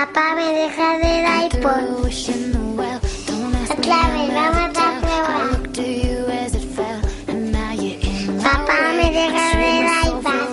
Papá 0.00 0.34
me 0.34 0.48
deja 0.54 0.96
del 0.96 1.44
iPod. 1.44 2.00
Otra 3.68 4.00
vez, 4.08 4.28
vamos 4.32 4.78
a 4.78 4.98
probar. 4.98 5.50
Papá 8.42 8.78
me 8.96 9.06
deja 9.12 9.44
del 9.58 9.84
iPad. 10.08 10.48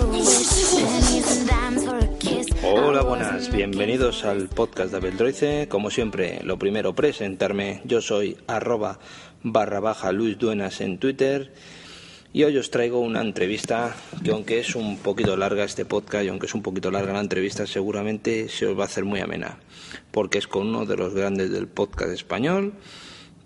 Hola, 2.62 3.00
buenas, 3.00 3.50
bienvenidos 3.50 4.26
al 4.26 4.48
podcast 4.48 4.90
de 4.90 4.98
Abeldroice. 4.98 5.66
Como 5.66 5.88
siempre, 5.90 6.40
lo 6.44 6.58
primero, 6.58 6.94
presentarme. 6.94 7.80
Yo 7.86 8.02
soy 8.02 8.36
arroba 8.46 8.98
barra 9.42 9.80
baja 9.80 10.12
Luis 10.12 10.36
Duenas 10.36 10.82
en 10.82 10.98
Twitter. 10.98 11.54
Y 12.30 12.44
hoy 12.44 12.58
os 12.58 12.70
traigo 12.70 13.00
una 13.00 13.22
entrevista 13.22 13.96
que 14.22 14.32
aunque 14.32 14.58
es 14.58 14.74
un 14.74 14.98
poquito 14.98 15.34
larga 15.36 15.64
este 15.64 15.86
podcast 15.86 16.24
y 16.24 16.28
aunque 16.28 16.44
es 16.44 16.54
un 16.54 16.62
poquito 16.62 16.90
larga 16.90 17.14
la 17.14 17.20
entrevista, 17.20 17.66
seguramente 17.66 18.50
se 18.50 18.66
os 18.66 18.78
va 18.78 18.82
a 18.82 18.86
hacer 18.86 19.06
muy 19.06 19.20
amena, 19.20 19.58
porque 20.10 20.36
es 20.36 20.46
con 20.46 20.66
uno 20.68 20.84
de 20.84 20.96
los 20.96 21.14
grandes 21.14 21.50
del 21.50 21.68
podcast 21.68 22.12
español 22.12 22.74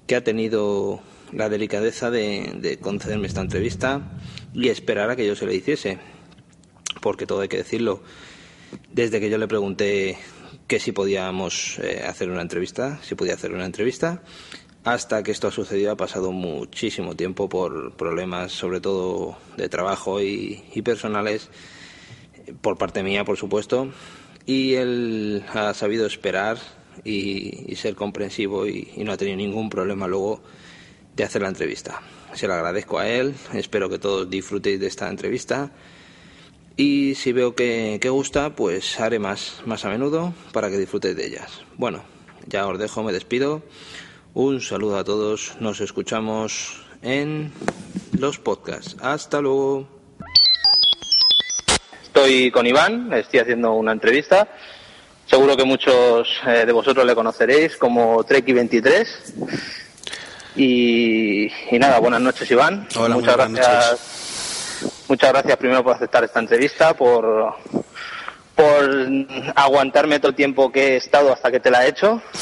que 0.09 0.17
ha 0.17 0.25
tenido 0.25 1.01
la 1.33 1.49
delicadeza 1.49 2.11
de, 2.11 2.55
de 2.57 2.79
concederme 2.79 3.29
esta 3.29 3.41
entrevista 3.41 4.19
y 4.53 4.69
esperar 4.69 5.11
a 5.11 5.17
que 5.17 5.29
yo 5.29 5.37
se 5.37 5.47
le 5.47 5.55
hiciese, 5.55 5.99
porque 7.01 7.25
todo 7.25 7.43
hay 7.43 7.49
que 7.49 7.59
decirlo. 7.59 8.03
Desde 8.93 9.21
que 9.21 9.31
yo 9.31 9.39
le 9.39 9.47
pregunté 9.47 10.19
que 10.67 10.81
si 10.81 10.93
podíamos 10.93 11.79
eh, 11.79 12.03
hacer 12.07 12.31
una 12.31 12.43
entrevista, 12.43 12.99
si 13.03 13.15
podía 13.15 13.35
hacer 13.35 13.53
una 13.53 13.67
entrevista, 13.67 14.23
hasta 14.85 15.23
que 15.23 15.31
esto 15.31 15.49
ha 15.49 15.53
sucedido 15.53 15.93
ha 15.93 15.97
pasado 15.97 16.33
muchísimo 16.33 17.15
tiempo 17.15 17.49
por 17.49 17.93
problemas, 17.93 18.53
sobre 18.53 18.81
todo 18.81 19.37
de 19.57 19.69
trabajo 19.69 20.21
y, 20.21 20.63
personales, 20.85 21.49
por 22.61 22.79
parte 22.79 23.03
mía, 23.03 23.25
por 23.25 23.37
supuesto, 23.37 23.89
y 24.47 24.75
él 24.75 25.45
ha 25.55 25.73
sabido 25.75 26.07
esperar 26.07 26.59
y, 27.05 27.75
ser 27.77 27.95
comprensivo 27.95 28.67
y, 28.67 28.91
y 28.97 29.05
no 29.05 29.13
ha 29.13 29.17
tenido 29.17 29.37
ningún 29.37 29.71
problema 29.71 30.09
luego 30.09 30.43
de 31.15 31.25
hacer 31.25 31.43
la 31.43 31.49
entrevista. 31.49 32.03
Se 32.35 32.49
lo 32.49 32.55
agradezco 32.55 32.99
a 32.99 33.09
él, 33.09 33.35
espero 33.53 33.89
que 33.89 33.99
todos 33.99 34.29
disfrutéis 34.29 34.81
de 34.81 34.87
esta 34.87 35.09
entrevista 35.09 35.71
y 36.77 37.15
si 37.17 37.33
veo 37.33 37.55
que, 37.55 37.99
que 38.01 38.09
gusta, 38.09 38.57
pues 38.57 38.99
haré 38.99 39.19
más, 39.19 39.63
más 39.67 39.85
a 39.85 39.91
menudo 39.91 40.33
para 40.53 40.71
que 40.71 40.79
disfrutéis 40.79 41.17
de 41.17 41.27
ellas. 41.27 41.61
Bueno, 41.77 42.03
ya 42.47 42.67
os 42.67 42.79
dejo, 42.79 43.03
me 43.03 43.13
despido. 43.13 43.63
Un 44.35 44.63
saludo 44.63 44.97
a 44.97 45.05
todos, 45.05 45.57
nos 45.61 45.83
escuchamos 45.83 46.83
en 47.03 47.53
los 48.19 48.39
podcasts. 48.39 48.97
Hasta 49.03 49.43
luego. 49.43 49.87
Estoy 52.03 52.51
con 52.51 52.67
Iván, 52.67 53.13
estoy 53.13 53.41
haciendo 53.41 53.75
una 53.75 53.93
entrevista. 53.93 54.49
Seguro 55.27 55.55
que 55.55 55.65
muchos 55.65 56.41
eh, 56.47 56.65
de 56.65 56.73
vosotros 56.73 57.05
le 57.05 57.15
conoceréis 57.15 57.77
como 57.77 58.25
Treki23. 58.25 59.07
Y, 60.57 61.53
y 61.71 61.79
nada, 61.79 61.99
buenas 61.99 62.23
noches 62.23 62.51
Iván. 62.51 62.89
Hola, 62.97 63.17
muchas 63.17 63.37
gracias. 63.37 65.05
Muchas 65.09 65.31
gracias 65.31 65.57
primero 65.59 65.85
por 65.85 65.95
aceptar 65.95 66.25
esta 66.25 66.41
entrevista, 66.41 66.97
por, 66.97 67.55
por 68.63 69.53
aguantarme 69.57 70.19
todo 70.21 70.31
el 70.31 70.35
tiempo 70.37 70.71
que 70.71 70.95
he 70.95 70.97
estado 70.97 71.33
hasta 71.33 71.51
que 71.51 71.61
te 71.61 71.71
la 71.71 71.85
he 71.85 71.89
hecho. 71.91 72.23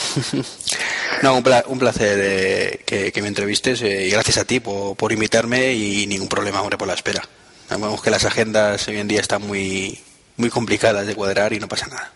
No, 1.22 1.36
un, 1.36 1.42
pla- 1.42 1.64
un 1.66 1.78
placer 1.78 2.18
eh, 2.22 2.80
que, 2.86 3.12
que 3.12 3.20
me 3.20 3.28
entrevistes 3.28 3.82
eh, 3.82 4.06
y 4.06 4.10
gracias 4.10 4.38
a 4.38 4.44
ti 4.46 4.58
por, 4.60 4.96
por 4.96 5.12
invitarme 5.12 5.72
y 5.74 6.06
ningún 6.06 6.28
problema, 6.28 6.62
hombre, 6.62 6.78
por 6.78 6.88
la 6.88 6.94
espera. 6.94 7.20
Vemos 7.68 8.00
que 8.00 8.10
las 8.10 8.24
agendas 8.24 8.86
hoy 8.88 8.98
en 8.98 9.08
día 9.08 9.20
están 9.20 9.42
muy, 9.42 9.98
muy 10.38 10.48
complicadas 10.48 11.06
de 11.06 11.14
cuadrar 11.14 11.52
y 11.52 11.58
no 11.60 11.68
pasa 11.68 11.88
nada. 11.88 12.12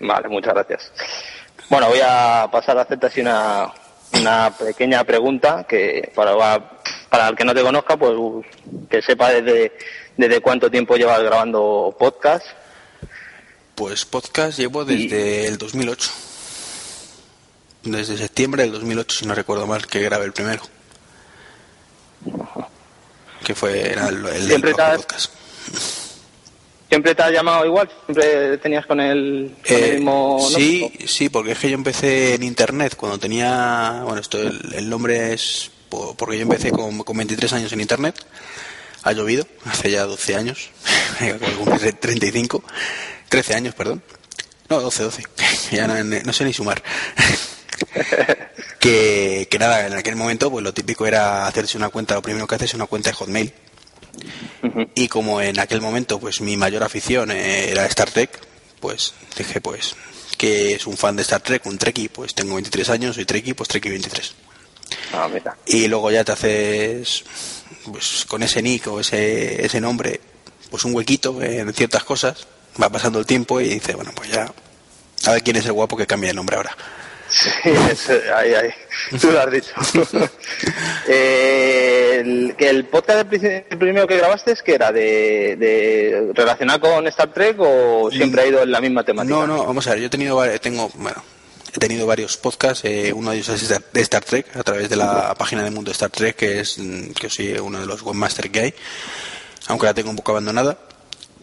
Vale, 0.00 0.28
muchas 0.28 0.54
gracias. 0.54 0.90
Bueno, 1.68 1.88
voy 1.88 2.00
a 2.02 2.48
pasar 2.50 2.76
a 2.78 2.82
hacerte 2.82 3.06
así 3.06 3.20
una, 3.20 3.72
una 4.14 4.50
pequeña 4.56 5.04
pregunta 5.04 5.64
que 5.68 6.10
para, 6.16 6.34
para 7.08 7.28
el 7.28 7.36
que 7.36 7.44
no 7.44 7.54
te 7.54 7.62
conozca, 7.62 7.96
pues 7.96 8.14
que 8.90 9.00
sepa 9.02 9.30
desde, 9.30 9.72
desde 10.18 10.40
cuánto 10.42 10.70
tiempo 10.70 10.96
llevas 10.96 11.22
grabando 11.22 11.96
podcast. 11.98 12.44
Pues 13.74 14.04
podcast 14.04 14.58
llevo 14.58 14.84
desde 14.84 15.46
el 15.46 15.56
2008. 15.56 16.10
Desde 17.84 18.18
septiembre 18.18 18.64
del 18.64 18.72
2008, 18.72 19.16
si 19.20 19.26
no 19.26 19.34
recuerdo 19.34 19.66
mal, 19.66 19.86
que 19.86 20.00
grabé 20.00 20.26
el 20.26 20.32
primero. 20.32 20.60
Que 23.44 23.54
fue 23.54 23.92
era 23.92 24.08
el, 24.08 24.26
el, 24.26 24.50
el 24.50 24.80
has- 24.80 24.96
podcast. 24.96 25.32
¿Siempre 26.88 27.14
te 27.14 27.22
has 27.22 27.30
llamado 27.32 27.66
igual? 27.66 27.88
¿Siempre 28.06 28.56
tenías 28.58 28.86
con 28.86 28.98
el, 28.98 29.54
con 29.66 29.76
el 29.76 29.84
Eh, 29.84 29.92
mismo 29.96 30.38
nombre? 30.40 30.54
sí, 30.62 30.92
sí, 31.06 31.28
porque 31.28 31.52
es 31.52 31.58
que 31.58 31.68
yo 31.68 31.74
empecé 31.74 32.34
en 32.34 32.42
internet 32.42 32.96
cuando 32.96 33.18
tenía, 33.18 34.00
bueno, 34.04 34.20
esto 34.20 34.38
el, 34.40 34.58
el 34.74 34.88
nombre 34.88 35.34
es 35.34 35.70
po- 35.90 36.14
porque 36.16 36.36
yo 36.38 36.42
empecé 36.42 36.70
con, 36.72 36.98
con 37.04 37.16
23 37.16 37.52
años 37.52 37.72
en 37.72 37.82
internet. 37.82 38.16
Ha 39.02 39.12
llovido, 39.12 39.46
hace 39.64 39.90
ya 39.90 40.04
12 40.04 40.36
años, 40.36 40.70
acabo 41.20 41.38
de 41.38 41.56
cumplir 41.56 41.92
35, 41.94 42.62
13 43.28 43.54
años, 43.54 43.74
perdón. 43.74 44.02
No, 44.68 44.80
12, 44.80 45.02
12. 45.04 45.22
Ya 45.72 45.86
no, 45.86 46.02
no 46.02 46.32
sé 46.32 46.44
ni 46.44 46.52
sumar. 46.52 46.82
que, 48.80 49.48
que 49.50 49.58
nada, 49.58 49.86
en 49.86 49.94
aquel 49.94 50.16
momento 50.16 50.50
pues 50.50 50.62
lo 50.62 50.74
típico 50.74 51.06
era 51.06 51.46
hacerse 51.46 51.76
una 51.76 51.88
cuenta, 51.88 52.14
lo 52.14 52.22
primero 52.22 52.46
que 52.46 52.54
haces 52.54 52.70
es 52.70 52.74
una 52.74 52.86
cuenta 52.86 53.10
de 53.10 53.16
Hotmail. 53.16 53.52
Y 54.94 55.08
como 55.08 55.40
en 55.40 55.58
aquel 55.60 55.80
momento 55.80 56.18
pues 56.18 56.40
mi 56.40 56.56
mayor 56.56 56.82
afición 56.82 57.30
eh, 57.30 57.70
era 57.70 57.86
Star 57.86 58.10
Trek, 58.10 58.38
pues 58.80 59.14
dije 59.36 59.60
pues 59.60 59.94
que 60.36 60.74
es 60.74 60.86
un 60.86 60.96
fan 60.96 61.16
de 61.16 61.22
Star 61.22 61.40
Trek, 61.40 61.66
un 61.66 61.78
Trekkie, 61.78 62.08
pues 62.08 62.34
tengo 62.34 62.54
23 62.54 62.90
años, 62.90 63.16
soy 63.16 63.24
Trekkie, 63.24 63.54
pues 63.54 63.68
Trekkie 63.68 63.90
23. 63.90 64.34
Ah, 65.12 65.28
mira. 65.32 65.56
Y 65.66 65.88
luego 65.88 66.10
ya 66.10 66.24
te 66.24 66.32
haces 66.32 67.24
pues 67.90 68.24
con 68.28 68.42
ese 68.42 68.62
nick 68.62 68.86
o 68.88 69.00
ese, 69.00 69.64
ese 69.64 69.80
nombre, 69.80 70.20
pues 70.70 70.84
un 70.84 70.94
huequito 70.94 71.42
en 71.42 71.72
ciertas 71.72 72.04
cosas, 72.04 72.46
va 72.80 72.90
pasando 72.90 73.18
el 73.18 73.26
tiempo 73.26 73.60
y 73.60 73.68
dice, 73.68 73.94
bueno, 73.94 74.12
pues 74.14 74.30
ya, 74.30 74.52
a 75.26 75.32
ver 75.32 75.42
quién 75.42 75.56
es 75.56 75.66
el 75.66 75.72
guapo 75.72 75.96
que 75.96 76.06
cambia 76.06 76.30
el 76.30 76.36
nombre 76.36 76.56
ahora. 76.56 76.76
Sí, 77.30 77.50
es, 77.90 78.08
ahí, 78.34 78.54
ahí. 78.54 78.70
Tú 79.20 79.30
lo 79.30 79.40
has 79.40 79.50
dicho. 79.50 79.72
Eh, 81.10 82.20
el, 82.20 82.54
que 82.54 82.68
el 82.68 82.84
podcast 82.84 83.32
el 83.32 83.78
primero 83.78 84.06
que 84.06 84.18
grabaste 84.18 84.52
es 84.52 84.62
que 84.62 84.74
era 84.74 84.92
de, 84.92 85.56
de 85.56 86.32
relacionado 86.34 86.80
con 86.80 87.06
Star 87.06 87.32
Trek 87.32 87.56
o 87.58 88.10
siempre 88.10 88.42
ha 88.42 88.46
ido 88.46 88.62
en 88.62 88.70
la 88.70 88.80
misma 88.80 89.04
temática. 89.04 89.34
No, 89.34 89.46
no, 89.46 89.64
vamos 89.64 89.86
a 89.86 89.90
ver, 89.92 90.00
yo 90.00 90.06
he 90.06 90.10
tenido, 90.10 90.42
tengo, 90.60 90.90
bueno, 90.96 91.22
he 91.78 91.80
tenido 91.80 92.06
varios 92.06 92.36
podcasts, 92.36 92.84
eh, 92.84 93.12
uno 93.12 93.30
de 93.30 93.38
ellos 93.38 93.48
es 93.48 93.68
de 93.68 94.00
Star 94.00 94.24
Trek, 94.24 94.56
a 94.56 94.62
través 94.62 94.88
de 94.88 94.96
la 94.96 95.34
página 95.34 95.62
de 95.62 95.70
Mundo 95.70 95.90
Star 95.92 96.10
Trek, 96.10 96.36
que 96.36 96.60
es, 96.60 96.78
mm, 96.78 97.12
que 97.12 97.30
soy 97.30 97.52
uno 97.52 97.80
de 97.80 97.86
los 97.86 98.02
webmasters 98.02 98.50
que 98.50 98.60
hay, 98.60 98.74
aunque 99.68 99.86
la 99.86 99.94
tengo 99.94 100.10
un 100.10 100.16
poco 100.16 100.32
abandonada, 100.32 100.78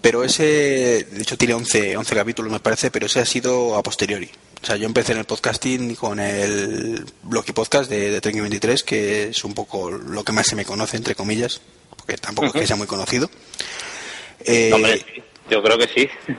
pero 0.02 0.24
ese, 0.24 1.08
de 1.10 1.22
hecho 1.22 1.38
tiene 1.38 1.56
11, 1.56 1.98
11 1.98 2.16
capítulos 2.16 2.52
me 2.52 2.60
parece, 2.60 2.92
pero 2.92 3.08
ese 3.08 3.22
ha 3.22 3.26
sido 3.26 3.76
a 3.76 3.82
posteriori. 3.82 4.30
O 4.62 4.66
sea, 4.66 4.76
yo 4.78 4.86
empecé 4.86 5.14
en 5.14 5.20
el 5.20 5.26
podcasting 5.26 5.96
con 5.96 6.20
el 6.20 7.06
blog 7.24 7.46
y 7.48 7.52
podcast 7.54 7.90
de, 7.90 8.12
de 8.12 8.22
Trek 8.22 8.36
23, 8.36 8.84
que 8.84 9.30
es 9.30 9.44
un 9.44 9.54
poco 9.54 9.90
lo 9.90 10.24
que 10.24 10.32
más 10.32 10.48
se 10.48 10.56
me 10.56 10.66
conoce, 10.66 10.98
entre 10.98 11.16
comillas, 11.16 11.62
porque 11.96 12.18
tampoco 12.18 12.48
es 12.48 12.54
que 12.54 12.68
sea 12.68 12.76
muy 12.76 12.88
conocido. 12.88 13.30
Eh, 14.40 15.04
sí, 15.06 15.24
yo 15.50 15.62
creo 15.64 15.78
que 15.78 15.88
sí. 15.88 16.10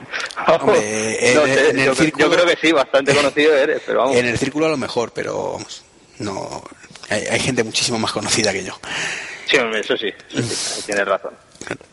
Hombre, 0.47 1.33
No 1.35 1.45
en- 1.45 1.53
sé, 1.53 1.69
en 1.69 1.79
el 1.79 1.85
yo, 1.85 1.95
círculo- 1.95 2.17
yo 2.25 2.31
creo 2.31 2.45
que 2.45 2.57
sí, 2.61 2.71
bastante 2.71 3.15
conocido 3.15 3.55
eres, 3.55 3.81
pero 3.85 3.99
vamos. 3.99 4.15
En 4.15 4.25
el 4.25 4.37
círculo 4.37 4.65
a 4.65 4.69
lo 4.69 4.77
mejor, 4.77 5.11
pero 5.13 5.53
vamos, 5.53 5.83
no 6.19 6.63
hay, 7.09 7.23
hay 7.25 7.39
gente 7.39 7.63
muchísimo 7.63 7.97
más 7.99 8.11
conocida 8.11 8.51
que 8.53 8.63
yo. 8.63 8.77
Sí, 9.49 9.57
hombre, 9.57 9.79
eso 9.81 9.95
sí, 9.97 10.07
eso 10.33 10.43
sí, 10.43 10.81
tienes 10.85 11.05
razón. 11.07 11.31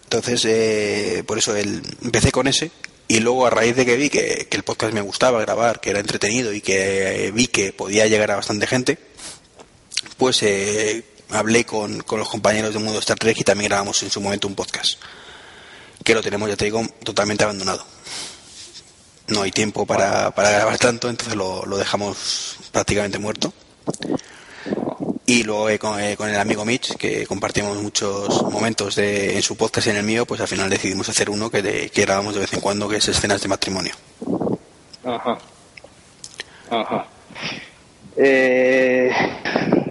Entonces, 0.04 0.44
eh, 0.44 1.24
por 1.26 1.38
eso 1.38 1.56
el, 1.56 1.82
empecé 2.02 2.30
con 2.32 2.46
ese 2.46 2.70
y 3.08 3.20
luego 3.20 3.46
a 3.46 3.50
raíz 3.50 3.76
de 3.76 3.84
que 3.84 3.96
vi 3.96 4.10
que, 4.10 4.46
que 4.50 4.56
el 4.56 4.62
podcast 4.62 4.92
me 4.92 5.00
gustaba 5.00 5.40
grabar, 5.40 5.80
que 5.80 5.90
era 5.90 6.00
entretenido 6.00 6.52
y 6.52 6.60
que 6.60 7.26
eh, 7.26 7.30
vi 7.32 7.46
que 7.48 7.72
podía 7.72 8.06
llegar 8.06 8.30
a 8.30 8.36
bastante 8.36 8.66
gente, 8.66 8.98
pues 10.16 10.42
eh, 10.42 11.04
hablé 11.30 11.64
con, 11.64 12.00
con 12.02 12.18
los 12.18 12.28
compañeros 12.28 12.72
de 12.74 12.80
Mundo 12.80 12.98
Star 13.00 13.18
Trek 13.18 13.38
y 13.40 13.44
también 13.44 13.68
grabamos 13.68 14.02
en 14.02 14.10
su 14.10 14.20
momento 14.20 14.46
un 14.48 14.54
podcast, 14.54 15.00
que 16.04 16.14
lo 16.14 16.22
tenemos, 16.22 16.48
ya 16.48 16.56
te 16.56 16.66
digo, 16.66 16.82
totalmente 17.02 17.42
abandonado. 17.42 17.84
No 19.28 19.42
hay 19.42 19.50
tiempo 19.50 19.86
para, 19.86 20.30
para 20.32 20.50
grabar 20.50 20.78
tanto, 20.78 21.08
entonces 21.08 21.34
lo, 21.34 21.64
lo 21.64 21.78
dejamos 21.78 22.56
prácticamente 22.70 23.18
muerto. 23.18 23.52
Y 25.26 25.42
luego 25.42 25.70
eh, 25.70 25.78
con, 25.78 25.98
eh, 25.98 26.16
el 26.18 26.36
amigo 26.36 26.66
Mitch, 26.66 26.96
que 26.96 27.26
compartimos 27.26 27.82
muchos 27.82 28.42
momentos 28.42 28.96
de, 28.96 29.34
en 29.34 29.42
su 29.42 29.56
podcast 29.56 29.86
y 29.86 29.90
en 29.90 29.96
el 29.96 30.02
mío, 30.02 30.26
pues 30.26 30.42
al 30.42 30.48
final 30.48 30.68
decidimos 30.68 31.08
hacer 31.08 31.30
uno 31.30 31.50
que, 31.50 31.90
que 31.90 32.02
grabamos 32.02 32.34
de 32.34 32.40
vez 32.40 32.52
en 32.52 32.60
cuando, 32.60 32.86
que 32.86 32.96
es 32.96 33.08
escenas 33.08 33.40
de 33.40 33.48
matrimonio. 33.48 33.94
Ajá. 35.02 35.38
Ajá. 36.70 37.06
Eh, 38.16 39.10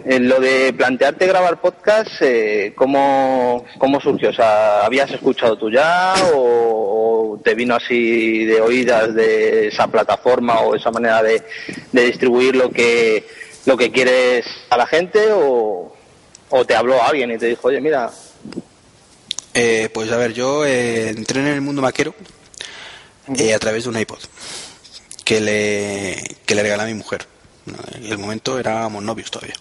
en 0.05 0.27
lo 0.27 0.39
de 0.39 0.73
plantearte 0.73 1.27
grabar 1.27 1.61
podcast, 1.61 2.21
eh, 2.21 2.73
¿cómo, 2.75 3.65
¿cómo 3.77 3.99
surgió? 4.01 4.29
O 4.29 4.33
sea, 4.33 4.85
¿habías 4.85 5.11
escuchado 5.11 5.57
tú 5.57 5.69
ya 5.69 6.13
o, 6.33 7.33
o 7.33 7.39
te 7.39 7.55
vino 7.55 7.75
así 7.75 8.45
de 8.45 8.61
oídas 8.61 9.13
de 9.13 9.67
esa 9.67 9.87
plataforma 9.87 10.59
o 10.61 10.75
esa 10.75 10.91
manera 10.91 11.23
de, 11.23 11.41
de 11.91 12.05
distribuir 12.05 12.55
lo 12.55 12.69
que, 12.69 13.25
lo 13.65 13.77
que 13.77 13.91
quieres 13.91 14.45
a 14.69 14.77
la 14.77 14.87
gente 14.87 15.31
o, 15.31 15.95
o 16.49 16.65
te 16.65 16.75
habló 16.75 17.01
alguien 17.01 17.31
y 17.31 17.37
te 17.37 17.47
dijo, 17.47 17.67
oye, 17.67 17.81
mira. 17.81 18.11
Eh, 19.53 19.89
pues 19.93 20.11
a 20.11 20.17
ver, 20.17 20.33
yo 20.33 20.65
eh, 20.65 21.09
entré 21.09 21.39
en 21.39 21.47
el 21.47 21.61
mundo 21.61 21.81
maquero 21.81 22.13
eh, 23.37 23.53
a 23.53 23.59
través 23.59 23.83
de 23.83 23.89
un 23.89 23.99
iPod 23.99 24.19
que 25.23 25.39
le, 25.39 26.37
que 26.45 26.55
le 26.55 26.63
regalé 26.63 26.83
a 26.83 26.87
mi 26.87 26.93
mujer. 26.93 27.25
En 27.65 28.05
el 28.05 28.17
momento 28.17 28.59
éramos 28.59 29.03
novios 29.03 29.31
todavía. 29.31 29.55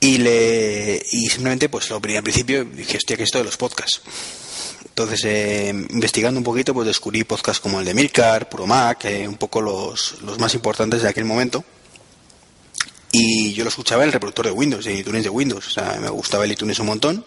Y, 0.00 0.18
le, 0.18 1.02
y 1.12 1.28
simplemente, 1.28 1.68
pues 1.68 1.88
lo 1.88 1.96
al 1.96 2.22
principio 2.22 2.64
dije, 2.64 2.98
hostia, 2.98 3.16
que 3.16 3.22
esto 3.22 3.38
de 3.38 3.44
los 3.44 3.56
podcasts. 3.56 4.02
Entonces, 4.84 5.24
eh, 5.24 5.70
investigando 5.70 6.38
un 6.38 6.44
poquito, 6.44 6.74
pues 6.74 6.86
descubrí 6.86 7.24
podcasts 7.24 7.60
como 7.60 7.80
el 7.80 7.86
de 7.86 7.94
Milcar, 7.94 8.48
Puro 8.48 8.66
Mac, 8.66 9.06
eh, 9.06 9.26
un 9.26 9.36
poco 9.36 9.62
los, 9.62 10.20
los 10.22 10.38
más 10.38 10.54
importantes 10.54 11.02
de 11.02 11.08
aquel 11.08 11.24
momento. 11.24 11.64
Y 13.10 13.54
yo 13.54 13.64
lo 13.64 13.70
escuchaba 13.70 14.02
en 14.02 14.08
el 14.08 14.12
reproductor 14.12 14.44
de 14.46 14.52
Windows, 14.52 14.86
en 14.86 14.98
iTunes 14.98 15.24
de 15.24 15.30
Windows. 15.30 15.66
O 15.66 15.70
sea, 15.70 15.98
me 16.00 16.10
gustaba 16.10 16.44
el 16.44 16.52
iTunes 16.52 16.78
un 16.80 16.86
montón. 16.86 17.24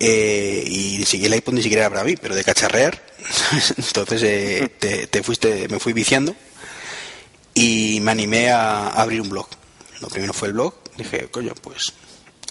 Eh, 0.00 0.64
y 0.66 1.04
ni 1.12 1.24
el 1.24 1.34
iPod 1.34 1.52
ni 1.52 1.62
siquiera 1.62 1.84
era 1.84 1.90
para 1.90 2.04
mí, 2.04 2.16
pero 2.16 2.34
de 2.34 2.42
cacharrear. 2.42 3.00
Entonces 3.76 4.22
eh, 4.24 4.68
te, 4.78 5.06
te, 5.06 5.22
fuiste, 5.22 5.68
me 5.68 5.78
fui 5.78 5.92
viciando 5.92 6.34
y 7.58 8.00
me 8.00 8.12
animé 8.12 8.50
a, 8.50 8.88
abrir 8.88 9.20
un 9.20 9.28
blog. 9.28 9.48
Lo 10.00 10.08
primero 10.08 10.32
fue 10.32 10.48
el 10.48 10.54
blog. 10.54 10.74
Dije, 10.96 11.28
coño, 11.28 11.52
pues 11.60 11.92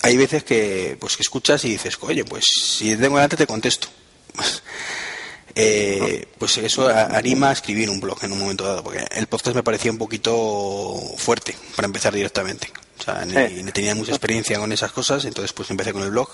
hay 0.01 0.17
veces 0.17 0.43
que, 0.43 0.97
pues, 0.99 1.15
que 1.15 1.23
escuchas 1.23 1.63
y 1.65 1.69
dices, 1.69 1.97
oye, 2.01 2.25
pues 2.25 2.45
si 2.45 2.95
tengo 2.97 3.15
delante 3.15 3.37
te 3.37 3.47
contesto. 3.47 3.87
eh, 5.55 6.27
pues 6.37 6.57
eso 6.57 6.89
anima 6.89 7.49
a 7.49 7.53
escribir 7.53 7.89
un 7.89 8.01
blog 8.01 8.21
en 8.23 8.33
un 8.33 8.39
momento 8.39 8.65
dado, 8.65 8.83
porque 8.83 9.05
el 9.15 9.27
podcast 9.27 9.55
me 9.55 9.63
parecía 9.63 9.91
un 9.91 9.97
poquito 9.97 10.95
fuerte 11.17 11.55
para 11.75 11.85
empezar 11.85 12.13
directamente. 12.13 12.71
O 12.99 13.03
sea, 13.03 13.23
ni, 13.25 13.63
ni 13.63 13.71
tenía 13.71 13.95
mucha 13.95 14.11
experiencia 14.11 14.59
con 14.59 14.71
esas 14.73 14.91
cosas, 14.91 15.23
entonces 15.23 15.53
pues 15.53 15.69
empecé 15.71 15.93
con 15.93 16.01
el 16.03 16.09
blog 16.09 16.29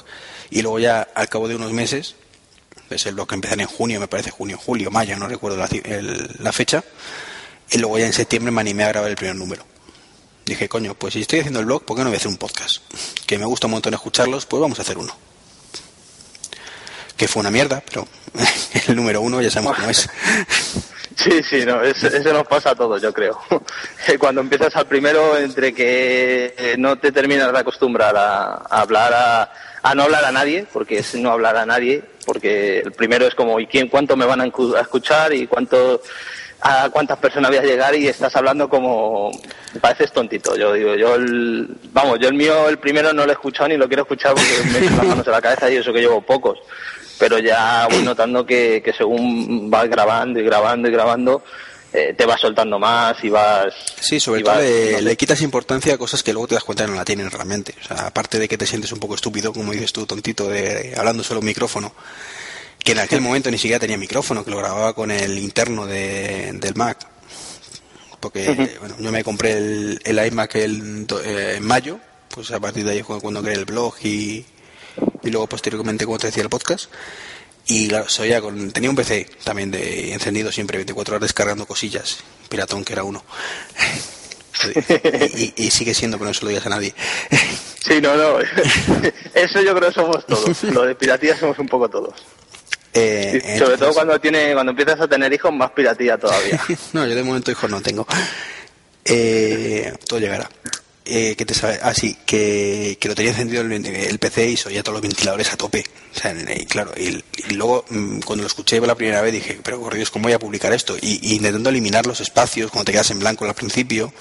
y 0.49 0.61
luego 0.61 0.79
ya 0.79 1.01
al 1.13 1.29
cabo 1.29 1.47
de 1.47 1.55
unos 1.55 1.73
meses, 1.73 2.15
es 2.89 3.05
el 3.05 3.13
blog 3.13 3.27
que 3.27 3.35
empezó 3.35 3.53
en 3.53 3.65
junio, 3.65 3.99
me 3.99 4.07
parece 4.07 4.31
junio, 4.31 4.57
julio, 4.57 4.89
mayo, 4.89 5.15
no 5.17 5.27
recuerdo 5.27 5.57
la, 5.57 5.67
el, 5.83 6.35
la 6.39 6.51
fecha, 6.51 6.83
y 7.73 7.79
luego 7.79 7.97
ya 7.97 8.05
en 8.05 8.13
septiembre 8.13 8.51
me 8.51 8.61
animé 8.61 8.83
a 8.83 8.89
grabar 8.89 9.09
el 9.09 9.15
primer 9.15 9.35
número. 9.35 9.65
Dije, 10.45 10.69
coño, 10.69 10.93
pues 10.93 11.13
si 11.13 11.21
estoy 11.21 11.39
haciendo 11.39 11.59
el 11.59 11.65
blog, 11.65 11.83
¿por 11.83 11.97
qué 11.97 12.03
no 12.03 12.09
voy 12.09 12.15
a 12.15 12.17
hacer 12.17 12.29
un 12.29 12.37
podcast? 12.37 12.77
Que 13.25 13.39
me 13.39 13.45
gusta 13.45 13.67
un 13.67 13.71
montón 13.71 13.93
escucharlos, 13.93 14.45
pues 14.45 14.61
vamos 14.61 14.77
a 14.77 14.83
hacer 14.83 14.97
uno. 14.97 15.15
Que 17.17 17.27
fue 17.27 17.39
una 17.39 17.49
mierda, 17.49 17.81
pero 17.85 18.07
el 18.87 18.95
número 18.95 19.21
uno 19.21 19.41
ya 19.41 19.49
sabemos 19.49 19.75
cómo 19.75 19.89
es. 19.89 20.09
Sí, 21.15 21.43
sí, 21.43 21.63
no, 21.63 21.79
eso, 21.83 22.07
eso, 22.07 22.33
nos 22.33 22.47
pasa 22.47 22.71
a 22.71 22.75
todos, 22.75 22.99
yo 22.99 23.13
creo. 23.13 23.39
Cuando 24.19 24.41
empiezas 24.41 24.75
al 24.75 24.87
primero, 24.87 25.37
entre 25.37 25.71
que 25.71 26.73
no 26.79 26.97
te 26.97 27.11
terminas 27.11 27.53
de 27.53 27.59
acostumbrar 27.59 28.17
a, 28.17 28.53
a 28.67 28.81
hablar, 28.81 29.13
a, 29.13 29.53
a, 29.83 29.93
no 29.93 30.03
hablar 30.03 30.25
a 30.25 30.31
nadie, 30.31 30.65
porque 30.73 30.97
es 30.97 31.13
no 31.13 31.29
hablar 31.29 31.55
a 31.55 31.67
nadie, 31.67 32.03
porque 32.25 32.79
el 32.79 32.93
primero 32.93 33.27
es 33.27 33.35
como, 33.35 33.59
¿y 33.59 33.67
quién, 33.67 33.89
cuánto 33.89 34.17
me 34.17 34.25
van 34.25 34.41
a 34.41 34.45
escuchar 34.81 35.33
y 35.33 35.45
cuánto 35.45 36.01
a 36.65 36.89
cuántas 36.89 37.19
personas 37.19 37.51
voy 37.51 37.59
a 37.59 37.63
llegar 37.63 37.93
y 37.93 38.07
estás 38.07 38.33
hablando 38.37 38.69
como 38.69 39.31
pareces 39.81 40.13
tontito. 40.13 40.55
Yo 40.55 40.71
digo 40.71 40.95
yo 40.95 41.15
el, 41.15 41.67
vamos 41.91 42.19
yo 42.21 42.29
el 42.29 42.35
mío 42.35 42.69
el 42.69 42.79
primero 42.79 43.11
no 43.11 43.25
lo 43.25 43.31
he 43.31 43.33
escuchado 43.33 43.67
ni 43.67 43.75
lo 43.75 43.87
quiero 43.87 44.03
escuchar 44.03 44.33
porque 44.33 44.71
me 44.71 44.79
echo 44.79 44.95
las 44.95 45.05
manos 45.05 45.27
en 45.27 45.33
la 45.33 45.41
cabeza 45.41 45.69
y 45.69 45.75
eso 45.75 45.91
que 45.91 45.99
llevo 45.99 46.21
pocos. 46.21 46.57
Pero 47.19 47.37
ya 47.37 47.85
voy 47.91 48.01
notando 48.01 48.45
que, 48.45 48.81
que 48.83 48.93
según 48.93 49.69
vas 49.69 49.89
grabando 49.89 50.39
y 50.39 50.43
grabando 50.43 50.87
y 50.87 50.91
grabando 50.91 51.43
eh, 51.91 52.15
te 52.17 52.25
vas 52.25 52.39
soltando 52.39 52.79
más 52.79 53.21
y 53.23 53.29
vas 53.29 53.73
sí 53.99 54.19
sobre 54.19 54.41
todo 54.41 54.53
vas, 54.53 54.63
le, 54.63 54.93
no 54.93 55.01
le, 55.01 55.17
quitas 55.17 55.41
importancia 55.41 55.93
a 55.93 55.97
cosas 55.97 56.23
que 56.23 56.31
luego 56.31 56.47
te 56.47 56.55
das 56.55 56.63
cuenta 56.63 56.85
que 56.85 56.91
no 56.91 56.95
la 56.95 57.05
tienen 57.05 57.29
realmente. 57.29 57.75
O 57.83 57.87
sea 57.87 58.07
aparte 58.07 58.39
de 58.39 58.47
que 58.47 58.57
te 58.57 58.65
sientes 58.65 58.93
un 58.93 58.99
poco 58.99 59.15
estúpido 59.15 59.51
como 59.51 59.73
dices 59.73 59.91
tú 59.91 60.05
tontito 60.05 60.47
de 60.47 60.93
hablando 60.95 61.23
solo 61.23 61.41
un 61.41 61.45
micrófono 61.45 61.93
que 62.83 62.91
en 62.91 62.99
aquel 62.99 63.21
momento 63.21 63.49
ni 63.49 63.57
siquiera 63.57 63.79
tenía 63.79 63.97
micrófono, 63.97 64.43
que 64.43 64.51
lo 64.51 64.57
grababa 64.57 64.93
con 64.93 65.11
el 65.11 65.37
interno 65.39 65.85
de, 65.85 66.51
del 66.53 66.75
Mac. 66.75 67.07
Porque 68.19 68.49
uh 68.49 68.53
-huh. 68.53 68.79
bueno, 68.79 68.95
yo 68.99 69.11
me 69.11 69.23
compré 69.23 69.53
el, 69.53 70.01
el 70.03 70.27
iMac 70.27 70.55
el, 70.55 71.05
eh, 71.25 71.55
en 71.57 71.65
mayo, 71.65 71.99
pues 72.29 72.51
a 72.51 72.59
partir 72.59 72.85
de 72.85 72.91
ahí 72.91 73.03
fue 73.03 73.19
cuando 73.19 73.41
creé 73.41 73.55
el 73.55 73.65
blog 73.65 73.95
y, 74.03 74.45
y 75.23 75.29
luego 75.29 75.47
posteriormente, 75.47 76.05
como 76.05 76.17
te 76.17 76.27
decía, 76.27 76.43
el 76.43 76.49
podcast. 76.49 76.89
Y 77.65 77.87
claro, 77.87 78.07
con, 78.41 78.71
tenía 78.71 78.89
un 78.89 78.95
PC 78.95 79.27
también 79.43 79.71
de 79.71 80.13
encendido 80.13 80.51
siempre, 80.51 80.77
24 80.77 81.15
horas 81.15 81.21
descargando 81.21 81.65
cosillas, 81.65 82.17
piratón 82.49 82.83
que 82.83 82.93
era 82.93 83.03
uno. 83.03 83.23
y, 85.35 85.53
y, 85.55 85.71
sigue 85.71 85.93
siendo, 85.93 86.17
pero 86.17 86.29
no 86.29 86.33
se 86.33 86.43
lo 86.43 86.49
digas 86.49 86.65
a 86.65 86.69
nadie. 86.69 86.93
Sí, 87.85 87.99
no, 88.01 88.15
no. 88.15 88.39
Eso 89.33 89.61
yo 89.61 89.75
creo 89.75 89.89
que 89.89 89.93
somos 89.93 90.25
todos. 90.25 90.63
Lo 90.73 90.83
de 90.83 90.95
piratía 90.95 91.37
somos 91.37 91.59
un 91.59 91.67
poco 91.67 91.89
todos. 91.89 92.13
Eh, 92.93 93.55
sobre 93.57 93.77
todo 93.77 93.93
cuando 93.93 94.19
tiene 94.19 94.53
cuando 94.53 94.71
empiezas 94.71 94.99
a 95.01 95.07
tener 95.07 95.33
hijos 95.33 95.51
más 95.51 95.71
piratía 95.71 96.17
todavía. 96.17 96.59
No 96.93 97.07
yo 97.07 97.15
de 97.15 97.23
momento 97.23 97.51
hijos 97.51 97.69
no 97.69 97.81
tengo. 97.81 98.05
Eh, 99.05 99.93
todo 100.07 100.19
llegará. 100.19 100.49
Eh, 101.05 101.35
que 101.35 101.45
te 101.45 101.53
sabe 101.53 101.79
ah 101.81 101.93
sí 101.93 102.17
que, 102.25 102.97
que 102.97 103.09
lo 103.09 103.15
tenía 103.15 103.31
encendido 103.31 103.61
el, 103.61 103.73
el, 103.73 104.19
PC 104.19 104.51
y 104.51 104.55
soy 104.55 104.75
ya 104.75 104.83
todos 104.83 104.93
los 104.93 105.01
ventiladores 105.01 105.51
a 105.51 105.57
tope. 105.57 105.83
O 106.15 106.17
sea, 106.17 106.33
y 106.33 106.65
claro 106.65 106.93
y, 106.95 107.21
y, 107.49 107.53
luego 107.55 107.83
mm, 107.89 108.19
cuando 108.19 108.43
lo 108.43 108.47
escuché 108.47 108.79
por 108.79 108.87
la 108.87 108.95
primera 108.95 109.21
vez 109.21 109.33
dije 109.33 109.59
pero 109.61 109.81
por 109.81 109.95
Dios 109.95 110.11
cómo 110.11 110.23
voy 110.23 110.33
a 110.33 110.39
publicar 110.39 110.71
esto 110.71 110.95
y, 111.01 111.19
y 111.21 111.35
intentando 111.35 111.69
eliminar 111.71 112.05
los 112.05 112.21
espacios 112.21 112.71
cuando 112.71 112.85
te 112.85 112.91
quedas 112.93 113.11
en 113.11 113.19
blanco 113.19 113.43
al 113.43 113.53
principio 113.53 114.13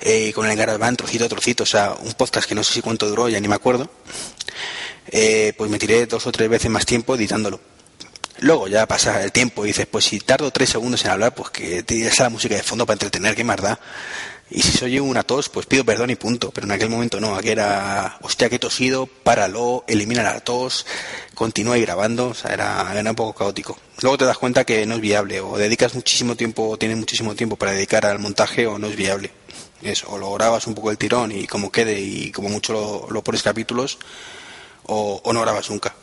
eh, 0.00 0.32
con 0.34 0.44
el 0.44 0.52
engarabán 0.52 0.96
trocito 0.96 1.24
a 1.24 1.28
trocito 1.28 1.62
o 1.62 1.66
sea 1.66 1.94
un 1.98 2.12
podcast 2.12 2.46
que 2.46 2.54
no 2.54 2.62
sé 2.62 2.74
si 2.74 2.82
cuánto 2.82 3.08
duró 3.08 3.30
ya 3.30 3.40
ni 3.40 3.48
me 3.48 3.54
acuerdo 3.54 3.88
eh, 5.08 5.54
pues 5.56 5.70
me 5.70 5.78
tiré 5.78 6.04
dos 6.04 6.26
o 6.26 6.32
tres 6.32 6.50
veces 6.50 6.70
más 6.70 6.84
tiempo 6.84 7.14
editándolo 7.14 7.58
Luego 8.40 8.68
ya 8.68 8.86
pasa 8.86 9.22
el 9.22 9.32
tiempo 9.32 9.64
y 9.64 9.68
dices, 9.68 9.86
pues 9.86 10.04
si 10.04 10.20
tardo 10.20 10.50
tres 10.50 10.70
segundos 10.70 11.04
en 11.04 11.10
hablar, 11.10 11.34
pues 11.34 11.50
que 11.50 11.82
te 11.82 12.10
la 12.18 12.28
música 12.28 12.54
de 12.54 12.62
fondo 12.62 12.84
para 12.84 12.94
entretener, 12.94 13.34
qué 13.34 13.44
más 13.44 13.60
da. 13.60 13.78
Y 14.48 14.62
si 14.62 14.78
soy 14.78 15.00
una 15.00 15.24
tos, 15.24 15.48
pues 15.48 15.66
pido 15.66 15.84
perdón 15.84 16.10
y 16.10 16.16
punto. 16.16 16.50
Pero 16.52 16.66
en 16.66 16.72
aquel 16.72 16.88
momento 16.88 17.18
no, 17.18 17.34
aquí 17.34 17.48
era, 17.48 18.18
hostia, 18.22 18.48
que 18.48 18.56
he 18.56 18.58
tosido, 18.58 19.06
páralo, 19.06 19.84
elimina 19.88 20.22
la 20.22 20.38
tos, 20.40 20.86
continúa 21.34 21.76
grabando, 21.78 22.28
o 22.28 22.34
sea, 22.34 22.52
era, 22.52 23.10
un 23.10 23.16
poco 23.16 23.34
caótico. 23.34 23.78
Luego 24.02 24.18
te 24.18 24.24
das 24.24 24.38
cuenta 24.38 24.64
que 24.64 24.86
no 24.86 24.96
es 24.96 25.00
viable, 25.00 25.40
o 25.40 25.56
dedicas 25.56 25.94
muchísimo 25.94 26.36
tiempo, 26.36 26.68
o 26.68 26.78
tienes 26.78 26.98
muchísimo 26.98 27.34
tiempo 27.34 27.56
para 27.56 27.72
dedicar 27.72 28.06
al 28.06 28.18
montaje, 28.18 28.66
o 28.66 28.78
no 28.78 28.86
es 28.86 28.96
viable. 28.96 29.32
Eso, 29.82 30.08
o 30.10 30.18
lo 30.18 30.32
grabas 30.34 30.66
un 30.66 30.74
poco 30.74 30.90
el 30.90 30.98
tirón 30.98 31.32
y 31.32 31.46
como 31.46 31.72
quede, 31.72 32.00
y 32.00 32.30
como 32.32 32.48
mucho 32.48 32.72
lo, 32.72 33.08
lo 33.10 33.24
pones 33.24 33.42
capítulos, 33.42 33.98
o, 34.84 35.20
o 35.24 35.32
no 35.32 35.40
grabas 35.40 35.70
nunca. 35.70 35.94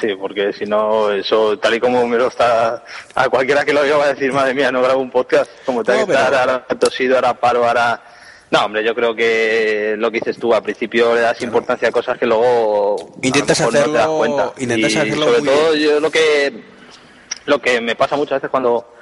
Sí, 0.00 0.14
porque 0.18 0.52
si 0.52 0.64
no, 0.64 1.10
eso, 1.10 1.58
tal 1.58 1.74
y 1.74 1.80
como 1.80 2.06
me 2.06 2.16
lo 2.16 2.28
está, 2.28 2.82
a 3.14 3.28
cualquiera 3.28 3.64
que 3.64 3.72
lo 3.72 3.80
oiga 3.80 3.98
va 3.98 4.04
a 4.04 4.14
decir, 4.14 4.32
madre 4.32 4.54
mía, 4.54 4.72
no 4.72 4.80
grabo 4.80 5.00
un 5.00 5.10
podcast, 5.10 5.50
como 5.66 5.84
te 5.84 5.98
no, 5.98 6.06
pero... 6.06 6.18
ahora 6.18 6.64
tosido, 6.78 7.16
ahora 7.16 7.34
paro, 7.34 7.66
ahora... 7.66 8.02
No, 8.50 8.64
hombre, 8.64 8.82
yo 8.82 8.94
creo 8.94 9.14
que 9.14 9.94
lo 9.96 10.10
que 10.10 10.18
dices 10.18 10.38
tú, 10.38 10.52
al 10.52 10.62
principio 10.62 11.14
le 11.14 11.20
das 11.20 11.36
claro. 11.36 11.46
importancia 11.46 11.88
a 11.88 11.92
cosas 11.92 12.18
que 12.18 12.26
luego 12.26 12.96
intentas 13.22 13.60
hacerlo, 13.60 13.86
no 13.86 13.92
te 13.92 13.98
das 13.98 14.08
cuenta. 14.08 14.52
Intentas 14.58 14.92
y 14.92 14.98
hacerlo 14.98 15.26
sobre 15.26 15.38
muy 15.38 15.48
todo 15.48 15.72
bien. 15.72 15.84
yo 15.84 16.00
lo 16.00 16.10
que 16.10 16.62
lo 17.46 17.60
que 17.60 17.80
me 17.80 17.94
pasa 17.94 18.16
muchas 18.16 18.38
veces 18.38 18.50
cuando 18.50 18.92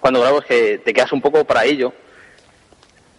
cuando 0.00 0.22
grabo 0.22 0.38
es 0.38 0.46
que 0.46 0.78
te 0.78 0.94
quedas 0.94 1.12
un 1.12 1.20
poco 1.20 1.44
para 1.44 1.66
ello, 1.66 1.92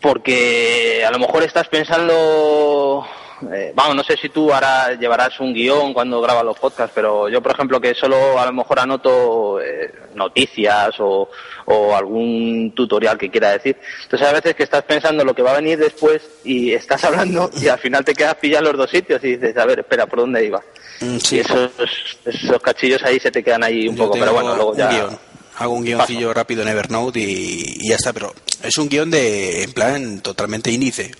porque 0.01 1.04
a 1.08 1.12
lo 1.12 1.20
mejor 1.20 1.44
estás 1.44 1.68
pensando 1.68 3.06
eh, 3.51 3.74
vamos, 3.75 3.96
no 3.96 4.04
sé 4.04 4.15
si 4.15 4.30
tú 4.30 4.54
ahora 4.54 4.94
llevarás 4.94 5.39
un 5.39 5.54
guion 5.54 5.94
cuando 5.94 6.22
grabas 6.22 6.46
los 6.46 6.58
podcasts, 6.58 6.94
pero 6.96 7.27
yo, 7.27 7.42
por 7.42 7.51
ejemplo, 7.51 7.82
que 7.82 7.94
solo 7.94 8.39
a 8.39 8.46
lo 8.46 8.54
mejor 8.54 8.80
anoto 8.80 9.60
eh, 9.62 9.92
noticias 10.15 10.96
o, 11.00 11.30
o, 11.65 11.96
algún 11.96 12.72
tutorial 12.74 13.18
que 13.18 13.30
quiera 13.30 13.51
decir. 13.51 13.77
Entonces, 14.04 14.27
a 14.27 14.32
veces 14.32 14.56
que 14.56 14.63
estás 14.63 14.84
pensando 14.84 15.25
lo 15.25 15.36
que 15.36 15.42
va 15.42 15.51
a 15.51 15.58
venir 15.58 15.77
después 15.77 16.22
y 16.46 16.72
estás 16.72 17.04
hablando 17.04 17.50
y 17.62 17.68
al 17.68 17.80
final 17.80 18.06
te 18.06 18.13
quedas 18.13 18.36
pillado 18.36 18.65
en 18.65 18.72
los 18.72 18.77
dos 18.77 18.92
sitios 18.92 19.22
y 19.24 19.36
dices, 19.36 19.58
a 19.58 19.65
ver, 19.65 19.80
espera, 19.80 20.06
¿por 20.08 20.20
dónde 20.20 20.46
iba? 20.46 20.62
Mm, 21.01 21.18
sí. 21.18 21.36
Y 21.36 21.39
esos, 21.39 21.72
esos 22.24 22.62
cachillos 22.62 23.04
ahí 23.04 23.20
se 23.20 23.32
te 23.32 23.44
quedan 23.44 23.63
ahí 23.63 23.88
un 23.88 23.98
yo 23.98 24.06
poco, 24.06 24.18
pero 24.18 24.34
bueno, 24.34 24.56
luego 24.56 24.75
ya... 24.75 24.89
Guión. 24.89 25.20
Hago 25.58 25.74
un 25.74 25.86
guioncillo 25.86 26.27
Paso. 26.27 26.34
rápido 26.34 26.62
en 26.63 26.68
Evernote 26.68 27.20
y, 27.20 27.63
y 27.80 27.89
ya 27.89 27.96
está, 27.96 28.12
pero 28.12 28.34
es 28.62 28.77
un 28.77 28.89
guion 28.89 29.10
de, 29.10 29.63
en 29.63 29.72
plan, 29.72 30.20
totalmente 30.20 30.70
índice 30.70 31.12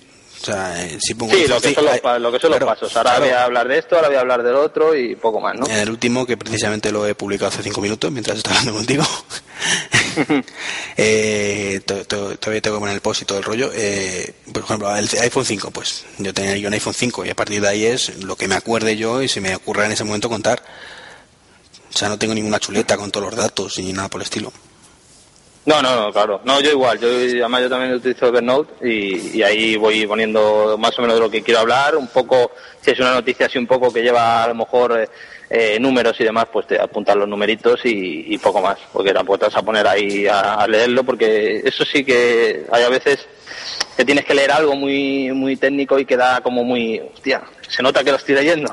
sea, 0.46 0.84
eh, 0.84 0.98
si 1.00 1.14
pongo 1.14 1.32
sí, 1.32 1.46
lo 1.46 1.60
que, 1.60 1.74
son 1.74 1.84
los, 1.84 2.20
lo 2.20 2.32
que 2.32 2.38
son 2.38 2.50
claro, 2.50 2.66
los 2.66 2.74
pasos. 2.74 2.96
Ahora 2.96 3.10
claro. 3.10 3.24
voy 3.24 3.34
a 3.34 3.44
hablar 3.44 3.68
de 3.68 3.78
esto, 3.78 3.96
ahora 3.96 4.08
voy 4.08 4.16
a 4.16 4.20
hablar 4.20 4.42
del 4.42 4.54
otro 4.54 4.96
y 4.96 5.16
poco 5.16 5.40
más, 5.40 5.56
¿no? 5.56 5.66
En 5.66 5.76
el 5.76 5.90
último, 5.90 6.26
que 6.26 6.36
precisamente 6.36 6.92
lo 6.92 7.06
he 7.06 7.14
publicado 7.14 7.48
hace 7.48 7.62
cinco 7.62 7.80
minutos 7.80 8.10
mientras 8.12 8.38
estaba 8.38 8.58
hablando 8.58 8.78
contigo, 8.78 9.04
eh, 10.96 11.80
todavía 11.84 12.60
tengo 12.60 12.76
que 12.76 12.80
poner 12.80 12.94
el 12.94 13.00
post 13.00 13.22
y 13.22 13.24
todo 13.24 13.38
el 13.38 13.44
rollo. 13.44 13.70
Eh, 13.74 14.34
por 14.52 14.62
ejemplo, 14.62 14.96
el 14.96 15.08
iPhone 15.20 15.44
5, 15.44 15.70
pues 15.70 16.04
yo 16.18 16.32
tenía 16.32 16.56
yo 16.56 16.68
un 16.68 16.74
iPhone 16.74 16.94
5 16.94 17.26
y 17.26 17.30
a 17.30 17.34
partir 17.34 17.60
de 17.60 17.68
ahí 17.68 17.84
es 17.84 18.22
lo 18.22 18.36
que 18.36 18.48
me 18.48 18.54
acuerde 18.54 18.96
yo 18.96 19.22
y 19.22 19.28
si 19.28 19.40
me 19.40 19.54
ocurra 19.54 19.86
en 19.86 19.92
ese 19.92 20.04
momento 20.04 20.28
contar. 20.28 20.62
O 21.92 21.98
sea, 21.98 22.08
no 22.08 22.18
tengo 22.18 22.34
ninguna 22.34 22.60
chuleta 22.60 22.96
con 22.96 23.10
todos 23.10 23.26
los 23.26 23.36
datos 23.36 23.78
ni 23.78 23.92
nada 23.92 24.08
por 24.08 24.20
el 24.20 24.24
estilo. 24.24 24.52
No, 25.66 25.82
no, 25.82 25.96
no, 25.96 26.12
claro. 26.12 26.40
No, 26.44 26.60
yo 26.60 26.70
igual. 26.70 26.98
Yo, 27.00 27.08
además, 27.08 27.62
yo 27.62 27.68
también 27.68 27.94
utilizo 27.94 28.26
Evernote 28.26 28.88
y, 28.88 29.38
y 29.38 29.42
ahí 29.42 29.76
voy 29.76 30.06
poniendo 30.06 30.78
más 30.78 30.96
o 30.96 31.02
menos 31.02 31.16
de 31.16 31.22
lo 31.22 31.30
que 31.30 31.42
quiero 31.42 31.58
hablar. 31.58 31.96
Un 31.96 32.06
poco, 32.06 32.52
si 32.80 32.92
es 32.92 33.00
una 33.00 33.14
noticia 33.14 33.46
así 33.46 33.58
un 33.58 33.66
poco 33.66 33.92
que 33.92 34.00
lleva 34.00 34.44
a 34.44 34.48
lo 34.48 34.54
mejor 34.54 35.00
eh, 35.00 35.08
eh, 35.50 35.78
números 35.80 36.14
y 36.20 36.24
demás, 36.24 36.46
pues 36.52 36.68
te 36.68 36.80
apuntas 36.80 37.16
los 37.16 37.26
numeritos 37.26 37.80
y, 37.82 38.38
poco 38.38 38.62
más. 38.62 38.78
Porque 38.92 39.12
tampoco 39.12 39.38
te 39.40 39.46
vas 39.46 39.56
a 39.56 39.62
poner 39.62 39.88
ahí 39.88 40.28
a, 40.28 40.64
leerlo 40.68 41.02
porque 41.02 41.62
eso 41.64 41.84
sí 41.84 42.04
que 42.04 42.64
hay 42.70 42.84
a 42.84 42.88
veces 42.88 43.26
que 43.96 44.04
tienes 44.04 44.24
que 44.24 44.34
leer 44.34 44.52
algo 44.52 44.76
muy, 44.76 45.32
muy 45.32 45.56
técnico 45.56 45.98
y 45.98 46.04
queda 46.04 46.40
como 46.42 46.62
muy, 46.62 47.00
hostia, 47.00 47.42
se 47.66 47.82
nota 47.82 48.04
que 48.04 48.12
lo 48.12 48.18
estoy 48.18 48.36
leyendo 48.36 48.70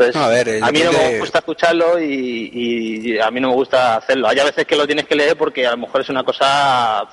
a, 0.00 0.70
mí 0.72 0.80
no 0.80 0.92
me 0.92 1.18
gusta 1.18 1.38
escucharlo 1.38 2.00
y, 2.00 3.18
a 3.18 3.30
mí 3.30 3.40
no 3.40 3.48
me 3.48 3.54
gusta 3.54 3.96
hacerlo. 3.96 4.28
Hay 4.28 4.38
a 4.38 4.44
veces 4.44 4.66
que 4.66 4.76
lo 4.76 4.86
tienes 4.86 5.06
que 5.06 5.14
leer 5.14 5.36
porque 5.36 5.66
a 5.66 5.72
lo 5.72 5.78
mejor 5.78 6.00
es 6.00 6.08
una 6.08 6.24
cosa 6.24 7.08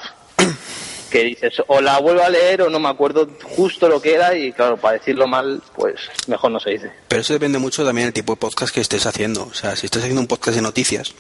que 1.09 1.23
dices 1.23 1.53
o 1.67 1.81
la 1.81 1.99
vuelvo 1.99 2.23
a 2.23 2.29
leer 2.29 2.61
o 2.63 2.69
no 2.69 2.79
me 2.79 2.89
acuerdo 2.89 3.29
justo 3.43 3.87
lo 3.87 4.01
que 4.01 4.15
era 4.15 4.35
y 4.35 4.51
claro, 4.51 4.77
para 4.77 4.97
decirlo 4.97 5.27
mal, 5.27 5.61
pues 5.75 5.95
mejor 6.27 6.51
no 6.51 6.59
se 6.59 6.71
dice. 6.71 6.91
Pero 7.07 7.21
eso 7.21 7.33
depende 7.33 7.59
mucho 7.59 7.85
también 7.85 8.07
del 8.07 8.13
tipo 8.13 8.33
de 8.33 8.37
podcast 8.37 8.73
que 8.73 8.81
estés 8.81 9.05
haciendo. 9.05 9.43
O 9.43 9.53
sea, 9.53 9.75
si 9.75 9.85
estás 9.85 10.01
haciendo 10.01 10.21
un 10.21 10.27
podcast 10.27 10.55
de 10.55 10.61
noticias, 10.61 11.13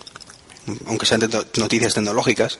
aunque 0.87 1.05
sean 1.05 1.21
noticias 1.57 1.93
tecnológicas, 1.93 2.59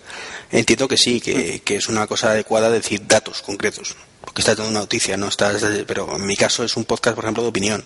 entiendo 0.51 0.87
que 0.87 0.97
sí, 0.97 1.19
que, 1.19 1.61
que 1.63 1.75
es 1.75 1.87
una 1.87 2.07
cosa 2.07 2.31
adecuada 2.31 2.69
decir 2.69 3.05
datos 3.05 3.41
concretos. 3.41 3.95
Porque 4.21 4.41
estás 4.41 4.57
dando 4.57 4.71
una 4.71 4.79
noticia, 4.81 5.15
no 5.17 5.27
estás... 5.27 5.65
Pero 5.85 6.15
en 6.15 6.25
mi 6.25 6.35
caso 6.35 6.63
es 6.63 6.75
un 6.75 6.85
podcast, 6.85 7.15
por 7.15 7.25
ejemplo, 7.25 7.43
de 7.43 7.49
opinión 7.49 7.85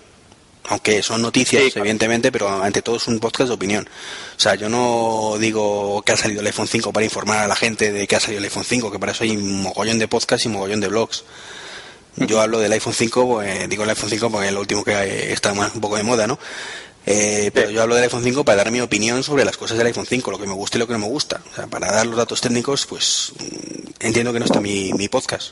aunque 0.69 1.01
son 1.03 1.21
noticias, 1.21 1.75
evidentemente, 1.75 2.31
pero 2.31 2.61
ante 2.61 2.81
todo 2.81 2.97
es 2.97 3.07
un 3.07 3.19
podcast 3.19 3.49
de 3.49 3.53
opinión. 3.53 3.89
O 4.37 4.39
sea, 4.39 4.55
yo 4.55 4.69
no 4.69 5.35
digo 5.39 6.01
que 6.03 6.13
ha 6.13 6.17
salido 6.17 6.41
el 6.41 6.47
iPhone 6.47 6.67
5 6.67 6.93
para 6.93 7.03
informar 7.03 7.39
a 7.39 7.47
la 7.47 7.55
gente 7.55 7.91
de 7.91 8.07
que 8.07 8.15
ha 8.15 8.19
salido 8.19 8.39
el 8.39 8.45
iPhone 8.45 8.63
5, 8.63 8.91
que 8.91 8.99
para 8.99 9.11
eso 9.11 9.23
hay 9.23 9.35
un 9.35 9.61
mogollón 9.61 9.99
de 9.99 10.07
podcasts 10.07 10.45
y 10.45 10.47
un 10.47 10.55
mogollón 10.55 10.79
de 10.79 10.87
blogs. 10.87 11.23
Yo 12.15 12.41
hablo 12.41 12.59
del 12.59 12.71
iPhone 12.73 12.93
5, 12.93 13.27
pues, 13.27 13.69
digo 13.69 13.83
el 13.83 13.89
iPhone 13.89 14.09
5 14.09 14.29
porque 14.29 14.47
es 14.47 14.53
lo 14.53 14.59
último 14.59 14.83
que 14.83 15.31
está 15.31 15.53
más, 15.53 15.73
un 15.73 15.81
poco 15.81 15.95
de 15.95 16.03
moda, 16.03 16.27
¿no? 16.27 16.37
Eh, 17.05 17.49
pero 17.53 17.71
yo 17.71 17.81
hablo 17.81 17.95
del 17.95 18.03
iPhone 18.03 18.23
5 18.23 18.43
para 18.43 18.57
dar 18.57 18.71
mi 18.71 18.81
opinión 18.81 19.23
sobre 19.23 19.43
las 19.43 19.57
cosas 19.57 19.77
del 19.77 19.87
iPhone 19.87 20.05
5, 20.05 20.29
lo 20.29 20.37
que 20.37 20.45
me 20.45 20.53
gusta 20.53 20.77
y 20.77 20.79
lo 20.79 20.87
que 20.87 20.93
no 20.93 20.99
me 20.99 21.07
gusta. 21.07 21.41
O 21.51 21.55
sea, 21.55 21.67
para 21.67 21.91
dar 21.91 22.05
los 22.05 22.17
datos 22.17 22.41
técnicos, 22.41 22.85
pues 22.85 23.33
mm, 23.39 24.05
entiendo 24.05 24.33
que 24.33 24.39
no 24.39 24.45
está 24.45 24.59
mi, 24.59 24.93
mi 24.93 25.07
podcast. 25.07 25.51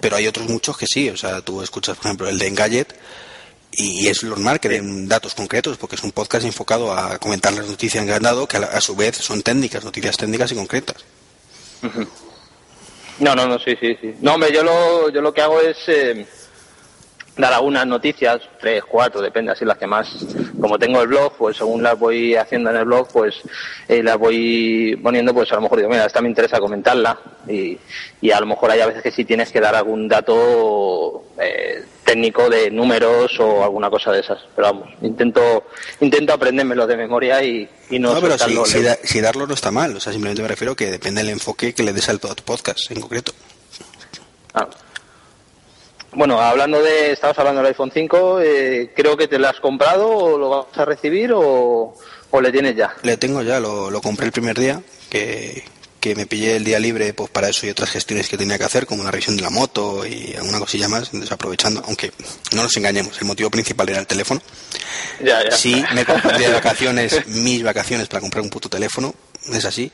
Pero 0.00 0.16
hay 0.16 0.26
otros 0.26 0.48
muchos 0.48 0.76
que 0.76 0.86
sí. 0.86 1.08
O 1.10 1.16
sea, 1.16 1.40
tú 1.40 1.62
escuchas, 1.62 1.96
por 1.96 2.06
ejemplo, 2.06 2.28
el 2.28 2.38
de 2.38 2.46
Engadget 2.46 2.94
y 3.78 4.08
es 4.08 4.24
normal 4.24 4.58
que 4.58 4.68
den 4.68 5.08
datos 5.08 5.34
concretos 5.34 5.78
porque 5.78 5.94
es 5.94 6.02
un 6.02 6.10
podcast 6.10 6.44
enfocado 6.44 6.92
a 6.92 7.16
comentar 7.18 7.52
las 7.52 7.66
noticias 7.66 8.04
que 8.04 8.12
han 8.12 8.22
dado 8.22 8.48
que 8.48 8.56
a, 8.56 8.80
su 8.80 8.96
vez 8.96 9.16
son 9.16 9.42
técnicas, 9.42 9.84
noticias 9.84 10.16
técnicas 10.16 10.50
y 10.50 10.56
concretas. 10.56 10.96
No, 13.20 13.34
no, 13.36 13.46
no, 13.46 13.58
sí, 13.58 13.76
sí, 13.80 13.96
sí. 14.00 14.14
No, 14.20 14.34
hombre, 14.34 14.52
yo 14.52 14.64
lo, 14.64 15.10
yo 15.10 15.20
lo 15.20 15.32
que 15.32 15.42
hago 15.42 15.60
es 15.60 15.76
eh, 15.86 16.26
dar 17.38 17.52
algunas 17.52 17.86
noticias, 17.86 18.40
tres, 18.60 18.82
cuatro, 18.84 19.22
depende, 19.22 19.52
así 19.52 19.64
las 19.64 19.78
que 19.78 19.86
más, 19.86 20.08
como 20.60 20.78
tengo 20.78 21.00
el 21.00 21.08
blog, 21.08 21.36
pues 21.36 21.56
según 21.56 21.82
las 21.82 21.98
voy 21.98 22.34
haciendo 22.34 22.70
en 22.70 22.76
el 22.76 22.84
blog, 22.84 23.08
pues 23.12 23.36
eh, 23.88 24.02
las 24.02 24.18
voy 24.18 24.98
poniendo, 25.02 25.32
pues 25.32 25.50
a 25.52 25.54
lo 25.54 25.62
mejor 25.62 25.78
digo, 25.78 25.88
mira, 25.88 26.04
esta 26.04 26.20
me 26.20 26.28
interesa 26.28 26.58
comentarla 26.58 27.16
y, 27.48 27.78
y 28.20 28.30
a 28.32 28.40
lo 28.40 28.46
mejor 28.46 28.72
hay 28.72 28.80
a 28.80 28.86
veces 28.86 29.02
que 29.02 29.12
sí 29.12 29.24
tienes 29.24 29.52
que 29.52 29.60
dar 29.60 29.76
algún 29.76 30.08
dato 30.08 31.26
eh, 31.40 31.84
técnico 32.04 32.50
de 32.50 32.72
números 32.72 33.38
o 33.38 33.62
alguna 33.62 33.88
cosa 33.88 34.10
de 34.10 34.20
esas, 34.20 34.40
pero 34.56 34.72
vamos, 34.72 34.88
intento 35.02 35.68
intento 36.00 36.32
aprendérmelo 36.32 36.88
de 36.88 36.96
memoria 36.96 37.42
y, 37.42 37.68
y 37.90 38.00
no... 38.00 38.14
No, 38.14 38.20
pero 38.20 38.36
si, 38.66 39.20
darlo 39.20 39.46
no 39.46 39.54
está 39.54 39.70
mal, 39.70 39.96
o 39.96 40.00
sea, 40.00 40.12
simplemente 40.12 40.42
me 40.42 40.48
refiero 40.48 40.74
que 40.74 40.90
depende 40.90 41.22
del 41.22 41.30
enfoque 41.30 41.72
que 41.72 41.84
le 41.84 41.92
des 41.92 42.08
al 42.08 42.18
podcast 42.18 42.90
en 42.90 43.00
concreto. 43.00 43.32
Ah. 44.54 44.66
Bueno, 46.12 46.40
hablando 46.40 46.82
de, 46.82 47.12
estabas 47.12 47.38
hablando 47.38 47.60
del 47.60 47.68
iPhone 47.68 47.90
5, 47.92 48.40
eh, 48.40 48.92
creo 48.94 49.16
que 49.16 49.28
te 49.28 49.38
lo 49.38 49.48
has 49.48 49.60
comprado 49.60 50.08
o 50.08 50.38
lo 50.38 50.48
vas 50.50 50.78
a 50.78 50.84
recibir 50.84 51.32
o, 51.34 51.94
le 52.40 52.52
tienes 52.52 52.76
ya. 52.76 52.94
Le 53.02 53.16
tengo 53.16 53.42
ya, 53.42 53.60
lo, 53.60 53.90
lo 53.90 54.00
compré 54.00 54.26
el 54.26 54.32
primer 54.32 54.58
día, 54.58 54.80
que, 55.10 55.64
que 56.00 56.14
me 56.14 56.26
pillé 56.26 56.56
el 56.56 56.64
día 56.64 56.78
libre 56.78 57.12
pues 57.12 57.30
para 57.30 57.48
eso 57.48 57.66
y 57.66 57.70
otras 57.70 57.90
gestiones 57.90 58.28
que 58.28 58.36
tenía 58.36 58.58
que 58.58 58.64
hacer, 58.64 58.86
como 58.86 59.02
una 59.02 59.10
revisión 59.10 59.36
de 59.36 59.42
la 59.42 59.50
moto 59.50 60.06
y 60.06 60.34
alguna 60.36 60.58
cosilla 60.58 60.88
más, 60.88 61.10
desaprovechando, 61.12 61.82
aunque 61.86 62.12
no 62.52 62.62
nos 62.62 62.76
engañemos, 62.76 63.18
el 63.20 63.26
motivo 63.26 63.50
principal 63.50 63.88
era 63.88 63.98
el 63.98 64.06
teléfono. 64.06 64.40
Ya, 65.22 65.42
ya. 65.44 65.50
Sí, 65.50 65.82
me 65.94 66.04
compré 66.04 66.38
de 66.38 66.48
vacaciones, 66.52 67.26
mis 67.26 67.62
vacaciones 67.62 68.08
para 68.08 68.20
comprar 68.20 68.42
un 68.42 68.50
puto 68.50 68.68
teléfono, 68.68 69.14
es 69.52 69.64
así. 69.64 69.90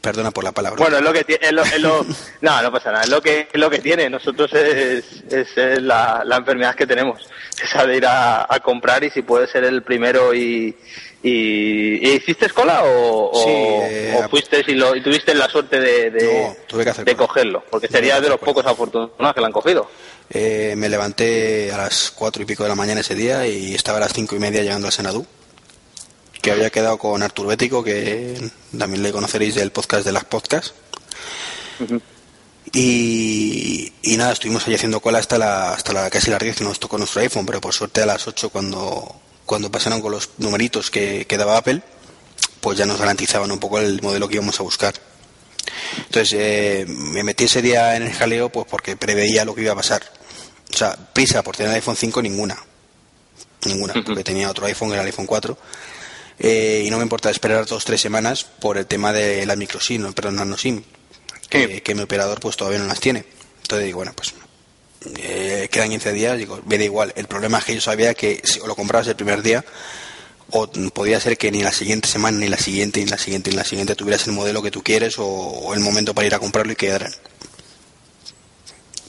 Perdona 0.00 0.30
por 0.30 0.44
la 0.44 0.52
palabra. 0.52 0.78
Bueno, 0.78 0.96
es 0.96 1.02
lo 1.02 1.12
que 1.12 1.24
tiene, 1.24 1.52
lo, 1.52 1.62
no, 2.40 2.62
no 2.62 2.72
pasa 2.72 2.90
nada, 2.90 3.04
es 3.04 3.10
lo 3.10 3.20
que, 3.20 3.48
es 3.52 3.60
lo 3.60 3.68
que 3.68 3.80
tiene. 3.80 4.08
Nosotros 4.08 4.52
es, 4.54 5.04
es, 5.30 5.82
la, 5.82 6.22
la, 6.24 6.36
enfermedad 6.36 6.74
que 6.74 6.86
tenemos, 6.86 7.28
esa 7.62 7.84
de 7.84 7.96
ir 7.96 8.06
a, 8.06 8.46
comprar 8.62 9.04
y 9.04 9.10
si 9.10 9.22
puede 9.22 9.46
ser 9.46 9.64
el 9.64 9.82
primero 9.82 10.32
y, 10.32 10.74
y, 11.22 12.08
hiciste 12.08 12.48
cola 12.50 12.82
o, 12.84 13.30
o, 13.32 14.28
fuiste 14.30 14.64
y, 14.66 14.74
lo, 14.74 14.96
y 14.96 15.02
tuviste 15.02 15.34
la 15.34 15.48
suerte 15.48 15.78
de, 15.80 16.10
de, 16.10 17.16
cogerlo, 17.16 17.64
porque 17.70 17.88
sería 17.88 18.20
de 18.20 18.28
los 18.30 18.38
pocos 18.38 18.64
afortunados 18.64 19.34
que 19.34 19.40
lo 19.40 19.46
han 19.46 19.52
cogido. 19.52 19.90
Eh, 20.30 20.74
me 20.76 20.88
levanté 20.88 21.72
a 21.72 21.76
las 21.76 22.10
cuatro 22.12 22.42
y 22.42 22.46
pico 22.46 22.62
de 22.62 22.70
la 22.70 22.74
mañana 22.74 23.00
ese 23.00 23.14
día 23.14 23.46
y 23.46 23.74
estaba 23.74 23.98
a 23.98 24.02
las 24.02 24.12
cinco 24.12 24.36
y 24.36 24.38
media 24.38 24.62
llegando 24.62 24.86
al 24.86 24.92
Senadú 24.92 25.26
que 26.40 26.50
había 26.50 26.70
quedado 26.70 26.98
con 26.98 27.22
Artur 27.22 27.46
Bético, 27.46 27.82
que 27.82 28.50
también 28.76 29.02
le 29.02 29.12
conoceréis 29.12 29.54
del 29.54 29.72
podcast 29.72 30.04
de 30.04 30.12
las 30.12 30.24
podcasts. 30.24 30.74
y, 32.72 33.92
y, 34.02 34.16
nada, 34.16 34.32
estuvimos 34.32 34.66
ahí 34.66 34.74
haciendo 34.74 35.00
cola 35.00 35.18
hasta 35.18 35.38
la, 35.38 35.72
hasta 35.72 35.92
la 35.92 36.10
casi 36.10 36.30
las 36.30 36.40
10 36.40 36.56
que 36.56 36.64
nos 36.64 36.80
tocó 36.80 36.98
nuestro 36.98 37.20
iPhone, 37.20 37.46
pero 37.46 37.60
por 37.60 37.74
suerte 37.74 38.02
a 38.02 38.06
las 38.06 38.26
8 38.26 38.50
cuando, 38.50 39.20
cuando 39.44 39.70
pasaron 39.70 40.00
con 40.00 40.12
los 40.12 40.30
numeritos 40.38 40.90
que, 40.90 41.26
que 41.26 41.36
daba 41.36 41.56
Apple, 41.56 41.82
pues 42.60 42.78
ya 42.78 42.86
nos 42.86 42.98
garantizaban 42.98 43.50
un 43.50 43.58
poco 43.58 43.78
el 43.78 44.00
modelo 44.02 44.28
que 44.28 44.34
íbamos 44.34 44.58
a 44.60 44.62
buscar. 44.62 44.94
Entonces 45.98 46.36
eh, 46.38 46.84
me 46.88 47.22
metí 47.22 47.44
ese 47.44 47.62
día 47.62 47.96
en 47.96 48.02
el 48.02 48.12
jaleo 48.12 48.50
pues 48.50 48.66
porque 48.68 48.96
preveía 48.96 49.44
lo 49.44 49.54
que 49.54 49.62
iba 49.62 49.72
a 49.72 49.76
pasar. 49.76 50.02
O 50.72 50.76
sea, 50.76 50.96
prisa 51.12 51.42
por 51.42 51.56
tener 51.56 51.70
el 51.70 51.76
iPhone 51.76 51.96
5 51.96 52.22
ninguna. 52.22 52.56
Ninguna, 53.66 53.92
porque 53.92 54.24
tenía 54.24 54.48
otro 54.48 54.64
iPhone, 54.66 54.92
era 54.92 55.02
el 55.02 55.08
iPhone 55.08 55.26
4 55.26 55.58
eh, 56.40 56.82
y 56.86 56.90
no 56.90 56.96
me 56.96 57.02
importa 57.02 57.30
esperar 57.30 57.66
dos 57.66 57.82
o 57.82 57.86
tres 57.86 58.00
semanas 58.00 58.44
por 58.44 58.78
el 58.78 58.86
tema 58.86 59.12
de 59.12 59.46
la 59.46 59.56
microSIM, 59.56 60.12
perdón, 60.14 60.36
nanoSIM, 60.36 60.82
que, 61.48 61.82
que 61.82 61.94
mi 61.94 62.02
operador 62.02 62.40
pues 62.40 62.56
todavía 62.56 62.80
no 62.80 62.86
las 62.86 62.98
tiene. 62.98 63.24
Entonces 63.62 63.86
digo, 63.86 63.98
bueno, 63.98 64.12
pues 64.16 64.34
eh, 65.18 65.68
quedan 65.70 65.90
15 65.90 66.12
días, 66.12 66.38
digo, 66.38 66.60
me 66.66 66.78
da 66.78 66.84
igual. 66.84 67.12
El 67.16 67.26
problema 67.26 67.58
es 67.58 67.64
que 67.64 67.74
yo 67.74 67.80
sabía 67.80 68.14
que 68.14 68.40
si 68.44 68.58
lo 68.60 68.74
comprabas 68.74 69.08
el 69.08 69.16
primer 69.16 69.42
día, 69.42 69.64
o 70.50 70.68
podía 70.92 71.20
ser 71.20 71.38
que 71.38 71.50
ni 71.50 71.62
la 71.62 71.72
siguiente 71.72 72.08
semana, 72.08 72.38
ni 72.38 72.48
la 72.48 72.58
siguiente, 72.58 73.00
ni 73.00 73.06
la 73.06 73.18
siguiente, 73.18 73.50
ni 73.50 73.56
la 73.56 73.64
siguiente 73.64 73.94
tuvieras 73.94 74.26
el 74.26 74.32
modelo 74.32 74.62
que 74.62 74.70
tú 74.70 74.82
quieres 74.82 75.16
o, 75.18 75.72
el 75.74 75.80
momento 75.80 76.14
para 76.14 76.26
ir 76.26 76.34
a 76.34 76.38
comprarlo 76.38 76.72
y 76.72 76.76
quedaran. 76.76 77.12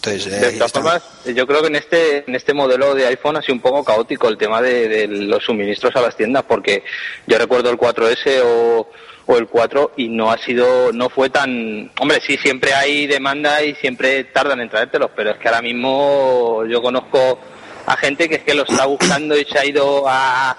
Entonces, 0.03 0.41
de 0.41 0.51
todas 0.53 0.71
formas, 0.71 1.03
yo 1.25 1.45
creo 1.45 1.61
que 1.61 1.67
en 1.67 1.75
este 1.75 2.23
en 2.27 2.33
este 2.33 2.55
modelo 2.55 2.95
de 2.95 3.05
iPhone 3.05 3.37
ha 3.37 3.41
sido 3.41 3.53
un 3.53 3.61
poco 3.61 3.83
caótico 3.83 4.29
el 4.29 4.37
tema 4.37 4.59
de, 4.59 5.07
los 5.07 5.43
suministros 5.43 5.95
a 5.95 6.01
las 6.01 6.17
tiendas, 6.17 6.43
porque 6.47 6.83
yo 7.27 7.37
recuerdo 7.37 7.69
el 7.69 7.77
4S 7.77 8.41
o, 8.43 8.89
o, 9.27 9.37
el 9.37 9.47
4 9.47 9.91
y 9.97 10.09
no 10.09 10.31
ha 10.31 10.39
sido, 10.39 10.91
no 10.91 11.09
fue 11.09 11.29
tan, 11.29 11.91
hombre, 11.99 12.19
sí 12.25 12.35
siempre 12.37 12.73
hay 12.73 13.05
demanda 13.05 13.61
y 13.61 13.75
siempre 13.75 14.23
tardan 14.23 14.61
en 14.61 14.69
traértelos, 14.69 15.11
pero 15.15 15.31
es 15.31 15.37
que 15.37 15.47
ahora 15.47 15.61
mismo 15.61 16.65
yo 16.67 16.81
conozco 16.81 17.39
a 17.85 17.95
gente 17.95 18.27
que 18.27 18.35
es 18.35 18.43
que 18.43 18.55
lo 18.55 18.63
está 18.63 18.87
buscando 18.87 19.37
y 19.37 19.45
se 19.45 19.59
ha 19.59 19.65
ido 19.65 20.05
a 20.07 20.57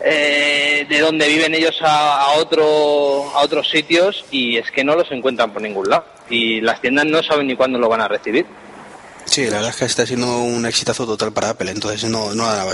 eh, 0.00 0.86
de 0.88 0.98
donde 1.00 1.28
viven 1.28 1.54
ellos 1.54 1.76
a, 1.82 2.32
otro, 2.36 3.30
a 3.34 3.42
otros 3.42 3.68
sitios 3.70 4.24
y 4.30 4.56
es 4.56 4.70
que 4.70 4.84
no 4.84 4.94
los 4.94 5.10
encuentran 5.10 5.52
por 5.52 5.62
ningún 5.62 5.88
lado. 5.88 6.04
Y 6.28 6.60
las 6.60 6.80
tiendas 6.80 7.06
no 7.06 7.22
saben 7.22 7.46
ni 7.46 7.56
cuándo 7.56 7.78
lo 7.78 7.88
van 7.88 8.00
a 8.00 8.08
recibir. 8.08 8.46
Sí, 9.24 9.44
la 9.46 9.56
verdad 9.56 9.70
es 9.70 9.76
que 9.76 9.84
está 9.84 10.06
siendo 10.06 10.38
un 10.38 10.66
exitazo 10.66 11.06
total 11.06 11.32
para 11.32 11.50
Apple, 11.50 11.70
entonces 11.70 12.08
no, 12.10 12.34
no 12.34 12.44
dan. 12.44 12.68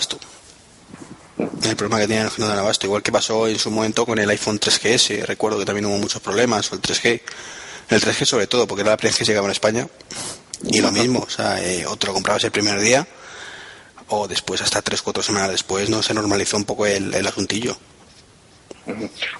El 1.63 1.77
problema 1.77 2.01
que 2.01 2.07
tienen 2.07 2.27
es 2.27 2.35
que 2.35 2.43
no 2.43 2.49
dan 2.49 2.59
abasto, 2.59 2.87
igual 2.87 3.03
que 3.03 3.13
pasó 3.13 3.47
en 3.47 3.59
su 3.59 3.71
momento 3.71 4.05
con 4.05 4.19
el 4.19 4.29
iPhone 4.29 4.59
3GS, 4.59 5.25
recuerdo 5.27 5.59
que 5.59 5.65
también 5.65 5.87
hubo 5.87 5.97
muchos 5.99 6.21
problemas, 6.21 6.71
o 6.73 6.75
el 6.75 6.83
3G, 6.83 7.21
el 7.89 8.01
3G 8.01 8.25
sobre 8.25 8.47
todo, 8.47 8.67
porque 8.67 8.83
era 8.83 8.91
la 8.91 8.97
primera 8.97 9.13
vez 9.13 9.19
que 9.19 9.25
llegaba 9.25 9.47
en 9.47 9.53
España, 9.53 9.89
y 10.65 10.81
lo 10.81 10.91
mismo, 10.91 11.21
o 11.21 11.31
sea, 11.31 11.63
eh, 11.63 11.87
otro 11.87 12.13
comprabas 12.13 12.45
el 12.45 12.51
primer 12.51 12.81
día, 12.81 13.07
o 14.11 14.29
después, 14.29 14.61
hasta 14.63 14.83
tres, 14.83 15.03
cuatro 15.03 15.23
semanas 15.23 15.51
después, 15.51 15.89
no 15.89 16.03
se 16.03 16.15
normalizó 16.15 16.57
un 16.57 16.65
poco 16.65 16.87
el, 16.87 17.15
el 17.15 17.27
asuntillo. 17.27 17.77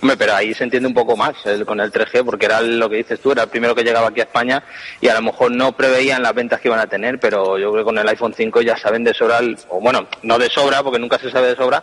Hombre, 0.01 0.17
pero 0.17 0.35
ahí 0.35 0.55
se 0.55 0.65
entiende 0.65 0.87
un 0.87 0.95
poco 0.95 1.17
más 1.17 1.35
con 1.67 1.81
el 1.81 1.93
3G, 1.93 2.25
porque 2.25 2.47
era 2.47 2.61
lo 2.61 2.89
que 2.89 2.97
dices 2.97 3.21
tú, 3.21 3.33
era 3.33 3.45
el 3.45 3.49
primero 3.49 3.75
que 3.75 3.83
llegaba 3.83 4.09
aquí 4.09 4.21
a 4.21 4.25
España 4.25 4.63
y 5.01 5.09
a 5.09 5.15
lo 5.15 5.23
mejor 5.23 5.51
no 5.51 5.77
preveían 5.77 6.23
las 6.23 6.35
ventas 6.35 6.61
que 6.61 6.69
iban 6.69 6.81
a 6.81 6.87
tener, 6.87 7.19
pero 7.19 7.59
yo 7.59 7.71
creo 7.73 7.85
que 7.85 7.89
con 7.89 7.99
el 7.99 8.09
iPhone 8.09 8.35
5 8.37 8.63
ya 8.63 8.77
saben 8.77 9.05
de 9.05 9.15
sobra, 9.15 9.41
o 9.69 9.81
bueno, 9.81 10.07
no 10.23 10.39
de 10.39 10.49
sobra, 10.51 10.83
porque 10.83 10.99
nunca 10.99 11.19
se 11.19 11.31
sabe 11.31 11.49
de 11.49 11.57
sobra, 11.57 11.83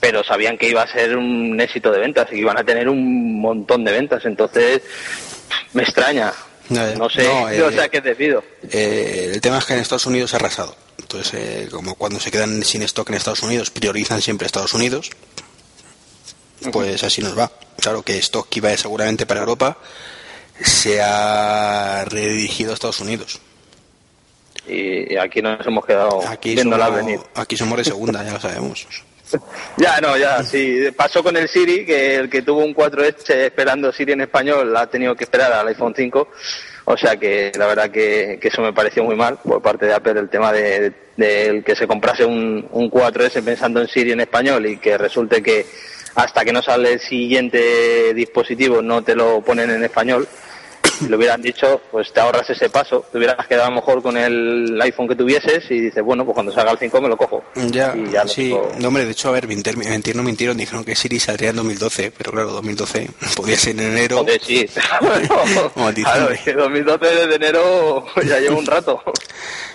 pero 0.00 0.24
sabían 0.24 0.56
que 0.56 0.68
iba 0.68 0.82
a 0.82 0.86
ser 0.86 1.16
un 1.16 1.60
éxito 1.60 1.90
de 1.92 2.00
ventas 2.00 2.26
y 2.28 2.34
que 2.34 2.40
iban 2.40 2.58
a 2.58 2.64
tener 2.64 2.88
un 2.88 3.40
montón 3.40 3.84
de 3.84 3.92
ventas. 3.92 4.24
Entonces, 4.24 4.82
me 5.74 5.82
extraña. 5.82 6.32
No, 6.68 7.10
sé, 7.10 7.24
no, 7.24 7.66
o 7.66 7.72
sea, 7.72 7.88
¿qué 7.88 8.00
te 8.00 8.14
pido? 8.14 8.42
el 8.70 9.40
tema 9.40 9.58
es 9.58 9.64
que 9.64 9.74
en 9.74 9.80
Estados 9.80 10.06
Unidos 10.06 10.32
ha 10.32 10.38
arrasado. 10.38 10.74
Entonces, 11.02 11.68
como 11.70 11.94
cuando 11.94 12.18
se 12.18 12.30
quedan 12.30 12.62
sin 12.62 12.82
stock 12.82 13.08
en 13.10 13.16
Estados 13.16 13.42
Unidos, 13.42 13.70
priorizan 13.70 14.22
siempre 14.22 14.46
Estados 14.46 14.72
Unidos, 14.72 15.10
pues 16.72 17.02
así 17.04 17.20
nos 17.20 17.38
va. 17.38 17.50
Claro 17.76 18.02
que 18.02 18.18
stock 18.18 18.48
que 18.48 18.60
iba 18.60 18.74
seguramente 18.76 19.26
para 19.26 19.40
Europa 19.40 19.78
se 20.60 21.00
ha 21.02 22.04
redirigido 22.06 22.70
a 22.70 22.74
Estados 22.74 23.00
Unidos. 23.00 23.40
Y 24.66 25.16
aquí 25.16 25.42
nos 25.42 25.66
hemos 25.66 25.84
quedado 25.84 26.26
aquí 26.28 26.54
viéndola 26.54 26.88
venir. 26.88 27.20
Aquí 27.34 27.56
somos 27.56 27.78
de 27.78 27.84
segunda, 27.84 28.22
ya 28.24 28.32
lo 28.32 28.40
sabemos. 28.40 28.86
Ya, 29.78 29.98
no, 29.98 30.14
ya, 30.18 30.42
sí. 30.42 30.90
Pasó 30.94 31.22
con 31.22 31.34
el 31.38 31.48
Siri, 31.48 31.86
que 31.86 32.16
el 32.16 32.28
que 32.28 32.42
tuvo 32.42 32.62
un 32.62 32.74
4S 32.74 33.30
esperando 33.30 33.90
Siri 33.90 34.12
en 34.12 34.20
español 34.20 34.76
ha 34.76 34.86
tenido 34.88 35.14
que 35.14 35.24
esperar 35.24 35.50
al 35.54 35.68
iPhone 35.68 35.94
5. 35.96 36.28
O 36.84 36.96
sea 36.96 37.16
que 37.16 37.52
la 37.56 37.66
verdad 37.66 37.90
que, 37.90 38.38
eso 38.42 38.62
me 38.62 38.72
pareció 38.72 39.04
muy 39.04 39.16
mal 39.16 39.38
por 39.42 39.62
parte 39.62 39.86
de 39.86 39.94
Apple 39.94 40.18
el 40.18 40.28
tema 40.28 40.52
de, 40.52 40.92
que 41.16 41.76
se 41.76 41.86
comprase 41.86 42.24
un, 42.24 42.66
un 42.72 42.90
4S 42.90 43.44
pensando 43.44 43.80
en 43.80 43.88
Siri 43.88 44.12
en 44.12 44.20
español 44.20 44.66
y 44.66 44.78
que 44.78 44.98
resulte 44.98 45.42
que 45.42 45.64
hasta 46.14 46.44
que 46.44 46.52
no 46.52 46.62
sale 46.62 46.94
el 46.94 47.00
siguiente 47.00 48.12
dispositivo 48.14 48.82
no 48.82 49.02
te 49.02 49.14
lo 49.14 49.40
ponen 49.40 49.70
en 49.70 49.84
español 49.84 50.28
si 51.02 51.08
lo 51.08 51.16
hubieran 51.16 51.42
dicho, 51.42 51.80
pues 51.90 52.12
te 52.12 52.20
ahorras 52.20 52.48
ese 52.48 52.70
paso. 52.70 53.04
Te 53.10 53.18
hubieras 53.18 53.46
quedado 53.46 53.66
a 53.66 53.70
lo 53.70 53.76
mejor 53.76 54.02
con 54.02 54.16
el 54.16 54.80
iPhone 54.80 55.08
que 55.08 55.16
tuvieses 55.16 55.64
y 55.70 55.80
dices, 55.80 56.02
bueno, 56.02 56.24
pues 56.24 56.34
cuando 56.34 56.52
salga 56.52 56.72
el 56.72 56.78
5 56.78 57.00
me 57.00 57.08
lo 57.08 57.16
cojo. 57.16 57.42
Ya, 57.70 57.94
sí. 58.26 58.54
No, 58.78 58.88
hombre, 58.88 59.04
de 59.04 59.12
hecho, 59.12 59.28
a 59.28 59.32
ver, 59.32 59.46
mentir, 59.48 59.76
mentir 59.76 60.16
no 60.16 60.22
mintieron. 60.22 60.56
Dijeron 60.56 60.84
que 60.84 60.94
Siri 60.94 61.18
saldría 61.18 61.50
en 61.50 61.56
2012, 61.56 62.12
pero 62.16 62.32
claro, 62.32 62.52
2012 62.52 63.10
podía 63.36 63.56
ser 63.56 63.72
en 63.72 63.92
enero. 63.92 64.18
Joder, 64.18 64.40
sí. 64.42 64.66
claro, 66.02 66.30
es 66.30 66.40
que 66.40 66.52
2012 66.52 67.26
de 67.26 67.34
enero 67.34 68.06
ya 68.26 68.38
lleva 68.38 68.56
un 68.56 68.66
rato. 68.66 69.02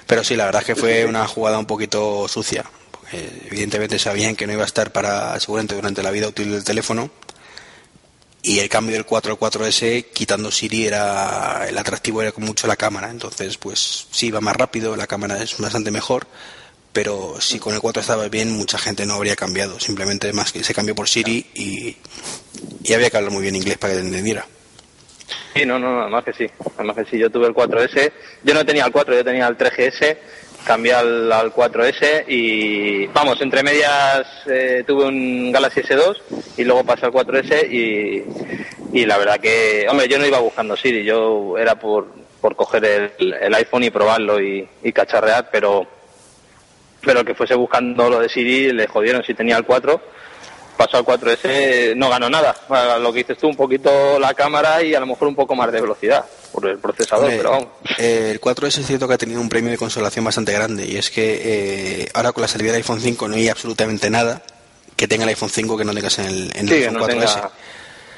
Pero 0.05 0.23
sí, 0.23 0.35
la 0.35 0.45
verdad 0.45 0.61
es 0.61 0.67
que 0.67 0.75
fue 0.75 1.05
una 1.05 1.27
jugada 1.27 1.59
un 1.59 1.65
poquito 1.65 2.27
sucia. 2.27 2.63
evidentemente 3.11 3.99
sabían 3.99 4.35
que 4.35 4.47
no 4.47 4.53
iba 4.53 4.63
a 4.63 4.65
estar 4.65 4.91
para 4.91 5.39
seguramente 5.39 5.75
durante 5.75 6.01
la 6.01 6.11
vida 6.11 6.27
útil 6.27 6.51
del 6.51 6.63
teléfono 6.63 7.09
y 8.47 8.59
el 8.59 8.69
cambio 8.69 8.95
del 8.95 9.05
4 9.05 9.33
al 9.33 9.37
4S 9.37 10.05
quitando 10.13 10.51
Siri 10.51 10.85
era 10.85 11.65
el 11.67 11.77
atractivo 11.77 12.21
era 12.21 12.31
mucho 12.37 12.65
la 12.65 12.77
cámara. 12.77 13.11
Entonces 13.11 13.57
pues 13.57 14.07
sí 14.09 14.31
va 14.31 14.39
más 14.39 14.55
rápido 14.55 14.95
la 14.95 15.05
cámara 15.05 15.43
es 15.43 15.57
bastante 15.57 15.91
mejor 15.91 16.27
pero 16.93 17.35
si 17.41 17.59
con 17.59 17.73
el 17.73 17.81
4 17.81 17.99
estaba 17.99 18.29
bien 18.29 18.49
mucha 18.51 18.77
gente 18.77 19.05
no 19.05 19.15
habría 19.15 19.35
cambiado. 19.35 19.81
Simplemente 19.81 20.31
más 20.31 20.53
que 20.53 20.63
se 20.63 20.73
cambió 20.73 20.95
por 20.95 21.09
Siri 21.09 21.45
y, 21.55 21.97
y 22.83 22.93
había 22.93 23.09
que 23.09 23.17
hablar 23.17 23.33
muy 23.33 23.41
bien 23.41 23.57
inglés 23.57 23.77
para 23.77 23.93
que 23.93 23.99
te 23.99 24.05
entendiera. 24.05 24.45
Sí 25.53 25.65
no 25.65 25.77
no 25.77 26.03
además 26.03 26.23
que 26.23 26.31
sí 26.31 26.47
además 26.77 26.95
que 26.95 27.05
sí. 27.05 27.19
Yo 27.19 27.29
tuve 27.29 27.47
el 27.47 27.53
4S 27.53 28.13
yo 28.43 28.53
no 28.53 28.65
tenía 28.65 28.85
el 28.85 28.93
4 28.93 29.13
yo 29.13 29.25
tenía 29.25 29.45
el 29.45 29.57
3GS 29.57 30.17
cambié 30.67 30.93
al, 30.93 31.31
4S 31.31 32.25
y 32.27 33.07
vamos, 33.07 33.39
entre 33.41 33.63
medias 33.63 34.27
eh, 34.47 34.83
tuve 34.85 35.05
un 35.05 35.49
Galaxy 35.51 35.81
S2 35.81 36.17
y 36.57 36.65
luego 36.65 36.83
pasé 36.83 37.05
al 37.05 37.13
4S 37.13 37.71
y, 37.71 39.05
la 39.05 39.17
verdad 39.17 39.39
que, 39.39 39.87
hombre, 39.89 40.09
yo 40.09 40.19
no 40.19 40.25
iba 40.25 40.39
buscando 40.39 40.75
Siri, 40.75 41.05
yo 41.05 41.57
era 41.57 41.75
por, 41.79 42.07
por 42.41 42.55
coger 42.57 43.13
el, 43.17 43.55
iPhone 43.55 43.85
y 43.85 43.89
probarlo 43.89 44.41
y, 44.41 44.67
y, 44.83 44.91
cacharrear, 44.91 45.49
pero 45.51 45.87
pero 46.99 47.23
que 47.23 47.35
fuese 47.35 47.55
buscando 47.55 48.09
lo 48.09 48.19
de 48.19 48.27
Siri 48.27 48.73
le 48.73 48.87
jodieron 48.87 49.23
si 49.23 49.33
tenía 49.33 49.55
el 49.55 49.63
4 49.63 50.01
pasó 50.77 50.97
al 50.97 51.05
4S 51.05 51.95
no 51.95 52.09
ganó 52.09 52.29
nada. 52.29 52.55
Lo 52.99 53.11
que 53.11 53.19
dices 53.19 53.37
tú, 53.37 53.47
un 53.47 53.55
poquito 53.55 54.19
la 54.19 54.33
cámara 54.33 54.81
y 54.83 54.93
a 54.95 54.99
lo 54.99 55.07
mejor 55.07 55.27
un 55.27 55.35
poco 55.35 55.55
más 55.55 55.71
de 55.71 55.81
velocidad 55.81 56.25
por 56.51 56.67
el 56.67 56.77
procesador, 56.77 57.29
pero 57.29 57.51
vamos. 57.51 57.67
Eh, 57.97 58.29
el 58.31 58.39
4S 58.39 58.79
es 58.79 58.87
cierto 58.87 59.07
que 59.07 59.15
ha 59.15 59.17
tenido 59.17 59.41
un 59.41 59.49
premio 59.49 59.71
de 59.71 59.77
consolación 59.77 60.23
bastante 60.23 60.53
grande 60.53 60.85
y 60.85 60.97
es 60.97 61.09
que 61.09 61.41
eh, 61.43 62.09
ahora 62.13 62.31
con 62.31 62.41
la 62.41 62.47
salida 62.47 62.71
del 62.71 62.77
iPhone 62.77 63.01
5 63.01 63.27
no 63.27 63.35
hay 63.35 63.49
absolutamente 63.49 64.09
nada 64.09 64.43
que 64.95 65.07
tenga 65.07 65.23
el 65.23 65.29
iPhone 65.29 65.49
5 65.49 65.77
que 65.77 65.85
no 65.85 65.93
tengas 65.93 66.19
en 66.19 66.25
el, 66.25 66.51
en 66.55 66.67
el 66.67 66.73
iPhone 66.73 66.95
4S. 66.97 67.49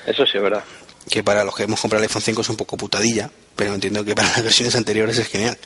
Eso 0.06 0.26
sí 0.26 0.38
es 0.38 0.43
verdad. 0.43 0.63
Que 1.10 1.24
para 1.24 1.43
los 1.43 1.56
que 1.56 1.63
hemos 1.63 1.80
comprado 1.80 2.04
el 2.04 2.10
iPhone 2.10 2.22
5 2.22 2.41
es 2.41 2.50
un 2.50 2.56
poco 2.56 2.78
putadilla, 2.78 3.30
pero 3.56 3.74
entiendo 3.74 4.04
que 4.06 4.15
para 4.15 4.30
las 4.30 4.43
versiones 4.43 4.76
anteriores 4.76 5.17
es 5.17 5.28
genial. 5.28 5.58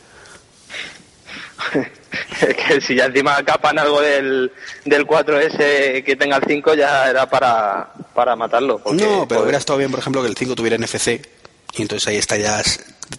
que 2.68 2.82
si 2.82 2.96
ya 2.96 3.06
encima 3.06 3.44
capan 3.44 3.80
algo 3.80 4.02
del, 4.02 4.52
del 4.86 5.08
4S 5.08 6.04
que 6.04 6.16
tenga 6.18 6.38
el 6.38 6.44
5 6.48 6.74
ya 6.76 7.10
era 7.10 7.30
para, 7.30 7.92
para 8.14 8.36
matarlo. 8.36 8.82
no, 8.92 9.28
pero 9.28 9.42
hubiera 9.42 9.58
estado 9.58 9.80
bien, 9.80 9.92
por 9.92 10.00
ejemplo, 10.00 10.22
que 10.22 10.30
el 10.30 10.38
5 10.38 10.56
tuviera 10.56 10.78
NFC 10.78 11.22
y 11.76 11.82
entonces 11.82 12.08
ahí 12.08 12.18
está 12.18 12.38
ya 12.38 12.62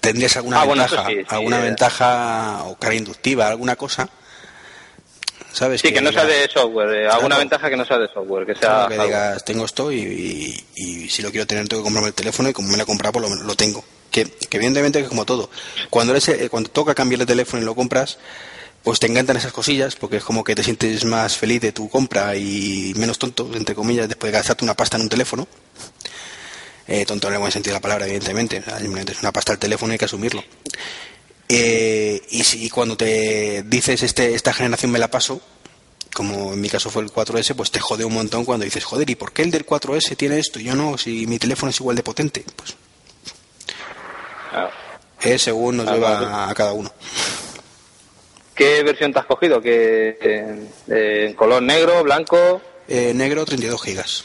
tendrías 0.00 0.37
alguna 0.37 0.62
ah, 0.62 0.66
ventaja, 0.66 1.07
alguna 1.28 1.59
eh. 1.59 1.62
ventaja 1.62 2.64
o 2.64 2.76
cara 2.76 2.94
inductiva, 2.94 3.48
alguna 3.48 3.76
cosa. 3.76 4.09
¿Sabes? 5.52 5.80
Sí, 5.80 5.92
que, 5.92 6.00
no 6.00 6.11
sea 6.11 6.24
de 6.24 6.48
software, 6.48 6.94
eh, 6.96 7.09
alguna 7.09 7.38
ventaja 7.38 7.70
que 7.70 7.76
no 7.76 7.85
sea 7.85 7.96
de 7.96 8.09
software, 8.09 8.44
que 8.44 8.57
sea... 8.57 8.87
que 8.88 8.98
digas, 8.98 9.44
tengo 9.44 9.64
esto 9.64 9.92
y, 9.92 10.66
y, 10.74 11.09
si 11.09 11.22
lo 11.22 11.30
quiero 11.30 11.46
tener 11.46 11.68
tengo 11.68 11.83
que 11.83 11.85
comprarme 11.85 12.09
el 12.09 12.14
teléfono 12.14 12.48
y 12.48 12.52
como 12.52 12.70
me 12.70 12.76
lo 12.76 12.83
he 12.83 12.87
comprado, 12.87 13.12
pues 13.12 13.30
lo, 13.30 13.44
lo 13.44 13.54
tengo. 13.54 13.85
Que, 14.14 14.27
que 14.27 14.59
evidentemente 14.59 15.00
es 15.00 15.09
como 15.09 15.24
todo. 15.24 15.50
Cuando, 15.90 16.12
eres, 16.12 16.29
eh, 16.29 16.48
cuando 16.48 16.70
toca 16.70 16.94
cambiar 16.94 17.22
el 17.22 17.27
teléfono 17.27 17.61
y 17.61 17.66
lo 17.66 17.74
compras, 17.74 18.18
pues 18.85 19.00
te 19.00 19.09
encantan 19.09 19.37
esas 19.37 19.53
cosillas 19.53 19.96
porque 19.96 20.18
es 20.18 20.24
como 20.24 20.44
que 20.44 20.55
te 20.55 20.62
sientes 20.62 21.05
más 21.05 21.37
feliz 21.37 21.61
de 21.61 21.72
tu 21.72 21.88
compra 21.88 22.37
y 22.37 22.92
menos 22.96 23.18
tonto, 23.18 23.50
entre 23.55 23.74
comillas, 23.74 24.07
después 24.07 24.31
de 24.31 24.38
gastarte 24.38 24.62
una 24.62 24.74
pasta 24.74 24.98
en 24.98 25.03
un 25.03 25.09
teléfono. 25.09 25.48
Eh, 26.87 27.05
tonto 27.05 27.27
en 27.27 27.35
el 27.35 27.40
buen 27.40 27.50
sentido 27.50 27.72
de 27.72 27.79
la 27.79 27.83
palabra, 27.83 28.07
evidentemente. 28.07 28.62
simplemente 28.79 29.14
es 29.14 29.20
una 29.20 29.33
pasta 29.33 29.50
al 29.50 29.59
teléfono 29.59 29.92
y 29.92 29.94
hay 29.94 29.98
que 29.98 30.05
asumirlo. 30.05 30.44
Eh, 31.48 32.22
y 32.31 32.44
si 32.44 32.70
cuando 32.70 32.96
te 32.96 33.64
dices 33.64 34.00
este, 34.05 34.33
esta 34.33 34.53
generación 34.53 34.92
me 34.92 35.00
la 35.00 35.11
paso, 35.11 35.40
como 36.14 36.53
en 36.53 36.61
mi 36.61 36.68
caso 36.68 36.88
fue 36.88 37.03
el 37.03 37.11
4S, 37.11 37.57
pues 37.57 37.72
te 37.72 37.81
jode 37.81 38.05
un 38.05 38.14
montón 38.14 38.44
cuando 38.44 38.64
dices, 38.64 38.85
joder, 38.85 39.11
¿y 39.11 39.16
por 39.16 39.33
qué 39.33 39.42
el 39.42 39.50
del 39.50 39.66
4S 39.66 40.16
tiene 40.16 40.38
esto 40.38 40.61
y 40.61 40.64
yo 40.64 40.77
no? 40.77 40.96
Si 40.98 41.27
mi 41.27 41.40
teléfono 41.40 41.70
es 41.70 41.81
igual 41.81 41.96
de 41.96 42.05
potente. 42.05 42.44
Pues. 42.55 42.77
Eh, 45.22 45.38
según 45.38 45.78
nos 45.78 45.90
lleva 45.90 46.50
a 46.50 46.54
cada 46.54 46.72
uno. 46.72 46.90
¿Qué 48.54 48.82
versión 48.82 49.12
te 49.12 49.18
has 49.18 49.26
cogido? 49.26 49.60
¿Qué, 49.60 50.16
eh, 50.20 51.26
¿En 51.28 51.34
color 51.34 51.62
negro, 51.62 52.02
blanco? 52.04 52.60
Eh, 52.86 53.12
negro, 53.14 53.44
32 53.44 53.82
gigas. 53.82 54.24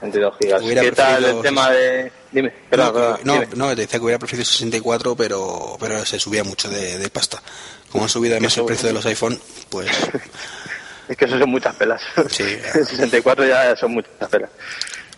32 0.00 0.34
gigas. 0.40 0.62
¿Qué 0.62 0.92
tal 0.92 1.24
el 1.24 1.42
tema 1.42 1.70
de...? 1.70 2.12
Dime, 2.30 2.50
perdón, 2.70 3.20
no, 3.24 3.42
no, 3.56 3.68
te 3.70 3.82
decía 3.82 3.98
que 3.98 4.04
hubiera 4.04 4.18
preferido 4.18 4.46
64, 4.46 5.14
pero, 5.14 5.76
pero 5.78 6.02
se 6.06 6.18
subía 6.18 6.42
mucho 6.42 6.70
de, 6.70 7.10
pasta. 7.10 7.42
Como 7.90 8.06
ha 8.06 8.08
subido 8.08 8.34
además 8.34 8.56
el 8.56 8.64
precio 8.64 8.88
de 8.88 8.94
los 8.94 9.04
iPhone, 9.04 9.38
pues... 9.68 9.90
es 11.08 11.16
que 11.16 11.24
eso 11.26 11.38
son 11.38 11.50
muchas 11.50 11.76
pelas. 11.76 12.00
Sí. 12.30 12.44
64 12.72 13.46
ya 13.46 13.76
son 13.76 13.92
muchas 13.92 14.28
pelas. 14.30 14.48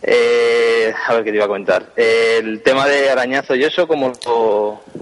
Eh, 0.07 0.93
a 1.07 1.15
ver 1.15 1.25
qué 1.25 1.31
te 1.31 1.37
iba 1.37 1.47
a 1.47 1.49
comentar. 1.49 1.93
el 1.97 2.63
tema 2.63 2.87
de 2.87 3.09
arañazo 3.09 3.55
y 3.55 3.65
eso, 3.65 3.89
¿cómo 3.89 4.13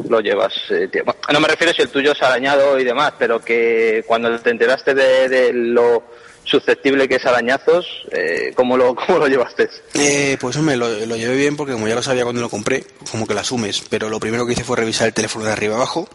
lo, 0.09 0.21
llevas? 0.21 0.53
Eh, 0.71 0.88
no 1.33 1.41
me 1.41 1.49
refiero 1.49 1.73
si 1.73 1.83
el 1.83 1.88
tuyo 1.88 2.12
es 2.12 2.23
arañado 2.23 2.79
y 2.79 2.85
demás, 2.85 3.12
pero 3.19 3.41
que 3.41 4.05
cuando 4.07 4.38
te 4.38 4.51
enteraste 4.51 4.95
de, 4.95 5.53
lo 5.53 6.05
susceptible 6.45 7.09
que 7.09 7.17
es 7.17 7.27
arañazos, 7.27 7.87
eh, 8.12 8.53
¿cómo, 8.55 8.77
lo, 8.77 8.95
¿cómo 9.07 9.19
lo 9.19 9.27
llevaste? 9.27 9.69
Eh, 9.95 10.37
pues 10.41 10.57
hombre, 10.57 10.77
lo, 10.77 10.88
lo, 10.88 11.17
llevé 11.17 11.37
bien 11.37 11.57
porque 11.57 11.73
como 11.73 11.88
ya 11.88 11.97
lo 11.97 12.03
sabía 12.03 12.23
cuando 12.23 12.41
lo 12.41 12.49
compré, 12.49 12.85
como 13.11 13.27
que 13.27 13.35
lo 13.35 13.41
asumes, 13.41 13.83
pero 13.91 14.09
lo 14.09 14.21
primero 14.21 14.47
que 14.47 14.53
hice 14.53 14.65
fue 14.65 14.77
revisar 14.77 15.09
el 15.09 15.15
teléfono 15.15 15.45
de 15.45 15.53
arriba 15.53 15.75
abajo, 15.75 16.09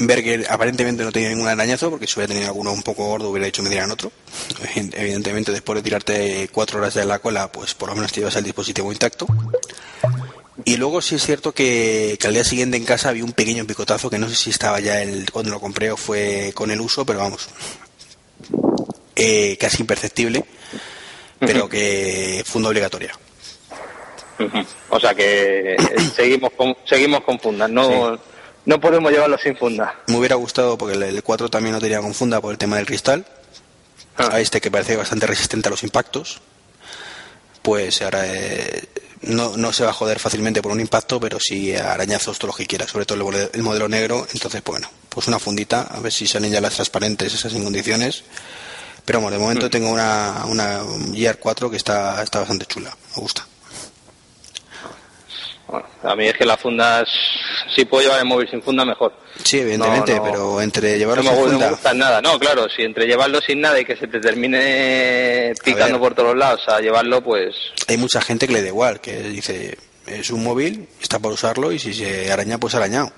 ver 0.00 0.22
que 0.22 0.46
aparentemente 0.48 1.04
no 1.04 1.12
tenía 1.12 1.28
ningún 1.28 1.48
arañazo, 1.48 1.90
porque 1.90 2.06
si 2.06 2.18
hubiera 2.18 2.32
tenido 2.32 2.48
alguno 2.48 2.72
un 2.72 2.82
poco 2.82 3.06
gordo 3.06 3.30
hubiera 3.30 3.46
hecho 3.46 3.62
me 3.62 3.70
dieran 3.70 3.90
otro. 3.90 4.10
Evidentemente 4.74 5.52
después 5.52 5.76
de 5.76 5.82
tirarte 5.82 6.48
cuatro 6.52 6.78
horas 6.78 6.94
de 6.94 7.04
la 7.04 7.18
cola, 7.18 7.52
pues 7.52 7.74
por 7.74 7.88
lo 7.88 7.94
menos 7.94 8.12
te 8.12 8.20
llevas 8.20 8.36
el 8.36 8.44
dispositivo 8.44 8.92
intacto. 8.92 9.26
Y 10.64 10.76
luego 10.76 11.00
sí 11.00 11.14
es 11.14 11.24
cierto 11.24 11.52
que, 11.52 12.18
al 12.24 12.34
día 12.34 12.44
siguiente 12.44 12.76
en 12.76 12.84
casa 12.84 13.08
había 13.08 13.24
un 13.24 13.32
pequeño 13.32 13.66
picotazo 13.66 14.10
que 14.10 14.18
no 14.18 14.28
sé 14.28 14.34
si 14.34 14.50
estaba 14.50 14.80
ya 14.80 15.02
el, 15.02 15.30
cuando 15.30 15.50
lo 15.50 15.60
compré 15.60 15.90
o 15.90 15.96
fue 15.96 16.52
con 16.54 16.70
el 16.70 16.80
uso, 16.80 17.06
pero 17.06 17.20
vamos, 17.20 17.48
eh, 19.16 19.56
casi 19.58 19.82
imperceptible, 19.82 20.44
pero 21.38 21.68
que 21.68 22.42
funda 22.46 22.68
obligatoria. 22.68 23.12
O 24.88 24.98
sea 24.98 25.14
que 25.14 25.74
eh, 25.74 25.78
seguimos 26.14 26.50
con, 26.52 26.76
seguimos 26.84 27.22
con 27.24 27.38
fundas, 27.38 27.70
no, 27.70 28.18
no 28.70 28.80
podemos 28.80 29.10
llevarlo 29.10 29.36
sin 29.36 29.56
funda. 29.56 29.96
Me 30.06 30.16
hubiera 30.16 30.36
gustado 30.36 30.78
porque 30.78 30.94
el, 30.96 31.22
4 31.24 31.48
también 31.48 31.74
no 31.74 31.80
tenía 31.80 32.00
con 32.00 32.14
funda 32.14 32.40
por 32.40 32.52
el 32.52 32.58
tema 32.58 32.76
del 32.76 32.86
cristal. 32.86 33.26
Ah. 34.16 34.28
A 34.34 34.40
este 34.40 34.60
que 34.60 34.70
parece 34.70 34.94
bastante 34.96 35.26
resistente 35.26 35.68
a 35.68 35.70
los 35.70 35.82
impactos. 35.82 36.40
Pues 37.62 38.00
ahora 38.00 38.22
eh, 38.24 38.88
no, 39.22 39.56
no, 39.56 39.72
se 39.72 39.82
va 39.82 39.90
a 39.90 39.92
joder 39.92 40.20
fácilmente 40.20 40.62
por 40.62 40.70
un 40.70 40.78
impacto, 40.78 41.18
pero 41.18 41.38
sí 41.40 41.74
arañazos, 41.74 42.38
todo 42.38 42.52
lo 42.52 42.56
que 42.56 42.66
quiera, 42.68 42.86
sobre 42.86 43.06
todo 43.06 43.18
el, 43.52 43.62
modelo 43.62 43.88
negro. 43.88 44.24
Entonces, 44.32 44.62
bueno, 44.62 44.88
pues 45.08 45.26
una 45.26 45.40
fundita, 45.40 45.88
a 45.90 45.98
ver 45.98 46.12
si 46.12 46.28
salen 46.28 46.52
ya 46.52 46.60
las 46.60 46.74
transparentes, 46.74 47.34
esas 47.34 47.52
en 47.54 47.64
condiciones. 47.64 48.22
Pero 49.04 49.20
bueno, 49.20 49.36
de 49.36 49.42
momento 49.42 49.66
Mm. 49.66 49.70
tengo 49.70 49.90
una, 49.90 50.44
una 50.46 50.80
Gear 51.12 51.38
4 51.38 51.68
que 51.70 51.76
está, 51.76 52.22
está 52.22 52.38
bastante 52.38 52.66
chula, 52.66 52.96
me 53.16 53.22
gusta. 53.22 53.49
Bueno, 55.70 55.86
a 56.02 56.16
mí 56.16 56.26
es 56.26 56.34
que 56.36 56.44
las 56.44 56.58
fundas, 56.60 57.08
si 57.74 57.84
puedo 57.84 58.02
llevar 58.02 58.18
el 58.18 58.24
móvil 58.26 58.48
sin 58.50 58.60
funda, 58.62 58.84
mejor. 58.84 59.12
Sí, 59.44 59.60
evidentemente, 59.60 60.12
No, 60.12 60.18
no. 60.18 60.24
pero 60.24 60.60
entre 60.60 60.98
llevarlo 60.98 61.22
no 61.22 61.30
sin 61.30 61.38
gu- 61.38 61.42
no 61.42 61.46
me 61.46 61.52
funda, 61.52 61.70
gustan 61.70 61.98
nada. 61.98 62.20
No, 62.20 62.38
claro, 62.38 62.66
si 62.74 62.82
entre 62.82 63.06
llevarlo 63.06 63.40
sin 63.40 63.60
nada 63.60 63.78
y 63.80 63.84
que 63.84 63.96
se 63.96 64.08
te 64.08 64.18
termine 64.20 65.52
picando 65.64 65.98
ver. 65.98 66.00
por 66.00 66.14
todos 66.14 66.36
lados 66.36 66.60
a 66.68 66.80
llevarlo, 66.80 67.22
pues 67.22 67.54
hay 67.86 67.96
mucha 67.96 68.20
gente 68.20 68.46
que 68.46 68.52
le 68.54 68.62
da 68.62 68.68
igual, 68.68 69.00
que 69.00 69.22
dice, 69.22 69.78
es 70.06 70.30
un 70.30 70.42
móvil, 70.42 70.88
está 71.00 71.18
para 71.18 71.34
usarlo 71.34 71.70
y 71.72 71.78
si 71.78 71.94
se 71.94 72.32
araña, 72.32 72.58
pues 72.58 72.74
arañado. 72.74 73.12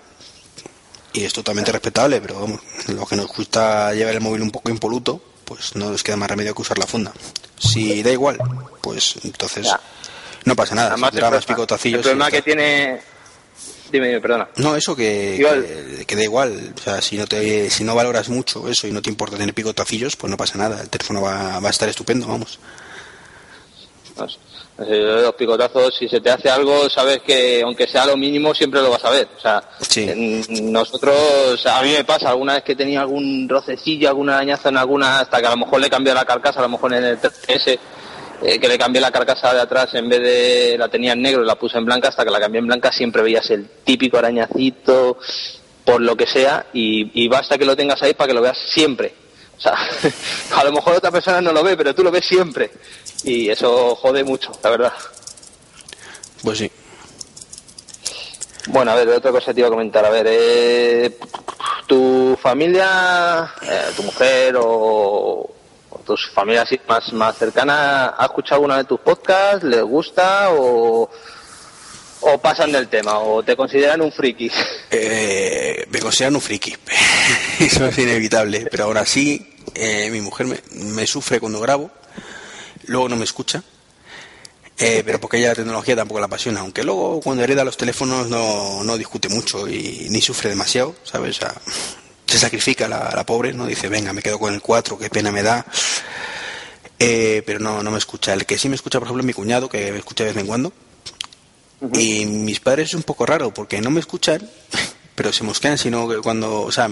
Y 1.14 1.24
es 1.24 1.32
totalmente 1.32 1.72
respetable, 1.72 2.20
pero 2.20 2.40
vamos, 2.40 2.60
lo 2.88 3.06
que 3.06 3.16
nos 3.16 3.26
gusta 3.28 3.92
llevar 3.94 4.14
el 4.14 4.20
móvil 4.20 4.42
un 4.42 4.50
poco 4.50 4.70
impoluto, 4.70 5.22
pues 5.44 5.74
no 5.76 5.90
nos 5.90 6.02
queda 6.02 6.16
más 6.16 6.30
remedio 6.30 6.54
que 6.54 6.62
usar 6.62 6.78
la 6.78 6.86
funda. 6.86 7.12
Si 7.58 8.02
da 8.02 8.10
igual, 8.10 8.38
pues 8.80 9.16
entonces 9.24 9.66
Ya. 9.66 9.80
No 10.44 10.56
pasa 10.56 10.74
nada. 10.74 10.88
además 10.92 11.10
el 11.14 11.20
problema- 11.20 11.76
el 11.84 12.00
problema 12.00 12.30
que 12.30 12.42
tiene... 12.42 13.00
Dime, 13.92 14.06
dime, 14.08 14.20
perdona. 14.22 14.48
No, 14.56 14.74
eso 14.74 14.96
que, 14.96 15.36
Igual. 15.38 15.66
que, 15.98 16.04
que 16.06 16.16
da 16.16 16.22
igual. 16.22 16.72
O 16.74 16.80
sea, 16.80 17.02
si 17.02 17.18
no 17.18 17.26
te, 17.26 17.68
si 17.68 17.84
no 17.84 17.94
valoras 17.94 18.30
mucho 18.30 18.66
eso 18.68 18.86
y 18.86 18.90
no 18.92 19.02
te 19.02 19.10
importa 19.10 19.36
tener 19.36 19.52
picotacillos, 19.54 20.16
pues 20.16 20.30
no 20.30 20.36
pasa 20.38 20.56
nada. 20.56 20.80
El 20.80 20.88
teléfono 20.88 21.20
va, 21.20 21.60
va 21.60 21.68
a 21.68 21.70
estar 21.70 21.88
estupendo, 21.90 22.26
vamos. 22.26 22.58
No 24.16 24.28
sé. 24.28 24.38
Los 24.78 25.34
picotazos, 25.34 25.94
si 25.98 26.08
se 26.08 26.20
te 26.22 26.30
hace 26.30 26.48
algo, 26.48 26.88
sabes 26.88 27.20
que 27.20 27.60
aunque 27.62 27.86
sea 27.86 28.06
lo 28.06 28.16
mínimo, 28.16 28.54
siempre 28.54 28.80
lo 28.80 28.90
vas 28.90 29.04
a 29.04 29.10
ver. 29.10 29.28
O 29.36 29.40
sea, 29.40 29.62
Sí. 29.86 30.46
nosotros, 30.62 31.64
a 31.66 31.82
mí 31.82 31.92
me 31.92 32.04
pasa 32.04 32.30
alguna 32.30 32.54
vez 32.54 32.62
que 32.64 32.74
tenía 32.74 33.02
algún 33.02 33.46
rocecillo, 33.48 34.08
alguna 34.08 34.36
arañazo 34.36 34.70
en 34.70 34.78
alguna, 34.78 35.20
hasta 35.20 35.40
que 35.40 35.46
a 35.46 35.50
lo 35.50 35.58
mejor 35.58 35.80
le 35.80 35.90
cambié 35.90 36.14
la 36.14 36.24
carcasa, 36.24 36.60
a 36.60 36.62
lo 36.62 36.70
mejor 36.70 36.94
en 36.94 37.04
el 37.04 37.20
3S, 37.20 37.78
eh, 38.42 38.58
que 38.58 38.68
le 38.68 38.78
cambié 38.78 39.00
la 39.00 39.10
carcasa 39.10 39.54
de 39.54 39.60
atrás 39.60 39.94
en 39.94 40.08
vez 40.08 40.20
de 40.20 40.76
la 40.78 40.88
tenía 40.88 41.12
en 41.12 41.22
negro 41.22 41.42
y 41.42 41.46
la 41.46 41.54
puse 41.54 41.78
en 41.78 41.84
blanca, 41.84 42.08
hasta 42.08 42.24
que 42.24 42.30
la 42.30 42.40
cambié 42.40 42.58
en 42.58 42.66
blanca 42.66 42.92
siempre 42.92 43.22
veías 43.22 43.48
el 43.50 43.68
típico 43.84 44.18
arañacito, 44.18 45.18
por 45.84 46.00
lo 46.00 46.16
que 46.16 46.26
sea, 46.26 46.66
y, 46.72 47.22
y 47.22 47.28
basta 47.28 47.56
que 47.58 47.64
lo 47.64 47.76
tengas 47.76 48.02
ahí 48.02 48.14
para 48.14 48.28
que 48.28 48.34
lo 48.34 48.42
veas 48.42 48.58
siempre. 48.58 49.14
O 49.56 49.60
sea, 49.60 49.76
a 50.56 50.64
lo 50.64 50.72
mejor 50.72 50.96
otra 50.96 51.10
persona 51.10 51.40
no 51.40 51.52
lo 51.52 51.62
ve, 51.62 51.76
pero 51.76 51.94
tú 51.94 52.02
lo 52.02 52.10
ves 52.10 52.26
siempre. 52.26 52.70
Y 53.24 53.48
eso 53.48 53.94
jode 53.94 54.24
mucho, 54.24 54.52
la 54.62 54.70
verdad. 54.70 54.92
Pues 56.42 56.58
sí. 56.58 56.70
Bueno, 58.68 58.90
a 58.90 58.94
ver, 58.96 59.08
otra 59.08 59.30
cosa 59.30 59.52
te 59.52 59.60
iba 59.60 59.68
a 59.68 59.70
comentar. 59.70 60.04
A 60.04 60.10
ver, 60.10 60.26
eh, 60.28 61.18
tu 61.86 62.36
familia, 62.40 63.52
eh, 63.62 63.90
tu 63.96 64.02
mujer 64.02 64.56
o 64.58 65.50
tus 66.02 66.30
familias 66.30 66.68
más, 66.88 67.12
más 67.12 67.36
cercanas, 67.36 68.12
¿ha 68.16 68.24
escuchado 68.24 68.56
alguna 68.56 68.78
de 68.78 68.84
tus 68.84 69.00
podcasts? 69.00 69.64
¿Les 69.64 69.82
gusta 69.82 70.50
o, 70.50 71.10
o 72.20 72.38
pasan 72.38 72.72
del 72.72 72.88
tema? 72.88 73.18
¿O 73.18 73.42
te 73.42 73.56
consideran 73.56 74.00
un 74.00 74.12
friki? 74.12 74.50
Eh, 74.94 75.86
me 75.90 76.00
consideran 76.00 76.34
un 76.34 76.42
friki. 76.42 76.76
Eso 77.58 77.86
es 77.86 77.98
inevitable. 77.98 78.68
Pero 78.70 78.84
ahora 78.84 79.06
sí, 79.06 79.54
eh, 79.74 80.10
mi 80.10 80.20
mujer 80.20 80.46
me, 80.46 80.60
me 80.72 81.06
sufre 81.06 81.40
cuando 81.40 81.60
grabo. 81.60 81.90
Luego 82.84 83.08
no 83.08 83.16
me 83.16 83.24
escucha. 83.24 83.62
Eh, 84.78 85.02
pero 85.04 85.20
porque 85.20 85.38
ella 85.38 85.50
la 85.50 85.54
tecnología 85.54 85.96
tampoco 85.96 86.20
la 86.20 86.26
apasiona. 86.26 86.60
Aunque 86.60 86.82
luego 86.82 87.20
cuando 87.20 87.42
hereda 87.44 87.64
los 87.64 87.76
teléfonos 87.76 88.28
no, 88.28 88.84
no 88.84 88.98
discute 88.98 89.28
mucho 89.28 89.68
y 89.68 90.08
ni 90.10 90.20
sufre 90.20 90.50
demasiado, 90.50 90.94
¿sabes? 91.04 91.38
Se 92.32 92.38
sacrifica 92.38 92.88
la, 92.88 93.12
la 93.14 93.26
pobre, 93.26 93.52
¿no? 93.52 93.66
Dice, 93.66 93.90
venga, 93.90 94.14
me 94.14 94.22
quedo 94.22 94.38
con 94.38 94.54
el 94.54 94.62
4, 94.62 94.98
qué 94.98 95.10
pena 95.10 95.30
me 95.30 95.42
da. 95.42 95.66
Eh, 96.98 97.42
pero 97.44 97.58
no, 97.58 97.82
no 97.82 97.90
me 97.90 97.98
escucha. 97.98 98.32
El 98.32 98.46
que 98.46 98.56
sí 98.56 98.70
me 98.70 98.74
escucha, 98.74 98.98
por 98.98 99.06
ejemplo, 99.06 99.20
es 99.20 99.26
mi 99.26 99.34
cuñado, 99.34 99.68
que 99.68 99.92
me 99.92 99.98
escucha 99.98 100.24
de 100.24 100.30
vez 100.30 100.40
en 100.40 100.46
cuando. 100.46 100.72
Y 101.92 102.24
mis 102.24 102.58
padres 102.60 102.88
es 102.88 102.94
un 102.94 103.02
poco 103.02 103.26
raro 103.26 103.52
porque 103.52 103.82
no 103.82 103.90
me 103.90 104.00
escuchan, 104.00 104.48
pero 105.14 105.30
se 105.30 105.44
mosquean, 105.44 105.76
sino 105.76 106.08
que 106.08 106.16
cuando, 106.18 106.62
o 106.62 106.72
sea, 106.72 106.88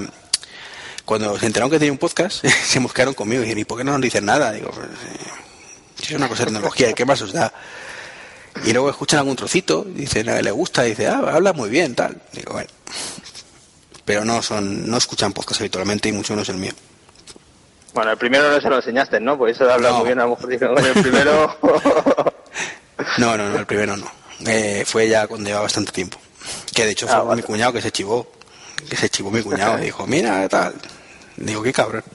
cuando 1.06 1.38
se 1.38 1.46
enteraron 1.46 1.70
que 1.70 1.78
tenía 1.78 1.92
un 1.92 1.98
podcast, 1.98 2.44
se 2.66 2.78
mosquearon 2.78 3.14
conmigo 3.14 3.40
y 3.40 3.46
dicen, 3.46 3.60
¿y 3.60 3.64
por 3.64 3.78
qué 3.78 3.84
no 3.84 3.92
nos 3.92 4.02
dicen 4.02 4.26
nada? 4.26 4.52
Digo, 4.52 4.70
pues, 4.70 4.88
eh, 4.88 6.02
es 6.02 6.10
una 6.10 6.28
cosa 6.28 6.44
de 6.44 6.50
tecnología, 6.50 6.92
¿qué 6.92 7.06
más 7.06 7.22
os 7.22 7.32
da? 7.32 7.50
Y 8.66 8.74
luego 8.74 8.90
escuchan 8.90 9.20
algún 9.20 9.36
trocito, 9.36 9.86
dicen, 9.88 10.28
a 10.28 10.42
le 10.42 10.50
gusta, 10.50 10.82
dice, 10.82 11.06
ah, 11.06 11.22
habla 11.32 11.54
muy 11.54 11.70
bien, 11.70 11.94
tal. 11.94 12.20
Digo, 12.32 12.52
bueno. 12.52 12.68
Pero 14.10 14.24
no 14.24 14.42
son, 14.42 14.90
no 14.90 14.96
escuchan 14.96 15.32
podcast 15.32 15.60
habitualmente 15.60 16.08
y 16.08 16.12
mucho 16.12 16.32
menos 16.32 16.48
el 16.48 16.56
mío. 16.56 16.72
Bueno, 17.94 18.10
el 18.10 18.16
primero 18.18 18.50
no 18.50 18.60
se 18.60 18.68
lo 18.68 18.74
enseñaste, 18.74 19.20
¿no? 19.20 19.38
Pues 19.38 19.54
eso 19.54 19.70
habla 19.70 19.90
No. 19.90 19.98
muy 19.98 20.06
bien, 20.06 20.18
a 20.18 20.24
lo 20.24 20.30
mejor 20.30 20.48
dije, 20.48 20.66
"Bueno, 20.66 20.88
el 20.88 21.00
primero... 21.00 21.56
No, 23.18 23.36
no, 23.36 23.48
no, 23.50 23.56
el 23.58 23.66
primero 23.66 23.96
no. 23.96 24.10
Eh, 24.48 24.82
fue 24.84 25.08
ya 25.08 25.28
cuando 25.28 25.48
lleva 25.48 25.60
bastante 25.60 25.92
tiempo. 25.92 26.18
Que 26.74 26.86
de 26.86 26.90
hecho 26.90 27.06
fue 27.06 27.14
Ah, 27.16 27.20
vale. 27.22 27.40
mi 27.40 27.46
cuñado 27.46 27.72
que 27.72 27.80
se 27.82 27.92
chivó. 27.92 28.26
Que 28.88 28.96
se 28.96 29.08
chivó 29.10 29.30
mi 29.30 29.42
cuñado 29.42 29.76
dijo, 29.78 30.04
mira, 30.08 30.48
tal. 30.48 30.74
Digo, 31.36 31.62
qué 31.62 31.72
cabrón. 31.72 32.02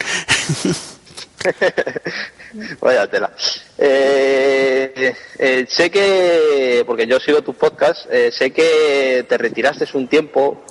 Vaya 2.82 3.08
tela. 3.08 3.32
Eh, 3.78 5.14
eh, 5.40 5.66
sé 5.70 5.90
que, 5.90 6.84
porque 6.86 7.08
yo 7.08 7.20
sigo 7.22 7.42
tus 7.42 7.56
podcasts, 7.56 8.06
eh, 8.12 8.32
sé 8.32 8.52
que 8.52 9.26
te 9.30 9.38
retiraste 9.38 9.88
un 9.94 10.08
tiempo 10.10 10.62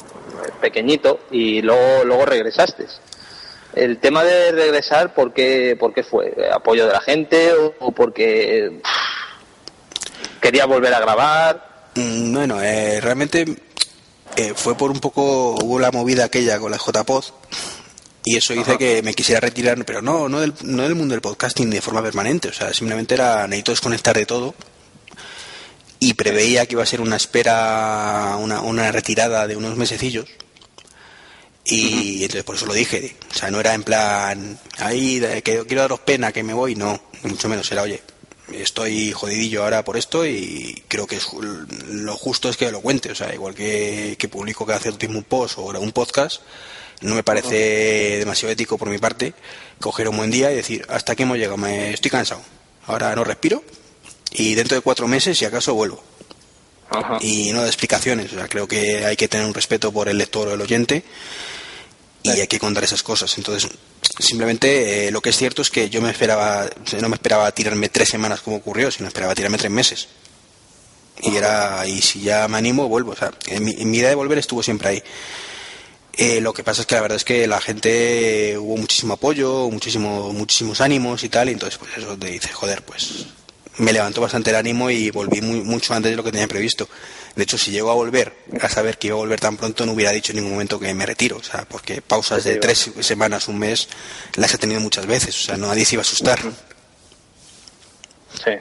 pequeñito 0.61 1.21
y 1.31 1.63
luego, 1.63 2.05
luego 2.05 2.27
regresaste. 2.27 2.87
El 3.75 3.99
tema 3.99 4.23
de 4.23 4.53
regresar, 4.53 5.15
¿por 5.15 5.33
qué, 5.33 5.77
por 5.79 5.93
qué 5.93 6.05
fue? 6.05 6.33
¿Apoyo 6.53 6.87
de 6.87 6.93
la 6.93 7.01
gente 7.01 7.53
o, 7.55 7.75
o 7.81 7.93
porque 7.93 8.81
quería 10.41 10.67
volver 10.67 10.95
a 10.95 11.01
grabar? 11.01 11.91
Mm, 11.97 12.33
Bueno, 12.35 12.63
eh, 12.63 13.01
realmente 13.01 13.45
eh, 14.37 14.53
fue 14.55 14.77
por 14.77 14.91
un 14.91 15.01
poco, 15.01 15.55
hubo 15.55 15.79
la 15.79 15.91
movida 15.91 16.25
aquella 16.25 16.59
con 16.59 16.71
la 16.71 16.79
JPod 16.79 17.25
y 18.25 18.37
eso 18.37 18.55
hizo 18.55 18.79
que 18.79 19.03
me 19.03 19.15
quisiera 19.15 19.41
retirar, 19.41 19.85
pero 19.85 20.01
no, 20.03 20.29
no 20.29 20.41
del, 20.41 20.55
no 20.63 20.85
del 20.85 20.95
mundo 20.95 21.13
del 21.15 21.21
podcasting 21.21 21.69
de 21.71 21.81
forma 21.83 22.03
permanente, 22.03 22.49
o 22.49 22.53
sea, 22.53 22.73
simplemente 22.73 23.15
era, 23.15 23.47
necesito 23.47 23.73
desconectar 23.73 24.17
de 24.17 24.25
todo 24.27 24.55
y 26.01 26.15
preveía 26.15 26.67
que 26.67 26.75
iba 26.75 26.83
a 26.83 26.87
ser 26.87 27.01
una 27.01 27.17
espera, 27.17 28.37
una, 28.39 28.61
una 28.61 28.93
retirada 28.93 29.47
de 29.47 29.57
unos 29.57 29.77
mesecillos. 29.77 30.27
Y 31.65 32.23
entonces 32.23 32.45
por 32.45 32.57
eso 32.57 32.67
lo 32.67 32.75
dije, 32.75 33.17
o 33.31 33.35
sea, 33.35 33.51
no 33.51 33.59
era 33.59 33.73
en 33.75 33.83
plan, 33.85 34.59
ahí, 34.79 35.21
que 35.43 35.65
quiero 35.67 35.83
daros 35.83 36.01
pena 36.01 36.31
que 36.31 36.43
me 36.43 36.53
voy, 36.53 36.75
no, 36.75 37.03
mucho 37.23 37.49
menos, 37.49 37.71
era, 37.73 37.83
oye, 37.83 38.03
estoy 38.53 39.13
jodidillo 39.13 39.63
ahora 39.65 39.83
por 39.83 39.97
esto 39.97 40.27
y 40.27 40.83
creo 40.89 41.07
que 41.07 41.17
es 41.17 41.27
lo 41.89 42.15
justo 42.17 42.51
es 42.51 42.59
que 42.59 42.71
lo 42.71 42.83
cuente, 42.83 43.11
o 43.11 43.15
sea, 43.15 43.33
igual 43.33 43.55
que, 43.55 44.17
que 44.19 44.29
publico 44.29 44.67
cada 44.67 44.79
cierto 44.79 44.99
tiempo 44.99 45.19
un 45.19 45.25
post 45.25 45.57
o 45.57 45.63
un 45.63 45.93
podcast, 45.93 46.43
no 47.01 47.15
me 47.15 47.23
parece 47.23 48.19
demasiado 48.19 48.53
ético 48.53 48.77
por 48.77 48.91
mi 48.91 48.99
parte 48.99 49.33
coger 49.81 50.09
un 50.09 50.19
buen 50.19 50.31
día 50.31 50.53
y 50.53 50.57
decir, 50.57 50.85
hasta 50.91 51.13
aquí 51.13 51.23
hemos 51.23 51.39
llegado, 51.39 51.57
me 51.57 51.95
estoy 51.95 52.11
cansado, 52.11 52.43
ahora 52.87 53.15
no 53.17 53.25
respiro 53.25 53.65
y 54.35 54.55
dentro 54.55 54.77
de 54.77 54.83
cuatro 54.83 55.09
meses 55.09 55.39
si 55.39 55.47
acaso 55.47 55.73
vuelvo 55.75 56.03
Ajá. 56.91 57.19
y 57.23 57.53
no 57.53 57.63
de 57.63 57.69
explicaciones. 57.69 58.33
O 58.33 58.37
sea, 58.37 58.49
creo 58.49 58.69
que 58.69 59.07
hay 59.07 59.17
que 59.17 59.29
tener 59.29 59.47
un 59.47 59.55
respeto 59.55 59.93
por 59.93 60.09
el 60.09 60.19
lector 60.19 60.49
o 60.49 60.55
el 60.55 60.61
oyente 60.61 61.05
y 62.23 62.31
hay 62.31 62.47
que 62.47 62.59
contar 62.59 62.85
esas 62.85 63.03
cosas. 63.03 63.37
Entonces, 63.39 63.71
simplemente 64.19 65.07
eh, 65.07 65.11
lo 65.11 65.23
que 65.23 65.31
es 65.31 65.37
cierto 65.37 65.63
es 65.63 65.71
que 65.71 65.89
yo 65.89 66.03
me 66.03 66.11
esperaba, 66.11 66.69
no 67.01 67.09
me 67.09 67.15
esperaba 67.15 67.51
tirarme 67.53 67.89
tres 67.89 68.09
semanas 68.09 68.41
como 68.41 68.57
ocurrió, 68.57 68.91
sino 68.91 69.09
esperaba 69.09 69.35
tirarme 69.35 69.59
tres 69.59 69.71
meses. 69.71 70.09
Y 71.23 71.37
era, 71.37 71.87
y 71.87 72.03
si 72.03 72.23
ya 72.23 72.49
me 72.49 72.59
animo, 72.59 72.89
vuelvo. 72.89 73.13
O 73.13 73.17
sea, 73.17 73.31
en 73.47 73.65
mi, 73.65 73.73
en 73.79 73.91
mi 73.91 73.99
idea 73.99 74.09
de 74.09 74.17
volver 74.17 74.39
estuvo 74.39 74.63
siempre 74.63 74.89
ahí. 74.89 75.03
Eh, 76.17 76.41
lo 76.41 76.53
que 76.53 76.65
pasa 76.65 76.83
es 76.83 76.87
que 76.87 76.95
la 76.95 77.03
verdad 77.03 77.17
es 77.17 77.25
que 77.25 77.47
la 77.47 77.61
gente 77.61 78.53
eh, 78.53 78.59
hubo 78.59 78.77
muchísimo 78.77 79.15
apoyo, 79.15 79.69
muchísimo, 79.71 80.33
muchísimos 80.33 80.81
ánimos 80.81 81.25
y 81.25 81.29
tal, 81.29 81.49
y 81.49 81.53
entonces 81.53 81.79
pues 81.79 81.91
eso 81.97 82.17
te 82.17 82.29
dice, 82.29 82.53
joder, 82.53 82.83
pues 82.85 83.27
me 83.79 83.93
levantó 83.93 84.21
bastante 84.21 84.51
el 84.51 84.57
ánimo 84.57 84.91
y 84.91 85.11
volví 85.11 85.41
muy, 85.41 85.61
mucho 85.63 85.95
antes 85.95 86.11
de 86.11 86.17
lo 86.17 86.25
que 86.25 86.33
tenía 86.33 86.49
previsto. 86.49 86.89
De 87.35 87.43
hecho, 87.43 87.59
si 87.59 87.73
llego 87.73 87.91
a 87.91 87.95
volver, 87.95 88.33
a 88.61 88.69
saber 88.69 88.97
que 88.97 89.09
iba 89.09 89.17
a 89.17 89.19
volver 89.19 89.41
tan 89.41 89.57
pronto, 89.57 89.85
no 89.85 89.93
hubiera 89.93 90.13
dicho 90.13 90.33
en 90.33 90.37
ningún 90.37 90.53
momento 90.53 90.79
que 90.79 90.95
me 90.95 91.05
retiro, 91.05 91.39
o 91.39 91.43
sea, 91.43 91.65
porque 91.69 92.01
pausas 92.01 92.45
de 92.45 92.57
tres 92.57 92.91
semanas, 93.01 93.49
un 93.49 93.59
mes, 93.59 93.89
las 94.37 94.55
he 94.55 94.59
tenido 94.59 94.81
muchas 94.81 95.07
veces, 95.07 95.37
o 95.43 95.47
sea, 95.47 95.57
no 95.57 95.67
nadie 95.67 95.85
se 95.85 95.97
iba 95.97 96.01
a 96.01 96.07
asustar. 96.07 96.39
Sí. 98.45 98.53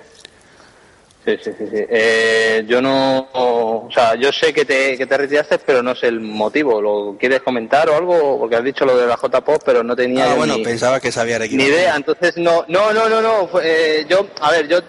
Sí, 1.26 1.38
sí, 1.42 1.52
sí. 1.58 1.66
sí. 1.72 1.86
Eh, 1.90 2.66
yo 2.68 2.82
no. 2.82 3.30
O 3.32 3.90
sea, 3.94 4.16
yo 4.16 4.30
sé 4.34 4.54
que 4.54 4.66
te, 4.66 4.98
que 4.98 5.06
te 5.06 5.18
retiraste, 5.18 5.58
pero 5.60 5.82
no 5.82 5.96
sé 5.96 6.08
el 6.08 6.20
motivo. 6.20 6.82
¿Lo 6.82 7.16
quieres 7.18 7.42
comentar 7.42 7.90
o 7.90 7.96
algo? 7.96 8.40
Porque 8.40 8.58
has 8.58 8.64
dicho 8.64 8.84
lo 8.84 8.98
de 8.98 9.08
la 9.08 9.16
J-Pop, 9.16 9.62
pero 9.66 9.84
no 9.84 9.96
tenía. 9.96 10.32
Ah, 10.32 10.36
bueno, 10.36 10.58
ni, 10.58 10.66
pensaba 10.66 11.00
que 11.00 11.14
sabía 11.14 11.40
ni 11.40 11.64
idea. 11.64 11.96
Entonces, 11.96 12.36
no, 12.36 12.66
no, 12.68 12.92
no, 12.92 13.08
no. 13.08 13.22
no 13.22 13.50
eh, 13.62 14.06
yo, 14.10 14.28
a 14.42 14.52
ver, 14.52 14.68
yo 14.68 14.82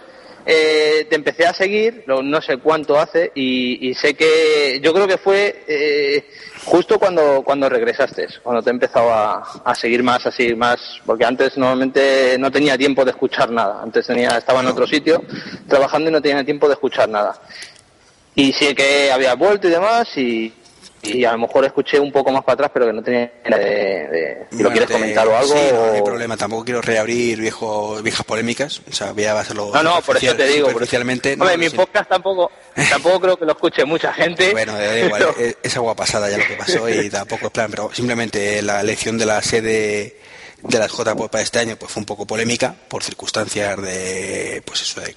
eh, 0.47 1.07
te 1.09 1.17
empecé 1.17 1.47
a 1.47 1.55
seguir, 1.55 2.05
no, 2.07 2.43
sé 2.43 2.59
cuánto 2.59 2.99
hace, 2.99 3.33
y, 3.35 3.95
sé 3.95 4.15
que 4.15 4.81
yo 4.83 4.93
creo 4.93 5.07
que 5.07 5.19
fue 5.19 5.65
eh, 5.67 6.29
justo 6.65 6.99
cuando, 6.99 7.43
cuando 7.43 7.69
regresaste, 7.69 8.27
cuando 8.43 8.63
te 8.63 8.71
he 8.71 8.73
empezado 8.73 9.13
a, 9.13 9.75
seguir 9.75 10.03
más, 10.03 10.27
así, 10.27 10.55
más, 10.55 11.01
porque 11.07 11.25
antes 11.25 11.57
normalmente 11.57 12.37
no 12.39 12.51
tenía 12.51 12.77
tiempo 12.77 13.05
de 13.05 13.13
escuchar 13.13 13.51
nada, 13.51 13.83
antes 13.83 14.07
tenía, 14.07 14.37
estaba 14.37 14.61
en 14.61 14.67
otro 14.67 14.87
sitio 14.87 15.23
trabajando 15.69 16.11
y 16.11 16.13
no 16.13 16.23
tenía 16.23 16.45
tiempo 16.45 16.69
de 16.69 16.75
escuchar 16.75 17.09
nada. 17.09 17.41
Y 18.35 18.53
sé 18.53 18.75
que 18.75 19.13
había 19.13 19.35
vuelto 19.35 19.69
y 19.69 19.71
demás, 19.71 20.09
y, 20.17 20.53
y 21.05 21.25
a 21.25 21.33
lo 21.33 21.39
mejor 21.39 21.65
escuché 21.65 21.99
un 22.01 22.11
poco 22.11 22.31
más 22.31 22.43
para 22.43 22.55
atrás, 22.55 22.71
pero 22.73 22.87
que 22.87 22.93
no 22.93 23.03
tenía 23.03 23.31
de, 23.45 23.57
de 23.57 24.47
si 24.51 24.63
lo 24.63 24.71
quieres 24.71 24.91
comentar 24.91 25.27
o 25.27 25.37
algo. 25.37 25.55
Sí, 25.55 25.61
no, 25.73 25.85
hay 25.93 26.03
problema, 26.03 26.37
tampoco 26.37 26.65
quiero 26.65 26.81
reabrir 26.81 27.41
viejo, 27.41 28.03
viejas 28.03 28.25
polémicas, 28.25 28.83
o 28.89 28.93
sea, 28.93 29.13
voy 29.13 29.25
a 29.25 29.39
hacerlo. 29.39 29.71
No, 29.73 29.83
no, 29.83 30.01
por 30.03 30.17
eso 30.17 30.35
te 30.35 30.47
digo. 30.47 30.69
Superficialmente. 30.69 31.35
Hombre, 31.35 31.57
mi 31.57 31.71
podcast 31.71 32.09
tampoco, 32.09 32.51
tampoco 32.91 33.21
creo 33.21 33.37
que 33.37 33.45
lo 33.45 33.53
escuche 33.53 33.85
mucha 33.85 34.13
gente. 34.13 34.53
Bueno, 34.53 34.75
da 34.75 34.99
igual, 34.99 35.35
es, 35.63 35.77
agua 35.77 35.95
pasada 35.95 36.31
ya 36.31 36.39
lo 36.39 36.47
que 36.47 36.57
pasó 36.57 36.89
y 36.89 37.11
tampoco 37.11 37.47
es 37.47 37.53
plan, 37.53 37.71
pero 37.71 37.91
simplemente 37.93 38.63
la 38.63 38.81
elección 38.81 39.19
de 39.19 39.27
la 39.27 39.43
sede 39.43 40.17
de 40.63 40.79
las 40.79 40.91
JPOP 40.91 41.31
para 41.31 41.43
este 41.43 41.59
año 41.59 41.77
pues 41.77 41.93
fue 41.93 42.01
un 42.01 42.07
poco 42.07 42.27
polémica 42.27 42.75
por 42.89 43.03
circunstancias 43.03 43.81
de, 43.83 44.63
pues 44.65 44.83
eso, 44.83 45.01
de 45.01 45.15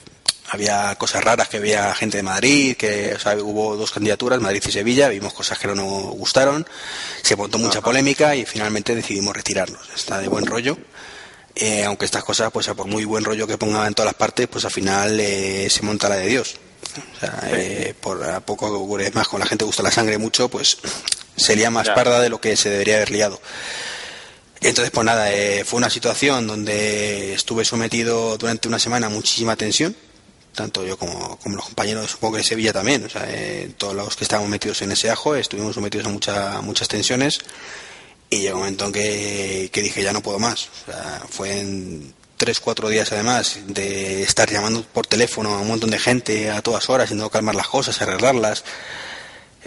había 0.49 0.95
cosas 0.95 1.23
raras, 1.23 1.49
que 1.49 1.57
había 1.57 1.93
gente 1.93 2.17
de 2.17 2.23
Madrid, 2.23 2.77
que 2.77 3.17
hubo 3.41 3.75
dos 3.75 3.91
candidaturas, 3.91 4.39
Madrid 4.39 4.63
y 4.65 4.71
Sevilla, 4.71 5.09
vimos 5.09 5.33
cosas 5.33 5.59
que 5.59 5.67
no 5.67 5.75
nos 5.75 6.03
gustaron, 6.15 6.65
se 7.21 7.35
montó 7.35 7.57
mucha 7.57 7.81
polémica 7.81 8.35
y 8.35 8.45
finalmente 8.45 8.95
decidimos 8.95 9.35
retirarnos. 9.35 9.89
Está 9.95 10.19
de 10.19 10.27
buen 10.27 10.45
rollo. 10.45 10.77
Eh, 11.59 11.83
aunque 11.83 12.05
estas 12.05 12.23
cosas, 12.23 12.51
pues 12.51 12.67
por 12.67 12.85
muy 12.85 13.03
buen 13.03 13.25
rollo 13.25 13.47
que 13.47 13.57
pongan 13.57 13.87
en 13.87 13.93
todas 13.95 14.07
las 14.07 14.15
partes, 14.15 14.47
pues 14.47 14.63
al 14.63 14.71
final 14.71 15.19
eh, 15.19 15.67
se 15.69 15.81
monta 15.81 16.07
la 16.07 16.17
de 16.17 16.27
Dios. 16.27 16.55
O 17.15 17.19
sea, 17.19 17.41
eh, 17.47 17.95
por 17.99 18.23
a 18.23 18.39
poco 18.39 18.67
ocurre 18.67 19.09
más, 19.11 19.27
con 19.27 19.39
la 19.39 19.47
gente 19.47 19.65
gusta 19.65 19.81
la 19.81 19.91
sangre 19.91 20.19
mucho, 20.19 20.49
pues 20.49 20.77
sería 21.35 21.71
más 21.71 21.89
parda 21.89 22.21
de 22.21 22.29
lo 22.29 22.39
que 22.39 22.55
se 22.55 22.69
debería 22.69 22.97
haber 22.97 23.09
liado. 23.09 23.41
Entonces, 24.61 24.91
pues 24.91 25.05
nada, 25.05 25.29
fue 25.65 25.77
una 25.77 25.89
situación 25.89 26.47
donde 26.47 27.33
estuve 27.33 27.65
sometido 27.65 28.37
durante 28.37 28.67
una 28.67 28.79
semana 28.79 29.07
a 29.07 29.09
muchísima 29.09 29.55
tensión, 29.55 29.95
tanto 30.57 30.83
yo 30.83 30.97
como, 30.97 31.37
como 31.37 31.55
los 31.55 31.65
compañeros, 31.65 32.11
supongo 32.11 32.33
que 32.33 32.37
de 32.39 32.43
Sevilla 32.43 32.73
también, 32.73 33.05
o 33.05 33.09
sea, 33.09 33.25
eh, 33.29 33.71
todos 33.77 33.95
los 33.95 34.15
que 34.15 34.23
estábamos 34.23 34.49
metidos 34.49 34.81
en 34.81 34.91
ese 34.91 35.09
ajo, 35.09 35.35
estuvimos 35.35 35.75
sometidos 35.75 36.07
a 36.07 36.09
mucha, 36.09 36.61
muchas 36.61 36.87
tensiones 36.87 37.39
y 38.29 38.39
llegó 38.39 38.55
un 38.55 38.63
momento 38.63 38.87
en 38.87 38.91
que, 38.91 39.69
dije 39.71 40.03
ya 40.03 40.11
no 40.11 40.21
puedo 40.21 40.39
más. 40.39 40.69
O 40.87 40.91
sea, 40.91 41.21
fue 41.29 41.59
en 41.59 42.13
tres, 42.37 42.59
cuatro 42.59 42.89
días 42.89 43.11
además 43.11 43.59
de 43.67 44.23
estar 44.23 44.49
llamando 44.49 44.81
por 44.81 45.05
teléfono 45.05 45.53
a 45.53 45.61
un 45.61 45.67
montón 45.67 45.91
de 45.91 45.99
gente 45.99 46.49
a 46.49 46.61
todas 46.61 46.89
horas, 46.89 47.05
intentando 47.05 47.29
calmar 47.29 47.55
las 47.55 47.67
cosas, 47.67 48.01
arreglarlas. 48.01 48.63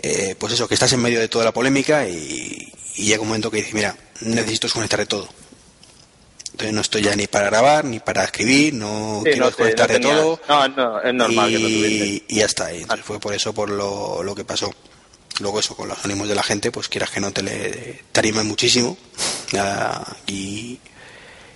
Eh, 0.02 0.34
pues 0.38 0.52
eso, 0.52 0.66
que 0.66 0.74
estás 0.74 0.92
en 0.92 1.00
medio 1.00 1.20
de 1.20 1.28
toda 1.28 1.44
la 1.44 1.52
polémica 1.52 2.08
y, 2.08 2.72
y 2.96 3.04
llega 3.04 3.22
un 3.22 3.28
momento 3.28 3.50
que 3.50 3.58
dices, 3.58 3.74
mira, 3.74 3.96
necesito 4.20 4.66
desconectar 4.66 4.98
de 4.98 5.06
todo 5.06 5.39
entonces 6.60 6.74
no 6.74 6.82
estoy 6.82 7.02
ya 7.02 7.16
ni 7.16 7.26
para 7.26 7.46
grabar, 7.46 7.84
ni 7.86 8.00
para 8.00 8.24
escribir, 8.24 8.74
no 8.74 9.22
quiero 9.24 9.46
desconectar 9.46 9.90
de 9.90 9.98
todo. 10.00 10.38
No, 10.46 10.68
no, 10.68 11.00
es 11.00 11.14
normal 11.14 11.50
y, 11.50 11.56
que 11.56 12.24
Y 12.28 12.36
ya 12.36 12.44
está. 12.44 12.74
Y 12.74 12.84
fue 13.02 13.18
por 13.18 13.32
eso, 13.32 13.54
por 13.54 13.70
lo, 13.70 14.22
lo 14.22 14.34
que 14.34 14.44
pasó. 14.44 14.70
Luego 15.40 15.58
eso, 15.58 15.74
con 15.74 15.88
los 15.88 16.04
ánimos 16.04 16.28
de 16.28 16.34
la 16.34 16.42
gente, 16.42 16.70
pues 16.70 16.88
quieras 16.88 17.10
que 17.10 17.20
no 17.20 17.32
te 17.32 17.42
le 17.42 18.02
te 18.12 18.32
muchísimo. 18.44 18.98
y, 20.26 20.78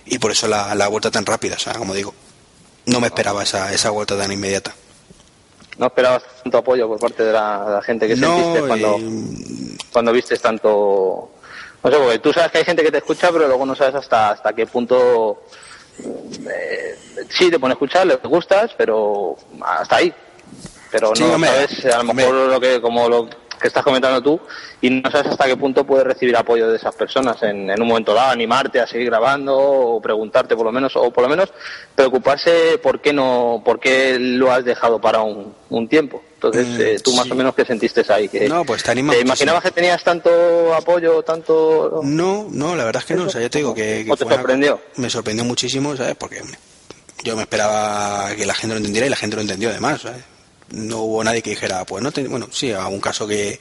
y 0.07 0.17
por 0.17 0.31
eso 0.31 0.47
la, 0.47 0.73
la 0.73 0.87
vuelta 0.87 1.11
tan 1.11 1.23
rápida, 1.23 1.55
o 1.55 1.59
sea, 1.59 1.73
como 1.73 1.93
digo, 1.93 2.15
no 2.87 2.99
me 2.99 3.07
esperaba 3.07 3.43
esa, 3.43 3.71
esa 3.71 3.91
vuelta 3.91 4.17
tan 4.17 4.31
inmediata. 4.31 4.73
¿No 5.77 5.87
esperabas 5.87 6.23
tanto 6.41 6.57
apoyo 6.57 6.87
por 6.87 6.99
parte 6.99 7.23
de 7.23 7.33
la, 7.33 7.79
gente 7.85 8.07
que 8.07 8.15
sentiste 8.15 8.61
cuando, 8.61 8.97
eh, 8.97 9.77
cuando 9.91 10.11
viste 10.13 10.35
tanto 10.37 11.34
no 11.85 11.91
sé, 11.91 11.97
porque 12.03 12.19
tú 12.19 12.33
sabes 12.33 12.51
que 12.51 12.57
hay 12.59 12.65
gente 12.65 12.83
que 12.83 12.91
te 12.91 12.97
escucha, 12.97 13.31
pero 13.31 13.47
luego 13.47 13.65
no 13.65 13.75
sabes 13.75 13.95
hasta, 13.95 14.31
hasta 14.31 14.53
qué 14.53 14.65
punto 14.65 15.43
eh, 15.99 16.97
sí 17.29 17.49
te 17.49 17.59
pone 17.59 17.73
a 17.73 17.75
escuchar, 17.75 18.07
le 18.07 18.15
gustas, 18.15 18.71
pero 18.77 19.35
hasta 19.61 19.97
ahí. 19.97 20.13
Pero 20.91 21.11
no 21.19 21.39
sabes 21.39 21.85
a 21.85 22.03
lo 22.03 22.13
mejor 22.13 22.33
lo 22.33 22.59
que, 22.59 22.81
como 22.81 23.09
lo 23.09 23.29
que 23.65 23.69
estás 23.69 23.83
comentando 23.83 24.21
tú, 24.21 24.39
y 24.79 24.91
no 24.91 25.09
sabes 25.09 25.31
hasta 25.31 25.45
qué 25.45 25.57
punto 25.57 25.83
puedes 25.85 26.05
recibir 26.05 26.37
apoyo 26.37 26.69
de 26.69 26.77
esas 26.77 26.93
personas 26.93 27.41
en, 27.41 27.67
en 27.67 27.81
un 27.81 27.87
momento 27.87 28.13
dado, 28.13 28.29
animarte 28.29 28.79
a 28.79 28.85
seguir 28.85 29.07
grabando, 29.07 29.57
o 29.57 29.99
preguntarte 29.99 30.55
por 30.55 30.65
lo 30.65 30.71
menos, 30.71 30.95
o 30.95 31.09
por 31.11 31.23
lo 31.23 31.29
menos 31.29 31.51
preocuparse 31.95 32.77
por 32.77 33.01
qué 33.01 33.11
no, 33.11 33.63
por 33.65 33.79
qué 33.79 34.19
lo 34.19 34.51
has 34.51 34.63
dejado 34.63 35.01
para 35.01 35.21
un, 35.23 35.55
un 35.69 35.87
tiempo. 35.87 36.21
Entonces, 36.35 36.67
mm, 36.67 36.81
eh, 36.81 36.99
tú 37.03 37.13
más 37.13 37.31
o 37.31 37.33
menos 37.33 37.55
qué 37.55 37.65
sentiste 37.65 38.05
ahí. 38.09 38.29
Que, 38.29 38.47
no, 38.47 38.63
pues 38.63 38.83
te 38.83 38.93
¿Te 38.93 38.99
imaginabas 39.21 39.63
que 39.63 39.71
tenías 39.71 40.03
tanto 40.03 40.75
apoyo, 40.75 41.23
tanto...? 41.23 42.01
No, 42.03 42.47
no, 42.51 42.75
la 42.75 42.85
verdad 42.85 43.01
es 43.01 43.07
que 43.07 43.15
no. 43.15 43.23
O 43.23 43.29
sea, 43.29 43.41
yo 43.41 43.49
te 43.49 43.57
digo 43.57 43.73
que... 43.73 44.05
te 44.07 44.25
sorprendió? 44.25 44.79
me 44.97 45.09
sorprendió 45.09 45.43
muchísimo, 45.43 45.95
¿sabes? 45.95 46.15
Porque 46.15 46.41
yo 47.23 47.35
me 47.35 47.41
esperaba 47.41 48.29
que 48.35 48.45
la 48.45 48.53
gente 48.53 48.75
lo 48.75 48.77
entendiera 48.77 49.07
y 49.07 49.09
la 49.09 49.15
gente 49.15 49.37
lo 49.37 49.41
entendió 49.41 49.69
además, 49.69 50.01
¿sabes? 50.01 50.34
No 50.71 51.01
hubo 51.01 51.23
nadie 51.23 51.41
que 51.41 51.51
dijera, 51.51 51.85
pues 51.85 52.03
no, 52.03 52.11
te... 52.11 52.27
bueno, 52.27 52.49
sí, 52.51 52.71
algún 52.71 53.01
caso 53.01 53.27
que 53.27 53.59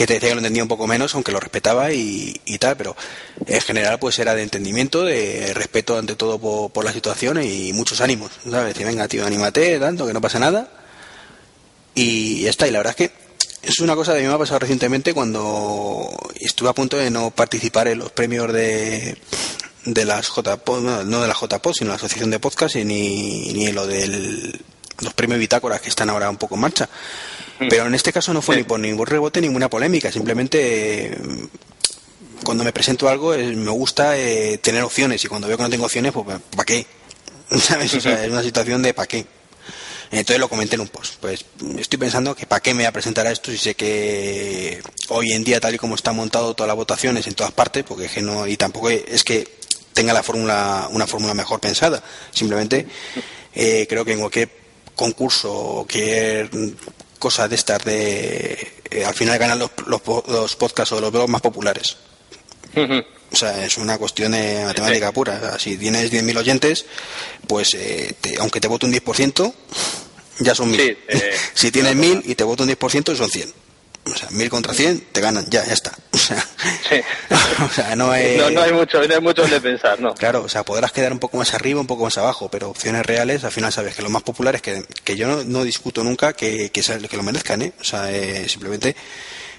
que 0.00 0.06
te 0.06 0.14
decía 0.14 0.30
que 0.30 0.34
lo 0.34 0.40
entendía 0.40 0.62
un 0.62 0.68
poco 0.68 0.86
menos, 0.86 1.14
aunque 1.14 1.30
lo 1.30 1.40
respetaba 1.40 1.92
y, 1.92 2.40
y, 2.46 2.56
tal, 2.56 2.74
pero 2.74 2.96
en 3.46 3.60
general 3.60 3.98
pues 3.98 4.18
era 4.18 4.34
de 4.34 4.42
entendimiento, 4.42 5.04
de 5.04 5.52
respeto 5.52 5.98
ante 5.98 6.16
todo 6.16 6.38
por, 6.38 6.70
por 6.70 6.86
la 6.86 6.92
situación 6.94 7.42
y 7.42 7.74
muchos 7.74 8.00
ánimos, 8.00 8.30
¿sabes? 8.50 8.72
Decir, 8.72 8.86
venga, 8.86 9.08
tío, 9.08 9.26
anímate, 9.26 9.78
tanto, 9.78 10.06
que 10.06 10.14
no 10.14 10.22
pasa 10.22 10.38
nada 10.38 10.70
y 11.94 12.42
ya 12.42 12.50
está, 12.50 12.66
y 12.66 12.70
la 12.70 12.78
verdad 12.78 12.96
es 12.98 13.08
que 13.08 13.14
es 13.62 13.80
una 13.80 13.94
cosa 13.94 14.14
que 14.14 14.22
me 14.22 14.32
ha 14.32 14.38
pasado 14.38 14.60
recientemente 14.60 15.12
cuando 15.12 16.08
estuve 16.36 16.70
a 16.70 16.74
punto 16.74 16.96
de 16.96 17.10
no 17.10 17.30
participar 17.30 17.88
en 17.88 17.98
los 17.98 18.10
premios 18.10 18.50
de, 18.52 19.18
de 19.84 20.04
las 20.06 20.28
JPod, 20.28 21.04
no 21.04 21.20
de 21.20 21.28
la 21.28 21.36
JPod, 21.38 21.74
sino 21.74 21.90
la 21.90 21.96
Asociación 21.96 22.30
de 22.30 22.40
Podcast, 22.40 22.76
y 22.76 22.84
ni, 22.84 23.52
ni 23.52 23.70
lo 23.72 23.86
de 23.86 24.58
los 25.00 25.14
premios 25.14 25.38
Bitácoras 25.38 25.80
que 25.80 25.88
están 25.88 26.10
ahora 26.10 26.30
un 26.30 26.36
poco 26.36 26.54
en 26.54 26.60
marcha. 26.62 26.88
Mm. 27.58 27.68
Pero 27.68 27.86
en 27.86 27.94
este 27.94 28.12
caso 28.12 28.32
no 28.32 28.42
fue 28.42 28.56
ni 28.56 28.62
por 28.64 28.80
ningún 28.80 29.06
rebote, 29.06 29.40
ninguna 29.40 29.68
polémica, 29.68 30.10
simplemente 30.10 31.16
cuando 32.44 32.64
me 32.64 32.72
presento 32.72 33.08
algo 33.08 33.36
me 33.36 33.70
gusta 33.70 34.16
eh, 34.16 34.58
tener 34.58 34.82
opciones 34.82 35.24
y 35.24 35.28
cuando 35.28 35.46
veo 35.46 35.56
que 35.56 35.62
no 35.62 35.70
tengo 35.70 35.84
opciones, 35.84 36.12
pues 36.12 36.40
¿para 36.56 36.64
qué? 36.64 36.86
¿Sabes? 37.58 37.94
O 37.94 38.00
sea, 38.00 38.24
es 38.24 38.30
una 38.30 38.42
situación 38.42 38.82
de 38.82 38.94
¿para 38.94 39.06
qué? 39.06 39.26
Entonces 40.12 40.40
lo 40.40 40.48
comenté 40.48 40.74
en 40.74 40.80
un 40.80 40.88
post. 40.88 41.14
Pues 41.20 41.44
estoy 41.78 41.98
pensando 41.98 42.34
que 42.34 42.46
para 42.46 42.60
qué 42.60 42.74
me 42.74 42.78
voy 42.78 42.86
a 42.86 42.92
presentar 42.92 43.26
a 43.26 43.30
esto 43.30 43.52
si 43.52 43.58
sé 43.58 43.74
que 43.74 44.82
hoy 45.08 45.32
en 45.32 45.44
día, 45.44 45.60
tal 45.60 45.74
y 45.74 45.78
como 45.78 45.94
está 45.94 46.12
montado 46.12 46.54
todas 46.54 46.68
las 46.68 46.76
votaciones 46.76 47.26
en 47.26 47.34
todas 47.34 47.52
partes, 47.52 47.84
porque 47.84 48.06
es 48.06 48.12
que 48.12 48.22
no, 48.22 48.46
y 48.46 48.56
tampoco 48.56 48.90
es 48.90 49.22
que 49.22 49.60
tenga 49.92 50.12
la 50.12 50.22
fórmula, 50.22 50.88
una 50.90 51.06
fórmula 51.06 51.34
mejor 51.34 51.60
pensada. 51.60 52.02
Simplemente 52.32 52.86
eh, 53.54 53.86
creo 53.88 54.04
que 54.04 54.12
en 54.12 54.18
cualquier 54.18 54.48
concurso 55.00 55.50
o 55.50 55.74
cualquier 55.86 56.50
cosa 57.18 57.48
de 57.48 57.54
estas 57.54 57.82
de 57.84 58.72
eh, 58.90 59.04
al 59.04 59.14
final 59.14 59.38
ganan 59.38 59.58
los, 59.58 59.70
los, 59.86 60.56
podcasts 60.56 60.92
o 60.92 61.00
los 61.00 61.10
blogs 61.10 61.30
más 61.30 61.40
populares. 61.40 61.96
O 63.32 63.36
sea, 63.36 63.64
es 63.64 63.78
una 63.78 63.96
cuestión 63.96 64.32
de 64.32 64.62
matemática 64.66 65.10
pura. 65.10 65.58
si 65.58 65.78
tienes 65.78 66.12
10.000 66.12 66.36
oyentes, 66.36 66.84
pues 67.46 67.74
eh, 67.74 68.14
aunque 68.40 68.60
te 68.60 68.68
vote 68.68 68.86
un 68.86 68.92
10%, 68.92 69.54
ya 70.40 70.54
son 70.54 70.72
1.000. 70.72 70.96
Eh, 71.08 71.32
si 71.54 71.70
tienes 71.70 71.96
1.000 71.96 72.22
y 72.26 72.34
te 72.34 72.44
voto 72.44 72.64
un 72.64 72.70
10%, 72.70 73.16
son 73.16 73.30
100. 73.30 73.52
O 74.04 74.14
sea, 74.14 74.28
1.000 74.30 74.48
contra 74.48 74.74
100 74.74 75.08
te 75.12 75.20
ganan, 75.20 75.46
ya, 75.50 75.64
ya 75.64 75.72
está. 75.72 75.92
O 77.64 77.68
sea, 77.68 77.94
no, 77.94 78.10
hay... 78.10 78.38
No, 78.38 78.62
hay 78.62 78.72
mucho, 78.72 79.06
no 79.06 79.14
hay 79.14 79.20
mucho 79.20 79.46
de 79.46 79.60
pensar, 79.60 80.00
¿no? 80.00 80.14
Claro, 80.14 80.42
o 80.42 80.48
sea, 80.48 80.64
podrás 80.64 80.92
quedar 80.92 81.12
un 81.12 81.18
poco 81.18 81.36
más 81.36 81.52
arriba, 81.54 81.80
un 81.80 81.86
poco 81.86 82.04
más 82.04 82.16
abajo, 82.16 82.48
pero 82.50 82.70
opciones 82.70 83.04
reales, 83.04 83.44
al 83.44 83.52
final 83.52 83.72
sabes 83.72 83.94
que 83.94 84.02
lo 84.02 84.08
más 84.10 84.22
popular 84.22 84.54
es 84.54 84.62
que, 84.62 84.84
que 85.04 85.16
yo 85.16 85.28
no, 85.28 85.44
no 85.44 85.62
discuto 85.62 86.02
nunca 86.02 86.32
que, 86.32 86.70
que, 86.70 86.80
que 86.82 87.16
lo 87.16 87.22
merezcan, 87.22 87.62
¿eh? 87.62 87.72
O 87.80 87.84
sea, 87.84 88.10
eh, 88.10 88.48
simplemente 88.48 88.96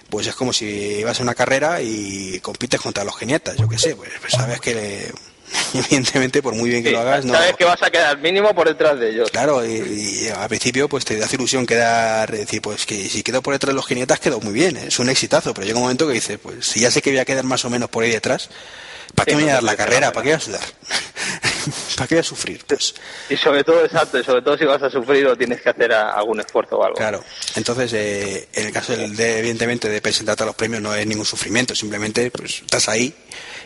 pues 0.09 0.27
es 0.27 0.35
como 0.35 0.51
si 0.51 1.01
vas 1.05 1.19
a 1.19 1.23
una 1.23 1.33
carrera 1.33 1.81
y 1.81 2.39
compites 2.41 2.81
contra 2.81 3.05
los 3.05 3.15
genietas, 3.15 3.55
yo 3.55 3.69
qué 3.69 3.79
sé, 3.79 3.95
pues, 3.95 4.09
pues 4.19 4.33
sabes 4.33 4.59
que 4.59 5.09
evidentemente 5.73 6.41
por 6.41 6.55
muy 6.55 6.69
bien 6.69 6.83
que 6.83 6.91
lo 6.91 6.99
hagas 6.99 7.25
no 7.25 7.33
sabes 7.33 7.55
que 7.55 7.65
vas 7.65 7.81
a 7.81 7.89
quedar 7.89 8.17
mínimo 8.19 8.53
por 8.53 8.67
detrás 8.67 8.99
de 8.99 9.09
ellos 9.09 9.29
claro 9.31 9.65
y, 9.65 10.27
al 10.29 10.47
principio 10.47 10.87
pues 10.87 11.05
te 11.05 11.17
da 11.17 11.27
ilusión 11.31 11.65
quedar 11.65 12.31
decir 12.31 12.61
pues 12.61 12.85
que 12.85 13.09
si 13.09 13.23
quedo 13.23 13.41
por 13.41 13.53
detrás 13.53 13.71
de 13.71 13.75
los 13.75 13.85
genietas 13.85 14.19
quedo 14.19 14.39
muy 14.39 14.53
bien 14.53 14.77
es 14.77 14.99
un 14.99 15.09
exitazo 15.09 15.53
pero 15.53 15.65
llega 15.65 15.77
un 15.77 15.83
momento 15.83 16.07
que 16.07 16.13
dices 16.13 16.39
pues 16.41 16.65
si 16.65 16.81
ya 16.81 16.91
sé 16.91 17.01
que 17.01 17.11
voy 17.11 17.19
a 17.19 17.25
quedar 17.25 17.43
más 17.43 17.65
o 17.65 17.69
menos 17.69 17.89
por 17.89 18.03
ahí 18.03 18.11
detrás 18.11 18.49
¿Para 19.15 19.25
qué 19.25 19.35
me 19.35 19.43
voy 19.43 19.51
a 19.51 19.55
dar 19.55 19.63
la 19.63 19.75
carrera? 19.75 20.11
¿Para 20.11 20.23
qué 20.23 20.29
voy 20.29 20.37
a 20.37 20.39
sudar? 20.39 20.61
¿Para 21.95 22.07
qué 22.07 22.15
voy 22.15 22.19
a 22.19 22.23
sufrir? 22.23 22.63
Pues? 22.65 22.95
Y 23.29 23.37
sobre 23.37 23.63
todo, 23.63 23.83
exacto, 23.83 24.19
y 24.19 24.23
sobre 24.23 24.41
todo 24.41 24.57
si 24.57 24.65
vas 24.65 24.81
a 24.81 24.89
sufrir 24.89 25.27
o 25.27 25.35
tienes 25.35 25.61
que 25.61 25.69
hacer 25.69 25.91
algún 25.93 26.39
esfuerzo 26.39 26.77
o 26.77 26.83
algo. 26.83 26.95
Claro, 26.95 27.23
entonces 27.55 27.91
eh, 27.93 28.47
en 28.53 28.67
el 28.67 28.73
caso 28.73 28.95
de, 28.95 29.39
evidentemente 29.39 29.89
de 29.89 30.01
presentarte 30.01 30.43
a 30.43 30.45
los 30.45 30.55
premios 30.55 30.81
no 30.81 30.95
es 30.95 31.05
ningún 31.05 31.25
sufrimiento, 31.25 31.75
simplemente 31.75 32.31
pues 32.31 32.61
estás 32.61 32.87
ahí 32.89 33.13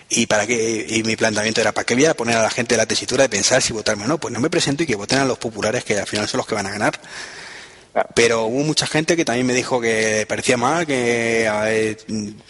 y 0.09 0.27
para 0.27 0.45
qué 0.45 0.85
y 0.87 1.03
mi 1.03 1.15
planteamiento 1.15 1.61
era 1.61 1.71
para 1.71 1.85
qué 1.85 1.95
voy 1.95 2.05
a 2.05 2.13
poner 2.13 2.37
a 2.37 2.43
la 2.43 2.49
gente 2.49 2.77
la 2.77 2.85
tesitura 2.85 3.23
de 3.23 3.29
pensar 3.29 3.61
si 3.61 3.73
votarme 3.73 4.05
o 4.05 4.07
no 4.07 4.19
pues 4.19 4.33
no 4.33 4.39
me 4.39 4.49
presento 4.49 4.83
y 4.83 4.85
que 4.85 4.95
voten 4.95 5.19
a 5.19 5.25
los 5.25 5.37
populares 5.37 5.83
que 5.83 5.97
al 5.97 6.07
final 6.07 6.27
son 6.27 6.39
los 6.39 6.47
que 6.47 6.55
van 6.55 6.67
a 6.67 6.71
ganar. 6.71 6.99
Pero 8.13 8.43
hubo 8.45 8.63
mucha 8.63 8.87
gente 8.87 9.15
que 9.15 9.23
también 9.23 9.47
me 9.47 9.53
dijo 9.53 9.79
que 9.79 10.25
parecía 10.27 10.57
mal 10.57 10.85
que 10.85 11.95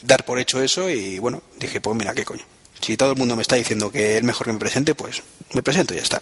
dar 0.02 0.26
por 0.26 0.40
hecho 0.40 0.62
eso 0.62 0.90
y 0.90 1.20
bueno 1.20 1.44
dije 1.60 1.80
pues 1.82 1.96
mira 1.96 2.14
qué 2.14 2.26
coño. 2.26 2.44
Si 2.82 2.98
todo 2.98 3.12
el 3.12 3.18
mundo 3.18 3.36
me 3.36 3.42
está 3.42 3.56
diciendo 3.56 3.92
que 3.92 4.18
es 4.18 4.24
mejor 4.24 4.48
que 4.48 4.54
me 4.54 4.60
presente 4.60 4.96
pues 4.96 5.22
me 5.54 5.64
presento 5.64 5.94
y 5.94 5.98
ya 5.98 6.04
está. 6.04 6.22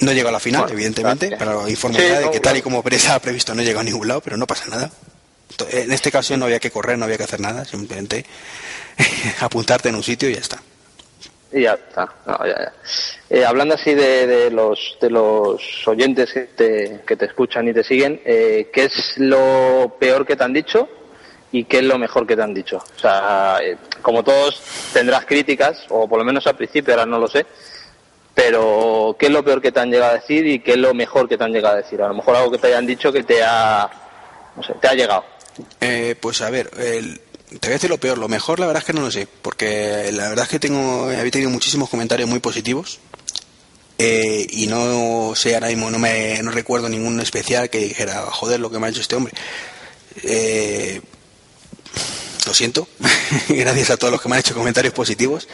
No 0.00 0.12
llegó 0.12 0.30
a 0.30 0.32
la 0.32 0.40
final, 0.40 0.68
evidentemente, 0.68 1.36
pero 1.38 1.68
informo 1.68 1.96
de 1.96 2.28
que 2.32 2.40
tal 2.40 2.56
y 2.56 2.62
como 2.62 2.82
estaba 2.90 3.20
previsto 3.20 3.54
no 3.54 3.62
llegó 3.62 3.80
a 3.80 3.84
ningún 3.84 4.08
lado, 4.08 4.20
pero 4.20 4.36
no 4.36 4.46
pasa 4.46 4.66
nada. 4.66 4.90
En 5.70 5.92
este 5.92 6.10
caso 6.10 6.36
no 6.36 6.46
había 6.46 6.60
que 6.60 6.70
correr, 6.70 6.98
no 6.98 7.04
había 7.04 7.16
que 7.16 7.24
hacer 7.24 7.40
nada, 7.40 7.64
simplemente 7.64 8.24
apuntarte 9.40 9.88
en 9.88 9.96
un 9.96 10.02
sitio 10.02 10.28
y 10.28 10.34
ya 10.34 10.40
está. 10.40 10.62
Y 11.52 11.62
ya 11.62 11.74
está. 11.74 12.08
Eh, 13.28 13.44
hablando 13.44 13.74
así 13.74 13.94
de, 13.94 14.50
los 14.50 14.96
de 15.00 15.10
los 15.10 15.86
oyentes 15.86 16.32
que 16.32 16.40
te, 16.40 17.00
que 17.06 17.16
te 17.16 17.26
escuchan 17.26 17.68
y 17.68 17.74
te 17.74 17.84
siguen, 17.84 18.20
eh, 18.24 18.70
¿qué 18.72 18.84
es 18.84 19.18
lo 19.18 19.96
peor 19.98 20.26
que 20.26 20.36
te 20.36 20.44
han 20.44 20.52
dicho 20.52 20.88
y 21.50 21.64
qué 21.64 21.78
es 21.78 21.84
lo 21.84 21.98
mejor 21.98 22.26
que 22.26 22.36
te 22.36 22.42
han 22.42 22.54
dicho? 22.54 22.78
O 22.78 22.98
sea, 22.98 23.58
eh, 23.62 23.76
como 24.00 24.24
todos 24.24 24.62
tendrás 24.94 25.26
críticas, 25.26 25.84
o 25.90 26.08
por 26.08 26.18
lo 26.18 26.24
menos 26.24 26.46
al 26.46 26.56
principio, 26.56 26.94
ahora 26.94 27.04
no 27.04 27.18
lo 27.18 27.28
sé, 27.28 27.44
pero 28.34 29.14
¿qué 29.18 29.26
es 29.26 29.32
lo 29.32 29.44
peor 29.44 29.60
que 29.60 29.72
te 29.72 29.80
han 29.80 29.90
llegado 29.90 30.12
a 30.12 30.20
decir 30.20 30.46
y 30.46 30.60
qué 30.60 30.72
es 30.72 30.78
lo 30.78 30.94
mejor 30.94 31.28
que 31.28 31.36
te 31.36 31.44
han 31.44 31.52
llegado 31.52 31.74
a 31.74 31.82
decir? 31.82 32.00
A 32.00 32.08
lo 32.08 32.14
mejor 32.14 32.36
algo 32.36 32.50
que 32.50 32.58
te 32.58 32.68
hayan 32.68 32.86
dicho 32.86 33.12
que 33.12 33.24
te 33.24 33.42
ha, 33.44 33.90
no 34.56 34.62
sé, 34.62 34.72
te 34.80 34.88
ha 34.88 34.94
llegado. 34.94 35.24
Eh, 35.80 36.14
pues 36.20 36.40
a 36.40 36.50
ver, 36.50 36.70
el, 36.78 37.20
te 37.48 37.68
voy 37.68 37.70
a 37.70 37.72
decir 37.72 37.90
lo 37.90 37.98
peor, 37.98 38.18
lo 38.18 38.28
mejor 38.28 38.58
la 38.60 38.66
verdad 38.66 38.82
es 38.82 38.86
que 38.86 38.92
no 38.92 39.02
lo 39.02 39.10
sé, 39.10 39.26
porque 39.42 40.10
la 40.12 40.28
verdad 40.28 40.44
es 40.44 40.50
que 40.50 40.58
tengo, 40.58 41.04
había 41.04 41.30
tenido 41.30 41.50
muchísimos 41.50 41.88
comentarios 41.88 42.28
muy 42.28 42.40
positivos 42.40 43.00
eh, 43.98 44.46
y 44.50 44.66
no 44.66 45.32
sé, 45.36 45.54
ahora 45.54 45.68
mismo 45.68 45.90
no, 45.90 45.98
me, 45.98 46.42
no 46.42 46.50
recuerdo 46.50 46.88
ningún 46.88 47.20
especial 47.20 47.70
que 47.70 47.78
dijera, 47.78 48.22
joder, 48.30 48.58
lo 48.58 48.70
que 48.70 48.78
me 48.78 48.86
ha 48.86 48.90
hecho 48.90 49.00
este 49.00 49.16
hombre. 49.16 49.32
Eh, 50.22 51.00
lo 52.46 52.54
siento, 52.54 52.88
gracias 53.48 53.90
a 53.90 53.96
todos 53.96 54.12
los 54.12 54.20
que 54.20 54.28
me 54.28 54.36
han 54.36 54.40
hecho 54.40 54.54
comentarios 54.54 54.94
positivos, 54.94 55.48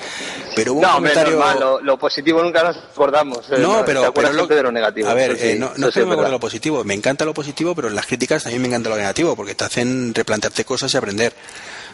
pero 0.54 0.74
hubo 0.74 0.82
no, 0.82 0.88
un 0.88 0.94
comentario... 0.94 1.80
lo, 1.82 1.98
positivo 1.98 2.42
nunca 2.42 2.62
nos 2.62 2.76
acordamos. 2.76 3.50
Eh, 3.50 3.58
no, 3.58 3.84
pero, 3.84 4.12
pero 4.12 4.32
lo... 4.32 4.46
de 4.46 4.62
lo 4.62 4.72
negativo. 4.72 5.08
A 5.08 5.14
ver, 5.14 5.36
eh, 5.40 5.56
no, 5.58 5.72
no 5.76 5.88
es 5.88 5.94
que 5.94 6.00
me 6.00 6.12
acuerdo 6.12 6.24
de 6.24 6.30
lo 6.30 6.40
positivo, 6.40 6.84
me 6.84 6.94
encanta 6.94 7.24
lo 7.24 7.34
positivo, 7.34 7.74
pero 7.74 7.88
en 7.88 7.94
las 7.94 8.06
críticas 8.06 8.42
también 8.42 8.62
me 8.62 8.68
encanta 8.68 8.90
lo 8.90 8.96
negativo, 8.96 9.36
porque 9.36 9.54
te 9.54 9.64
hacen 9.64 10.14
replantearte 10.14 10.64
cosas 10.64 10.92
y 10.94 10.96
aprender. 10.96 11.32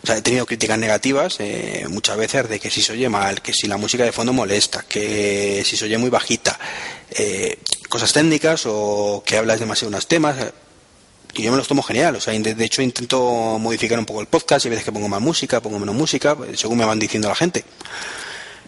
O 0.02 0.07
sea, 0.07 0.18
he 0.18 0.22
tenido 0.22 0.44
críticas 0.44 0.78
negativas 0.78 1.37
eh, 1.40 1.87
muchas 1.88 2.16
veces 2.16 2.48
de 2.48 2.61
que 2.61 2.70
si 2.70 2.83
se 2.83 2.92
oye 2.92 3.09
mal, 3.09 3.40
que 3.40 3.54
si 3.54 3.66
la 3.66 3.78
música 3.78 4.04
de 4.04 4.12
fondo 4.12 4.33
molesta, 4.33 4.85
que 4.87 5.62
si 5.64 5.76
se 5.76 5.87
oye 5.87 5.96
muy 5.96 6.11
bajita, 6.11 6.59
cosas 7.88 8.12
técnicas 8.12 8.64
o 8.66 9.22
que 9.24 9.38
hablas 9.38 9.61
demasiado 9.61 9.90
de 9.90 9.96
unos 9.96 10.09
temas 10.09 10.37
y 11.42 11.42
yo 11.44 11.50
me 11.50 11.56
los 11.56 11.68
tomo 11.68 11.82
genial. 11.82 12.16
O 12.16 12.20
sea, 12.20 12.38
de, 12.38 12.64
hecho 12.64 12.82
intento 12.82 13.58
modificar 13.58 13.98
un 13.98 14.06
poco 14.06 14.20
el 14.20 14.26
podcast. 14.26 14.66
Y 14.66 14.68
veces 14.68 14.84
que 14.84 14.92
pongo 14.92 15.08
más 15.08 15.20
música, 15.20 15.60
pongo 15.60 15.78
menos 15.78 15.94
música, 15.94 16.36
pues, 16.36 16.58
según 16.58 16.78
me 16.78 16.84
van 16.84 16.98
diciendo 16.98 17.28
la 17.28 17.34
gente. 17.34 17.64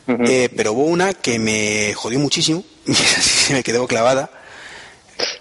Eh, 0.09 0.48
pero 0.57 0.72
hubo 0.72 0.85
una 0.85 1.14
que 1.14 1.38
me 1.38 1.92
jodió 1.94 2.20
muchísimo, 2.20 2.64
y 2.87 2.94
se 2.94 3.55
me 3.55 3.62
quedó 3.62 3.87
clavada. 3.87 4.31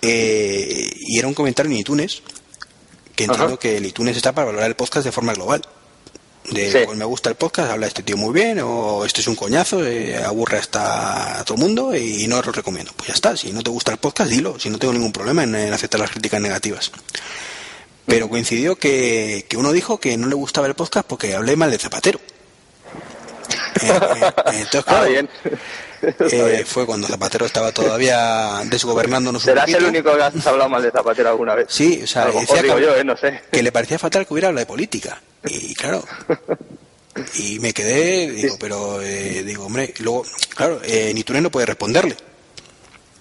Eh, 0.01 0.89
y 0.99 1.19
era 1.19 1.27
un 1.27 1.33
comentario 1.33 1.71
en 1.71 1.77
iTunes, 1.77 2.23
que 3.15 3.25
entiendo 3.25 3.59
que 3.59 3.77
el 3.77 3.85
iTunes 3.85 4.17
está 4.17 4.33
para 4.33 4.45
valorar 4.45 4.67
el 4.67 4.75
podcast 4.75 5.05
de 5.05 5.11
forma 5.11 5.33
global 5.33 5.61
de 6.51 6.83
pues 6.85 6.97
me 6.97 7.05
gusta 7.05 7.29
el 7.29 7.35
podcast, 7.35 7.71
habla 7.71 7.87
este 7.87 8.03
tío 8.03 8.17
muy 8.17 8.33
bien, 8.33 8.59
o 8.61 9.05
esto 9.05 9.21
es 9.21 9.27
un 9.27 9.35
coñazo, 9.35 9.85
eh, 9.85 10.17
aburre 10.23 10.57
hasta 10.57 11.39
a 11.39 11.45
todo 11.45 11.55
el 11.57 11.63
mundo 11.63 11.95
y 11.95 12.27
no 12.27 12.41
lo 12.41 12.51
recomiendo. 12.51 12.91
Pues 12.95 13.07
ya 13.07 13.13
está, 13.13 13.35
si 13.35 13.51
no 13.51 13.63
te 13.63 13.69
gusta 13.69 13.91
el 13.91 13.97
podcast, 13.97 14.29
dilo, 14.29 14.59
si 14.59 14.69
no 14.69 14.77
tengo 14.77 14.93
ningún 14.93 15.11
problema 15.11 15.43
en, 15.43 15.55
aceptar 15.73 15.99
las 15.99 16.11
críticas 16.11 16.41
negativas. 16.41 16.91
Pero 18.05 18.29
coincidió 18.29 18.75
que, 18.75 19.47
uno 19.57 19.71
dijo 19.71 19.99
que 19.99 20.15
no 20.17 20.27
le 20.27 20.35
gustaba 20.35 20.67
el 20.67 20.75
podcast 20.75 21.07
porque 21.07 21.33
hablé 21.33 21.55
mal 21.55 21.71
de 21.71 21.79
Zapatero. 21.79 22.19
Eh, 23.81 23.89
eh, 23.89 24.31
entonces, 24.53 24.85
claro, 24.85 25.27
fue 26.65 26.85
cuando 26.85 27.07
Zapatero 27.07 27.45
estaba 27.45 27.71
todavía 27.71 28.61
desgobernándonos 28.65 29.43
¿Serás 29.43 29.67
el 29.69 29.85
único 29.85 30.15
que 30.15 30.23
has 30.23 30.47
hablado 30.47 30.69
mal 30.69 30.81
de 30.81 30.91
Zapatero 30.91 31.29
alguna 31.29 31.55
vez? 31.55 31.67
Sí, 31.69 32.01
o 32.03 32.07
sea, 32.07 32.25
decía 32.27 32.61
que, 32.61 33.41
que 33.51 33.63
le 33.63 33.71
parecía 33.71 33.99
fatal 33.99 34.25
que 34.25 34.33
hubiera 34.33 34.49
hablado 34.49 34.61
de 34.61 34.67
política. 34.67 35.21
Y 35.45 35.73
claro, 35.75 36.03
y 37.35 37.59
me 37.59 37.73
quedé, 37.73 38.31
digo, 38.31 38.57
pero, 38.59 39.01
eh, 39.01 39.43
digo, 39.43 39.65
hombre, 39.65 39.93
luego, 39.99 40.25
claro, 40.55 40.81
eh, 40.83 41.11
ni 41.13 41.23
no 41.41 41.51
puede 41.51 41.65
responderle. 41.65 42.15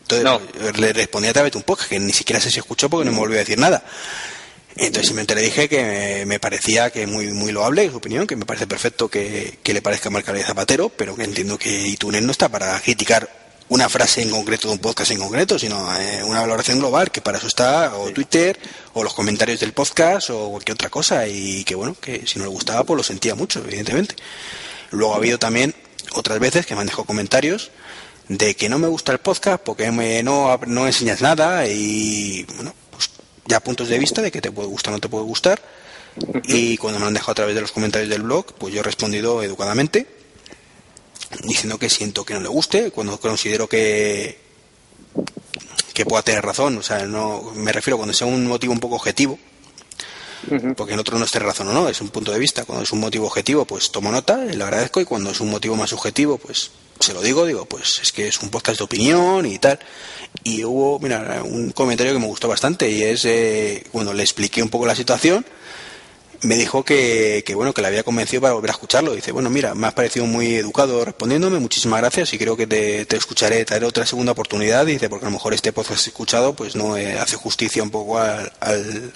Entonces 0.02 0.78
le 0.78 0.92
respondí 0.92 1.28
a 1.28 1.32
través 1.32 1.52
de 1.52 1.58
un 1.58 1.64
podcast 1.64 1.88
que 1.88 1.98
ni 1.98 2.12
siquiera 2.12 2.40
sé 2.40 2.50
si 2.50 2.58
escuchó 2.58 2.90
porque 2.90 3.06
no 3.06 3.12
me 3.12 3.18
volvió 3.18 3.36
a 3.36 3.40
decir 3.40 3.58
nada. 3.58 3.82
Entonces 4.76 5.06
simplemente 5.06 5.34
le 5.36 5.42
dije 5.42 5.68
que 5.68 6.24
me, 6.26 6.40
parecía 6.40 6.90
que 6.90 7.06
muy 7.06 7.26
muy 7.32 7.52
loable 7.52 7.88
su 7.90 7.96
opinión, 7.96 8.26
que 8.26 8.34
me 8.34 8.44
parece 8.44 8.66
perfecto 8.66 9.08
que, 9.08 9.58
que 9.62 9.72
le 9.72 9.82
parezca 9.82 10.10
marcar 10.10 10.34
de 10.34 10.42
Zapatero, 10.42 10.88
pero 10.88 11.14
que 11.14 11.22
entiendo 11.22 11.58
que 11.58 11.86
iTunes 11.86 12.22
no 12.22 12.32
está 12.32 12.48
para 12.48 12.80
criticar 12.80 13.28
una 13.68 13.88
frase 13.88 14.22
en 14.22 14.30
concreto 14.30 14.68
de 14.68 14.74
un 14.74 14.80
podcast 14.80 15.10
en 15.10 15.18
concreto, 15.18 15.58
sino 15.58 15.96
eh, 15.96 16.22
una 16.24 16.40
valoración 16.40 16.78
global, 16.78 17.10
que 17.10 17.20
para 17.20 17.38
eso 17.38 17.46
está 17.46 17.96
o 17.96 18.10
Twitter, 18.10 18.58
o 18.92 19.02
los 19.02 19.14
comentarios 19.14 19.60
del 19.60 19.72
podcast, 19.72 20.30
o 20.30 20.50
cualquier 20.50 20.74
otra 20.74 20.90
cosa, 20.90 21.26
y 21.26 21.64
que 21.64 21.74
bueno, 21.74 21.96
que 22.00 22.26
si 22.26 22.38
no 22.38 22.44
le 22.44 22.50
gustaba, 22.50 22.84
pues 22.84 22.96
lo 22.96 23.02
sentía 23.02 23.34
mucho, 23.34 23.60
evidentemente. 23.60 24.16
Luego 24.90 25.14
ha 25.14 25.16
habido 25.16 25.38
también 25.38 25.74
otras 26.12 26.38
veces 26.38 26.66
que 26.66 26.74
me 26.74 26.82
han 26.82 26.86
dejado 26.86 27.04
comentarios 27.04 27.70
de 28.28 28.54
que 28.54 28.68
no 28.68 28.78
me 28.78 28.88
gusta 28.88 29.12
el 29.12 29.18
podcast 29.18 29.62
porque 29.62 29.90
me, 29.90 30.22
no, 30.22 30.58
no 30.66 30.86
enseñas 30.86 31.20
nada 31.20 31.66
y 31.66 32.44
bueno, 32.54 32.74
ya 33.46 33.60
puntos 33.60 33.88
de 33.88 33.98
vista 33.98 34.22
de 34.22 34.30
que 34.30 34.40
te 34.40 34.50
puede 34.50 34.68
gustar 34.68 34.92
o 34.92 34.96
no 34.96 35.00
te 35.00 35.08
puede 35.08 35.24
gustar. 35.24 35.60
Y 36.44 36.76
cuando 36.76 37.00
me 37.00 37.06
han 37.06 37.14
dejado 37.14 37.32
a 37.32 37.34
través 37.34 37.54
de 37.54 37.60
los 37.60 37.72
comentarios 37.72 38.08
del 38.08 38.22
blog, 38.22 38.54
pues 38.54 38.72
yo 38.72 38.80
he 38.80 38.84
respondido 38.84 39.42
educadamente 39.42 40.06
diciendo 41.42 41.78
que 41.78 41.90
siento 41.90 42.24
que 42.24 42.34
no 42.34 42.40
le 42.40 42.48
guste, 42.48 42.90
cuando 42.90 43.18
considero 43.18 43.68
que 43.68 44.38
que 45.92 46.04
pueda 46.04 46.22
tener 46.22 46.44
razón, 46.44 46.76
o 46.76 46.82
sea, 46.82 47.06
no 47.06 47.52
me 47.54 47.72
refiero 47.72 47.96
cuando 47.96 48.12
sea 48.12 48.26
un 48.26 48.46
motivo 48.46 48.72
un 48.72 48.80
poco 48.80 48.96
objetivo, 48.96 49.38
porque 50.76 50.94
en 50.94 50.98
otro 50.98 51.18
no 51.18 51.24
esté 51.24 51.38
razón 51.38 51.68
o 51.68 51.72
no, 51.72 51.88
es 51.88 52.00
un 52.00 52.08
punto 52.08 52.32
de 52.32 52.38
vista, 52.38 52.64
cuando 52.64 52.84
es 52.84 52.92
un 52.92 53.00
motivo 53.00 53.26
objetivo, 53.26 53.64
pues 53.64 53.90
tomo 53.90 54.10
nota, 54.10 54.44
y 54.50 54.56
lo 54.56 54.64
agradezco, 54.64 55.00
y 55.00 55.04
cuando 55.04 55.30
es 55.30 55.40
un 55.40 55.50
motivo 55.50 55.76
más 55.76 55.90
subjetivo, 55.90 56.38
pues 56.38 56.70
se 57.00 57.12
lo 57.12 57.22
digo, 57.22 57.44
digo, 57.46 57.64
pues 57.66 57.98
es 58.02 58.12
que 58.12 58.28
es 58.28 58.40
un 58.40 58.50
podcast 58.50 58.78
de 58.78 58.84
opinión 58.84 59.46
y 59.46 59.58
tal. 59.58 59.78
Y 60.42 60.64
hubo, 60.64 60.98
mira, 61.00 61.42
un 61.44 61.72
comentario 61.72 62.12
que 62.12 62.18
me 62.18 62.26
gustó 62.26 62.48
bastante, 62.48 62.90
y 62.90 63.02
es, 63.02 63.24
eh, 63.24 63.84
bueno, 63.92 64.12
le 64.12 64.22
expliqué 64.22 64.62
un 64.62 64.68
poco 64.68 64.86
la 64.86 64.94
situación, 64.94 65.44
me 66.44 66.56
dijo 66.56 66.84
que, 66.84 67.42
bueno 67.54 67.72
que 67.72 67.80
le 67.80 67.88
había 67.88 68.04
convencido 68.04 68.42
para 68.42 68.54
volver 68.54 68.70
a 68.70 68.74
escucharlo. 68.74 69.14
Dice, 69.14 69.32
bueno, 69.32 69.50
mira, 69.50 69.74
me 69.74 69.86
has 69.86 69.94
parecido 69.94 70.26
muy 70.26 70.54
educado 70.54 71.04
respondiéndome, 71.04 71.58
muchísimas 71.58 72.00
gracias 72.00 72.32
y 72.34 72.38
creo 72.38 72.56
que 72.56 72.66
te, 72.66 73.06
te 73.06 73.16
escucharé, 73.16 73.64
te 73.64 73.74
daré 73.74 73.86
otra 73.86 74.06
segunda 74.06 74.32
oportunidad. 74.32 74.86
Dice, 74.86 75.08
porque 75.08 75.26
a 75.26 75.28
lo 75.28 75.32
mejor 75.32 75.54
este 75.54 75.72
podcast 75.72 76.06
escuchado 76.06 76.54
pues 76.54 76.76
no 76.76 76.96
eh, 76.96 77.18
hace 77.18 77.36
justicia 77.36 77.82
un 77.82 77.90
poco 77.90 78.18
al, 78.18 78.52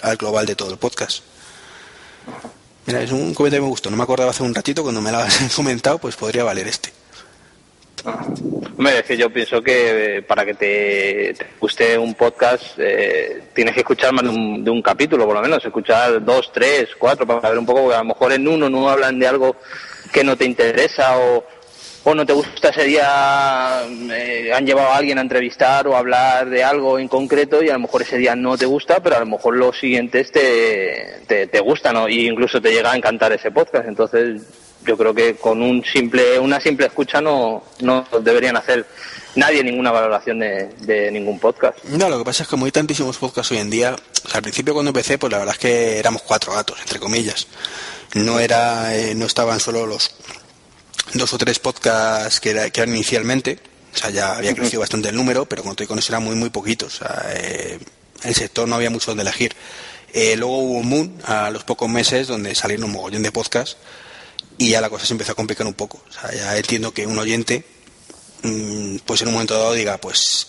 al, 0.01 0.17
global 0.17 0.45
de 0.45 0.55
todo 0.55 0.71
el 0.71 0.77
podcast. 0.77 1.19
Mira, 2.85 3.01
es 3.03 3.11
un 3.11 3.33
comentario 3.33 3.61
que 3.61 3.67
me 3.67 3.71
gustó, 3.71 3.91
no 3.91 3.97
me 3.97 4.03
acordaba 4.03 4.31
hace 4.31 4.43
un 4.43 4.55
ratito 4.55 4.81
cuando 4.81 5.01
me 5.01 5.11
lo 5.11 5.19
has 5.19 5.53
comentado, 5.55 5.99
pues 5.99 6.15
podría 6.15 6.43
valer 6.43 6.67
este. 6.67 6.98
Hombre, 8.05 8.99
es 8.99 9.03
que 9.03 9.17
yo 9.17 9.29
pienso 9.29 9.61
que 9.61 10.17
eh, 10.17 10.21
para 10.21 10.45
que 10.45 10.53
te, 10.53 11.35
guste 11.59 11.97
un 11.97 12.13
podcast 12.13 12.77
eh, 12.77 13.41
tienes 13.53 13.73
que 13.73 13.81
escuchar 13.81 14.13
más 14.13 14.23
de 14.23 14.29
un, 14.29 14.81
capítulo, 14.81 15.25
por 15.25 15.35
lo 15.35 15.41
menos, 15.41 15.63
escuchar 15.63 16.23
dos, 16.23 16.51
tres, 16.53 16.89
cuatro, 16.97 17.27
para 17.27 17.49
ver 17.49 17.59
un 17.59 17.65
poco, 17.65 17.81
porque 17.81 17.95
a 17.95 17.99
lo 17.99 18.05
mejor 18.05 18.31
en 18.31 18.47
uno 18.47 18.69
no 18.69 18.89
hablan 18.89 19.19
de 19.19 19.27
algo 19.27 19.55
que 20.13 20.23
no 20.23 20.37
te 20.37 20.45
interesa 20.45 21.17
o, 21.17 21.43
no 22.15 22.25
te 22.25 22.33
gusta 22.33 22.69
ese 22.69 22.85
día, 22.85 23.83
eh, 24.11 24.51
han 24.51 24.65
llevado 24.65 24.87
a 24.89 24.97
alguien 24.97 25.19
a 25.19 25.21
entrevistar 25.21 25.87
o 25.87 25.95
a 25.95 25.99
hablar 25.99 26.49
de 26.49 26.63
algo 26.63 26.97
en 26.97 27.07
concreto 27.07 27.61
y 27.61 27.69
a 27.69 27.73
lo 27.73 27.81
mejor 27.81 28.01
ese 28.01 28.17
día 28.17 28.35
no 28.35 28.57
te 28.57 28.65
gusta, 28.65 28.99
pero 29.03 29.17
a 29.17 29.19
lo 29.19 29.27
mejor 29.27 29.55
los 29.55 29.77
siguientes 29.77 30.31
te, 30.31 31.19
te, 31.27 31.45
te 31.45 31.59
gustan 31.59 31.93
¿no? 31.93 32.09
incluso 32.09 32.59
te 32.59 32.71
llega 32.71 32.93
a 32.93 32.97
encantar 32.97 33.31
ese 33.33 33.51
podcast. 33.51 33.87
Entonces 33.87 34.41
yo 34.89 34.97
creo 34.97 35.13
que 35.13 35.35
con 35.35 35.61
un 35.61 35.85
simple, 35.85 36.39
una 36.39 36.59
simple 36.59 36.87
escucha 36.87 37.21
no, 37.21 37.63
no 37.81 38.07
deberían 38.23 38.57
hacer 38.57 38.87
nadie 39.35 39.63
ninguna 39.63 39.91
valoración 39.91 40.39
de, 40.39 41.11
ningún 41.11 41.37
podcast. 41.37 41.83
No, 41.83 42.09
lo 42.09 42.17
que 42.17 42.25
pasa 42.25 42.41
es 42.41 42.49
que 42.49 42.51
como 42.51 42.65
hay 42.65 42.71
tantísimos 42.71 43.17
podcasts 43.17 43.51
hoy 43.51 43.59
en 43.59 43.69
día, 43.69 43.95
al 44.33 44.41
principio 44.41 44.73
cuando 44.73 44.89
empecé, 44.89 45.19
pues 45.19 45.31
la 45.31 45.37
verdad 45.37 45.53
es 45.53 45.59
que 45.59 45.99
éramos 45.99 46.23
cuatro 46.23 46.53
gatos, 46.53 46.79
entre 46.81 46.99
comillas. 46.99 47.45
No 48.15 48.39
era, 48.39 48.95
eh, 48.95 49.13
no 49.13 49.27
estaban 49.27 49.59
solo 49.59 49.85
los 49.85 50.09
dos 51.13 51.31
o 51.33 51.37
tres 51.37 51.59
podcasts 51.59 52.39
que, 52.39 52.49
era, 52.49 52.71
que 52.71 52.81
eran 52.81 52.95
inicialmente, 52.95 53.59
o 53.93 53.97
sea, 53.97 54.09
ya 54.09 54.37
había 54.37 54.55
crecido 54.55 54.79
bastante 54.79 55.09
el 55.09 55.15
número, 55.15 55.45
pero 55.45 55.61
cuando 55.61 55.73
estoy 55.73 55.85
con 55.85 55.99
eso 55.99 56.11
eran 56.11 56.23
muy, 56.23 56.33
muy 56.33 56.49
poquitos. 56.49 56.95
O 56.95 56.97
sea, 57.05 57.25
eh, 57.35 57.77
el 58.23 58.33
sector 58.33 58.67
no 58.67 58.75
había 58.75 58.89
mucho 58.89 59.11
donde 59.11 59.21
elegir. 59.21 59.55
Eh, 60.13 60.35
luego 60.35 60.57
hubo 60.57 60.79
un 60.79 60.89
Moon 60.89 61.21
a 61.25 61.51
los 61.51 61.63
pocos 61.63 61.87
meses 61.87 62.27
donde 62.27 62.55
salieron 62.55 62.85
un 62.85 62.93
mogollón 62.93 63.21
de 63.21 63.31
podcasts 63.31 63.77
y 64.59 64.69
ya 64.69 64.81
la 64.81 64.89
cosa 64.89 65.05
se 65.05 65.13
empezó 65.13 65.31
a 65.31 65.35
complicar 65.35 65.65
un 65.65 65.73
poco. 65.73 66.01
O 66.07 66.11
sea, 66.11 66.31
ya 66.35 66.55
entiendo 66.55 66.93
que 66.93 67.07
un 67.07 67.17
oyente, 67.17 67.63
mm, 68.43 68.97
pues 69.05 69.21
en 69.21 69.29
un 69.29 69.33
momento 69.33 69.57
dado 69.57 69.73
diga, 69.73 69.97
pues 69.97 70.47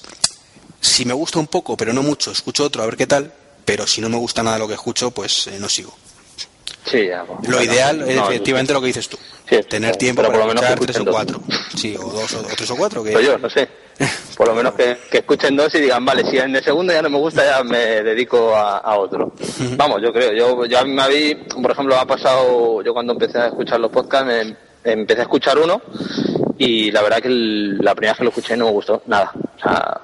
si 0.80 1.04
me 1.04 1.14
gusta 1.14 1.38
un 1.38 1.46
poco, 1.46 1.76
pero 1.76 1.92
no 1.92 2.02
mucho, 2.02 2.32
escucho 2.32 2.64
otro 2.64 2.82
a 2.82 2.86
ver 2.86 2.96
qué 2.96 3.06
tal, 3.06 3.32
pero 3.64 3.86
si 3.86 4.00
no 4.00 4.08
me 4.08 4.16
gusta 4.16 4.42
nada 4.42 4.58
lo 4.58 4.66
que 4.66 4.74
escucho, 4.74 5.12
pues 5.12 5.46
eh, 5.46 5.58
no 5.60 5.68
sigo. 5.68 5.96
Sí, 6.84 7.06
ya, 7.06 7.24
Lo 7.46 7.62
ideal 7.62 8.00
no, 8.00 8.06
es 8.06 8.16
no, 8.16 8.28
efectivamente 8.28 8.72
lo 8.72 8.80
que 8.80 8.88
dices 8.88 9.08
tú. 9.08 9.16
Sí, 9.50 9.60
Tener 9.68 9.96
tiempo 9.96 10.22
para 10.22 10.38
escuchar 10.38 10.78
que 10.78 10.86
tres 10.86 10.96
o 10.96 11.00
escuchen 11.00 11.12
cuatro. 11.12 11.40
Sí, 11.76 11.96
o 11.98 12.04
dos 12.08 12.34
o, 12.34 12.38
o 12.40 12.42
tres 12.56 12.70
o 12.70 12.76
cuatro. 12.76 13.02
Que... 13.04 13.12
Pues 13.12 13.26
yo, 13.26 13.36
no 13.38 13.50
sé. 13.50 13.68
Por 14.36 14.46
lo 14.48 14.54
menos 14.54 14.74
que, 14.74 14.96
que 15.10 15.18
escuchen 15.18 15.56
dos 15.56 15.74
y 15.74 15.80
digan, 15.80 16.04
vale, 16.04 16.24
si 16.30 16.38
en 16.38 16.54
el 16.56 16.62
segundo 16.64 16.92
ya 16.92 17.02
no 17.02 17.10
me 17.10 17.18
gusta, 17.18 17.44
ya 17.44 17.62
me 17.64 17.78
dedico 18.02 18.54
a, 18.56 18.78
a 18.78 18.96
otro. 18.98 19.32
Vamos, 19.76 20.00
yo 20.02 20.12
creo. 20.12 20.32
Yo, 20.32 20.64
yo 20.66 20.78
a 20.78 20.84
mí 20.84 20.92
me 20.92 21.02
habí, 21.02 21.34
por 21.34 21.70
ejemplo, 21.72 21.96
ha 21.96 22.06
pasado, 22.06 22.80
yo 22.82 22.94
cuando 22.94 23.12
empecé 23.12 23.38
a 23.38 23.46
escuchar 23.48 23.80
los 23.80 23.90
podcasts, 23.90 24.26
me- 24.26 24.56
empecé 24.82 25.20
a 25.20 25.24
escuchar 25.24 25.58
uno 25.58 25.82
y 26.56 26.90
la 26.92 27.02
verdad 27.02 27.18
que 27.20 27.28
el- 27.28 27.76
la 27.78 27.94
primera 27.94 28.12
vez 28.12 28.18
que 28.18 28.24
lo 28.24 28.30
escuché 28.30 28.56
no 28.56 28.66
me 28.66 28.70
gustó 28.70 29.02
nada. 29.06 29.32
O 29.34 29.60
sea, 29.60 30.00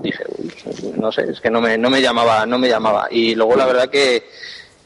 dije, 0.00 0.24
"Uy, 0.38 0.52
no 0.96 1.12
sé, 1.12 1.22
es 1.30 1.40
que 1.40 1.50
no 1.50 1.60
me, 1.60 1.78
no 1.78 1.88
me 1.90 2.00
llamaba, 2.02 2.44
no 2.46 2.58
me 2.58 2.68
llamaba. 2.68 3.06
Y 3.10 3.34
luego 3.34 3.54
la 3.56 3.66
verdad 3.66 3.88
que, 3.88 4.24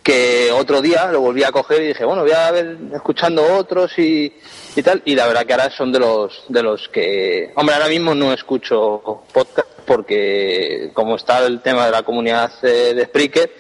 que 0.07 0.53
otro 0.53 0.81
día 0.81 1.07
lo 1.07 1.21
volví 1.21 1.43
a 1.43 1.51
coger 1.51 1.83
y 1.83 1.89
dije, 1.89 2.05
bueno, 2.05 2.23
voy 2.23 2.31
a 2.31 2.49
ver 2.53 2.79
escuchando 2.95 3.43
otros 3.57 3.99
y, 3.99 4.33
y 4.77 4.83
tal. 4.83 5.03
Y 5.05 5.17
la 5.17 5.27
verdad 5.27 5.45
que 5.45 5.53
ahora 5.53 5.69
son 5.77 5.91
de 5.91 5.99
los, 5.99 6.45
de 6.49 6.63
los 6.63 6.89
que, 6.91 7.51
hombre, 7.57 7.75
ahora 7.75 7.89
mismo 7.89 8.15
no 8.15 8.33
escucho 8.33 9.25
podcast 9.33 9.69
porque 9.85 10.91
como 10.95 11.17
está 11.17 11.45
el 11.45 11.61
tema 11.61 11.87
de 11.87 11.91
la 11.91 12.05
comunidad 12.05 12.53
eh, 12.63 12.95
de 12.95 13.05
Spreaker, 13.07 13.51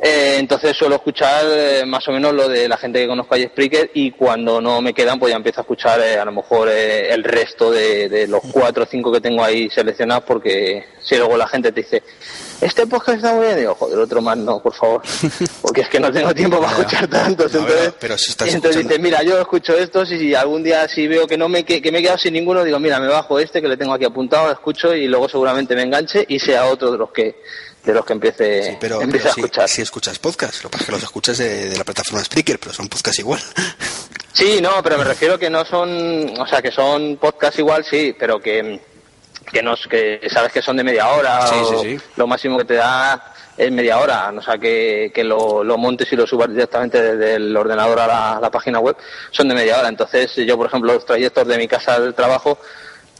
eh, 0.00 0.36
entonces 0.38 0.76
suelo 0.76 0.94
escuchar 0.94 1.44
eh, 1.48 1.84
más 1.84 2.06
o 2.06 2.12
menos 2.12 2.32
lo 2.32 2.48
de 2.48 2.68
la 2.68 2.76
gente 2.76 3.00
que 3.00 3.08
conozco 3.08 3.34
ahí 3.34 3.46
Spreaker 3.46 3.90
y 3.94 4.12
cuando 4.12 4.60
no 4.60 4.80
me 4.80 4.94
quedan 4.94 5.18
pues 5.18 5.32
ya 5.32 5.36
empiezo 5.36 5.60
a 5.60 5.62
escuchar 5.62 6.00
eh, 6.00 6.16
a 6.16 6.24
lo 6.24 6.30
mejor 6.30 6.68
eh, 6.68 7.12
el 7.12 7.24
resto 7.24 7.72
de, 7.72 8.08
de 8.08 8.28
los 8.28 8.42
cuatro 8.52 8.84
o 8.84 8.86
cinco 8.86 9.10
que 9.10 9.20
tengo 9.20 9.42
ahí 9.42 9.68
seleccionados 9.70 10.22
porque 10.22 10.84
si 11.00 11.16
luego 11.16 11.36
la 11.36 11.48
gente 11.48 11.72
te 11.72 11.80
dice 11.80 12.04
este 12.60 12.86
podcast 12.86 13.18
está 13.18 13.32
muy 13.34 13.46
bien 13.46 13.58
digo 13.58 13.74
joder 13.74 13.98
otro 13.98 14.20
más 14.20 14.36
no 14.36 14.60
por 14.60 14.74
favor 14.74 15.02
porque 15.62 15.82
es 15.82 15.88
que 15.88 16.00
no 16.00 16.10
tengo 16.12 16.34
tiempo 16.34 16.60
para 16.60 16.72
escuchar 16.72 17.06
tantos 17.08 17.52
No, 17.54 17.60
entonces, 17.60 17.92
pero- 18.00 18.18
si 18.18 18.30
estás 18.30 18.48
y 18.48 18.50
entonces 18.52 18.80
escuchando- 18.80 19.08
dices 19.08 19.18
mira 19.20 19.22
yo 19.22 19.40
escucho 19.40 19.74
estos 19.76 20.10
y 20.12 20.18
si 20.18 20.34
algún 20.34 20.62
día 20.62 20.88
si 20.88 21.06
veo 21.06 21.26
que 21.26 21.36
no 21.38 21.48
me 21.48 21.64
que, 21.64 21.80
que 21.82 21.92
me 21.92 21.98
he 21.98 22.02
quedado 22.02 22.18
sin 22.18 22.32
ninguno 22.34 22.64
digo 22.64 22.78
mira 22.80 22.98
me 23.00 23.08
bajo 23.08 23.38
este 23.38 23.60
que 23.62 23.68
le 23.68 23.76
tengo 23.76 23.92
aquí 23.94 24.04
apuntado 24.04 24.50
escucho 24.50 24.94
y 24.94 25.06
luego 25.06 25.28
seguramente 25.28 25.74
me 25.76 25.82
enganche 25.82 26.24
y 26.28 26.38
sea 26.40 26.66
otro 26.66 26.90
de 26.92 26.98
los 26.98 27.10
que 27.12 27.40
de 27.84 27.94
los 27.94 28.04
que 28.04 28.12
empiece, 28.12 28.62
Sí, 28.64 28.76
pero, 28.80 29.00
empiece 29.00 29.28
pero 29.28 29.30
a 29.30 29.34
sí- 29.34 29.40
escuchar 29.40 29.68
sí 29.68 29.82
escuchas 29.82 30.18
podcast. 30.18 30.62
Lo 30.62 30.68
que 30.68 30.72
pasa 30.72 30.82
es 30.82 30.86
que 30.86 30.92
los 30.92 31.02
escuchas 31.04 31.38
de, 31.38 31.70
de 31.70 31.76
la 31.78 31.84
plataforma 31.84 32.22
Spreaker, 32.22 32.58
pero 32.58 32.74
son 32.74 32.88
podcast 32.88 33.18
igual. 33.20 33.40
Sí, 34.32 34.58
no, 34.60 34.82
pero 34.82 34.98
me 34.98 35.04
refiero 35.04 35.38
que 35.38 35.48
no 35.48 35.64
son, 35.64 36.38
o 36.38 36.46
sea, 36.46 36.60
que 36.60 36.70
son 36.70 37.16
podcasts 37.16 37.58
igual, 37.58 37.84
sí, 37.88 38.14
pero 38.18 38.40
que, 38.40 38.80
que, 39.50 39.62
no, 39.62 39.74
que 39.88 40.20
sabes 40.30 40.52
que 40.52 40.62
son 40.62 40.76
de 40.76 40.84
media 40.84 41.08
hora. 41.08 41.46
Sí, 41.46 41.54
o 41.60 41.80
sí, 41.80 41.98
sí. 41.98 42.04
Lo 42.16 42.26
máximo 42.26 42.58
que 42.58 42.64
te 42.64 42.74
da 42.74 43.34
es 43.56 43.72
media 43.72 43.98
hora, 43.98 44.32
o 44.36 44.40
sea, 44.40 44.56
que, 44.56 45.10
que 45.12 45.24
lo, 45.24 45.64
lo 45.64 45.76
montes 45.76 46.12
y 46.12 46.16
lo 46.16 46.26
subas 46.26 46.48
directamente 46.48 47.02
desde 47.02 47.34
el 47.34 47.56
ordenador 47.56 47.98
a 47.98 48.38
la, 48.40 48.50
página 48.50 48.78
web, 48.78 48.96
son 49.32 49.48
de 49.48 49.54
media 49.54 49.78
hora. 49.78 49.88
Entonces, 49.88 50.32
yo, 50.36 50.56
por 50.56 50.66
ejemplo, 50.68 50.94
los 50.94 51.04
trayectos 51.04 51.46
de 51.46 51.58
mi 51.58 51.66
casa 51.66 51.96
al 51.96 52.14
trabajo, 52.14 52.58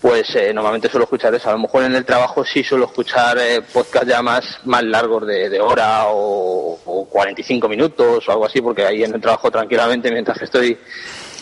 pues 0.01 0.33
eh, 0.37 0.55
normalmente 0.55 0.89
suelo 0.89 1.05
escuchar 1.05 1.35
eso. 1.35 1.49
A 1.51 1.55
lo 1.55 1.59
mejor 1.59 1.83
en 1.83 1.97
el 1.97 2.05
trabajo 2.05 2.45
sí 2.45 2.63
suelo 2.63 2.85
escuchar 2.85 3.37
eh, 3.39 3.63
podcasts 3.63 4.09
ya 4.09 4.23
más, 4.23 4.61
más 4.65 4.85
largos 4.85 5.27
de, 5.27 5.49
de 5.49 5.61
hora 5.61 6.05
o, 6.07 6.79
o 6.85 7.05
45 7.07 7.69
minutos 7.69 8.29
o 8.29 8.31
algo 8.31 8.47
así, 8.47 8.61
porque 8.61 8.87
ahí 8.87 9.03
en 9.03 9.15
el 9.15 9.21
trabajo 9.21 9.51
tranquilamente, 9.51 10.13
mientras 10.13 10.39
que 10.39 10.45
estoy 10.45 10.79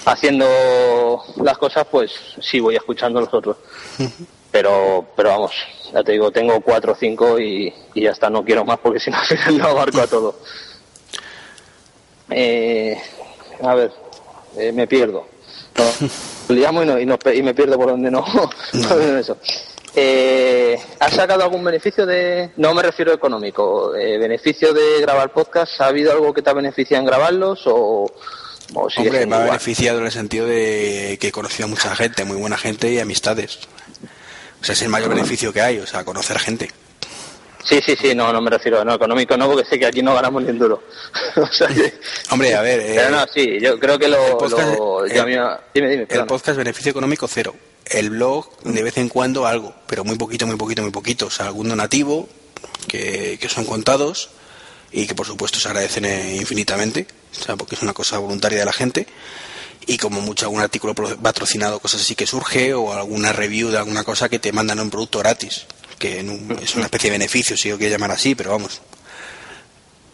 haciendo 0.06 1.22
las 1.42 1.58
cosas, 1.58 1.86
pues 1.90 2.12
sí 2.40 2.60
voy 2.60 2.76
escuchando 2.76 3.20
los 3.20 3.34
otros. 3.34 3.56
Pero, 4.56 5.04
pero 5.14 5.28
vamos, 5.28 5.52
ya 5.92 6.02
te 6.02 6.12
digo, 6.12 6.30
tengo 6.32 6.58
cuatro 6.62 6.92
o 6.92 6.96
cinco 6.96 7.38
y, 7.38 7.70
y 7.92 8.00
ya 8.04 8.12
está, 8.12 8.30
no 8.30 8.42
quiero 8.42 8.64
más 8.64 8.78
porque 8.78 8.98
si 8.98 9.10
no 9.10 9.18
al 9.20 9.26
final 9.26 9.58
no 9.58 9.66
abarco 9.66 10.00
a 10.00 10.06
todo. 10.06 10.34
Eh, 12.30 12.96
a 13.62 13.74
ver, 13.74 13.92
eh, 14.56 14.72
me 14.72 14.86
pierdo. 14.86 15.26
No, 16.48 16.54
liamos 16.54 16.84
y, 16.84 16.86
no- 16.86 16.98
y, 17.00 17.04
no- 17.04 17.18
y 17.34 17.42
me 17.42 17.52
pierdo 17.52 17.76
por 17.76 17.88
donde 17.88 18.10
no. 18.10 18.24
eso. 19.20 19.36
Eh, 19.94 20.78
¿Has 21.00 21.12
sacado 21.12 21.42
algún 21.42 21.62
beneficio 21.62 22.06
de.? 22.06 22.52
No 22.56 22.72
me 22.72 22.82
refiero 22.82 23.12
económico. 23.12 23.94
eh, 23.94 24.16
¿Beneficio 24.16 24.72
de 24.72 25.00
grabar 25.02 25.32
podcast? 25.34 25.78
¿Ha 25.82 25.86
habido 25.88 26.12
algo 26.12 26.32
que 26.32 26.40
te 26.40 26.48
ha 26.48 26.54
beneficiado 26.54 27.00
en 27.02 27.06
grabarlos? 27.06 27.66
¿O, 27.66 27.74
o 28.74 28.88
Hombre, 28.96 29.10
me 29.10 29.18
ha 29.18 29.22
igual? 29.24 29.44
beneficiado 29.48 29.98
en 29.98 30.06
el 30.06 30.12
sentido 30.12 30.46
de 30.46 31.18
que 31.20 31.28
he 31.28 31.32
conocido 31.32 31.66
a 31.66 31.68
mucha 31.68 31.94
gente, 31.94 32.24
muy 32.24 32.36
buena 32.38 32.56
gente 32.56 32.90
y 32.90 32.98
amistades. 33.00 33.58
Sea, 34.66 34.72
es 34.72 34.82
el 34.82 34.88
mayor 34.88 35.10
beneficio 35.10 35.52
que 35.52 35.60
hay, 35.60 35.78
o 35.78 35.86
sea, 35.86 36.04
conocer 36.04 36.38
gente. 36.40 36.70
Sí, 37.64 37.80
sí, 37.84 37.96
sí, 38.00 38.14
no, 38.14 38.32
no 38.32 38.40
me 38.40 38.50
refiero, 38.50 38.84
no, 38.84 38.94
económico 38.94 39.36
no, 39.36 39.46
porque 39.48 39.68
sé 39.68 39.78
que 39.78 39.86
aquí 39.86 40.02
no 40.02 40.14
ganamos 40.14 40.42
ni 40.42 40.50
un 40.50 40.58
duro. 40.58 40.82
o 41.36 41.46
sea, 41.52 41.68
que- 41.68 41.94
Hombre, 42.30 42.54
a 42.54 42.62
ver, 42.62 42.80
Pero 42.80 43.02
eh, 43.02 43.10
no, 43.10 43.24
sí, 43.32 43.58
yo 43.60 43.78
creo 43.78 43.98
que 43.98 44.08
lo... 44.08 44.24
el 44.26 44.36
podcast, 44.36 44.76
lo- 44.78 45.04
el- 45.04 45.18
a 45.38 45.60
dime, 45.74 45.88
dime, 45.90 46.06
el 46.08 46.26
podcast 46.26 46.56
beneficio 46.58 46.90
económico 46.90 47.28
cero. 47.28 47.54
El 47.84 48.10
blog 48.10 48.56
de 48.64 48.82
vez 48.82 48.96
en 48.96 49.08
cuando 49.08 49.46
algo, 49.46 49.72
pero 49.86 50.02
muy 50.04 50.16
poquito, 50.16 50.46
muy 50.48 50.56
poquito, 50.56 50.82
muy 50.82 50.90
poquito. 50.90 51.26
O 51.26 51.30
sea, 51.30 51.46
algún 51.46 51.68
donativo 51.68 52.28
que, 52.88 53.38
que 53.40 53.48
son 53.48 53.64
contados 53.64 54.30
y 54.90 55.06
que 55.06 55.14
por 55.14 55.26
supuesto 55.26 55.60
se 55.60 55.68
agradecen 55.68 56.04
eh, 56.04 56.36
infinitamente, 56.36 57.06
o 57.38 57.42
sea, 57.44 57.54
porque 57.56 57.76
es 57.76 57.82
una 57.82 57.92
cosa 57.92 58.18
voluntaria 58.18 58.58
de 58.58 58.64
la 58.64 58.72
gente. 58.72 59.06
Y 59.86 59.98
como 59.98 60.20
mucho 60.20 60.46
algún 60.46 60.60
artículo 60.62 60.94
patrocinado, 60.94 61.78
cosas 61.78 62.00
así 62.00 62.14
que 62.16 62.26
surge, 62.26 62.74
o 62.74 62.92
alguna 62.92 63.32
review 63.32 63.70
de 63.70 63.78
alguna 63.78 64.02
cosa 64.02 64.28
que 64.28 64.38
te 64.40 64.52
mandan 64.52 64.80
un 64.80 64.90
producto 64.90 65.20
gratis, 65.20 65.66
que 65.98 66.18
en 66.18 66.30
un- 66.30 66.58
es 66.60 66.74
una 66.74 66.86
especie 66.86 67.10
de 67.10 67.18
beneficio, 67.18 67.56
si 67.56 67.68
yo 67.68 67.78
quiero 67.78 67.92
llamar 67.92 68.10
así, 68.10 68.34
pero 68.34 68.50
vamos. 68.50 68.80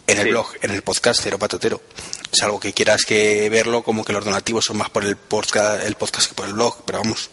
En 0.07 0.19
el 0.19 0.25
Sí. 0.25 0.31
blog, 0.31 0.47
en 0.61 0.73
el 0.73 0.83
podcast, 0.83 1.21
cero 1.23 1.39
patatero. 1.39 1.81
Es 2.31 2.43
algo 2.43 2.61
que 2.61 2.73
quieras 2.75 3.03
que 3.07 3.49
verlo 3.49 3.83
como 3.83 4.05
que 4.05 4.13
los 4.13 4.25
donativos 4.25 4.65
son 4.67 4.77
más 4.77 4.91
por 4.91 5.05
el 5.05 5.17
podcast, 5.17 5.83
el 5.85 5.95
podcast 5.95 6.29
que 6.29 6.35
por 6.35 6.47
el 6.47 6.53
blog, 6.53 6.85
pero 6.85 6.99
vamos. 7.01 7.31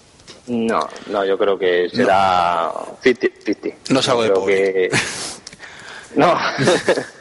No, 0.48 0.88
no, 1.08 1.26
yo 1.26 1.38
creo 1.38 1.60
que 1.60 1.90
será 1.94 2.72
50-50. 3.04 3.76
No 3.90 4.00
es 4.00 4.08
algo 4.08 4.24
de 4.24 4.30
pobre. 4.32 4.56
que- 4.74 4.90
No. 6.16 6.36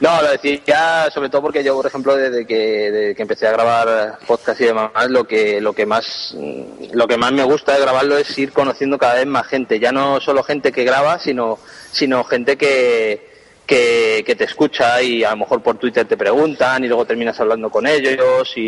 No, 0.00 0.22
lo 0.22 0.30
decía 0.30 1.08
sobre 1.12 1.28
todo 1.28 1.42
porque 1.42 1.64
yo, 1.64 1.74
por 1.74 1.86
ejemplo, 1.86 2.14
desde 2.14 2.46
que, 2.46 2.90
desde 2.90 3.14
que 3.16 3.22
empecé 3.22 3.48
a 3.48 3.52
grabar 3.52 4.18
podcast 4.26 4.60
y 4.60 4.66
demás, 4.66 4.90
lo 5.08 5.24
que, 5.24 5.60
lo 5.60 5.72
que 5.72 5.86
más, 5.86 6.34
mm, 6.38 6.92
lo 6.92 7.08
que 7.08 7.16
más 7.16 7.32
me 7.32 7.42
gusta 7.42 7.74
de 7.74 7.80
grabarlo 7.80 8.16
es 8.16 8.38
ir 8.38 8.52
conociendo 8.52 8.96
cada 8.96 9.14
vez 9.14 9.26
más 9.26 9.46
gente. 9.48 9.80
Ya 9.80 9.90
no 9.90 10.20
solo 10.20 10.44
gente 10.44 10.70
que 10.70 10.84
graba, 10.84 11.18
sino, 11.18 11.58
sino 11.90 12.22
gente 12.22 12.56
que, 12.56 13.37
que, 13.68 14.24
que 14.26 14.34
te 14.34 14.44
escucha 14.44 15.00
y 15.02 15.22
a 15.22 15.30
lo 15.30 15.36
mejor 15.36 15.62
por 15.62 15.76
Twitter 15.78 16.08
te 16.08 16.16
preguntan 16.16 16.82
y 16.82 16.88
luego 16.88 17.04
terminas 17.04 17.38
hablando 17.38 17.68
con 17.68 17.86
ellos 17.86 18.50
y, 18.56 18.60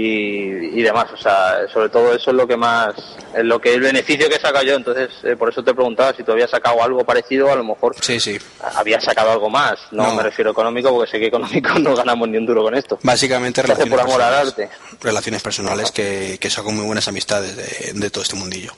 y 0.78 0.82
demás. 0.82 1.07
O 1.12 1.16
sea, 1.16 1.66
sobre 1.72 1.88
todo 1.88 2.14
eso 2.14 2.30
es 2.30 2.36
lo 2.36 2.46
que 2.46 2.59
más, 2.59 2.94
es 3.34 3.42
lo 3.44 3.59
que 3.59 3.72
el 3.72 3.80
beneficio 3.80 4.28
que 4.28 4.36
he 4.36 4.40
sacado 4.40 4.62
yo. 4.64 4.74
Entonces, 4.76 5.09
eh, 5.24 5.36
por 5.36 5.48
eso 5.48 5.64
te 5.64 5.72
preguntaba 5.72 6.12
si 6.14 6.22
tú 6.22 6.32
habías 6.32 6.51
sacado 6.51 6.82
algo 6.82 7.03
parecido, 7.03 7.51
a 7.51 7.57
lo 7.57 7.64
mejor 7.64 7.96
Sí, 8.01 8.20
sí. 8.20 8.38
había 8.76 9.01
sacado 9.01 9.32
algo 9.32 9.48
más. 9.48 9.78
No, 9.90 10.05
No. 10.09 10.14
me 10.16 10.22
refiero 10.22 10.51
económico, 10.51 10.90
porque 10.90 11.11
sé 11.11 11.18
que 11.18 11.26
económico 11.28 11.70
no 11.78 11.96
ganamos 11.96 12.28
ni 12.28 12.36
un 12.36 12.44
duro 12.44 12.62
con 12.62 12.74
esto. 12.74 12.98
Básicamente 13.03 13.62
relaciones 13.62 13.90
por 13.90 14.01
amor 14.01 14.20
al 14.20 14.44
personales. 14.44 14.70
arte. 14.76 14.96
Relaciones 15.01 15.42
personales 15.42 15.90
que, 15.92 16.36
que 16.38 16.51
saco 16.51 16.70
muy 16.72 16.84
buenas 16.84 17.09
amistades 17.09 17.57
de, 17.57 17.92
de 17.98 18.11
todo 18.11 18.22
este 18.22 18.36
mundillo. 18.36 18.72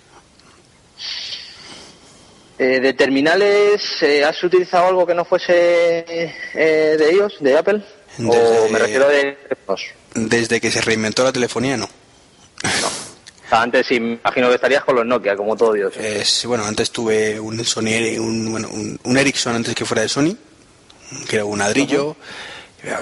Eh, 2.58 2.80
¿De 2.80 2.92
terminales 2.92 4.02
eh, 4.02 4.24
has 4.24 4.42
utilizado 4.44 4.86
algo 4.86 5.06
que 5.06 5.14
no 5.14 5.24
fuese 5.24 6.04
eh, 6.54 6.96
de 6.98 7.10
ellos, 7.10 7.34
de 7.40 7.56
Apple? 7.56 7.82
O 8.18 8.68
me 8.70 8.78
refiero 8.78 9.08
de... 9.08 9.36
no, 9.66 9.76
Desde 10.28 10.60
que 10.60 10.70
se 10.70 10.80
reinventó 10.82 11.24
la 11.24 11.32
telefonía, 11.32 11.76
no. 11.76 11.86
O 11.86 13.48
sea, 13.48 13.62
antes 13.62 13.86
sí, 13.86 13.96
imagino 13.96 14.48
que 14.48 14.54
estarías 14.54 14.84
con 14.84 14.96
los 14.96 15.06
Nokia, 15.06 15.34
como 15.34 15.56
todo 15.56 15.72
Dios. 15.72 15.96
Es, 15.96 16.44
bueno, 16.46 16.64
antes 16.64 16.90
tuve 16.90 17.40
un 17.40 17.64
Sony, 17.64 18.18
un, 18.18 18.50
bueno, 18.50 18.68
un, 18.70 18.98
un 19.02 19.18
Ericsson 19.18 19.56
antes 19.56 19.74
que 19.74 19.84
fuera 19.84 20.02
de 20.02 20.08
Sony, 20.08 20.36
que 21.28 21.36
era 21.36 21.44
un 21.44 21.58
ladrillo. 21.58 22.16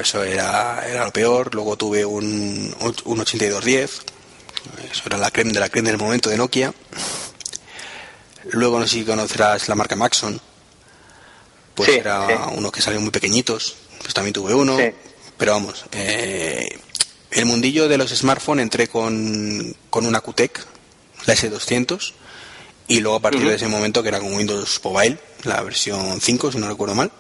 Eso 0.00 0.22
era, 0.22 0.82
era 0.86 1.04
lo 1.06 1.12
peor. 1.12 1.54
Luego 1.54 1.76
tuve 1.76 2.04
un, 2.04 2.74
un 3.04 3.20
8210. 3.20 4.02
Eso 4.90 5.02
era 5.06 5.16
la 5.16 5.30
creme 5.30 5.52
de 5.52 5.60
la 5.60 5.68
creme 5.68 5.90
del 5.90 5.98
momento 5.98 6.30
de 6.30 6.36
Nokia. 6.36 6.72
Luego 8.52 8.78
no 8.78 8.86
sé 8.86 8.94
si 8.98 9.04
conocerás 9.04 9.68
la 9.68 9.74
marca 9.74 9.96
Maxon. 9.96 10.40
Pues 11.74 11.90
Sí, 11.90 11.96
era 11.96 12.26
sí. 12.26 12.34
uno 12.56 12.70
que 12.72 12.80
salió 12.82 13.00
muy 13.00 13.10
pequeñitos. 13.10 13.76
Pues 14.00 14.14
también 14.14 14.32
tuve 14.32 14.54
uno. 14.54 14.76
Sí. 14.78 14.90
Pero 15.36 15.52
vamos, 15.52 15.84
eh, 15.92 16.68
el 17.30 17.44
mundillo 17.46 17.88
de 17.88 17.96
los 17.98 18.10
smartphones 18.10 18.62
entré 18.62 18.88
con, 18.88 19.74
con 19.88 20.04
una 20.06 20.20
QTEC, 20.20 20.66
la 21.26 21.34
S200. 21.34 22.12
Y 22.88 23.00
luego 23.00 23.16
a 23.18 23.20
partir 23.20 23.46
de 23.48 23.54
ese 23.54 23.68
momento, 23.68 24.02
que 24.02 24.08
era 24.08 24.18
con 24.18 24.34
Windows 24.34 24.80
Mobile, 24.82 25.18
la 25.44 25.62
versión 25.62 26.20
5, 26.20 26.52
si 26.52 26.58
no 26.58 26.68
recuerdo 26.68 26.94
mal. 26.96 27.10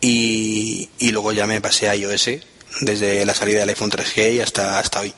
Y, 0.00 0.88
y 0.98 1.10
luego 1.12 1.32
ya 1.32 1.46
me 1.46 1.60
pasé 1.60 1.88
a 1.88 1.94
iOS 1.94 2.30
desde 2.80 3.24
la 3.24 3.34
salida 3.34 3.60
del 3.60 3.68
iPhone 3.70 3.90
3G 3.90 4.34
y 4.34 4.40
hasta, 4.40 4.78
hasta 4.78 5.00
hoy. 5.00 5.14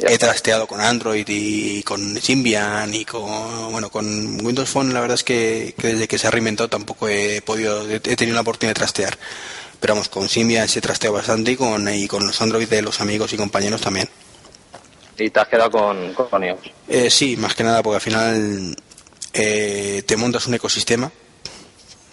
He 0.00 0.18
trasteado 0.18 0.66
con 0.66 0.80
Android 0.80 1.24
y 1.28 1.82
con 1.84 2.20
Symbian 2.20 2.92
y 2.94 3.04
con 3.04 3.70
bueno 3.70 3.90
con 3.90 4.44
Windows 4.44 4.68
Phone 4.68 4.92
la 4.92 5.00
verdad 5.00 5.14
es 5.14 5.22
que, 5.24 5.74
desde 5.76 6.08
que 6.08 6.18
se 6.18 6.26
ha 6.26 6.30
reinventado 6.32 6.68
tampoco 6.68 7.08
he 7.08 7.40
podido 7.42 7.88
he 7.88 8.00
tenido 8.00 8.34
la 8.34 8.40
oportunidad 8.40 8.74
de 8.74 8.80
trastear. 8.80 9.16
Pero 9.78 9.94
vamos 9.94 10.08
con 10.08 10.28
Symbian 10.28 10.68
sí 10.68 10.80
he 10.80 10.82
trasteado 10.82 11.14
bastante 11.14 11.52
y 11.52 11.56
con 11.56 11.88
y 11.88 12.08
con 12.08 12.26
los 12.26 12.40
Android 12.42 12.68
de 12.68 12.82
los 12.82 13.00
amigos 13.00 13.32
y 13.32 13.36
compañeros 13.36 13.80
también. 13.80 14.08
Y 15.16 15.30
te 15.30 15.40
has 15.40 15.48
quedado 15.48 15.70
con, 15.70 16.12
con 16.14 16.42
iOS 16.42 16.58
eh, 16.88 17.08
sí 17.08 17.36
más 17.36 17.54
que 17.54 17.62
nada 17.62 17.80
porque 17.82 17.96
al 17.96 18.00
final 18.00 18.76
eh, 19.32 20.02
te 20.04 20.16
montas 20.16 20.48
un 20.48 20.54
ecosistema 20.54 21.12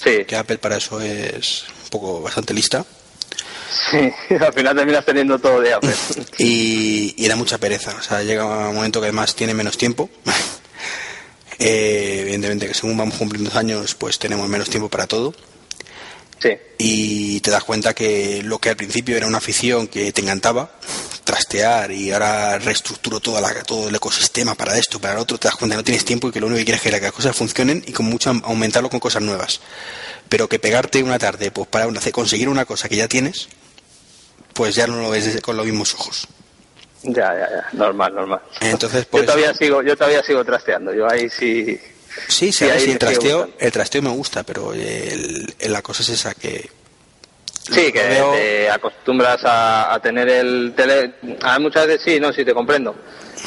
sí. 0.03 0.23
que 0.25 0.35
Apple 0.35 0.59
para 0.59 0.77
eso 0.77 1.01
es 1.01 1.65
un 1.83 1.89
poco 1.89 2.21
bastante 2.21 2.53
lista 2.53 2.85
Sí, 3.71 4.11
al 4.35 4.53
final 4.53 4.75
terminas 4.75 5.05
teniendo 5.05 5.39
todo 5.39 5.61
de 5.61 5.73
Apple. 5.73 5.93
y, 6.37 7.13
y 7.17 7.27
da 7.27 7.35
mucha 7.35 7.57
pereza. 7.57 7.95
O 7.97 8.03
sea, 8.03 8.21
llega 8.21 8.45
un 8.45 8.75
momento 8.75 8.99
que 8.99 9.07
además 9.07 9.35
tiene 9.35 9.53
menos 9.53 9.77
tiempo. 9.77 10.09
Eh, 11.63 12.21
evidentemente 12.21 12.67
que 12.67 12.73
según 12.73 12.97
vamos 12.97 13.17
cumpliendo 13.17 13.55
años, 13.55 13.93
pues 13.93 14.17
tenemos 14.17 14.49
menos 14.49 14.67
tiempo 14.67 14.89
para 14.89 15.05
todo. 15.05 15.31
Sí. 16.39 16.57
Y 16.79 17.39
te 17.41 17.51
das 17.51 17.63
cuenta 17.63 17.93
que 17.93 18.41
lo 18.41 18.57
que 18.57 18.69
al 18.69 18.75
principio 18.75 19.15
era 19.15 19.27
una 19.27 19.37
afición 19.37 19.87
que 19.87 20.11
te 20.11 20.21
encantaba, 20.21 20.71
trastear 21.23 21.91
y 21.91 22.11
ahora 22.11 22.57
reestructuro 22.57 23.19
toda 23.19 23.41
la, 23.41 23.53
todo 23.61 23.89
el 23.89 23.95
ecosistema 23.95 24.55
para 24.55 24.75
esto, 24.75 24.99
para 24.99 25.13
lo 25.13 25.21
otro, 25.21 25.37
te 25.37 25.49
das 25.49 25.55
cuenta 25.55 25.75
que 25.75 25.77
no 25.77 25.83
tienes 25.83 26.03
tiempo 26.03 26.29
y 26.29 26.31
que 26.31 26.39
lo 26.39 26.47
único 26.47 26.57
que 26.57 26.65
quieres 26.65 26.83
es 26.83 26.91
que 26.91 26.99
las 26.99 27.11
cosas 27.11 27.35
funcionen 27.35 27.83
y 27.85 27.91
con 27.91 28.07
mucho 28.07 28.31
aumentarlo 28.43 28.89
con 28.89 28.99
cosas 28.99 29.21
nuevas. 29.21 29.61
Pero 30.29 30.49
que 30.49 30.57
pegarte 30.57 31.03
una 31.03 31.19
tarde 31.19 31.51
pues 31.51 31.67
para 31.67 31.87
conseguir 32.11 32.49
una 32.49 32.65
cosa 32.65 32.89
que 32.89 32.95
ya 32.95 33.07
tienes, 33.07 33.49
pues 34.61 34.75
ya 34.75 34.85
no 34.85 35.01
lo 35.01 35.09
ves 35.09 35.41
con 35.41 35.57
los 35.57 35.65
mismos 35.65 35.95
ojos. 35.95 36.27
Ya, 37.01 37.33
ya, 37.33 37.49
ya, 37.49 37.69
normal, 37.73 38.13
normal. 38.13 38.41
Entonces, 38.59 39.07
yo 39.11 39.25
todavía 39.25 39.55
sigo, 39.55 39.81
yo 39.81 39.97
todavía 39.97 40.21
sigo 40.21 40.45
trasteando. 40.45 40.93
Yo 40.93 41.09
ahí 41.09 41.31
sí. 41.31 41.79
Sí, 42.27 42.51
sí, 42.51 42.65
el 42.65 42.99
trasteo, 42.99 43.49
el 43.57 43.71
trasteo 43.71 44.03
me 44.03 44.11
gusta, 44.11 44.43
pero 44.43 44.71
el, 44.73 45.51
la 45.67 45.81
cosa 45.81 46.03
es 46.03 46.09
esa 46.09 46.35
que. 46.35 46.69
Sí, 47.63 47.91
que 47.91 48.01
te 48.01 48.69
acostumbras 48.69 49.41
a, 49.43 49.99
tener 50.01 50.27
el 50.29 50.73
tele. 50.75 51.13
A 51.43 51.59
muchas 51.59 51.87
veces 51.87 52.01
sí, 52.03 52.19
no, 52.19 52.33
sí 52.33 52.43
te 52.43 52.53
comprendo, 52.53 52.95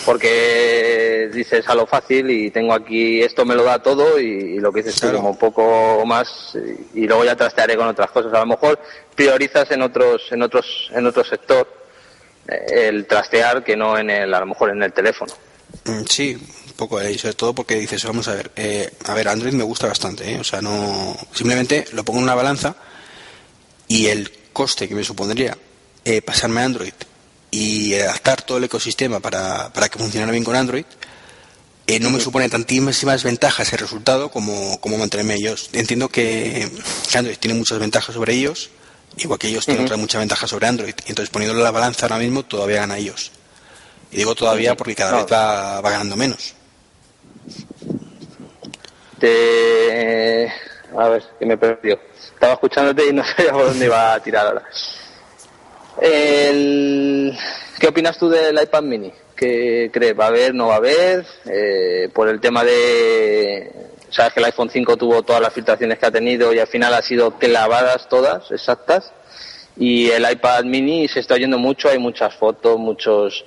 porque 0.05 1.29
dices 1.33 1.69
a 1.69 1.75
lo 1.75 1.87
fácil 1.87 2.31
y 2.31 2.51
tengo 2.51 2.73
aquí 2.73 3.21
esto 3.21 3.45
me 3.45 3.55
lo 3.55 3.65
da 3.65 3.83
todo 3.83 4.19
y, 4.21 4.59
lo 4.59 4.73
que 4.73 4.83
dices 4.83 5.01
tú 5.01 5.17
como 5.17 5.31
un 5.31 5.39
poco 5.39 6.05
más 6.07 6.57
y, 6.95 7.07
luego 7.07 7.25
ya 7.25 7.37
trastearé 7.37 7.77
con 7.77 7.89
otras 7.89 8.11
cosas. 8.11 8.33
A 8.33 8.41
lo 8.41 8.47
mejor 8.47 8.79
priorizas 9.15 9.71
en 9.73 9.83
otros, 9.83 10.23
en 10.31 10.43
otros, 10.43 10.91
en 10.95 11.07
otro 11.07 11.25
sector 11.25 11.85
el 12.47 13.07
trastear 13.07 13.65
que 13.65 13.77
no 13.77 13.99
en 13.99 14.11
el, 14.11 14.33
a 14.33 14.41
lo 14.41 14.47
mejor 14.47 14.71
en 14.71 14.83
el 14.83 14.93
teléfono. 14.93 15.33
Mm, 15.87 16.05
sí, 16.09 16.35
un 16.35 16.73
poco 16.77 16.99
ahí, 16.99 17.19
sobre 17.19 17.35
todo 17.35 17.55
porque 17.55 17.77
dices, 17.77 18.05
vamos 18.05 18.29
a 18.29 18.35
ver, 18.35 18.51
eh, 18.55 18.91
a 19.07 19.15
ver, 19.15 19.29
Android 19.29 19.55
me 19.55 19.65
gusta 19.65 19.89
bastante, 19.89 20.31
¿eh? 20.31 20.39
o 20.39 20.45
sea, 20.45 20.61
no, 20.61 21.17
simplemente 21.33 21.87
lo 21.93 22.05
pongo 22.05 22.19
en 22.19 22.25
una 22.25 22.35
balanza 22.35 22.77
y 23.89 24.07
el 24.07 24.31
coste 24.53 24.89
que 24.89 24.95
me 24.95 25.05
supondría 25.05 25.57
eh, 26.05 26.23
pasarme 26.23 26.61
a 26.61 26.65
Android 26.65 26.95
y 27.51 27.95
adaptar 27.95 28.43
todo 28.43 28.59
el 28.59 28.65
ecosistema 28.65 29.21
para, 29.21 29.73
para 29.73 29.89
que 29.89 29.99
funcionara 29.99 30.33
bien 30.33 30.45
con 30.45 30.57
Android, 30.57 30.85
no 32.01 32.11
me 32.11 32.21
supone 32.21 32.49
tantísimas 32.49 33.23
ventajas 33.23 33.73
el 33.73 33.79
resultado 33.79 34.31
como, 34.31 34.81
como 34.81 34.99
mantenerme 34.99 35.35
ellos. 35.35 35.69
Entiendo 35.73 36.09
que 36.09 36.69
Android 37.15 37.37
tiene 37.39 37.59
muchas 37.59 37.79
ventajas 37.79 38.15
sobre 38.15 38.35
ellos, 38.35 38.71
Igual 39.17 39.39
que 39.39 39.49
ellos 39.49 39.65
tienen 39.65 39.85
otra 39.85 39.97
mucha 39.97 40.19
ventaja 40.19 40.47
sobre 40.47 40.67
Android. 40.67 40.95
Y 41.07 41.11
entonces 41.11 41.31
poniéndole 41.31 41.63
la 41.63 41.71
balanza 41.71 42.07
ahora 42.07 42.19
mismo 42.19 42.43
todavía 42.45 42.81
gana 42.81 42.99
ellos. 42.99 43.31
Y 44.11 44.19
digo 44.19 44.35
todavía 44.35 44.77
porque 44.77 44.95
cada 44.95 45.23
vez 45.23 45.33
va, 45.33 45.81
ganando 45.83 46.17
menos. 46.17 46.55
Te... 49.19 50.53
A 50.97 51.09
ver, 51.09 51.23
que 51.39 51.47
me 51.47 51.57
perdió. 51.57 51.99
Estaba 52.17 52.55
escuchándote 52.55 53.09
y 53.09 53.13
no 53.13 53.25
sabía 53.37 53.53
por 53.53 53.67
dónde 53.67 53.87
iba 53.87 54.15
a 54.15 54.21
tirar 54.21 54.47
ahora. 54.47 54.63
¿Qué 56.01 57.89
opinas 57.89 58.19
tú 58.19 58.29
del 58.29 58.61
iPad 58.61 58.83
mini? 58.83 59.13
¿Qué 59.37 59.91
crees? 59.93 60.19
¿Va 60.19 60.25
a 60.27 60.29
haber? 60.29 60.55
¿No 60.55 60.69
va 60.69 60.75
a 60.75 60.79
haber? 60.79 61.27
Eh, 61.47 62.09
por 62.13 62.29
el 62.29 62.41
tema 62.41 62.65
de 62.65 63.71
sabes 64.15 64.33
que 64.33 64.41
el 64.41 64.47
iPhone 64.47 64.71
5 64.71 64.97
tuvo 64.97 65.23
todas 65.23 65.43
las 65.43 65.53
filtraciones 65.53 65.99
que 65.99 66.07
ha 66.07 66.11
tenido 66.11 66.53
y 66.53 66.61
al 66.61 66.67
final 66.67 66.95
ha 66.95 67.03
sido 67.03 67.33
clavadas 67.33 68.09
todas, 68.09 68.51
exactas. 68.53 69.13
Y 69.77 70.09
el 70.11 70.31
iPad 70.31 70.65
mini 70.65 71.09
se 71.09 71.21
está 71.21 71.35
oyendo 71.35 71.59
mucho, 71.59 71.89
hay 71.89 71.99
muchas 71.99 72.35
fotos, 72.35 72.79
muchos, 72.79 73.45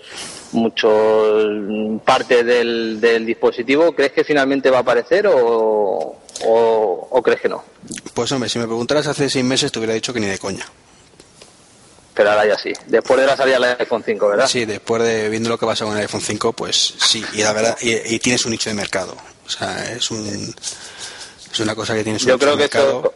muchos 0.52 2.02
partes 2.04 2.46
del, 2.46 3.26
dispositivo. 3.26 3.94
¿Crees 3.94 4.12
que 4.12 4.24
finalmente 4.24 4.70
va 4.70 4.80
a 4.80 4.82
aparecer 4.82 5.28
o, 5.28 6.18
o, 6.46 7.22
crees 7.24 7.42
que 7.42 7.50
no? 7.50 7.64
Pues 8.14 8.32
hombre, 8.32 8.50
si 8.50 8.60
me 8.60 8.66
preguntaras 8.66 9.08
hace 9.08 9.30
seis 9.30 9.46
meses 9.46 9.72
te 9.72 9.80
hubiera 9.80 9.94
dicho 9.94 10.14
que 10.14 10.20
ni 10.20 10.28
de 10.28 10.38
coña. 10.38 10.66
Pero 12.14 12.32
ahora 12.32 12.48
ya 12.48 12.58
sí. 12.58 12.74
Después 12.88 13.20
de 13.20 13.28
la 13.28 13.38
salida 13.38 13.60
del 13.60 13.76
iPhone 13.80 14.04
5, 14.04 14.28
¿verdad? 14.28 14.48
Sí, 14.48 14.66
después 14.66 15.04
de 15.04 15.30
viendo 15.30 15.50
lo 15.50 15.58
que 15.58 15.68
pasa 15.68 15.86
con 15.86 15.96
el 15.96 16.02
iPhone 16.02 16.22
5, 16.22 16.52
pues 16.52 16.96
sí. 16.98 17.24
Y 17.34 17.44
la 17.44 17.54
verdad, 17.54 17.78
y 17.80 18.20
tienes 18.20 18.44
un 18.44 18.52
nicho 18.52 18.70
de 18.70 18.74
mercado. 18.74 19.16
O 19.48 19.50
sea, 19.50 19.94
es, 19.94 20.12
un, 20.12 20.54
es 21.52 21.60
una 21.62 21.74
cosa 21.74 21.96
que 21.96 22.04
tiene 22.04 22.20
su 22.20 22.28
yo 22.28 22.38
creo 22.38 22.54
que 22.58 22.64
mercado. 22.64 23.14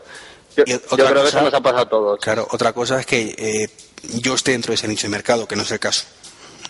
Yo, 0.65 0.81
creo 0.81 1.23
que 1.23 1.29
eso 1.29 1.41
nos 1.41 1.53
ha 1.53 1.61
pasado 1.61 1.81
a 1.81 1.89
todos. 1.89 2.19
Claro, 2.19 2.47
otra 2.51 2.73
cosa 2.73 2.99
es 2.99 3.05
que 3.05 3.35
eh, 3.37 3.69
yo 4.19 4.35
esté 4.35 4.51
dentro 4.51 4.71
de 4.71 4.75
ese 4.75 4.87
nicho 4.87 5.07
de 5.07 5.09
mercado, 5.11 5.47
que 5.47 5.55
no 5.55 5.63
es 5.63 5.71
el 5.71 5.79
caso. 5.79 6.03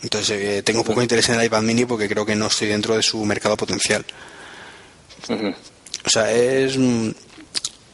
Entonces, 0.03 0.41
eh, 0.41 0.63
tengo 0.63 0.83
poco 0.83 1.01
interés 1.01 1.29
en 1.29 1.35
el 1.35 1.45
iPad 1.45 1.61
mini 1.61 1.85
porque 1.85 2.09
creo 2.09 2.25
que 2.25 2.35
no 2.35 2.47
estoy 2.47 2.67
dentro 2.67 2.95
de 2.95 3.03
su 3.03 3.23
mercado 3.23 3.55
potencial. 3.55 4.05
O 6.05 6.09
sea, 6.09 6.31
es. 6.31 6.77
Mm, 6.77 7.09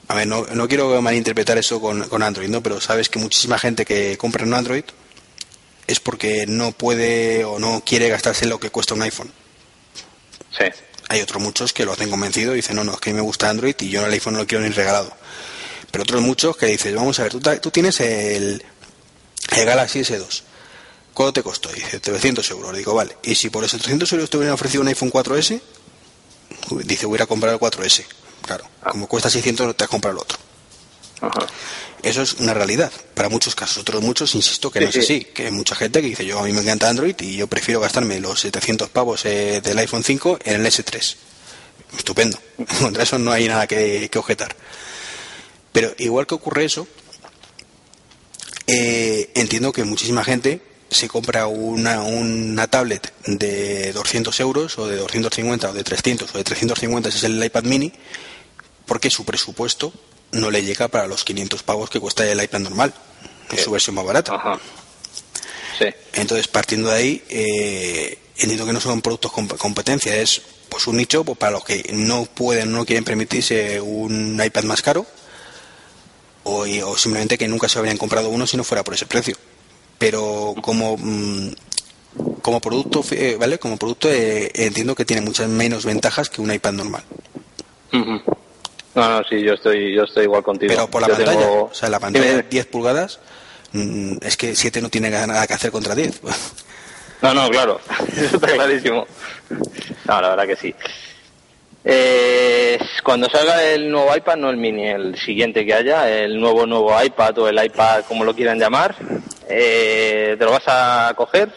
a 0.10 0.16
ver, 0.16 0.28
no, 0.28 0.46
no 0.54 0.68
quiero 0.70 1.02
malinterpretar 1.02 1.58
eso 1.58 1.82
con, 1.82 2.08
con 2.08 2.24
Android, 2.24 2.48
¿no? 2.48 2.64
Pero 2.64 2.80
sabes 2.80 3.10
que 3.10 3.20
muchísima 3.20 3.60
gente 3.60 3.84
que 3.86 4.18
compra 4.18 4.46
un 4.46 4.54
Android 4.54 4.86
es 5.86 6.00
porque 6.00 6.46
no 6.48 6.72
puede 6.72 7.44
o 7.44 7.60
no 7.60 7.82
quiere 7.86 8.08
gastarse 8.08 8.46
lo 8.46 8.60
que 8.60 8.70
cuesta 8.70 8.94
un 8.94 9.02
iPhone. 9.02 9.32
Sí. 10.58 10.66
Hay 11.10 11.22
otros 11.22 11.42
muchos 11.42 11.74
que 11.74 11.86
lo 11.86 11.94
hacen 11.94 12.10
convencido 12.10 12.54
y 12.54 12.58
dicen, 12.58 12.76
no, 12.76 12.84
no, 12.84 12.94
es 12.94 13.00
que 13.00 13.10
a 13.10 13.14
mí 13.14 13.18
me 13.18 13.24
gusta 13.24 13.50
Android 13.50 13.76
y 13.80 13.90
yo 13.90 14.06
el 14.06 14.12
iPhone 14.12 14.34
no 14.34 14.40
lo 14.40 14.48
quiero 14.48 14.64
ni 14.64 14.70
regalado. 14.70 15.14
Pero 15.92 16.04
otros 16.04 16.22
muchos 16.22 16.58
que 16.58 16.68
dicen, 16.68 16.96
vamos 16.96 17.20
a 17.20 17.24
ver, 17.24 17.32
tú, 17.32 17.40
tú 17.62 17.72
tienes 17.72 18.00
el, 18.02 18.64
el 19.56 19.66
Galaxy 19.66 20.02
S2. 20.02 20.44
¿Cuánto 21.14 21.34
te 21.34 21.44
costó? 21.44 21.70
Dice, 21.72 22.00
300 22.00 22.50
euros. 22.52 22.76
Digo, 22.76 22.94
vale. 22.94 23.18
Y 23.24 23.36
si 23.36 23.50
por 23.50 23.64
esos 23.64 23.82
300 23.82 24.12
euros 24.14 24.30
te 24.30 24.38
hubieran 24.38 24.54
ofrecido 24.54 24.82
un 24.82 24.88
iPhone 24.88 25.12
4S, 25.12 25.62
dice, 26.84 27.06
voy 27.06 27.20
a 27.20 27.26
comprar 27.26 27.54
el 27.54 27.60
4S. 27.60 28.06
Claro, 28.44 28.66
como 28.92 29.08
cuesta 29.08 29.30
600, 29.30 29.68
no 29.68 29.74
te 29.76 29.84
has 29.84 29.90
comprado 29.90 30.18
el 30.18 30.22
otro. 30.22 30.38
Ajá. 31.22 31.48
Eso 32.04 32.22
es 32.22 32.34
una 32.36 32.54
realidad 32.54 32.92
para 33.14 33.30
muchos 33.30 33.56
casos. 33.56 33.78
Otros 33.80 34.02
muchos, 34.04 34.36
insisto, 34.36 34.72
que 34.72 34.80
no 34.80 34.88
es 34.88 34.98
así. 34.98 35.26
Que 35.26 35.46
hay 35.46 35.52
mucha 35.52 35.76
gente 35.76 36.02
que 36.02 36.08
dice, 36.08 36.26
yo 36.26 36.40
a 36.40 36.44
mí 36.44 36.54
me 36.54 36.62
encanta 36.62 36.90
Android 36.90 37.16
y 37.20 37.36
yo 37.36 37.48
prefiero 37.48 37.80
gastarme 37.80 38.20
los 38.20 38.40
700 38.42 38.90
pavos 38.90 39.26
eh, 39.26 39.62
del 39.62 39.78
iPhone 39.80 40.04
5 40.04 40.40
en 40.44 40.62
el 40.62 40.66
S3. 40.66 41.16
Estupendo. 41.98 42.38
Contra 42.82 43.04
eso 43.04 43.18
no 43.18 43.32
hay 43.32 43.48
nada 43.48 43.68
que, 43.68 44.10
objetar. 44.16 44.56
Pero 45.78 45.94
igual 46.00 46.26
que 46.26 46.34
ocurre 46.34 46.66
eso, 46.66 46.88
eh, 48.66 49.30
entiendo 49.36 49.72
que 49.72 49.84
muchísima 49.84 50.24
gente 50.24 50.60
se 50.90 51.08
compra 51.08 51.46
una, 51.46 52.02
una 52.02 52.66
tablet 52.66 53.14
de 53.28 53.94
200 53.94 54.40
euros 54.40 54.80
o 54.80 54.88
de 54.88 54.96
250 54.96 55.70
o 55.70 55.74
de 55.74 55.84
300 55.84 56.34
o 56.34 56.38
de 56.40 56.44
350 56.44 57.12
si 57.12 57.18
es 57.18 57.24
el 57.26 57.44
iPad 57.44 57.66
mini 57.66 57.94
porque 58.88 59.12
su 59.12 59.24
presupuesto 59.24 59.94
no 60.32 60.50
le 60.50 60.64
llega 60.64 60.88
para 60.88 61.06
los 61.06 61.24
500 61.24 61.62
pavos 61.62 61.92
que 61.92 62.00
cuesta 62.00 62.26
el 62.26 62.42
iPad 62.42 62.60
normal, 62.62 62.96
en 63.52 63.60
su 63.60 63.70
versión 63.70 63.98
más 63.98 64.06
barata. 64.06 64.60
Entonces, 66.14 66.48
partiendo 66.48 66.90
de 66.90 66.96
ahí, 66.96 67.24
eh, 67.30 68.18
entiendo 68.36 68.66
que 68.66 68.74
no 68.74 68.82
son 68.82 69.04
productos 69.04 69.32
con 69.32 69.48
competencia, 69.48 70.16
es 70.16 70.42
pues 70.70 70.88
un 70.88 70.98
nicho 70.98 71.24
pues, 71.24 71.38
para 71.38 71.52
los 71.52 71.64
que 71.64 71.88
no 71.94 72.26
pueden, 72.26 72.72
no 72.72 72.84
quieren 72.84 73.04
permitirse 73.04 73.80
un 73.80 74.42
iPad 74.44 74.64
más 74.64 74.82
caro, 74.82 75.06
o, 76.48 76.98
simplemente 76.98 77.38
que 77.38 77.48
nunca 77.48 77.70
se 77.70 77.80
habrían 77.80 77.98
comprado 77.98 78.30
uno 78.30 78.48
si 78.48 78.58
no 78.58 78.64
fuera 78.64 78.84
por 78.84 78.94
ese 78.94 79.06
precio. 79.06 79.36
Pero 79.98 80.56
como 80.62 80.98
mm, 80.98 81.52
como 82.42 82.62
producto, 82.62 83.04
eh, 83.12 83.38
¿vale? 83.40 83.60
Como 83.60 83.78
producto 83.78 84.10
eh, 84.12 84.52
entiendo 84.54 84.96
que 84.96 85.06
tiene 85.06 85.22
muchas 85.22 85.50
menos 85.50 85.86
ventajas 85.86 86.30
que 86.30 86.42
un 86.42 86.52
iPad 86.52 86.74
normal. 86.74 87.04
No, 87.92 88.22
no, 88.96 89.24
sí, 89.30 89.42
yo 89.44 89.54
estoy, 89.54 89.96
yo 89.96 90.04
estoy 90.04 90.24
igual 90.24 90.44
contigo. 90.44 90.74
Pero 90.74 90.90
por 90.90 91.02
la 91.02 91.08
pantalla, 91.08 91.48
o 91.48 91.74
sea, 91.74 91.90
la 91.90 92.00
pantalla 92.00 92.38
de 92.38 92.44
10 92.44 92.66
pulgadas, 92.68 93.20
mm, 93.74 94.18
es 94.22 94.38
que 94.38 94.56
7 94.56 94.82
no 94.82 94.90
tiene 94.90 95.10
nada 95.10 95.46
que 95.46 95.54
hacer 95.54 95.72
contra 95.72 95.94
10. 95.94 96.22
No, 97.22 97.34
no, 97.34 97.50
claro, 97.50 97.80
eso 98.16 98.36
está 98.36 98.48
clarísimo. 98.54 99.06
No, 100.06 100.22
la 100.22 100.30
verdad 100.30 100.48
que 100.48 100.56
sí. 100.56 100.76
Eh, 101.90 102.78
Cuando 103.02 103.30
salga 103.30 103.64
el 103.64 103.90
nuevo 103.90 104.14
iPad, 104.14 104.36
no 104.36 104.50
el 104.50 104.58
mini, 104.58 104.90
el 104.90 105.18
siguiente 105.18 105.66
que 105.66 105.74
haya, 105.74 106.10
el 106.10 106.38
nuevo 106.38 106.66
nuevo 106.66 106.92
iPad 107.02 107.38
o 107.40 107.48
el 107.48 107.64
iPad, 107.64 108.04
como 108.06 108.26
lo 108.26 108.36
quieran 108.36 108.60
llamar, 108.60 108.96
eh, 109.48 110.36
¿te 110.38 110.44
lo 110.44 110.52
vas 110.52 110.64
a 110.68 111.14
coger? 111.16 111.50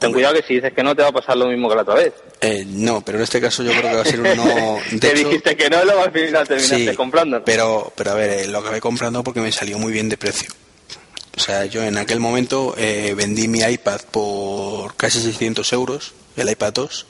Ten 0.00 0.12
cuidado 0.12 0.34
que 0.34 0.42
si 0.42 0.54
dices 0.54 0.72
que 0.72 0.82
no, 0.82 0.96
te 0.96 1.02
va 1.02 1.08
a 1.08 1.12
pasar 1.12 1.36
lo 1.36 1.46
mismo 1.46 1.68
que 1.68 1.76
la 1.76 1.82
otra 1.82 1.94
vez. 1.94 2.12
Eh, 2.40 2.64
no, 2.66 3.02
pero 3.04 3.18
en 3.18 3.24
este 3.24 3.40
caso 3.40 3.62
yo 3.62 3.70
creo 3.70 3.90
que 3.90 3.94
va 3.96 4.02
a 4.02 4.04
ser 4.04 4.20
uno... 4.20 4.78
De 4.90 4.98
Te 4.98 5.12
hecho, 5.12 5.28
dijiste 5.28 5.56
que 5.56 5.70
no, 5.70 5.84
luego 5.84 6.02
al 6.02 6.12
final 6.12 6.48
terminaste 6.48 6.90
sí, 6.90 6.96
comprando. 6.96 7.44
Pero, 7.44 7.92
pero 7.94 8.10
a 8.10 8.14
ver, 8.14 8.30
eh, 8.30 8.48
lo 8.48 8.58
acabé 8.58 8.80
comprando 8.80 9.22
porque 9.22 9.40
me 9.40 9.52
salió 9.52 9.78
muy 9.78 9.92
bien 9.92 10.08
de 10.08 10.16
precio. 10.16 10.50
O 11.36 11.40
sea, 11.40 11.66
yo 11.66 11.84
en 11.84 11.98
aquel 11.98 12.18
momento 12.18 12.74
eh, 12.76 13.14
vendí 13.16 13.46
mi 13.46 13.60
iPad 13.60 14.00
por 14.10 14.96
casi 14.96 15.20
600 15.20 15.72
euros, 15.72 16.14
el 16.36 16.50
iPad 16.50 16.72
2. 16.72 17.06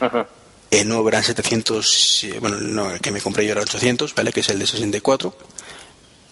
Ajá. 0.00 0.26
El 0.70 0.88
nuevo 0.88 1.08
eran 1.08 1.24
700, 1.24 2.24
eh, 2.24 2.38
bueno, 2.40 2.58
no, 2.58 2.90
el 2.90 3.00
que 3.00 3.10
me 3.10 3.20
compré 3.20 3.46
yo 3.46 3.52
era 3.52 3.62
800, 3.62 4.14
¿vale? 4.14 4.32
Que 4.32 4.40
es 4.40 4.48
el 4.50 4.58
de 4.58 4.66
64. 4.66 5.34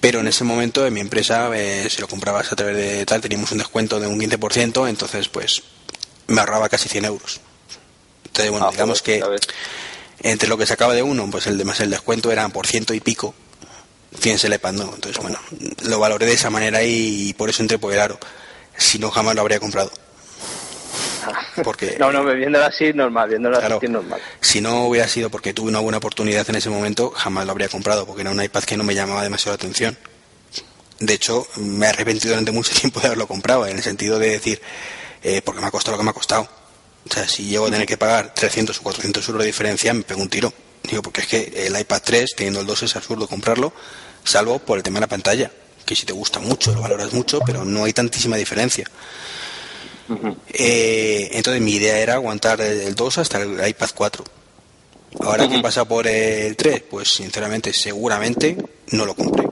Pero 0.00 0.20
en 0.20 0.28
ese 0.28 0.44
momento 0.44 0.86
en 0.86 0.92
mi 0.92 1.00
empresa, 1.00 1.50
eh, 1.54 1.88
si 1.88 2.00
lo 2.00 2.08
comprabas 2.08 2.52
a 2.52 2.56
través 2.56 2.76
de 2.76 3.06
tal, 3.06 3.20
teníamos 3.20 3.50
un 3.52 3.58
descuento 3.58 3.98
de 3.98 4.06
un 4.06 4.20
15%, 4.20 4.88
entonces 4.88 5.28
pues 5.28 5.62
me 6.26 6.40
ahorraba 6.40 6.68
casi 6.68 6.88
100 6.88 7.04
euros. 7.06 7.40
Entonces, 8.26 8.50
bueno, 8.50 8.66
Ah, 8.68 8.70
digamos 8.70 9.00
que 9.00 9.22
entre 10.20 10.48
lo 10.48 10.58
que 10.58 10.66
sacaba 10.66 10.92
de 10.92 11.02
uno, 11.02 11.28
pues 11.30 11.46
el 11.46 11.56
de 11.56 11.64
más 11.64 11.80
el 11.80 11.90
descuento 11.90 12.30
eran 12.30 12.50
por 12.52 12.66
ciento 12.66 12.92
y 12.92 13.00
pico. 13.00 13.34
Fíjense 14.18 14.46
el 14.46 14.54
iPad, 14.54 14.72
¿no? 14.72 14.94
Entonces, 14.94 15.20
bueno, 15.22 15.38
lo 15.84 15.98
valoré 15.98 16.26
de 16.26 16.34
esa 16.34 16.50
manera 16.50 16.82
y 16.82 17.34
por 17.34 17.48
eso 17.48 17.62
entré 17.62 17.78
por 17.78 17.92
el 17.92 18.00
aro. 18.00 18.18
Si 18.76 18.98
no, 18.98 19.10
jamás 19.10 19.34
lo 19.34 19.40
habría 19.40 19.60
comprado. 19.60 19.90
Porque 21.64 21.96
No, 21.98 22.12
no, 22.12 22.24
viéndolo 22.24 22.64
así, 22.64 22.92
normal, 22.92 23.28
viéndolo 23.28 23.58
Claro. 23.58 23.78
así, 23.78 23.88
normal. 23.88 24.20
si 24.40 24.60
no 24.60 24.84
hubiera 24.86 25.08
sido 25.08 25.30
porque 25.30 25.52
tuve 25.52 25.68
una 25.68 25.80
buena 25.80 25.98
oportunidad 25.98 26.48
en 26.48 26.56
ese 26.56 26.70
momento, 26.70 27.10
jamás 27.16 27.46
lo 27.46 27.52
habría 27.52 27.68
comprado, 27.68 28.06
porque 28.06 28.22
era 28.22 28.30
un 28.30 28.42
iPad 28.42 28.64
que 28.64 28.76
no 28.76 28.84
me 28.84 28.94
llamaba 28.94 29.22
demasiado 29.22 29.52
la 29.56 29.56
atención. 29.62 29.96
De 30.98 31.12
hecho, 31.14 31.46
me 31.56 31.86
he 31.86 31.88
arrepentido 31.90 32.32
durante 32.32 32.52
mucho 32.52 32.72
tiempo 32.80 33.00
de 33.00 33.06
haberlo 33.06 33.26
comprado, 33.26 33.66
en 33.66 33.76
el 33.76 33.82
sentido 33.82 34.18
de 34.18 34.30
decir, 34.30 34.60
eh, 35.22 35.42
porque 35.44 35.60
me 35.60 35.66
ha 35.66 35.70
costado 35.70 35.92
lo 35.96 35.98
que 35.98 36.04
me 36.04 36.10
ha 36.10 36.14
costado. 36.14 36.48
O 37.08 37.12
sea, 37.12 37.28
si 37.28 37.44
llego 37.44 37.66
a 37.66 37.70
tener 37.70 37.86
que 37.86 37.96
pagar 37.96 38.34
300 38.34 38.78
o 38.78 38.82
400 38.82 39.28
euros 39.28 39.42
de 39.42 39.46
diferencia, 39.46 39.94
me 39.94 40.02
pego 40.02 40.22
un 40.22 40.28
tiro. 40.28 40.52
Digo, 40.82 41.02
porque 41.02 41.20
es 41.20 41.26
que 41.26 41.52
el 41.66 41.78
iPad 41.78 42.02
3, 42.04 42.30
teniendo 42.36 42.60
el 42.60 42.66
2, 42.66 42.82
es 42.84 42.96
absurdo 42.96 43.28
comprarlo, 43.28 43.72
salvo 44.24 44.58
por 44.58 44.76
el 44.78 44.82
tema 44.82 44.96
de 44.96 45.02
la 45.02 45.06
pantalla, 45.08 45.50
que 45.84 45.94
si 45.94 46.04
te 46.06 46.12
gusta 46.12 46.40
mucho, 46.40 46.72
lo 46.74 46.80
valoras 46.80 47.12
mucho, 47.12 47.40
pero 47.46 47.64
no 47.64 47.84
hay 47.84 47.92
tantísima 47.92 48.36
diferencia. 48.36 48.88
Eh, 50.52 51.28
entonces 51.32 51.60
mi 51.62 51.72
idea 51.72 51.98
era 51.98 52.14
aguantar 52.14 52.60
el 52.60 52.94
2 52.94 53.18
hasta 53.18 53.38
el 53.42 53.66
iPad 53.68 53.90
4. 53.94 54.24
Ahora 55.20 55.48
que 55.48 55.58
pasa 55.60 55.84
por 55.86 56.06
el 56.06 56.56
3, 56.56 56.82
pues 56.90 57.08
sinceramente 57.14 57.72
seguramente 57.72 58.56
no 58.92 59.06
lo 59.06 59.14
compré. 59.14 59.48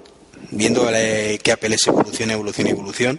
Viendo 0.50 0.88
eh, 0.92 1.38
que 1.42 1.52
Apple 1.52 1.74
es 1.74 1.86
evolución, 1.86 2.30
evolución, 2.30 2.66
evolución. 2.68 3.18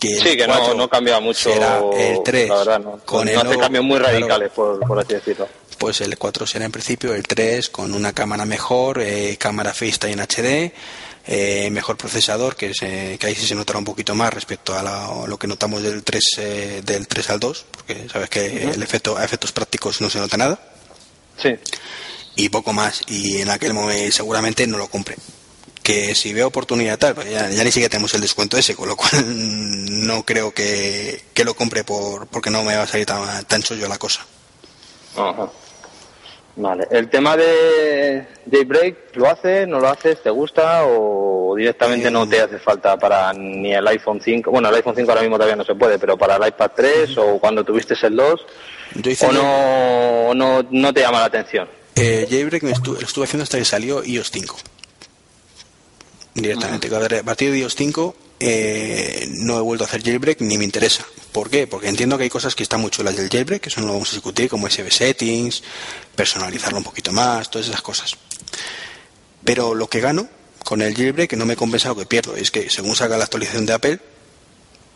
Que 0.00 0.08
el 0.14 0.22
Sí, 0.22 0.36
que 0.36 0.46
no, 0.46 0.54
4 0.56 0.74
no 0.74 0.88
cambia 0.88 1.20
mucho. 1.20 1.52
será 1.52 1.80
el 1.96 2.22
3 2.24 2.48
la 2.48 2.56
verdad, 2.56 2.80
no. 2.80 2.98
con 3.04 3.24
no 3.26 3.30
el 3.30 3.36
hace 3.36 3.44
nuevo- 3.46 3.60
cambios 3.60 3.84
muy 3.84 3.98
claro, 3.98 4.14
radicales, 4.14 4.50
por, 4.52 4.80
por 4.86 4.98
así 4.98 5.14
decirlo. 5.14 5.48
pues 5.78 6.00
el 6.00 6.16
4 6.18 6.46
será 6.46 6.64
en 6.64 6.72
principio 6.72 7.14
el 7.14 7.22
3 7.22 7.68
con 7.70 7.94
una 7.94 8.12
cámara 8.12 8.44
mejor, 8.46 9.00
eh, 9.00 9.36
cámara 9.38 9.72
FaceTime 9.74 10.12
en 10.14 10.20
HD, 10.20 10.72
eh, 11.26 11.70
mejor 11.70 11.96
procesador, 11.96 12.56
que, 12.56 12.74
se- 12.74 13.16
que 13.18 13.26
ahí 13.26 13.34
sí 13.34 13.46
se 13.46 13.54
notará 13.54 13.78
un 13.78 13.84
poquito 13.84 14.14
más 14.14 14.32
respecto 14.32 14.76
a, 14.78 14.82
la- 14.82 15.06
a 15.06 15.26
lo 15.26 15.38
que 15.38 15.46
notamos 15.46 15.82
del 15.82 16.02
3, 16.04 16.22
eh, 16.38 16.82
del 16.84 17.06
3 17.08 17.30
al 17.30 17.40
2, 17.40 17.66
porque 17.70 18.08
sabes 18.12 18.28
que 18.30 18.46
el 18.72 18.82
efecto, 18.82 19.16
a 19.16 19.24
efectos 19.24 19.52
prácticos 19.52 20.00
no 20.00 20.10
se 20.10 20.18
nota 20.18 20.36
nada, 20.36 20.60
Sí. 21.40 21.50
y 22.36 22.48
poco 22.48 22.72
más, 22.72 23.00
y 23.08 23.38
en 23.40 23.50
aquel 23.50 23.74
momento 23.74 24.12
seguramente 24.14 24.66
no 24.66 24.78
lo 24.78 24.88
compré. 24.88 25.16
Que 25.82 26.14
si 26.14 26.32
veo 26.32 26.46
oportunidad 26.46 26.98
tal, 26.98 27.14
pues 27.14 27.30
ya, 27.30 27.50
ya 27.50 27.62
ni 27.62 27.70
siquiera 27.70 27.90
tenemos 27.90 28.14
el 28.14 28.22
descuento 28.22 28.56
ese, 28.56 28.74
con 28.74 28.88
lo 28.88 28.96
cual 28.96 29.12
no 30.06 30.24
creo 30.24 30.52
que, 30.54 31.24
que 31.34 31.44
lo 31.44 31.54
compre 31.54 31.84
por, 31.84 32.26
porque 32.28 32.50
no 32.50 32.64
me 32.64 32.74
va 32.76 32.84
a 32.84 32.86
salir 32.86 33.04
tan, 33.06 33.44
tan 33.44 33.62
chollo 33.62 33.86
la 33.88 33.98
cosa. 33.98 34.24
Ajá. 35.16 35.50
Vale. 36.56 36.86
¿El 36.90 37.08
tema 37.08 37.36
de 37.36 38.24
Jailbreak 38.50 39.16
lo 39.16 39.28
haces, 39.28 39.66
no 39.66 39.80
lo 39.80 39.88
haces, 39.88 40.22
te 40.22 40.30
gusta 40.30 40.84
o 40.86 41.54
directamente 41.56 42.10
no 42.12 42.28
te 42.28 42.40
hace 42.40 42.58
falta 42.58 42.96
para 42.96 43.32
ni 43.32 43.74
el 43.74 43.86
iPhone 43.88 44.20
5? 44.22 44.50
Bueno, 44.52 44.68
el 44.68 44.74
iPhone 44.76 44.94
5 44.96 45.10
ahora 45.10 45.22
mismo 45.22 45.36
todavía 45.36 45.56
no 45.56 45.64
se 45.64 45.74
puede, 45.74 45.98
pero 45.98 46.16
para 46.16 46.36
el 46.36 46.46
iPad 46.46 46.70
3 46.76 47.18
o 47.18 47.38
cuando 47.40 47.64
tuviste 47.64 47.94
el 48.06 48.14
2 48.16 48.46
Yo 48.94 49.10
hice 49.10 49.26
o 49.26 49.32
no, 49.32 50.34
no, 50.34 50.66
no 50.70 50.92
te 50.94 51.00
llama 51.00 51.18
la 51.20 51.26
atención. 51.26 51.68
Eh, 51.96 52.26
jailbreak 52.30 52.62
me 52.62 52.72
estu- 52.72 52.98
lo 53.00 53.06
estuve 53.06 53.24
haciendo 53.24 53.42
hasta 53.44 53.58
que 53.58 53.64
salió 53.64 54.04
iOS 54.04 54.30
5. 54.30 54.56
Directamente. 56.34 56.88
A 56.94 57.22
partir 57.22 57.50
de 57.52 57.58
iOS 57.58 57.74
5 57.76 58.16
eh, 58.40 59.26
no 59.30 59.56
he 59.56 59.60
vuelto 59.60 59.84
a 59.84 59.86
hacer 59.86 60.02
jailbreak 60.02 60.40
ni 60.40 60.58
me 60.58 60.64
interesa. 60.64 61.04
¿Por 61.32 61.48
qué? 61.50 61.66
Porque 61.66 61.88
entiendo 61.88 62.16
que 62.16 62.24
hay 62.24 62.30
cosas 62.30 62.54
que 62.54 62.62
están 62.62 62.80
muy 62.80 62.90
chulas 62.90 63.16
del 63.16 63.28
jailbreak, 63.28 63.62
que 63.62 63.68
eso 63.68 63.80
no 63.80 63.86
lo 63.88 63.92
vamos 63.94 64.08
a 64.10 64.12
discutir, 64.16 64.48
como 64.48 64.68
SB 64.68 64.90
settings, 64.90 65.62
personalizarlo 66.16 66.78
un 66.78 66.84
poquito 66.84 67.12
más, 67.12 67.50
todas 67.50 67.68
esas 67.68 67.82
cosas. 67.82 68.16
Pero 69.44 69.74
lo 69.74 69.88
que 69.88 70.00
gano 70.00 70.28
con 70.64 70.82
el 70.82 70.94
jailbreak 70.94 71.34
no 71.34 71.46
me 71.46 71.56
compensa 71.56 71.88
lo 71.88 71.96
que 71.96 72.06
pierdo. 72.06 72.36
Es 72.36 72.50
que 72.50 72.70
según 72.70 72.96
salga 72.96 73.16
la 73.16 73.24
actualización 73.24 73.66
de 73.66 73.72
Apple, 73.72 73.98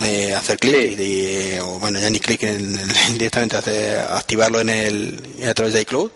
eh, 0.00 0.32
hacer 0.34 0.58
clic 0.58 0.96
Sí. 0.96 1.58
o 1.60 1.78
bueno 1.80 1.98
ya 1.98 2.08
ni 2.08 2.20
clic 2.20 2.42
en, 2.44 2.78
en- 3.06 3.12
directamente 3.14 3.56
hacer- 3.56 3.98
activarlo 3.98 4.60
en 4.60 4.68
el 4.70 5.20
a 5.48 5.54
través 5.54 5.74
de 5.74 5.80
iCloud 5.82 6.10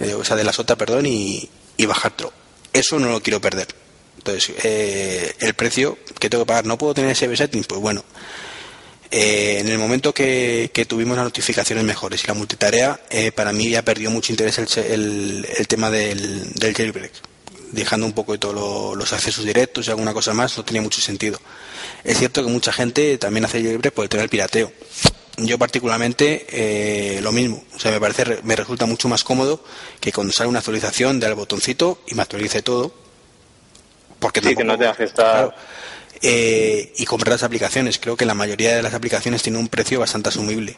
eh, 0.00 0.12
o 0.12 0.22
sea 0.24 0.36
de 0.36 0.44
la 0.44 0.52
SOTA 0.52 0.76
perdón 0.76 1.06
y, 1.06 1.48
y 1.78 1.86
bajártelo 1.86 2.34
eso 2.70 2.98
no 2.98 3.08
lo 3.08 3.22
quiero 3.22 3.40
perder 3.40 3.66
entonces 4.28 4.54
eh, 4.64 5.32
el 5.40 5.54
precio 5.54 5.98
que 6.18 6.28
tengo 6.28 6.44
que 6.44 6.48
pagar 6.48 6.66
no 6.66 6.76
puedo 6.78 6.94
tener 6.94 7.10
ese 7.10 7.34
setting 7.36 7.64
pues 7.64 7.80
bueno 7.80 8.04
eh, 9.10 9.58
en 9.60 9.68
el 9.68 9.78
momento 9.78 10.12
que, 10.12 10.70
tuvimos 10.86 11.16
las 11.16 11.24
notificaciones 11.24 11.84
mejores 11.84 12.22
y 12.24 12.26
la 12.26 12.34
multitarea 12.34 13.00
eh, 13.10 13.32
para 13.32 13.52
mí 13.52 13.70
ya 13.70 13.82
perdió 13.82 14.10
mucho 14.10 14.32
interés 14.32 14.58
el, 14.58 15.46
tema 15.66 15.90
del, 15.90 16.52
jailbreak 16.60 17.12
dejando 17.72 18.06
un 18.06 18.12
poco 18.12 18.32
de 18.32 18.38
todos 18.38 18.54
lo- 18.54 18.94
los 18.94 19.12
accesos 19.12 19.44
directos 19.44 19.86
y 19.86 19.90
alguna 19.90 20.12
cosa 20.12 20.34
más 20.34 20.56
no 20.56 20.64
tenía 20.64 20.82
mucho 20.82 21.00
sentido 21.00 21.38
es 22.04 22.18
cierto 22.18 22.44
que 22.44 22.50
mucha 22.50 22.72
gente 22.72 23.16
también 23.18 23.44
hace 23.46 23.62
jailbreak 23.62 23.94
por 23.94 24.04
el 24.04 24.08
tema 24.08 24.20
del 24.22 24.30
pirateo. 24.30 24.72
Yo 25.40 25.56
particularmente 25.56 27.20
lo 27.22 27.30
mismo, 27.30 27.62
o 27.74 27.78
sea, 27.78 27.92
me 27.92 28.00
parece 28.00 28.24
re- 28.24 28.40
me 28.42 28.56
resulta 28.56 28.86
mucho 28.86 29.08
más 29.08 29.22
cómodo 29.22 29.62
que 30.00 30.10
cuando 30.12 30.32
sale 30.32 30.48
una 30.48 30.58
actualización 30.58 31.20
dar 31.20 31.30
el 31.30 31.36
botoncito 31.36 32.00
y 32.08 32.14
me 32.16 32.22
actualice 32.22 32.60
todo. 32.62 32.92
Porque 34.18 34.40
Sí, 34.40 34.54
que 34.56 34.64
no 34.64 34.74
estar- 34.74 34.96
Claro. 35.14 35.54
Eh, 36.20 36.92
y 36.96 37.04
comprar 37.04 37.34
las 37.34 37.42
aplicaciones. 37.44 37.98
Creo 37.98 38.16
que 38.16 38.26
la 38.26 38.34
mayoría 38.34 38.74
de 38.74 38.82
las 38.82 38.94
aplicaciones 38.94 39.42
tienen 39.42 39.60
un 39.60 39.68
precio 39.68 40.00
bastante 40.00 40.30
asumible. 40.30 40.76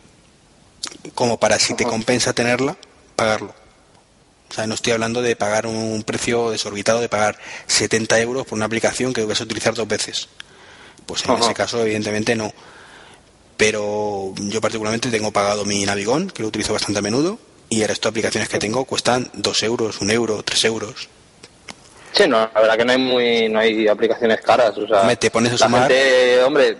Como 1.15 1.41
para 1.41 1.59
si 1.59 1.75
te 1.75 1.85
compensa 1.85 2.33
tenerla, 2.35 2.77
pagarlo. 3.17 3.55
O 4.51 4.53
sea, 4.53 4.67
no 4.67 4.75
estoy 4.75 4.93
hablando 4.93 5.23
de 5.23 5.37
pagar 5.37 5.67
un 5.67 6.03
precio 6.03 6.51
desorbitado, 6.51 7.01
de 7.01 7.09
pagar 7.09 7.39
70 7.69 8.19
euros 8.21 8.47
por 8.47 8.57
una 8.57 8.67
aplicación 8.67 9.13
que 9.13 9.25
vas 9.25 9.41
a 9.41 9.45
utilizar 9.45 9.73
dos 9.75 9.89
veces. 9.89 10.29
Pues 11.07 11.25
en 11.25 11.31
Ajá. 11.31 11.45
ese 11.45 11.55
caso, 11.55 11.81
evidentemente, 11.83 12.35
no. 12.35 12.53
Pero 13.57 14.35
yo 14.37 14.61
particularmente 14.61 15.11
tengo 15.11 15.31
pagado 15.33 15.65
mi 15.65 15.85
Navigón, 15.85 16.31
que 16.31 16.43
lo 16.43 16.49
utilizo 16.49 16.73
bastante 16.73 16.99
a 16.99 17.03
menudo, 17.03 17.39
y 17.69 17.83
el 17.83 17.89
resto 17.89 18.09
de 18.09 18.11
aplicaciones 18.11 18.49
que 18.49 18.59
tengo 18.59 18.85
cuestan 18.85 19.31
2 19.35 19.63
euros, 19.63 20.01
1 20.01 20.11
euro, 20.13 20.43
3 20.43 20.65
euros. 20.65 21.09
Sí, 22.13 22.25
no, 22.29 22.39
la 22.53 22.61
verdad 22.61 22.77
que 22.77 22.85
no 22.85 22.93
hay 22.93 22.99
muy, 22.99 23.49
no 23.49 23.61
hay 23.61 23.87
aplicaciones 23.89 24.41
caras, 24.41 24.77
o 24.77 24.87
sea, 24.87 25.01
Hombre, 25.03 25.17
te 25.17 25.31
pones 25.31 25.53
a 25.53 25.55
la 25.55 25.59
sumar- 25.67 25.89
gente, 25.89 26.43
hombre, 26.43 26.77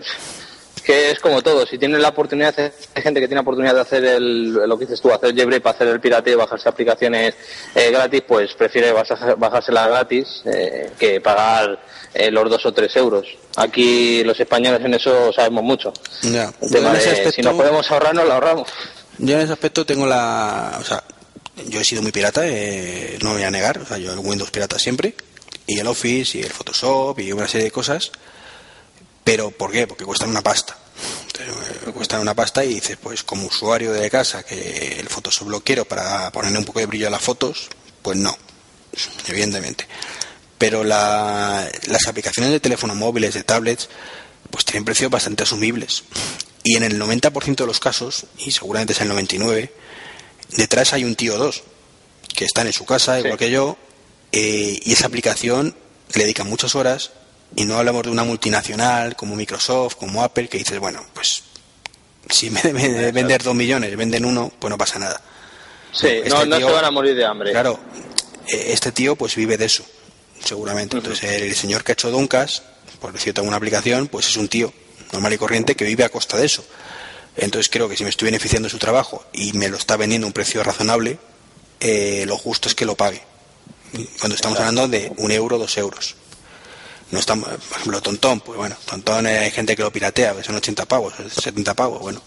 que 0.83 1.11
es 1.11 1.19
como 1.19 1.41
todo, 1.41 1.65
si 1.65 1.77
tienes 1.77 1.99
la 2.01 2.09
oportunidad, 2.09 2.53
hay 2.57 3.01
gente 3.01 3.19
que 3.21 3.27
tiene 3.27 3.35
la 3.35 3.41
oportunidad 3.41 3.75
de 3.75 3.81
hacer 3.81 4.03
el, 4.03 4.51
lo 4.53 4.77
que 4.77 4.85
dices 4.85 4.99
tú, 4.99 5.11
hacer 5.13 5.33
jailbreak 5.35 5.61
para 5.61 5.75
hacer 5.75 5.87
el 5.87 5.99
pirateo, 6.01 6.37
bajarse 6.39 6.67
aplicaciones 6.67 7.35
eh, 7.75 7.91
gratis, 7.91 8.23
pues 8.27 8.53
prefiere 8.55 8.91
bajárselas 8.91 9.87
gratis 9.87 10.41
eh, 10.45 10.89
que 10.99 11.21
pagar 11.21 11.79
eh, 12.13 12.29
los 12.31 12.49
dos 12.49 12.65
o 12.65 12.73
tres 12.73 12.95
euros. 12.95 13.25
Aquí 13.55 14.23
los 14.23 14.39
españoles 14.39 14.81
en 14.83 14.95
eso 14.95 15.31
sabemos 15.31 15.63
mucho. 15.63 15.93
Ya. 16.23 16.51
El 16.61 16.69
Yo 16.69 16.75
tema 16.77 16.89
en 16.89 16.95
ese 16.97 17.05
de, 17.09 17.11
aspecto- 17.15 17.31
si 17.31 17.41
nos 17.41 17.53
podemos 17.53 17.89
ahorrar, 17.91 18.15
nos 18.15 18.25
lo 18.25 18.33
ahorramos. 18.33 18.67
Yo 19.19 19.35
en 19.35 19.41
ese 19.41 19.53
aspecto 19.53 19.85
tengo 19.85 20.05
la... 20.07 20.77
O 20.79 20.83
sea, 20.83 21.03
yo 21.67 21.79
he 21.81 21.83
sido 21.83 22.01
muy 22.01 22.11
pirata, 22.11 22.41
eh, 22.45 23.17
no 23.21 23.29
me 23.29 23.35
voy 23.37 23.43
a 23.43 23.51
negar. 23.51 23.77
O 23.79 23.85
sea, 23.85 23.97
yo 23.97 24.11
el 24.13 24.19
Windows 24.19 24.51
pirata 24.51 24.77
siempre. 24.79 25.15
Y 25.67 25.79
el 25.79 25.87
Office, 25.87 26.37
y 26.37 26.41
el 26.41 26.51
Photoshop, 26.51 27.19
y 27.19 27.31
una 27.31 27.47
serie 27.47 27.65
de 27.65 27.71
cosas. 27.71 28.11
Pero, 29.23 29.51
¿por 29.51 29.71
qué? 29.71 29.87
Porque 29.87 30.03
cuestan 30.05 30.29
una 30.29 30.41
pasta. 30.41 30.77
Eh, 31.39 31.91
cuestan 31.91 32.21
una 32.21 32.33
pasta 32.35 32.63
y 32.65 32.75
dices, 32.75 32.97
pues 33.01 33.23
como 33.23 33.47
usuario 33.47 33.91
de 33.93 34.09
casa, 34.09 34.43
que 34.43 34.99
el 34.99 35.07
Photoshop 35.09 35.49
lo 35.49 35.61
quiero 35.63 35.85
para 35.85 36.31
ponerle 36.31 36.59
un 36.59 36.65
poco 36.65 36.79
de 36.79 36.85
brillo 36.85 37.07
a 37.07 37.11
las 37.11 37.21
fotos, 37.21 37.69
pues 38.01 38.17
no, 38.17 38.35
evidentemente. 39.27 39.87
Pero 40.57 40.83
la- 40.83 41.67
las 41.87 42.07
aplicaciones 42.07 42.51
de 42.51 42.59
teléfonos 42.59 42.95
móviles, 42.95 43.33
de 43.33 43.43
tablets, 43.43 43.89
pues 44.51 44.65
tienen 44.65 44.85
precios 44.85 45.09
bastante 45.09 45.43
asumibles. 45.43 46.03
Y 46.63 46.75
en 46.75 46.83
el 46.83 46.99
90% 46.99 47.63
de 47.63 47.67
los 47.67 47.79
casos, 47.79 48.25
y 48.37 48.51
seguramente 48.51 48.93
es 48.93 49.01
el 49.01 49.09
99%, 49.09 49.71
detrás 50.51 50.93
hay 50.93 51.03
un 51.03 51.15
tío 51.15 51.35
o 51.35 51.37
dos. 51.37 51.63
que 52.35 52.45
están 52.45 52.67
en 52.67 52.73
su 52.73 52.85
casa, 52.85 53.19
igual 53.19 53.37
que 53.37 53.51
yo, 53.51 53.77
eh, 54.31 54.79
y 54.83 54.93
esa 54.93 55.07
aplicación 55.07 55.75
le 56.13 56.23
dedican 56.23 56.47
muchas 56.47 56.75
horas 56.75 57.11
y 57.55 57.65
no 57.65 57.77
hablamos 57.77 58.03
de 58.03 58.09
una 58.09 58.23
multinacional 58.23 59.15
como 59.15 59.35
Microsoft, 59.35 59.95
como 59.95 60.23
Apple, 60.23 60.47
que 60.47 60.57
dices, 60.57 60.79
bueno, 60.79 61.05
pues 61.13 61.43
si 62.29 62.49
me 62.49 62.61
de 62.61 63.11
vender 63.11 63.43
dos 63.43 63.55
millones, 63.55 63.95
venden 63.97 64.25
uno, 64.25 64.51
pues 64.57 64.69
no 64.69 64.77
pasa 64.77 64.99
nada. 64.99 65.21
Sí, 65.91 66.07
no, 66.29 66.43
este 66.43 66.57
se 66.57 66.63
van 66.63 66.85
a 66.85 66.91
morir 66.91 67.15
de 67.15 67.25
hambre. 67.25 67.51
Claro, 67.51 67.79
e, 68.47 68.71
este 68.71 68.91
tío 68.91 69.15
pues 69.15 69.35
vive 69.35 69.57
de 69.57 69.65
eso, 69.65 69.83
seguramente. 70.43 70.97
Entonces 70.97 71.41
el 71.41 71.53
señor 71.55 71.83
que 71.83 71.91
ha 71.91 71.93
hecho 71.93 72.09
Doncas, 72.09 72.63
por 72.99 73.11
decirte 73.11 73.41
una 73.41 73.57
aplicación, 73.57 74.07
pues 74.07 74.29
es 74.29 74.37
un 74.37 74.47
tío 74.47 74.73
normal 75.11 75.33
y 75.33 75.37
corriente 75.37 75.75
que 75.75 75.83
vive 75.83 76.05
a 76.05 76.09
costa 76.09 76.37
de 76.37 76.45
eso. 76.45 76.63
Entonces 77.37 77.69
creo 77.69 77.87
que 77.87 77.95
si 77.95 78.03
me 78.03 78.09
estoy 78.09 78.27
beneficiando 78.27 78.67
de 78.67 78.71
su 78.71 78.77
trabajo 78.77 79.25
y 79.33 79.53
me 79.53 79.69
lo 79.69 79.77
está 79.77 79.97
vendiendo 79.97 80.25
a 80.25 80.29
un 80.29 80.33
precio 80.33 80.63
razonable, 80.63 81.17
eh, 81.79 82.25
lo 82.27 82.37
justo 82.37 82.69
es 82.69 82.75
que 82.75 82.85
lo 82.85 82.95
pague. 82.95 83.21
Cuando 84.19 84.35
estamos 84.35 84.59
hablando 84.59 84.87
de 84.87 85.11
un 85.17 85.31
euro, 85.31 85.57
dos 85.57 85.77
euros. 85.77 86.15
No 87.11 87.19
estamos, 87.19 87.49
por 87.49 87.77
ejemplo, 87.77 88.01
Tontón, 88.01 88.39
pues 88.39 88.57
bueno, 88.57 88.75
Tontón 88.85 89.25
hay 89.25 89.51
gente 89.51 89.75
que 89.75 89.83
lo 89.83 89.91
piratea, 89.91 90.41
son 90.43 90.55
80 90.55 90.85
pavos, 90.85 91.13
70 91.41 91.73
pavos, 91.73 91.99
bueno. 91.99 92.21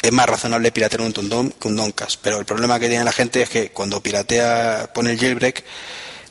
Es 0.00 0.12
más 0.12 0.26
razonable 0.26 0.70
piratear 0.70 1.02
un 1.02 1.12
Tontón 1.12 1.50
que 1.50 1.68
un 1.68 1.76
Doncas, 1.76 2.16
pero 2.16 2.38
el 2.38 2.46
problema 2.46 2.78
que 2.78 2.88
tiene 2.88 3.04
la 3.04 3.12
gente 3.12 3.42
es 3.42 3.48
que 3.50 3.70
cuando 3.70 4.00
piratea, 4.00 4.90
pone 4.94 5.10
el 5.10 5.18
jailbreak, 5.18 5.64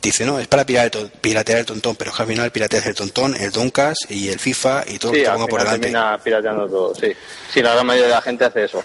dice, 0.02 0.26
no, 0.26 0.40
es 0.40 0.48
para 0.48 0.66
piratear 0.66 1.60
el 1.60 1.66
tontón, 1.66 1.96
pero 1.96 2.12
es 2.12 2.16
que 2.16 2.24
al 2.24 2.28
final 2.30 2.52
pirateas 2.52 2.86
el 2.86 2.96
tontón, 2.96 3.36
el 3.36 3.52
Doncas 3.52 3.98
y 4.10 4.30
el 4.30 4.40
FIFA 4.40 4.84
y 4.88 4.98
todo 4.98 5.12
lo 5.12 5.18
que 5.18 5.30
ponga 5.30 5.48
por 5.48 5.60
delante. 5.60 5.80
termina 5.82 6.20
pirateando 6.24 6.68
todo, 6.68 6.96
sí. 6.96 7.14
Sí, 7.52 7.62
la 7.62 7.74
gran 7.74 7.86
mayoría 7.86 8.08
de 8.08 8.14
la 8.16 8.22
gente 8.22 8.46
hace 8.46 8.64
eso. 8.66 8.84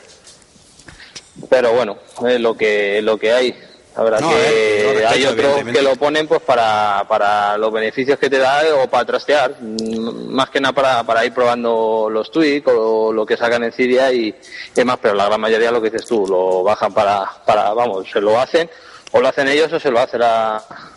Pero 1.49 1.73
bueno, 1.73 1.99
es 2.27 2.41
lo 2.41 2.57
que, 2.57 3.01
lo 3.03 3.19
que 3.19 3.33
hay. 3.33 3.55
La 3.97 4.19
que 4.19 5.07
hay 5.07 5.25
otros 5.25 5.63
que 5.73 5.81
lo 5.81 5.95
ponen 5.95 6.27
pues 6.27 6.43
para, 6.43 7.05
para 7.09 7.57
los 7.57 7.73
beneficios 7.73 8.19
que 8.19 8.29
te 8.29 8.39
da 8.39 8.63
o 8.83 8.91
para 8.91 9.05
trastear, 9.05 9.55
más 9.61 10.51
que 10.51 10.61
nada 10.61 10.75
para, 10.75 11.05
para 11.05 11.25
ir 11.25 11.33
probando 11.33 12.09
los 12.11 12.29
tweaks 12.33 12.67
o 12.75 13.13
lo 13.13 13.25
que 13.25 13.37
sacan 13.37 13.63
en 13.63 13.71
Siria 13.71 14.13
y 14.13 14.35
demás, 14.75 14.99
pero 15.01 15.15
la 15.15 15.27
gran 15.27 15.41
mayoría 15.41 15.71
lo 15.71 15.81
que 15.81 15.91
dices 15.91 16.09
tú, 16.09 16.27
lo 16.27 16.65
bajan 16.65 16.93
para, 16.93 17.25
para 17.47 17.73
vamos, 17.73 18.11
se 18.11 18.21
lo 18.21 18.41
hacen 18.41 18.69
o 19.17 19.21
lo 19.21 19.29
hacen 19.29 19.47
ellos 19.47 19.73
o 19.73 19.79
se 19.79 19.93
lo 19.93 20.01
hace 20.01 20.19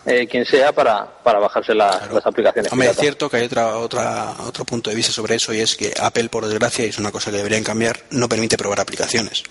eh, 0.04 0.26
quien 0.26 0.44
sea 0.44 0.72
para, 0.72 1.06
para 1.22 1.38
bajarse 1.38 1.72
las 1.72 2.26
aplicaciones. 2.26 2.72
Hombre, 2.72 2.90
es 2.90 2.96
cierto 2.96 3.30
que 3.30 3.36
hay 3.36 3.44
otra, 3.44 3.76
otra, 3.76 4.34
otro 4.44 4.64
punto 4.64 4.90
de 4.90 4.96
vista 4.96 5.12
sobre 5.12 5.36
eso 5.36 5.54
y 5.54 5.60
es 5.60 5.76
que 5.76 5.94
Apple, 6.00 6.28
por 6.28 6.44
desgracia, 6.44 6.84
y 6.84 6.88
es 6.88 6.98
una 6.98 7.12
cosa 7.12 7.30
que 7.30 7.36
deberían 7.36 7.62
cambiar, 7.62 7.96
no 8.10 8.28
permite 8.28 8.58
probar 8.58 8.80
aplicaciones. 8.80 9.44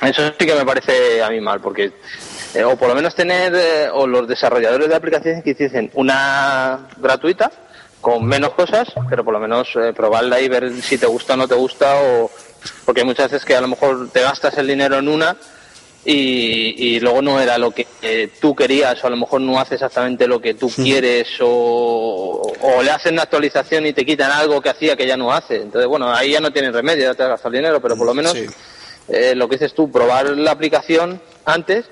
Eso 0.00 0.32
sí 0.38 0.46
que 0.46 0.54
me 0.54 0.64
parece 0.64 1.22
a 1.22 1.28
mí 1.28 1.38
mal, 1.38 1.60
porque 1.60 1.92
eh, 2.54 2.64
o 2.64 2.76
por 2.78 2.88
lo 2.88 2.94
menos 2.94 3.14
tener, 3.14 3.54
eh, 3.54 3.90
o 3.92 4.06
los 4.06 4.26
desarrolladores 4.26 4.88
de 4.88 4.94
aplicaciones 4.94 5.44
que 5.44 5.52
dicen 5.52 5.90
una 5.92 6.88
gratuita 6.96 7.52
con 8.00 8.24
menos 8.24 8.54
cosas, 8.54 8.88
pero 9.10 9.22
por 9.22 9.34
lo 9.34 9.40
menos 9.40 9.68
probarla 9.94 10.40
y 10.40 10.48
ver 10.48 10.72
si 10.80 10.96
te 10.96 11.06
gusta 11.06 11.34
o 11.34 11.36
no 11.36 11.46
te 11.46 11.56
gusta, 11.56 11.94
o 12.00 12.30
porque 12.86 13.02
hay 13.02 13.06
muchas 13.06 13.30
veces 13.30 13.44
que 13.44 13.54
a 13.54 13.60
lo 13.60 13.68
mejor 13.68 14.08
te 14.08 14.22
gastas 14.22 14.56
el 14.56 14.66
dinero 14.66 14.96
en 14.96 15.08
una 15.08 15.36
y, 16.08 17.00
luego 17.00 17.20
no 17.20 17.40
era 17.40 17.58
lo 17.58 17.72
que 17.72 17.86
eh, 18.02 18.30
tú 18.40 18.54
querías 18.54 19.02
o 19.02 19.06
a 19.06 19.10
lo 19.10 19.16
mejor 19.16 19.40
no 19.40 19.58
hace 19.58 19.74
exactamente 19.74 20.26
lo 20.28 20.40
que 20.40 20.54
tú 20.54 20.70
quieres 20.70 21.28
o, 21.40 22.52
le 22.82 22.90
hacen 22.90 23.14
una 23.14 23.22
actualización 23.22 23.86
y 23.86 23.92
te 23.92 24.04
quitan 24.06 24.30
algo 24.30 24.60
que 24.60 24.68
hacía 24.68 24.96
que 24.96 25.06
ya 25.06 25.16
no 25.16 25.32
hace. 25.32 25.56
Entonces, 25.56 25.88
bueno, 25.88 26.12
ahí 26.12 26.32
ya 26.32 26.40
no 26.40 26.52
tienes 26.52 26.72
remedio, 26.72 27.04
ya 27.04 27.14
te 27.14 27.22
has 27.24 27.30
gastado 27.30 27.54
dinero, 27.54 27.80
pero 27.80 27.96
por 27.96 28.06
lo 28.06 28.14
menos 28.14 28.36
eh, 29.08 29.34
lo 29.34 29.48
que 29.48 29.56
dices 29.56 29.74
tú, 29.74 29.90
probar 29.90 30.36
la 30.36 30.52
aplicación 30.52 31.20
antes 31.44 31.86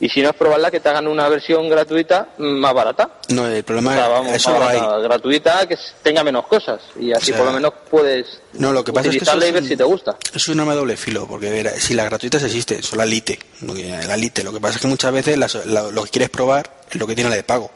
y 0.00 0.08
si 0.08 0.22
no 0.22 0.30
es 0.30 0.36
probarla 0.36 0.70
que 0.70 0.80
te 0.80 0.88
hagan 0.88 1.08
una 1.08 1.28
versión 1.28 1.68
gratuita 1.68 2.28
más 2.38 2.72
barata. 2.72 3.10
No, 3.28 3.46
el 3.46 3.64
problema 3.64 3.96
es 4.28 4.36
eso 4.36 4.58
gratuita 5.02 5.66
que 5.66 5.76
tenga 6.02 6.22
menos 6.22 6.46
cosas 6.46 6.80
y 6.98 7.12
así 7.12 7.32
por 7.32 7.46
lo 7.46 7.52
menos 7.52 7.72
puedes 7.90 8.40
no, 8.54 8.72
lo 8.72 8.82
que 8.82 8.92
pasa 8.92 9.08
es 9.08 9.22
que 9.22 9.48
y 9.48 9.52
ver 9.52 9.64
si 9.64 9.76
te 9.76 9.84
gusta. 9.84 10.16
Es 10.34 10.48
un 10.48 10.58
arma 10.60 10.74
doble 10.74 10.96
filo, 10.96 11.26
porque 11.26 11.70
si 11.78 11.94
las 11.94 12.06
gratuitas 12.06 12.42
existen, 12.42 12.82
son 12.82 12.98
la 12.98 13.06
Lite, 13.06 13.38
la 13.62 14.16
Lite. 14.16 14.42
Lo 14.42 14.52
que 14.52 14.60
pasa 14.60 14.76
es 14.76 14.80
que 14.80 14.88
muchas 14.88 15.12
veces 15.12 15.38
lo 15.66 16.04
que 16.04 16.10
quieres 16.10 16.30
probar 16.30 16.70
es 16.90 16.96
lo 16.96 17.06
que 17.06 17.14
tiene 17.14 17.30
la 17.30 17.36
de 17.36 17.44
pago. 17.44 17.70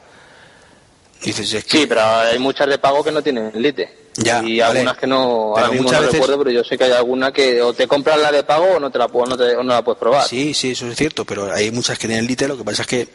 Dices, 1.23 1.53
es 1.53 1.65
que... 1.65 1.79
Sí, 1.79 1.87
pero 1.87 2.03
hay 2.03 2.39
muchas 2.39 2.67
de 2.69 2.79
pago 2.79 3.05
que 3.05 3.13
no 3.13 3.23
tienen 3.23 3.53
Lite. 3.55 4.02
Ya, 4.17 4.43
y 4.45 4.61
algunas 4.61 4.97
que 4.97 5.07
no, 5.07 5.57
ahora 5.57 5.69
mismo 5.69 5.91
no 5.91 6.01
recuerdo, 6.01 6.39
pero 6.39 6.51
yo 6.51 6.63
sé 6.63 6.77
que 6.77 6.85
hay 6.85 6.93
alguna 6.93 7.33
que 7.33 7.63
o 7.63 7.73
te 7.73 7.89
compras 7.89 8.19
la 8.19 8.31
de 8.31 8.43
pago 8.45 8.75
o 8.77 8.81
no 8.81 8.91
te 8.91 8.99
la, 8.99 9.09
no, 9.09 9.37
te, 9.37 9.55
no 9.55 9.63
la 9.63 9.83
puedes 9.83 9.99
probar. 9.99 10.29
Sí, 10.29 10.53
sí, 10.53 10.73
eso 10.73 10.87
es 10.89 10.97
cierto, 10.97 11.25
pero 11.25 11.51
hay 11.53 11.71
muchas 11.71 11.99
que 11.99 12.09
tienen 12.09 12.27
Lite, 12.27 12.47
lo 12.47 12.59
que 12.59 12.65
pasa 12.65 12.83
es 12.83 12.89
que 12.89 13.09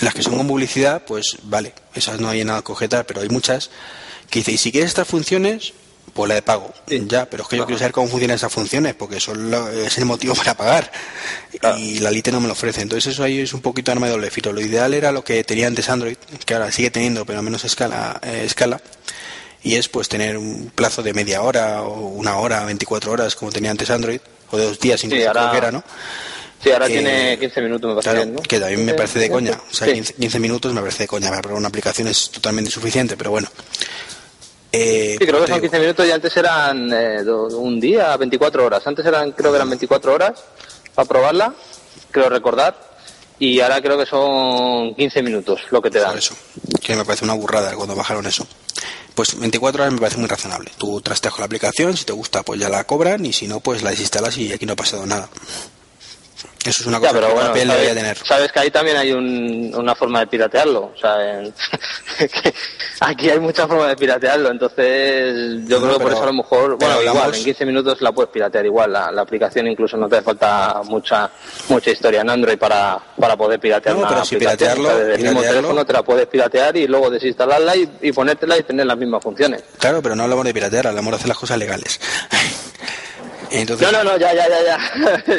las 0.00 0.14
que 0.14 0.22
son 0.22 0.36
con 0.36 0.46
publicidad, 0.46 1.02
pues 1.06 1.38
vale, 1.44 1.72
esas 1.94 2.20
no 2.20 2.28
hay 2.28 2.44
nada 2.44 2.62
que 2.62 2.72
objetar, 2.72 3.06
pero 3.06 3.22
hay 3.22 3.28
muchas 3.30 3.70
que 4.28 4.40
dicen, 4.40 4.54
y 4.54 4.58
si 4.58 4.70
quieres 4.70 4.88
estas 4.88 5.08
funciones, 5.08 5.72
pues 6.12 6.28
la 6.28 6.34
de 6.34 6.42
pago. 6.42 6.74
Ya, 6.86 7.28
pero 7.30 7.44
es 7.44 7.48
que 7.48 7.56
yo 7.56 7.64
quiero 7.64 7.78
saber 7.78 7.92
cómo 7.92 8.08
funcionan 8.08 8.36
esas 8.36 8.52
funciones, 8.52 8.94
porque 8.94 9.16
eso 9.16 9.32
es 9.32 9.98
el 9.98 10.04
motivo 10.04 10.34
para 10.36 10.54
pagar. 10.54 10.92
Y 11.78 12.00
la 12.00 12.10
Lite 12.10 12.32
no 12.32 12.40
me 12.40 12.48
lo 12.48 12.52
ofrece. 12.52 12.82
Entonces 12.82 13.14
eso 13.14 13.22
ahí 13.22 13.40
es 13.40 13.54
un 13.54 13.62
poquito 13.62 13.92
arma 13.92 14.06
de 14.06 14.12
doble 14.12 14.30
filo. 14.30 14.52
Lo 14.52 14.60
ideal 14.60 14.92
era 14.92 15.10
lo 15.10 15.24
que 15.24 15.42
tenía 15.44 15.66
antes 15.66 15.88
Android, 15.88 16.16
que 16.44 16.54
ahora 16.54 16.70
sigue 16.70 16.90
teniendo, 16.90 17.24
pero 17.24 17.38
a 17.38 17.42
menos 17.42 17.64
escala, 17.64 18.20
eh, 18.22 18.42
escala 18.44 18.80
y 19.62 19.74
es 19.74 19.88
pues 19.88 20.08
tener 20.08 20.36
un 20.36 20.70
plazo 20.74 21.02
de 21.02 21.12
media 21.12 21.42
hora 21.42 21.82
o 21.82 22.08
una 22.08 22.36
hora, 22.38 22.64
24 22.64 23.12
horas 23.12 23.34
como 23.34 23.50
tenía 23.52 23.70
antes 23.70 23.90
Android, 23.90 24.20
o 24.50 24.56
de 24.56 24.64
dos 24.66 24.78
días 24.78 25.02
incluso 25.04 25.32
sí, 25.32 25.56
era, 25.56 25.70
¿no? 25.70 25.82
Sí, 26.62 26.72
ahora 26.72 26.86
tiene 26.86 27.38
15 27.38 27.60
minutos, 27.60 27.94
me 27.94 28.02
parece 28.02 28.26
¿no? 28.26 28.42
Que 28.42 28.58
también 28.58 28.84
me 28.84 28.94
parece 28.94 29.20
de 29.20 29.30
coña. 29.30 29.60
O 29.70 29.74
sea, 29.74 29.92
15, 29.92 30.40
minutos 30.40 30.72
me 30.72 30.80
parece 30.80 31.04
de 31.04 31.08
coña. 31.08 31.30
Para 31.30 31.54
una 31.54 31.68
aplicación 31.68 32.08
es 32.08 32.30
totalmente 32.30 32.70
suficiente, 32.70 33.16
pero 33.16 33.30
bueno. 33.30 33.48
Eh, 34.72 35.16
sí, 35.18 35.26
creo 35.26 35.40
que 35.40 35.46
son 35.46 35.60
15 35.60 35.78
minutos 35.78 36.06
y 36.06 36.10
antes 36.10 36.36
eran 36.36 36.92
eh, 36.92 37.22
un 37.22 37.78
día, 37.78 38.16
24 38.16 38.66
horas. 38.66 38.86
Antes 38.86 39.06
eran, 39.06 39.32
creo 39.32 39.52
que 39.52 39.56
eran 39.56 39.70
24 39.70 40.12
horas 40.12 40.44
para 40.94 41.08
probarla, 41.08 41.54
creo 42.10 42.28
recordar. 42.28 42.87
Y 43.38 43.60
ahora 43.60 43.80
creo 43.80 43.96
que 43.96 44.06
son 44.06 44.94
15 44.94 45.22
minutos 45.22 45.60
lo 45.70 45.80
que 45.80 45.90
te 45.90 46.00
dan. 46.00 46.18
eso, 46.18 46.34
que 46.82 46.96
me 46.96 47.04
parece 47.04 47.24
una 47.24 47.34
burrada 47.34 47.74
cuando 47.74 47.94
bajaron 47.94 48.26
eso 48.26 48.46
pues 49.18 49.36
24 49.36 49.82
horas 49.82 49.92
me 49.92 49.98
parece 49.98 50.18
muy 50.18 50.28
razonable. 50.28 50.70
Tú 50.78 51.00
trasteas 51.00 51.36
la 51.40 51.46
aplicación, 51.46 51.96
si 51.96 52.04
te 52.04 52.12
gusta 52.12 52.44
pues 52.44 52.60
ya 52.60 52.68
la 52.68 52.84
cobran 52.84 53.26
y 53.26 53.32
si 53.32 53.48
no 53.48 53.58
pues 53.58 53.82
la 53.82 53.90
desinstalas 53.90 54.38
y 54.38 54.52
aquí 54.52 54.64
no 54.64 54.74
ha 54.74 54.76
pasado 54.76 55.06
nada. 55.06 55.28
Eso 56.68 56.82
es 56.82 56.86
una 56.86 57.00
cosa 57.00 57.18
que 57.18 57.24
Apple 57.24 57.64
debería 57.64 57.94
tener. 57.94 58.18
Sabes 58.18 58.52
que 58.52 58.60
ahí 58.60 58.70
también 58.70 58.98
hay 58.98 59.12
una 59.12 59.94
forma 59.94 60.20
de 60.20 60.26
piratearlo. 60.26 60.92
O 60.94 60.98
sea, 61.00 61.16
aquí 63.00 63.30
hay 63.30 63.40
muchas 63.40 63.66
formas 63.66 63.88
de 63.88 63.96
piratearlo. 63.96 64.50
Entonces, 64.50 65.66
yo 65.66 65.80
creo 65.80 65.94
que 65.96 66.02
por 66.04 66.12
eso 66.12 66.22
a 66.22 66.26
lo 66.26 66.34
mejor, 66.34 66.76
bueno, 66.78 67.02
igual, 67.02 67.34
en 67.34 67.44
15 67.44 67.64
minutos 67.64 68.02
la 68.02 68.12
puedes 68.12 68.30
piratear 68.30 68.66
igual. 68.66 68.92
La, 68.92 69.28
aplicación 69.28 69.66
incluso 69.66 69.96
no 69.96 70.08
te 70.08 70.16
hace 70.16 70.24
falta 70.24 70.82
mucha 70.84 71.30
mucha 71.68 71.90
historia 71.90 72.20
en 72.20 72.30
Android 72.30 72.58
para, 72.58 72.98
para 73.18 73.36
poder 73.36 73.60
piratear 73.60 73.96
no, 73.96 74.08
pero 74.08 74.24
si 74.24 74.36
piratearlo, 74.36 74.96
desde 74.96 75.14
el 75.16 75.22
mismo 75.22 75.42
teléfono 75.42 75.84
te 75.84 75.92
la 75.92 76.02
puedes 76.02 76.26
piratear 76.26 76.76
y 76.76 76.86
luego 76.86 77.10
desinstalarla 77.10 77.76
y, 77.76 77.90
y 78.02 78.12
ponértela 78.12 78.58
y 78.58 78.62
tener 78.62 78.86
las 78.86 78.96
mismas 78.96 79.22
funciones. 79.22 79.64
Claro, 79.78 80.00
pero 80.02 80.16
no 80.16 80.22
hablamos 80.22 80.44
de 80.44 80.54
piratear, 80.54 80.86
hablamos 80.86 81.12
de 81.12 81.16
hacer 81.16 81.28
las 81.28 81.38
cosas 81.38 81.58
legales. 81.58 82.00
No, 83.50 83.92
no, 83.92 84.04
no, 84.04 84.16
ya, 84.18 84.34
ya, 84.34 84.46
ya, 84.48 84.78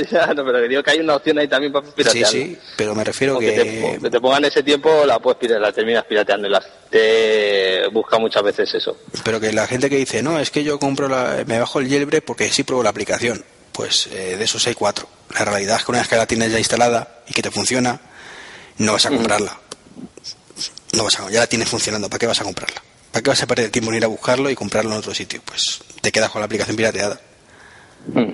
ya. 0.12 0.34
no, 0.34 0.44
pero 0.46 0.62
digo 0.62 0.82
que 0.84 0.92
hay 0.92 1.00
una 1.00 1.16
opción 1.16 1.38
ahí 1.38 1.48
también 1.48 1.72
para 1.72 1.86
piratear. 1.88 2.30
Sí, 2.30 2.46
sí, 2.46 2.58
pero 2.76 2.96
me 2.96 3.04
refiero 3.04 3.38
que... 3.40 4.00
Te, 4.02 4.10
te, 4.10 4.20
pongan 4.20 4.46
ese 4.46 4.64
tiempo, 4.64 5.06
la 5.06 5.20
puedes 5.20 5.38
piratear, 5.40 5.62
la 5.62 5.72
terminas 5.72 6.06
pirateando 6.06 6.48
y 6.48 6.52
la 6.52 6.64
te 6.90 7.88
busca 7.90 8.18
muchas 8.18 8.44
veces 8.44 8.74
eso. 8.74 8.98
Pero 9.24 9.40
que 9.40 9.54
la 9.54 9.68
gente 9.68 9.90
que 9.90 9.98
dice, 9.98 10.24
no, 10.24 10.40
es 10.40 10.50
que 10.52 10.64
yo 10.64 10.80
compro 10.80 11.08
la... 11.08 11.44
me 11.46 11.60
bajo 11.60 11.80
el 11.80 11.90
jailbreak 11.90 12.24
porque 12.24 12.52
sí 12.52 12.64
pruebo 12.64 12.84
la 12.84 12.90
aplicación. 12.90 13.44
Pues 13.72 14.08
eh, 14.08 14.36
de 14.38 14.44
esos 14.44 14.66
hay 14.68 14.74
cuatro. 14.74 15.08
La 15.34 15.46
realidad 15.46 15.78
es 15.78 15.86
que 15.86 15.92
una 15.92 16.00
vez 16.00 16.08
que 16.08 16.16
la 16.16 16.26
tienes 16.26 16.52
ya 16.52 16.58
instalada 16.58 17.22
y 17.28 17.34
que 17.34 17.42
te 17.42 17.52
funciona, 17.52 18.00
no 18.78 18.94
vas 18.94 19.06
a 19.06 19.10
comprarla. 19.10 19.58
No 20.94 21.04
vas 21.04 21.20
a, 21.20 21.30
ya 21.30 21.42
la 21.42 21.48
tienes 21.48 21.70
funcionando, 21.70 22.10
¿para 22.10 22.20
qué 22.20 22.28
vas 22.28 22.42
a 22.42 22.44
comprarla? 22.44 22.82
¿Para 23.12 23.24
qué 23.24 23.30
vas 23.30 23.42
a 23.44 23.48
perder 23.48 23.70
tiempo 23.72 23.92
en 23.92 23.98
ir 23.98 24.04
a 24.04 24.08
buscarlo 24.08 24.50
y 24.50 24.56
comprarlo 24.56 24.92
en 24.92 24.98
otro 24.98 25.14
sitio? 25.14 25.42
Pues 25.46 25.82
te 26.02 26.12
quedas 26.12 26.30
con 26.32 26.42
la 26.42 26.46
aplicación 26.46 26.76
pirateada. 26.76 27.20
Hmm. 28.08 28.34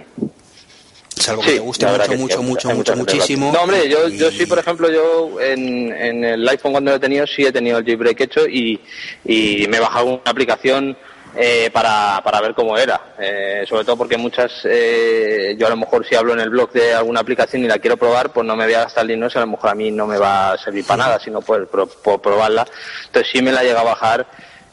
Salvo 1.15 1.41
que 1.41 1.53
te 1.53 1.59
guste 1.59 1.85
mucho, 1.87 2.07
mucho, 2.13 2.43
mucho, 2.43 2.69
mucho, 2.75 2.95
muchísimo. 2.95 3.51
No, 3.51 3.61
hombre, 3.61 3.89
yo, 3.89 4.09
yo 4.09 4.29
sí, 4.29 4.45
por 4.45 4.59
ejemplo, 4.59 4.91
yo 4.91 5.39
en, 5.41 5.91
en 5.91 6.23
el 6.23 6.47
iPhone 6.47 6.73
cuando 6.73 6.91
lo 6.91 6.97
he 6.97 6.99
tenido, 6.99 7.25
sí 7.25 7.45
he 7.45 7.51
tenido 7.51 7.77
el 7.77 7.85
jailbreak 7.85 8.21
hecho 8.21 8.45
y, 8.47 8.79
y 9.23 9.65
me 9.69 9.77
he 9.77 9.79
bajado 9.79 10.05
una 10.05 10.21
aplicación 10.25 10.95
eh, 11.37 11.69
para, 11.71 12.21
para 12.23 12.41
ver 12.41 12.53
cómo 12.53 12.77
era. 12.77 13.15
Eh, 13.17 13.65
sobre 13.67 13.83
todo 13.85 13.97
porque 13.97 14.17
muchas, 14.17 14.51
eh, 14.65 15.55
yo 15.57 15.67
a 15.67 15.71
lo 15.71 15.77
mejor 15.77 16.05
si 16.07 16.15
hablo 16.15 16.33
en 16.33 16.41
el 16.41 16.49
blog 16.49 16.71
de 16.71 16.93
alguna 16.93 17.21
aplicación 17.21 17.63
y 17.63 17.67
la 17.67 17.79
quiero 17.79 17.97
probar, 17.97 18.31
pues 18.31 18.45
no 18.45 18.55
me 18.55 18.65
voy 18.65 18.73
a 18.73 18.83
gastar 18.83 19.07
dinero, 19.07 19.31
a 19.33 19.39
lo 19.39 19.47
mejor 19.47 19.69
a 19.69 19.75
mí 19.75 19.91
no 19.91 20.07
me 20.07 20.17
va 20.17 20.51
a 20.51 20.57
servir 20.57 20.85
para 20.85 21.05
nada, 21.05 21.19
sino 21.19 21.41
por, 21.41 21.67
por 21.67 22.21
probarla. 22.21 22.67
Entonces 23.05 23.31
sí 23.31 23.41
me 23.41 23.51
la 23.51 23.63
llega 23.63 23.81
a 23.81 23.83
bajar 23.83 24.27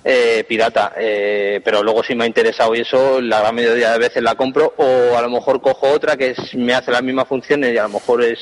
eh, 0.05 0.45
pirata, 0.49 0.93
eh, 0.97 1.61
pero 1.65 1.83
luego 1.83 2.03
si 2.03 2.15
me 2.15 2.25
ha 2.25 2.27
interesado 2.27 2.75
y 2.75 2.81
eso, 2.81 3.21
la 3.21 3.41
gran 3.41 3.55
mayoría 3.55 3.93
de 3.93 3.99
veces 3.99 4.23
la 4.23 4.35
compro 4.35 4.75
o 4.77 5.17
a 5.17 5.23
lo 5.23 5.31
mejor 5.31 5.61
cojo 5.61 5.89
otra 5.91 6.17
que 6.17 6.35
me 6.55 6.75
hace 6.75 6.91
las 6.91 7.03
mismas 7.03 7.29
funciones 7.29 7.73
y 7.73 7.79
a 7.79 7.85
lo 7.85 7.91
mejor 7.91 8.23
es 8.23 8.39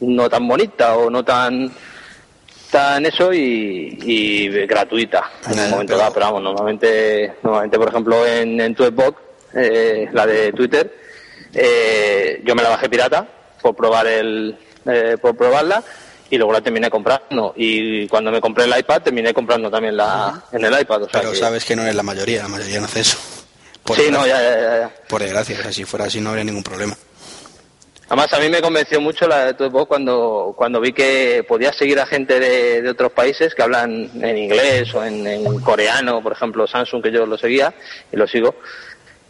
no 0.00 0.28
tan 0.28 0.46
bonita 0.48 0.96
o 0.96 1.10
no 1.10 1.24
tan 1.24 1.70
tan 2.70 3.06
eso 3.06 3.32
y, 3.32 3.98
y 4.02 4.48
gratuita 4.66 5.30
en 5.48 5.60
un 5.60 5.70
momento 5.70 5.96
dado, 5.96 6.12
pero 6.12 6.26
vamos, 6.26 6.42
normalmente, 6.42 7.34
normalmente 7.42 7.78
por 7.78 7.88
ejemplo 7.88 8.26
en, 8.26 8.60
en 8.60 8.74
Tweetbot, 8.74 9.16
eh, 9.54 10.08
la 10.12 10.26
de 10.26 10.52
Twitter, 10.52 10.92
eh, 11.54 12.42
yo 12.44 12.54
me 12.56 12.64
la 12.64 12.70
bajé 12.70 12.88
pirata 12.88 13.28
por 13.62 13.76
probar 13.76 14.08
el, 14.08 14.58
eh, 14.86 15.16
por 15.22 15.36
probarla 15.36 15.84
y 16.30 16.36
luego 16.36 16.52
la 16.52 16.60
terminé 16.60 16.90
comprando 16.90 17.52
y 17.56 18.06
cuando 18.08 18.30
me 18.32 18.40
compré 18.40 18.64
el 18.64 18.78
iPad 18.78 19.02
terminé 19.02 19.32
comprando 19.34 19.70
también 19.70 19.96
la 19.96 20.42
en 20.52 20.64
el 20.64 20.80
iPad. 20.80 21.02
O 21.02 21.08
sea 21.08 21.20
Pero 21.20 21.32
que- 21.32 21.38
sabes 21.38 21.64
que 21.64 21.76
no 21.76 21.86
es 21.86 21.94
la 21.94 22.02
mayoría, 22.02 22.42
la 22.42 22.48
mayoría 22.48 22.78
no 22.80 22.86
hace 22.86 23.00
eso. 23.00 23.18
Por 23.84 23.96
Sí, 23.96 24.04
no, 24.10 24.26
ya, 24.26 24.40
ya, 24.40 24.78
ya. 24.78 24.94
Por 25.08 25.20
desgracia, 25.22 25.58
o 25.58 25.62
sea, 25.62 25.72
si 25.72 25.84
fuera 25.84 26.06
así 26.06 26.20
no 26.20 26.30
habría 26.30 26.44
ningún 26.44 26.62
problema. 26.62 26.96
Además, 28.06 28.32
a 28.34 28.38
mí 28.38 28.48
me 28.50 28.60
convenció 28.60 29.00
mucho 29.00 29.26
la 29.26 29.46
de 29.46 29.54
Tweetbot 29.54 29.88
cuando, 29.88 30.52
cuando 30.56 30.78
vi 30.80 30.92
que 30.92 31.44
podías 31.48 31.74
seguir 31.76 31.98
a 31.98 32.06
gente 32.06 32.38
de, 32.38 32.82
de 32.82 32.90
otros 32.90 33.12
países 33.12 33.54
que 33.54 33.62
hablan 33.62 34.10
en 34.22 34.38
inglés 34.38 34.94
o 34.94 35.02
en, 35.04 35.26
en 35.26 35.60
coreano, 35.60 36.22
por 36.22 36.32
ejemplo, 36.32 36.66
Samsung, 36.66 37.02
que 37.02 37.10
yo 37.10 37.24
lo 37.24 37.38
seguía 37.38 37.72
y 38.12 38.16
lo 38.16 38.26
sigo 38.28 38.54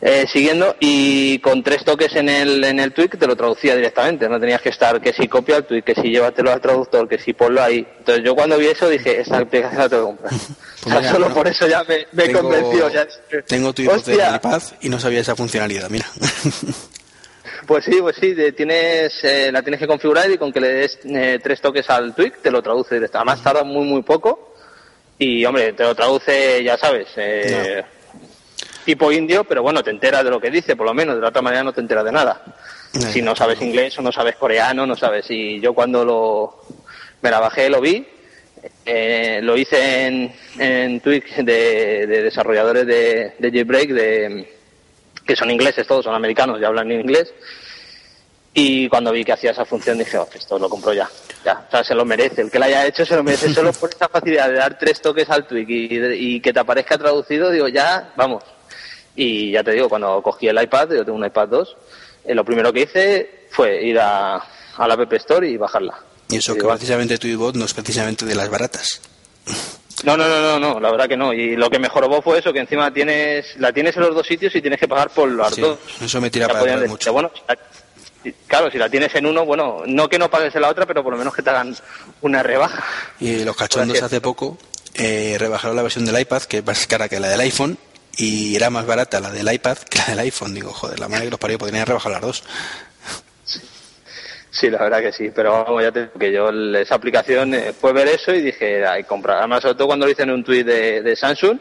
eh, 0.00 0.26
siguiendo, 0.30 0.76
y 0.80 1.38
con 1.38 1.62
tres 1.62 1.82
toques 1.84 2.14
en 2.16 2.28
el, 2.28 2.62
en 2.64 2.78
el 2.78 2.92
tweet 2.92 3.08
te 3.18 3.26
lo 3.26 3.36
traducía 3.36 3.74
directamente. 3.74 4.28
No 4.28 4.38
tenías 4.38 4.60
que 4.60 4.68
estar 4.68 5.00
que 5.00 5.12
si 5.14 5.28
copia 5.28 5.56
el 5.58 5.64
tweet, 5.64 5.82
que 5.82 5.94
si 5.94 6.10
llévatelo 6.10 6.52
al 6.52 6.60
traductor, 6.60 7.08
que 7.08 7.18
si 7.18 7.32
ponlo 7.32 7.62
ahí. 7.62 7.86
Entonces, 7.98 8.22
yo 8.24 8.34
cuando 8.34 8.58
vi 8.58 8.66
eso 8.66 8.88
dije, 8.88 9.20
esta 9.20 9.38
aplicación 9.38 9.78
la 9.80 9.88
tengo 9.88 10.02
que 10.16 10.22
comprar. 10.22 10.32
o 10.84 10.90
sea, 11.02 11.12
solo 11.12 11.28
¿no? 11.30 11.34
por 11.34 11.48
eso 11.48 11.66
ya 11.66 11.82
me, 11.84 12.06
me 12.12 12.24
Tengo- 12.24 12.42
convenció. 12.42 12.90
Ya. 12.90 13.06
Tengo 13.46 13.72
tu 13.72 13.88
Hostia. 13.90 14.26
del 14.26 14.34
iPad 14.36 14.62
y 14.82 14.88
no 14.90 15.00
sabía 15.00 15.20
esa 15.20 15.34
funcionalidad, 15.36 15.88
mira. 15.90 16.06
Pues 17.66 17.84
sí, 17.86 17.96
pues 18.02 18.16
sí, 18.20 18.34
de- 18.34 18.52
tienes, 18.52 19.12
eh, 19.22 19.50
la 19.50 19.62
tienes 19.62 19.80
que 19.80 19.86
configurar 19.86 20.30
y 20.30 20.36
con 20.36 20.52
que 20.52 20.60
le 20.60 20.68
des 20.68 20.98
eh, 21.04 21.38
tres 21.42 21.62
toques 21.62 21.88
al 21.88 22.14
tweet 22.14 22.32
te 22.42 22.50
lo 22.50 22.60
traduce 22.60 22.94
directo. 22.96 23.16
Además 23.16 23.42
tarda 23.42 23.64
muy 23.64 23.86
muy 23.86 24.02
poco 24.02 24.54
y 25.18 25.42
hombre, 25.46 25.72
te 25.72 25.82
lo 25.82 25.94
traduce, 25.94 26.62
ya 26.62 26.76
sabes, 26.76 27.06
eh, 27.16 27.82
tipo 28.84 29.10
indio, 29.10 29.44
pero 29.44 29.62
bueno, 29.62 29.82
te 29.82 29.90
enteras 29.90 30.24
de 30.24 30.30
lo 30.30 30.40
que 30.40 30.50
dice, 30.50 30.76
por 30.76 30.86
lo 30.86 30.94
menos, 30.94 31.16
de 31.16 31.22
la 31.22 31.28
otra 31.28 31.42
manera 31.42 31.62
no 31.64 31.72
te 31.72 31.80
enteras 31.80 32.04
de 32.04 32.12
nada. 32.12 32.42
No, 32.94 33.00
Si 33.00 33.22
no 33.22 33.34
sabes 33.34 33.60
inglés 33.60 33.98
o 33.98 34.02
no 34.02 34.12
sabes 34.12 34.36
coreano, 34.36 34.86
no 34.86 34.96
sabes. 34.96 35.26
Y 35.30 35.60
yo 35.60 35.72
cuando 35.74 36.04
lo 36.04 36.60
me 37.22 37.30
la 37.30 37.40
bajé, 37.40 37.70
lo 37.70 37.80
vi, 37.80 38.06
eh, 38.84 39.40
lo 39.42 39.56
hice 39.56 40.06
en, 40.06 40.32
en 40.58 41.00
Twitch 41.00 41.36
de, 41.36 42.06
de 42.06 42.22
desarrolladores 42.22 42.86
de, 42.86 43.34
de 43.38 43.50
Jailbreak, 43.50 43.90
de, 43.90 44.54
que 45.26 45.34
son 45.34 45.50
ingleses 45.50 45.86
todos, 45.86 46.04
son 46.04 46.14
americanos 46.14 46.60
y 46.60 46.64
hablan 46.64 46.92
inglés. 46.92 47.32
Y 48.56 48.88
cuando 48.88 49.10
vi 49.10 49.24
que 49.24 49.32
hacía 49.32 49.50
esa 49.50 49.64
función 49.64 49.98
dije, 49.98 50.16
oh, 50.16 50.28
esto 50.32 50.58
lo 50.58 50.68
compro 50.68 50.92
ya. 50.92 51.08
Ya, 51.44 51.64
o 51.66 51.70
sea, 51.70 51.82
se 51.82 51.94
lo 51.94 52.04
merece. 52.04 52.42
El 52.42 52.50
que 52.50 52.58
lo 52.58 52.66
haya 52.66 52.86
hecho 52.86 53.04
se 53.04 53.16
lo 53.16 53.24
merece 53.24 53.52
solo 53.52 53.72
por 53.72 53.90
esa 53.90 54.08
facilidad 54.08 54.48
de 54.48 54.54
dar 54.54 54.78
tres 54.78 55.00
toques 55.02 55.28
al 55.28 55.46
tweet 55.46 55.66
y, 55.68 56.36
y 56.36 56.40
que 56.40 56.52
te 56.52 56.60
aparezca 56.60 56.96
traducido, 56.96 57.50
digo, 57.50 57.66
ya, 57.68 58.12
vamos. 58.16 58.44
Y 59.16 59.52
ya 59.52 59.62
te 59.62 59.72
digo, 59.72 59.88
cuando 59.88 60.20
cogí 60.22 60.48
el 60.48 60.60
iPad, 60.60 60.90
yo 60.90 61.04
tengo 61.04 61.18
un 61.18 61.24
iPad 61.24 61.48
2, 61.48 61.76
eh, 62.26 62.34
lo 62.34 62.44
primero 62.44 62.72
que 62.72 62.80
hice 62.82 63.46
fue 63.50 63.82
ir 63.84 63.98
a, 64.00 64.36
a 64.36 64.88
la 64.88 64.94
App 64.94 65.12
Store 65.14 65.48
y 65.48 65.56
bajarla. 65.56 65.94
Y 66.30 66.36
eso 66.36 66.52
Y 66.52 66.54
que 66.56 66.60
digo, 66.62 66.72
precisamente 66.72 67.18
tu 67.18 67.26
iPod 67.28 67.54
no 67.56 67.64
es 67.64 67.74
precisamente 67.74 68.24
de 68.24 68.34
las 68.34 68.48
baratas. 68.50 69.00
No, 70.02 70.16
no, 70.16 70.26
no, 70.28 70.40
no, 70.40 70.58
no, 70.58 70.80
la 70.80 70.90
verdad 70.90 71.06
que 71.08 71.16
no. 71.16 71.32
Y 71.32 71.54
lo 71.56 71.70
que 71.70 71.78
mejoró 71.78 72.20
fue 72.22 72.38
eso, 72.40 72.52
que 72.52 72.58
encima 72.58 72.92
tienes, 72.92 73.56
la 73.58 73.72
tienes 73.72 73.96
en 73.96 74.02
los 74.02 74.14
dos 74.14 74.26
sitios 74.26 74.54
y 74.56 74.60
tienes 74.60 74.80
que 74.80 74.88
pagar 74.88 75.10
por 75.10 75.28
los 75.28 75.54
Sí, 75.54 75.60
dos. 75.60 75.78
eso 76.02 76.20
me 76.20 76.30
tira 76.30 76.46
Ya 76.48 76.52
para 76.52 76.64
decirte, 76.64 76.88
mucho. 76.88 77.12
Bueno, 77.12 77.30
claro, 78.46 78.70
si 78.70 78.78
la 78.78 78.88
tienes 78.88 79.14
en 79.14 79.26
uno, 79.26 79.44
bueno, 79.44 79.82
no 79.86 80.08
que 80.08 80.18
no 80.18 80.30
pagues 80.30 80.54
en 80.56 80.62
la 80.62 80.68
otra, 80.70 80.86
pero 80.86 81.02
por 81.02 81.12
lo 81.12 81.18
menos 81.18 81.34
que 81.34 81.42
te 81.42 81.50
hagan 81.50 81.76
una 82.22 82.42
rebaja. 82.42 82.82
Y 83.20 83.44
los 83.44 83.56
cachondos 83.56 84.02
hace 84.02 84.20
poco 84.20 84.58
eh, 84.94 85.36
rebajaron 85.38 85.76
la 85.76 85.82
versión 85.82 86.04
del 86.04 86.18
iPad, 86.20 86.42
que 86.42 86.58
es 86.58 86.66
más 86.66 86.86
cara 86.86 87.08
que 87.08 87.20
la 87.20 87.28
del 87.28 87.40
iPhone, 87.40 87.78
y 88.18 88.56
era 88.56 88.70
más 88.70 88.86
barata 88.86 89.20
la 89.20 89.30
del 89.30 89.52
iPad 89.52 89.78
que 89.78 89.98
la 89.98 90.06
del 90.06 90.18
iPhone. 90.20 90.54
Digo, 90.54 90.72
joder, 90.72 90.98
la 90.98 91.08
madre 91.08 91.24
que 91.24 91.30
los 91.30 91.40
parió, 91.40 91.58
podrían 91.58 91.86
rebajar 91.86 92.12
las 92.12 92.20
dos. 92.20 92.44
Sí, 94.50 94.70
la 94.70 94.78
verdad 94.84 95.00
que 95.00 95.12
sí, 95.12 95.32
pero 95.34 95.64
vamos, 95.64 95.82
ya 95.82 95.90
te 95.90 96.02
digo 96.02 96.12
que 96.18 96.32
yo 96.32 96.48
esa 96.78 96.94
aplicación 96.94 97.54
eh, 97.54 97.72
fue 97.72 97.92
ver 97.92 98.06
eso 98.06 98.32
y 98.32 98.40
dije, 98.40 98.86
hay 98.86 99.02
comprar. 99.02 99.38
Además, 99.38 99.62
sobre 99.62 99.74
todo 99.74 99.88
cuando 99.88 100.06
lo 100.06 100.12
hice 100.12 100.22
en 100.22 100.30
un 100.30 100.44
tuit 100.44 100.64
de, 100.64 101.16
Samsung, 101.16 101.58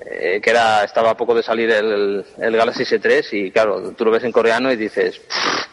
eh, 0.00 0.40
que 0.42 0.50
era 0.50 0.82
estaba 0.82 1.10
a 1.10 1.16
poco 1.16 1.34
de 1.34 1.42
salir 1.42 1.70
el, 1.70 2.24
el 2.38 2.56
Galaxy 2.56 2.84
S3 2.84 3.26
y 3.32 3.50
claro, 3.50 3.92
tú 3.92 4.06
lo 4.06 4.10
ves 4.10 4.24
en 4.24 4.32
coreano 4.32 4.72
y 4.72 4.76
dices, 4.76 5.18
"Pff, 5.18 5.66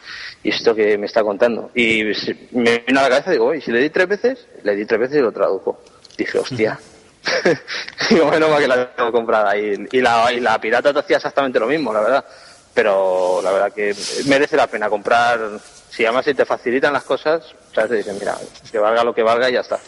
¿y 0.43 0.49
esto 0.49 0.75
que 0.75 0.97
me 0.97 1.05
está 1.05 1.23
contando? 1.23 1.71
Y 1.73 2.03
me 2.51 2.79
vino 2.79 2.99
a 2.99 3.03
la 3.03 3.09
cabeza 3.09 3.31
digo, 3.31 3.53
¿y 3.55 3.61
si 3.61 3.71
le 3.71 3.79
di 3.79 3.89
tres 3.89 4.09
veces? 4.09 4.45
Le 4.63 4.75
di 4.75 4.85
tres 4.85 4.99
veces 4.99 5.17
y 5.17 5.21
lo 5.21 5.31
tradujo. 5.31 5.81
Dije, 6.17 6.39
hostia. 6.39 6.77
digo, 8.09 8.25
bueno, 8.25 8.57
que 8.57 8.67
la 8.67 8.93
tengo 8.93 9.11
comprada. 9.11 9.57
Y, 9.57 9.87
y, 9.91 10.01
la, 10.01 10.31
y 10.31 10.39
la 10.39 10.59
pirata 10.59 10.93
te 10.93 10.99
hacía 10.99 11.17
exactamente 11.17 11.59
lo 11.59 11.67
mismo, 11.67 11.93
la 11.93 12.01
verdad. 12.01 12.25
Pero 12.73 13.39
la 13.43 13.51
verdad 13.51 13.73
que 13.73 13.95
merece 14.25 14.57
la 14.57 14.67
pena 14.67 14.89
comprar. 14.89 15.59
Si 15.89 16.03
además 16.05 16.25
si 16.25 16.33
te 16.33 16.45
facilitan 16.45 16.91
las 16.91 17.03
cosas, 17.03 17.43
¿sabes? 17.73 17.91
Te 17.91 17.97
dicen, 17.97 18.17
mira, 18.19 18.35
que 18.71 18.79
valga 18.79 19.03
lo 19.03 19.13
que 19.13 19.21
valga 19.21 19.49
y 19.49 19.53
ya 19.53 19.61
está. 19.61 19.79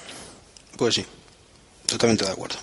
Pues 0.77 0.93
sí, 0.95 1.05
totalmente 1.87 2.25
de 2.25 2.31
acuerdo. 2.31 2.57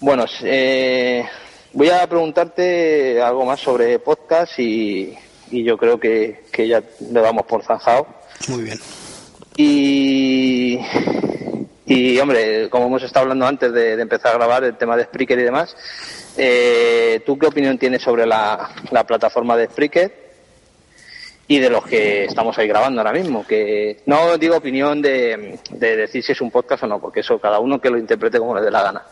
Bueno, 0.00 0.24
eh, 0.42 1.24
voy 1.72 1.90
a 1.90 2.06
preguntarte 2.08 3.22
algo 3.22 3.44
más 3.44 3.60
sobre 3.60 3.98
podcast 4.00 4.58
y, 4.58 5.16
y 5.50 5.64
yo 5.64 5.78
creo 5.78 6.00
que, 6.00 6.46
que 6.50 6.66
ya 6.66 6.82
le 7.00 7.20
damos 7.20 7.46
por 7.46 7.62
zanjado. 7.62 8.06
Muy 8.48 8.64
bien. 8.64 8.80
Y, 9.56 10.78
y 11.88 12.18
hombre, 12.18 12.68
como 12.68 12.86
hemos 12.86 13.04
estado 13.04 13.22
hablando 13.22 13.46
antes 13.46 13.72
de, 13.72 13.92
empezar 13.92 14.32
a 14.32 14.38
grabar 14.38 14.64
el 14.64 14.76
tema 14.76 14.96
de 14.96 15.04
Spreaker 15.04 15.38
y 15.38 15.42
demás, 15.44 15.76
eh, 16.36 17.22
¿tú 17.24 17.38
qué 17.38 17.46
opinión 17.46 17.78
tienes 17.78 18.02
sobre 18.02 18.26
la, 18.26 18.70
la 18.90 19.06
plataforma 19.06 19.56
de 19.56 19.66
Spreaker 19.66 20.26
y 21.46 21.60
de 21.60 21.70
los 21.70 21.86
que 21.86 22.24
estamos 22.24 22.58
ahí 22.58 22.66
grabando 22.66 23.00
ahora 23.00 23.12
mismo? 23.12 23.46
Que 23.46 24.02
no 24.06 24.36
digo 24.36 24.56
opinión 24.56 25.00
de, 25.00 25.60
de 25.70 25.96
decir 25.96 26.24
si 26.24 26.32
es 26.32 26.40
un 26.40 26.50
podcast 26.50 26.82
o 26.82 26.86
no, 26.88 27.00
porque 27.00 27.20
eso 27.20 27.38
cada 27.38 27.60
uno 27.60 27.80
que 27.80 27.88
lo 27.88 27.98
interprete 27.98 28.40
como 28.40 28.56
le 28.56 28.62
dé 28.62 28.70
la 28.72 28.82
gana. 28.82 29.02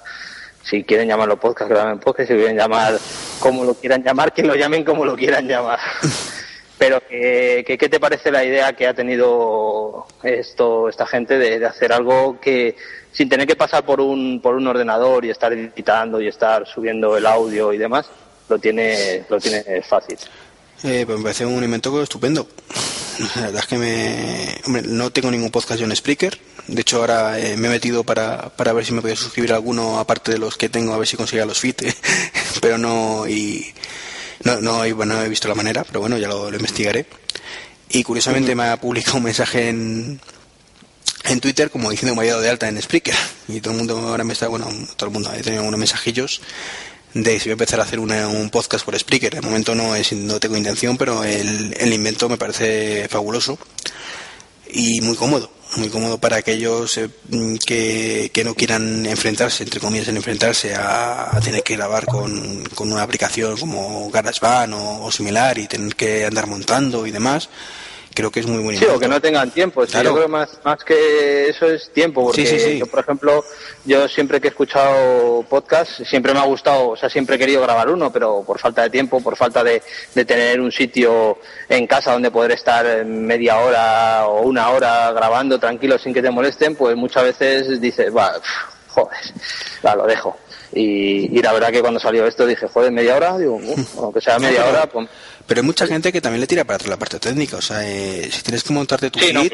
Si 0.64 0.82
quieren 0.82 1.06
llamarlo 1.06 1.38
podcast, 1.38 1.68
que 1.68 1.74
lo 1.74 1.80
llamen 1.80 2.00
podcast, 2.00 2.28
si 2.28 2.34
quieren 2.34 2.56
llamar 2.56 2.94
como 3.38 3.64
lo 3.64 3.74
quieran 3.74 4.02
llamar, 4.02 4.32
que 4.32 4.42
lo 4.42 4.56
llamen 4.56 4.82
como 4.82 5.04
lo 5.04 5.14
quieran 5.14 5.46
llamar. 5.46 5.78
Pero 6.78 7.00
que, 7.06 7.64
que- 7.66 7.78
¿qué 7.78 7.88
te 7.88 8.00
parece 8.00 8.30
la 8.30 8.44
idea 8.44 8.72
que 8.72 8.86
ha 8.86 8.94
tenido 8.94 10.06
esto 10.22 10.88
esta 10.88 11.06
gente 11.06 11.38
de, 11.38 11.64
hacer 11.64 11.92
algo 11.92 12.40
que 12.40 12.76
sin 13.12 13.28
tener 13.28 13.46
que 13.46 13.54
pasar 13.56 13.84
por 13.84 14.00
un 14.00 14.40
por 14.42 14.56
un 14.56 14.66
ordenador 14.66 15.24
y 15.24 15.30
estar 15.30 15.52
editando 15.52 16.20
y 16.20 16.26
estar 16.26 16.66
subiendo 16.66 17.16
el 17.16 17.26
audio 17.26 17.72
y 17.72 17.78
demás, 17.78 18.06
lo 18.48 18.58
tiene 18.58 19.24
lo 19.28 19.38
tiene 19.38 19.82
fácil. 19.82 20.18
Eh, 20.82 21.04
pues 21.06 21.16
me 21.18 21.22
parece 21.22 21.46
un 21.46 21.62
invento 21.64 22.02
estupendo. 22.02 22.46
La 23.36 23.42
verdad 23.42 23.60
es 23.62 23.66
que 23.66 23.78
me... 23.78 24.54
Hombre, 24.66 24.82
no 24.82 25.10
tengo 25.10 25.30
ningún 25.30 25.50
podcast 25.50 25.80
yo 25.80 25.86
en 25.86 25.94
Spreaker. 25.96 26.38
De 26.66 26.80
hecho, 26.80 26.98
ahora 26.98 27.38
eh, 27.38 27.56
me 27.56 27.68
he 27.68 27.70
metido 27.70 28.04
para, 28.04 28.50
para 28.50 28.72
ver 28.72 28.84
si 28.84 28.92
me 28.92 29.00
podía 29.00 29.16
suscribir 29.16 29.52
a 29.52 29.56
alguno, 29.56 29.98
aparte 29.98 30.32
de 30.32 30.38
los 30.38 30.56
que 30.58 30.68
tengo, 30.68 30.92
a 30.92 30.98
ver 30.98 31.06
si 31.06 31.16
conseguía 31.16 31.46
los 31.46 31.60
feed. 31.60 31.76
pero 32.60 32.76
no... 32.76 33.26
Y, 33.28 33.72
no, 34.44 34.60
no, 34.60 34.84
no 34.84 35.22
he 35.22 35.28
visto 35.28 35.48
la 35.48 35.54
manera, 35.54 35.84
pero 35.84 36.00
bueno, 36.00 36.18
ya 36.18 36.28
lo, 36.28 36.48
investigaré. 36.48 37.06
Y 37.90 38.02
curiosamente 38.02 38.54
me 38.54 38.64
ha 38.64 38.80
publicado 38.80 39.18
un 39.18 39.24
mensaje 39.24 39.68
en, 39.68 40.20
en 41.24 41.40
Twitter 41.40 41.70
como 41.70 41.90
diciendo 41.90 42.12
que 42.12 42.16
me 42.16 42.22
había 42.22 42.32
dado 42.32 42.42
de 42.42 42.50
alta 42.50 42.68
en 42.68 42.80
Spreaker. 42.80 43.14
Y 43.48 43.60
todo 43.60 43.72
el 43.72 43.78
mundo 43.78 43.98
ahora 43.98 44.24
me 44.24 44.32
está, 44.32 44.48
bueno, 44.48 44.68
todo 44.96 45.08
el 45.08 45.12
mundo 45.12 45.30
ha 45.30 45.34
tenido 45.36 45.62
unos 45.62 45.78
mensajillos 45.78 46.40
de 47.14 47.38
si 47.38 47.44
voy 47.44 47.50
a 47.50 47.52
empezar 47.52 47.80
a 47.80 47.84
hacer 47.84 48.00
un 48.00 48.50
podcast 48.50 48.84
por 48.84 48.98
Spreaker. 48.98 49.34
De 49.34 49.40
momento 49.40 49.74
no, 49.74 49.94
es, 49.94 50.12
no 50.12 50.40
tengo 50.40 50.56
intención, 50.56 50.96
pero 50.96 51.24
el, 51.24 51.74
el 51.78 51.92
invento 51.92 52.28
me 52.28 52.36
parece 52.36 53.08
fabuloso 53.08 53.58
y 54.70 55.00
muy 55.00 55.16
cómodo. 55.16 55.50
Muy 55.76 55.88
cómodo 55.88 56.18
para 56.18 56.36
aquellos 56.36 56.96
eh, 56.98 57.08
que, 57.66 58.30
que 58.32 58.44
no 58.44 58.54
quieran 58.54 59.06
enfrentarse, 59.06 59.64
entre 59.64 59.80
comillas, 59.80 60.08
en 60.08 60.16
enfrentarse 60.16 60.74
a, 60.74 61.38
tener 61.42 61.62
que 61.62 61.76
grabar 61.76 62.06
con, 62.06 62.64
con 62.74 62.92
una 62.92 63.02
aplicación 63.02 63.56
como 63.56 64.08
GarageBand 64.10 64.74
o 64.74 65.10
similar 65.10 65.58
y 65.58 65.66
tener 65.66 65.96
que 65.96 66.24
andar 66.24 66.46
montando 66.46 67.06
y 67.06 67.10
demás. 67.10 67.48
Creo 68.14 68.30
que 68.30 68.40
es 68.40 68.46
muy 68.46 68.62
buen 68.62 68.76
Sí, 68.76 68.84
o 68.84 68.98
que 68.98 69.08
no 69.08 69.20
tengan 69.20 69.50
tiempo. 69.50 69.84
Claro. 69.86 70.10
Yo 70.10 70.14
creo 70.14 70.28
más, 70.28 70.60
más 70.64 70.84
que 70.84 71.48
eso 71.48 71.66
es 71.66 71.90
tiempo, 71.90 72.24
porque 72.24 72.46
Sí, 72.46 72.58
sí, 72.58 72.64
sí. 72.64 72.78
yo, 72.78 72.86
por 72.86 73.00
ejemplo, 73.00 73.44
yo 73.84 74.06
siempre 74.08 74.40
que 74.40 74.46
he 74.46 74.50
escuchado 74.50 75.42
podcast, 75.42 76.02
siempre 76.04 76.32
me 76.32 76.38
ha 76.38 76.44
gustado, 76.44 76.90
o 76.90 76.96
sea, 76.96 77.10
siempre 77.10 77.34
he 77.34 77.38
querido 77.40 77.60
grabar 77.62 77.90
uno, 77.90 78.12
pero 78.12 78.44
por 78.46 78.60
falta 78.60 78.82
de 78.82 78.90
tiempo, 78.90 79.20
por 79.20 79.36
falta 79.36 79.64
de, 79.64 79.82
de 80.14 80.24
tener 80.24 80.60
un 80.60 80.70
sitio 80.70 81.38
en 81.68 81.88
casa 81.88 82.12
donde 82.12 82.30
poder 82.30 82.52
estar 82.52 83.04
media 83.04 83.58
hora 83.58 84.28
o 84.28 84.42
una 84.42 84.70
hora 84.70 85.10
grabando 85.12 85.58
tranquilo 85.58 85.98
sin 85.98 86.14
que 86.14 86.22
te 86.22 86.30
molesten, 86.30 86.76
pues 86.76 86.96
muchas 86.96 87.24
veces 87.24 87.80
dices, 87.80 88.14
va, 88.16 88.40
joder, 88.88 89.18
va, 89.84 89.96
lo 89.96 90.06
dejo. 90.06 90.36
Y, 90.72 91.40
la 91.40 91.52
verdad 91.52 91.70
que 91.70 91.80
cuando 91.80 92.00
salió 92.00 92.26
esto 92.26 92.46
dije, 92.46 92.66
joder, 92.68 92.90
media 92.90 93.16
hora, 93.16 93.38
digo, 93.38 93.60
aunque 93.98 94.20
sea 94.20 94.38
media 94.40 94.66
hora, 94.66 94.86
pues... 94.86 95.08
Pero 95.46 95.60
hay 95.60 95.66
mucha 95.66 95.86
gente 95.86 96.10
que 96.10 96.20
también 96.20 96.40
le 96.40 96.46
tira 96.46 96.64
para 96.64 96.76
atrás 96.76 96.88
la 96.88 96.98
parte 96.98 97.18
técnica, 97.18 97.58
o 97.58 97.62
sea, 97.62 97.86
eh, 97.86 98.30
si 98.32 98.42
tienes 98.42 98.64
que 98.64 98.72
montarte 98.72 99.10
tu 99.10 99.18
feed, 99.18 99.52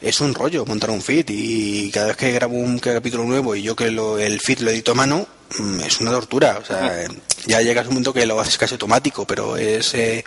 es 0.00 0.20
un 0.20 0.34
rollo 0.34 0.64
montar 0.66 0.90
un 0.90 1.02
feed 1.02 1.26
y 1.28 1.90
cada 1.90 2.08
vez 2.08 2.16
que 2.16 2.32
grabo 2.32 2.54
un 2.54 2.78
capítulo 2.78 3.24
nuevo 3.24 3.54
y 3.54 3.62
yo 3.62 3.76
que 3.76 3.90
lo, 3.90 4.18
el 4.18 4.40
feed 4.40 4.60
lo 4.60 4.70
edito 4.70 4.92
a 4.92 4.94
mano, 4.94 5.26
mm, 5.58 5.80
es 5.80 6.00
una 6.00 6.10
tortura, 6.10 6.58
o 6.60 6.64
sea, 6.64 7.06
ya 7.46 7.60
llegas 7.62 7.84
a 7.84 7.88
un 7.88 7.94
momento 7.94 8.12
que 8.12 8.26
lo 8.26 8.40
haces 8.40 8.58
casi 8.58 8.74
automático, 8.74 9.26
pero 9.26 9.56
es... 9.56 9.94
Eh, 9.94 10.24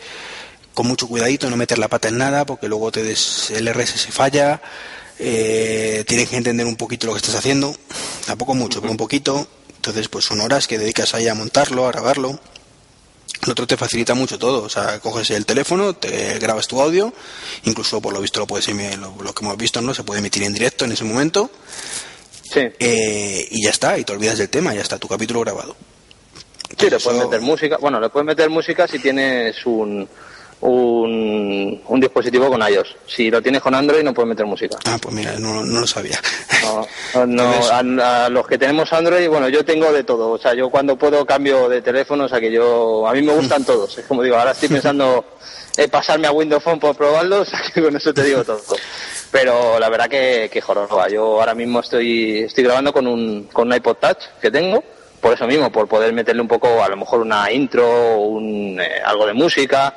con 0.73 0.87
mucho 0.87 1.07
cuidadito, 1.07 1.49
no 1.49 1.57
meter 1.57 1.77
la 1.77 1.87
pata 1.87 2.07
en 2.07 2.17
nada, 2.17 2.45
porque 2.45 2.67
luego 2.67 2.91
te 2.91 3.03
des, 3.03 3.51
el 3.51 3.71
RSS 3.71 4.01
se 4.01 4.11
falla, 4.11 4.61
eh, 5.19 6.03
tienes 6.07 6.29
que 6.29 6.37
entender 6.37 6.65
un 6.65 6.75
poquito 6.75 7.07
lo 7.07 7.13
que 7.13 7.17
estás 7.17 7.35
haciendo, 7.35 7.75
tampoco 8.25 8.55
mucho, 8.55 8.81
pero 8.81 8.91
un 8.91 8.97
poquito, 8.97 9.47
entonces 9.75 10.07
pues 10.07 10.25
son 10.25 10.41
horas 10.41 10.67
que 10.67 10.79
dedicas 10.79 11.13
ahí 11.13 11.27
a 11.27 11.35
montarlo, 11.35 11.87
a 11.87 11.91
grabarlo. 11.91 12.39
Lo 13.45 13.51
otro 13.51 13.67
te 13.67 13.77
facilita 13.77 14.13
mucho 14.13 14.39
todo, 14.39 14.63
o 14.63 14.69
sea, 14.69 14.99
coges 14.99 15.31
el 15.31 15.45
teléfono, 15.45 15.93
te 15.93 16.39
grabas 16.39 16.67
tu 16.67 16.81
audio, 16.81 17.13
incluso 17.63 18.01
por 18.01 18.13
lo 18.13 18.21
visto 18.21 18.39
lo 18.39 18.47
puedes 18.47 18.67
lo, 18.67 19.15
lo 19.21 19.33
que 19.33 19.43
hemos 19.43 19.57
visto, 19.57 19.81
¿no? 19.81 19.93
Se 19.93 20.03
puede 20.03 20.19
emitir 20.19 20.43
en 20.43 20.53
directo 20.53 20.85
en 20.85 20.93
ese 20.93 21.03
momento. 21.03 21.49
Sí. 22.43 22.61
Eh, 22.79 23.47
y 23.49 23.63
ya 23.63 23.71
está, 23.71 23.97
y 23.97 24.03
te 24.03 24.13
olvidas 24.13 24.37
del 24.37 24.49
tema, 24.49 24.73
ya 24.73 24.81
está, 24.81 24.97
tu 24.97 25.07
capítulo 25.07 25.41
grabado. 25.41 25.75
sí, 26.77 26.89
le 26.89 26.99
puedes 26.99 27.23
meter 27.23 27.41
música, 27.41 27.77
bueno, 27.77 27.99
le 27.99 28.09
puedes 28.09 28.25
meter 28.25 28.49
música 28.49 28.87
si 28.87 28.99
tienes 28.99 29.65
un, 29.65 30.07
un, 30.63 31.81
un, 31.87 31.99
dispositivo 31.99 32.49
con 32.49 32.61
iOS. 32.61 32.95
Si 33.05 33.29
lo 33.29 33.41
tienes 33.41 33.61
con 33.61 33.75
Android 33.75 34.01
no 34.01 34.13
puedes 34.13 34.29
meter 34.29 34.45
música. 34.45 34.77
Ah, 34.85 34.97
pues 35.01 35.13
mira, 35.13 35.37
no, 35.37 35.63
no 35.63 35.81
lo 35.81 35.87
sabía. 35.87 36.19
No, 37.27 37.43
a, 37.71 38.29
los 38.29 38.47
que 38.47 38.57
tenemos 38.57 38.91
Android, 38.93 39.27
bueno, 39.27 39.49
yo 39.49 39.65
tengo 39.65 39.91
de 39.91 40.03
todo. 40.03 40.31
O 40.31 40.37
sea, 40.37 40.53
yo 40.53 40.69
cuando 40.69 40.95
puedo 40.95 41.25
cambio 41.25 41.67
de 41.67 41.81
teléfono, 41.81 42.25
o 42.25 42.29
sea 42.29 42.39
que 42.39 42.51
yo, 42.51 43.05
a 43.05 43.13
mí 43.13 43.21
me 43.21 43.33
gustan 43.33 43.65
todos. 43.65 43.97
Es 43.97 44.05
como 44.05 44.23
digo, 44.23 44.37
ahora 44.37 44.51
estoy 44.51 44.69
pensando 44.69 45.25
en 45.77 45.89
pasarme 45.89 46.27
a 46.27 46.31
Windows 46.31 46.63
Phone 46.63 46.79
por 46.79 46.95
probarlo, 46.95 47.41
o 47.41 47.45
sea 47.45 47.59
que 47.73 47.81
con 47.81 47.95
eso 47.95 48.13
te 48.13 48.23
digo 48.23 48.43
todo. 48.43 48.61
Pero 49.31 49.79
la 49.79 49.89
verdad 49.89 50.07
que, 50.07 50.49
que 50.51 50.61
joroba. 50.61 51.09
Yo 51.09 51.41
ahora 51.41 51.55
mismo 51.55 51.81
estoy, 51.81 52.43
estoy 52.43 52.63
grabando 52.63 52.93
con 52.93 53.05
un, 53.07 53.49
con 53.51 53.67
un 53.67 53.75
iPod 53.75 53.97
Touch 53.97 54.23
que 54.41 54.49
tengo 54.49 54.81
por 55.23 55.33
eso 55.33 55.47
mismo, 55.47 55.71
por 55.71 55.87
poder 55.87 56.11
meterle 56.11 56.41
un 56.41 56.49
poco, 56.49 56.83
a 56.83 56.89
lo 56.89 56.97
mejor 56.97 57.21
una 57.21 57.49
intro, 57.49 58.17
un, 58.17 58.77
eh, 58.77 59.01
algo 59.05 59.25
de 59.25 59.31
música, 59.31 59.95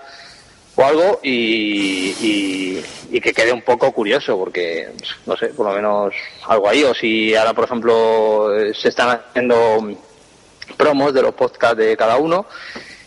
o 0.77 0.85
algo 0.85 1.20
y, 1.22 2.83
y, 3.11 3.20
que 3.20 3.33
quede 3.33 3.51
un 3.51 3.62
poco 3.62 3.91
curioso 3.93 4.39
porque 4.39 4.91
no 5.24 5.37
sé 5.37 5.49
por 5.49 5.66
lo 5.66 5.72
menos 5.72 6.14
algo 6.47 6.68
ahí. 6.68 6.85
O 6.85 6.95
si 6.95 7.35
ahora 7.35 7.55
por 7.55 7.64
ejemplo 7.64 8.51
se 8.74 8.89
están 8.89 9.20
haciendo 9.29 9.97
promos 10.77 11.14
de 11.14 11.22
los 11.22 11.35
podcasts 11.35 11.79
de 11.79 11.97
cada 11.97 12.18
uno 12.18 12.47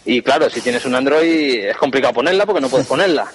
y 0.04 0.22
claro 0.22 0.50
si 0.50 0.62
tienes 0.62 0.84
un 0.86 0.96
Android 0.96 1.66
es 1.66 1.78
complicado 1.78 2.16
ponerla 2.16 2.46
porque 2.46 2.62
no 2.62 2.70
puedes 2.70 2.88
ponerla. 2.96 3.32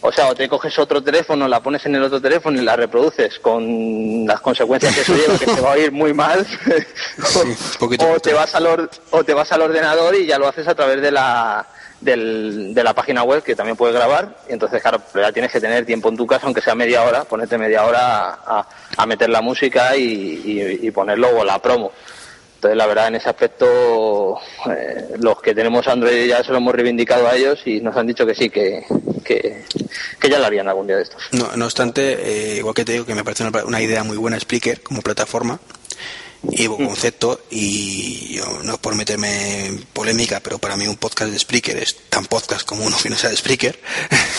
O 0.00 0.12
sea, 0.12 0.28
o 0.28 0.34
te 0.34 0.48
coges 0.48 0.78
otro 0.78 1.02
teléfono, 1.02 1.48
la 1.48 1.60
pones 1.60 1.84
en 1.86 1.94
el 1.94 2.02
otro 2.02 2.20
teléfono 2.20 2.60
y 2.60 2.64
la 2.64 2.76
reproduces 2.76 3.38
con 3.38 4.26
las 4.26 4.40
consecuencias 4.40 4.94
que 4.94 5.00
eso 5.00 5.14
lleva, 5.16 5.38
que 5.38 5.46
se 5.46 5.60
va 5.60 5.70
a 5.70 5.74
oír 5.74 5.90
muy 5.90 6.12
mal, 6.12 6.46
o, 7.98 8.20
te 8.20 8.34
vas 8.34 8.54
al 8.54 8.88
o 9.10 9.24
te 9.24 9.34
vas 9.34 9.50
al 9.52 9.62
ordenador 9.62 10.14
y 10.14 10.26
ya 10.26 10.38
lo 10.38 10.48
haces 10.48 10.68
a 10.68 10.74
través 10.74 11.00
de 11.00 11.10
la, 11.10 11.66
del, 12.06 12.72
de 12.72 12.82
la 12.82 12.94
página 12.94 13.22
web 13.22 13.42
que 13.42 13.54
también 13.54 13.76
puedes 13.76 13.94
grabar. 13.94 14.38
Y 14.48 14.52
entonces 14.54 14.80
claro 14.80 15.02
ya 15.14 15.32
tienes 15.32 15.52
que 15.52 15.60
tener 15.60 15.84
tiempo 15.84 16.08
en 16.08 16.16
tu 16.16 16.26
casa 16.26 16.46
aunque 16.46 16.62
sea 16.62 16.74
media 16.74 17.02
hora 17.02 17.24
ponerte 17.24 17.58
media 17.58 17.84
hora 17.84 18.38
a, 18.46 18.68
a 18.96 19.06
meter 19.06 19.28
la 19.28 19.42
música 19.42 19.96
y, 19.96 20.80
y, 20.82 20.90
poner 20.90 21.18
luego 21.18 21.44
la 21.44 21.60
promo. 21.60 21.92
Entonces 22.54 22.76
la 22.78 22.86
verdad 22.86 23.08
en 23.08 23.16
ese 23.16 23.28
aspecto 23.28 24.38
eh, 24.70 25.14
los 25.18 25.42
que 25.42 25.54
tenemos 25.54 25.86
Android 25.86 26.26
ya 26.26 26.42
se 26.42 26.52
lo 26.52 26.58
hemos 26.58 26.74
reivindicado 26.74 27.28
a 27.28 27.36
ellos 27.36 27.60
y 27.66 27.80
nos 27.80 27.94
han 27.96 28.06
dicho 28.06 28.24
que 28.24 28.34
sí 28.34 28.48
que, 28.48 28.84
que, 29.22 29.64
ya 30.30 30.38
lo 30.38 30.46
harían 30.46 30.68
algún 30.68 30.86
día 30.86 30.96
de 30.96 31.02
estos. 31.02 31.22
No, 31.32 31.54
no 31.56 31.66
obstante 31.66 32.54
eh, 32.54 32.56
igual 32.56 32.74
que 32.74 32.84
te 32.84 32.92
digo 32.92 33.04
que 33.04 33.14
me 33.14 33.24
parece 33.24 33.44
una, 33.44 33.64
una 33.64 33.82
idea 33.82 34.02
muy 34.04 34.16
buena 34.16 34.40
Spreaker 34.40 34.80
como 34.80 35.02
plataforma 35.02 35.60
y 36.50 36.66
concepto 36.66 37.40
y 37.50 38.34
yo, 38.34 38.60
no 38.62 38.74
es 38.74 38.78
por 38.78 38.94
meterme 38.94 39.66
en 39.66 39.78
polémica 39.92 40.40
pero 40.40 40.58
para 40.58 40.76
mí 40.76 40.86
un 40.86 40.96
podcast 40.96 41.30
de 41.30 41.38
Spreaker 41.38 41.76
es 41.78 41.96
tan 42.08 42.24
podcast 42.26 42.66
como 42.66 42.84
uno 42.84 42.96
que 43.02 43.10
no 43.10 43.16
sea 43.16 43.30
de 43.30 43.36
Spreaker. 43.36 43.78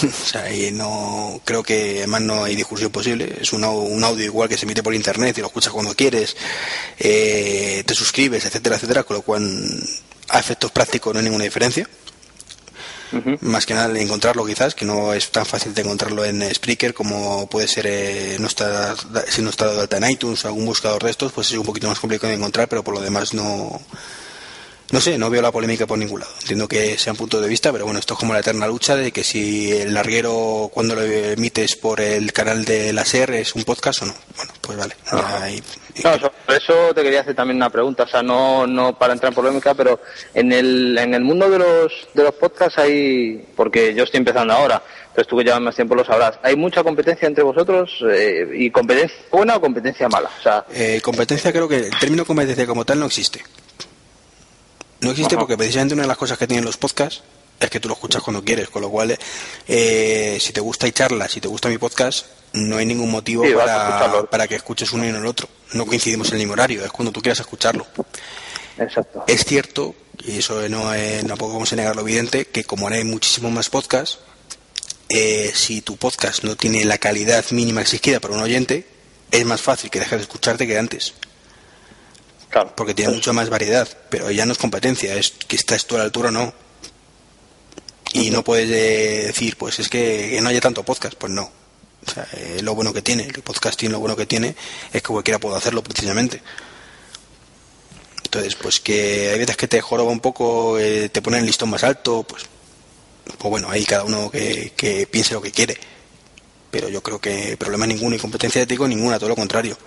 O 0.03 0.25
sea 0.25 0.53
y 0.53 0.71
no 0.71 1.41
creo 1.43 1.63
que 1.63 1.97
además 1.99 2.21
no 2.21 2.43
hay 2.43 2.55
discusión 2.55 2.91
posible. 2.91 3.35
Es 3.41 3.51
un, 3.51 3.63
un 3.63 4.03
audio 4.03 4.23
igual 4.23 4.47
que 4.47 4.57
se 4.57 4.65
emite 4.65 4.83
por 4.83 4.93
internet 4.93 5.37
y 5.37 5.41
lo 5.41 5.47
escuchas 5.47 5.73
cuando 5.73 5.95
quieres 5.95 6.35
eh, 6.99 7.83
te 7.85 7.95
suscribes 7.95 8.45
etcétera 8.45 8.75
etcétera 8.75 9.03
con 9.03 9.17
lo 9.17 9.23
cual 9.23 9.83
a 10.29 10.39
efectos 10.39 10.71
prácticos 10.71 11.13
no 11.13 11.19
hay 11.19 11.25
ninguna 11.25 11.45
diferencia 11.45 11.89
más 13.41 13.66
que 13.66 13.74
nada 13.74 13.97
encontrarlo 13.99 14.45
quizás, 14.45 14.76
que 14.76 14.86
no 14.86 15.14
es 15.14 15.32
tan 15.32 15.45
fácil 15.45 15.74
de 15.74 15.82
encontrarlo 15.82 16.26
en 16.26 16.43
Spreaker 16.53 16.93
como 16.93 17.47
puede 17.49 17.68
ser 17.68 17.86
eh, 17.88 18.38
no 18.39 18.47
está, 18.47 18.95
si 19.28 19.41
no 19.41 19.49
está 19.49 19.88
en 19.89 20.10
iTunes 20.10 20.43
o 20.43 20.47
algún 20.47 20.66
buscador 20.66 21.03
de 21.03 21.12
estos, 21.12 21.32
pues 21.32 21.51
es 21.51 21.58
un 21.58 21.66
poquito 21.66 21.88
más 21.88 21.99
complicado 21.99 22.30
de 22.30 22.38
encontrar, 22.38 22.68
pero 22.68 22.84
por 22.84 22.93
lo 22.93 23.01
demás 23.01 23.34
no, 23.34 23.82
no 24.91 25.01
sé, 25.01 25.17
no 25.17 25.29
veo 25.29 25.41
la 25.41 25.51
polémica 25.51 25.85
por 25.85 25.97
ningún 25.97 26.21
lado. 26.21 26.31
Entiendo 26.41 26.67
que 26.67 26.97
sea 26.97 27.13
un 27.13 27.17
punto 27.17 27.41
de 27.41 27.49
vista, 27.49 27.71
pero 27.71 27.83
bueno, 27.85 27.99
esto 27.99 28.13
es 28.13 28.19
como 28.19 28.33
la 28.33 28.39
eterna 28.39 28.67
lucha 28.67 28.95
de 28.95 29.11
que 29.11 29.23
si 29.23 29.71
el 29.71 29.93
larguero 29.93 30.69
cuando 30.73 30.95
lo 30.95 31.01
emites 31.01 31.75
por 31.75 31.99
el 31.99 32.31
canal 32.31 32.63
de 32.63 32.93
la 32.93 33.03
SER 33.03 33.31
es 33.33 33.55
un 33.55 33.63
podcast 33.63 34.03
o 34.03 34.05
no. 34.05 34.13
Bueno, 34.35 34.53
pues 34.61 34.77
vale. 34.77 34.95
No, 36.03 36.13
eso 36.53 36.93
te 36.93 37.03
quería 37.03 37.21
hacer 37.21 37.35
también 37.35 37.57
una 37.57 37.69
pregunta, 37.69 38.03
o 38.03 38.07
sea, 38.07 38.21
no, 38.21 38.67
no 38.67 38.97
para 38.97 39.13
entrar 39.13 39.31
en 39.31 39.35
polémica, 39.35 39.73
pero 39.73 39.99
en 40.33 40.51
el, 40.51 40.97
en 40.97 41.13
el 41.13 41.21
mundo 41.21 41.49
de 41.49 41.59
los, 41.59 41.91
de 42.13 42.23
los 42.23 42.35
podcasts 42.35 42.77
hay, 42.77 43.45
porque 43.55 43.93
yo 43.93 44.03
estoy 44.03 44.19
empezando 44.19 44.53
ahora, 44.53 44.81
entonces 45.07 45.27
tú 45.27 45.38
que 45.38 45.43
llevas 45.43 45.61
más 45.61 45.75
tiempo 45.75 45.95
lo 45.95 46.05
sabrás, 46.05 46.39
¿hay 46.43 46.55
mucha 46.55 46.83
competencia 46.83 47.27
entre 47.27 47.43
vosotros 47.43 47.91
eh, 48.09 48.47
y 48.53 48.69
competencia 48.69 49.17
buena 49.31 49.55
o 49.55 49.61
competencia 49.61 50.07
mala? 50.07 50.29
O 50.39 50.43
sea, 50.43 50.65
eh, 50.71 51.01
competencia 51.03 51.51
creo 51.51 51.67
que 51.67 51.77
el 51.77 51.99
término 51.99 52.23
competencia 52.25 52.67
como 52.67 52.85
tal 52.85 52.99
no 52.99 53.07
existe. 53.07 53.41
No 55.08 55.12
existe 55.12 55.38
porque 55.38 55.55
precisamente 55.55 55.93
una 55.93 56.03
de 56.03 56.10
las 56.10 56.18
cosas 56.18 56.38
que 56.38 56.47
tienen 56.47 56.66
los 56.66 56.76
podcasts 56.76 57.24
es 57.58 57.70
que 57.70 57.80
tú 57.80 57.88
lo 57.88 57.93
escuchas 57.93 58.22
cuando 58.22 58.43
quieres, 58.43 58.68
con 58.68 58.82
lo 58.82 58.89
cual, 58.89 59.18
eh, 59.66 60.38
si 60.38 60.51
te 60.51 60.60
gusta 60.60 60.86
y 60.86 60.91
charla, 60.91 61.30
si 61.30 61.39
te 61.39 61.47
gusta 61.47 61.70
mi 61.70 61.78
podcast, 61.78 62.26
no 62.51 62.76
hay 62.76 62.86
ningún 62.86 63.10
motivo 63.10 63.45
para, 63.55 64.24
para, 64.26 64.47
que 64.49 64.55
escuches 64.55 64.91
uno 64.91 65.08
y 65.08 65.12
no 65.14 65.20
el 65.20 65.26
otro. 65.26 65.47
No 65.72 65.86
coincidimos 65.86 66.28
en 66.28 66.34
el 66.34 66.39
mismo 66.39 66.53
horario, 66.53 66.84
es 66.84 66.91
cuando 66.91 67.14
tú 67.14 67.22
quieras 67.22 67.39
escucharlo. 67.39 67.88
Exacto. 68.78 69.24
Es 69.28 69.45
cierto, 69.45 69.95
y 70.26 70.39
eso 70.39 70.68
no, 70.68 70.93
es, 70.93 71.26
tampoco 71.26 71.53
vamos 71.53 71.72
a 71.72 71.78
negar 71.78 71.95
lo 71.95 72.01
evidente, 72.01 72.43
que 72.43 72.66
como 72.66 72.89
hay 72.89 73.05
muchísimos 73.05 73.49
más 73.53 73.70
podcasts, 73.70 74.20
eh, 75.08 75.53
si 75.55 75.80
tu 75.80 75.95
podcast 75.95 76.43
no 76.43 76.58
tiene 76.58 76.84
la 76.84 76.97
calidad 76.97 77.45
mínima 77.51 77.80
exigida 77.80 78.20
para 78.20 78.34
un 78.34 78.41
oyente, 78.41 78.86
es 79.32 79.45
más 79.45 79.62
fácil 79.62 79.89
que 79.89 79.99
dejes 79.99 80.20
de 80.20 80.24
escucharte 80.24 80.68
que 80.68 80.78
antes. 80.78 81.14
Porque 82.75 82.93
tiene 82.93 83.13
mucha 83.13 83.33
más 83.33 83.49
variedad, 83.49 83.87
pero 84.09 84.31
ya 84.31 84.45
no 84.45 84.53
es 84.53 84.57
competencia, 84.57 85.15
es 85.15 85.31
que 85.31 85.55
estás 85.55 85.85
tú 85.85 85.95
a 85.95 85.99
la 85.99 86.05
altura 86.05 86.29
o 86.29 86.31
no. 86.31 86.53
Y 88.13 88.31
no 88.31 88.43
puedes 88.43 88.69
decir, 88.69 89.57
pues 89.57 89.79
es 89.79 89.89
que, 89.89 90.39
no 90.41 90.49
haya 90.49 90.61
tanto 90.61 90.83
podcast, 90.83 91.15
pues 91.15 91.31
no. 91.31 91.51
O 92.05 92.11
sea, 92.11 92.27
eh, 92.33 92.59
lo 92.63 92.73
bueno 92.73 92.93
que 92.93 93.01
tiene, 93.01 93.23
el 93.23 93.41
podcasting 93.41 93.91
lo 93.91 93.99
bueno 93.99 94.15
que 94.15 94.25
tiene 94.25 94.55
es 94.93 95.01
que 95.01 95.07
cualquiera 95.07 95.39
puede 95.39 95.57
hacerlo 95.57 95.83
precisamente. 95.83 96.41
Entonces, 98.23 98.55
pues 98.55 98.79
que 98.79 99.31
hay 99.31 99.39
veces 99.39 99.57
que 99.57 99.67
te 99.67 99.81
joroba 99.81 100.11
un 100.11 100.19
poco, 100.19 100.79
eh, 100.79 101.09
te 101.09 101.21
ponen 101.21 101.41
el 101.41 101.45
listón 101.45 101.69
más 101.69 101.83
alto, 101.83 102.23
pues, 102.23 102.43
pues 103.37 103.49
bueno, 103.49 103.69
ahí 103.69 103.85
cada 103.85 104.03
uno 104.03 104.31
que, 104.31 104.73
que 104.75 105.05
piense 105.07 105.33
lo 105.33 105.41
que 105.41 105.51
quiere. 105.51 105.77
Pero 106.71 106.89
yo 106.89 107.01
creo 107.03 107.19
que 107.19 107.57
problema 107.57 107.85
ninguno 107.85 108.15
y 108.15 108.19
competencia 108.19 108.61
de 108.61 108.67
tico 108.67 108.87
ninguna, 108.87 109.19
todo 109.19 109.29
lo 109.29 109.35
contrario. 109.35 109.77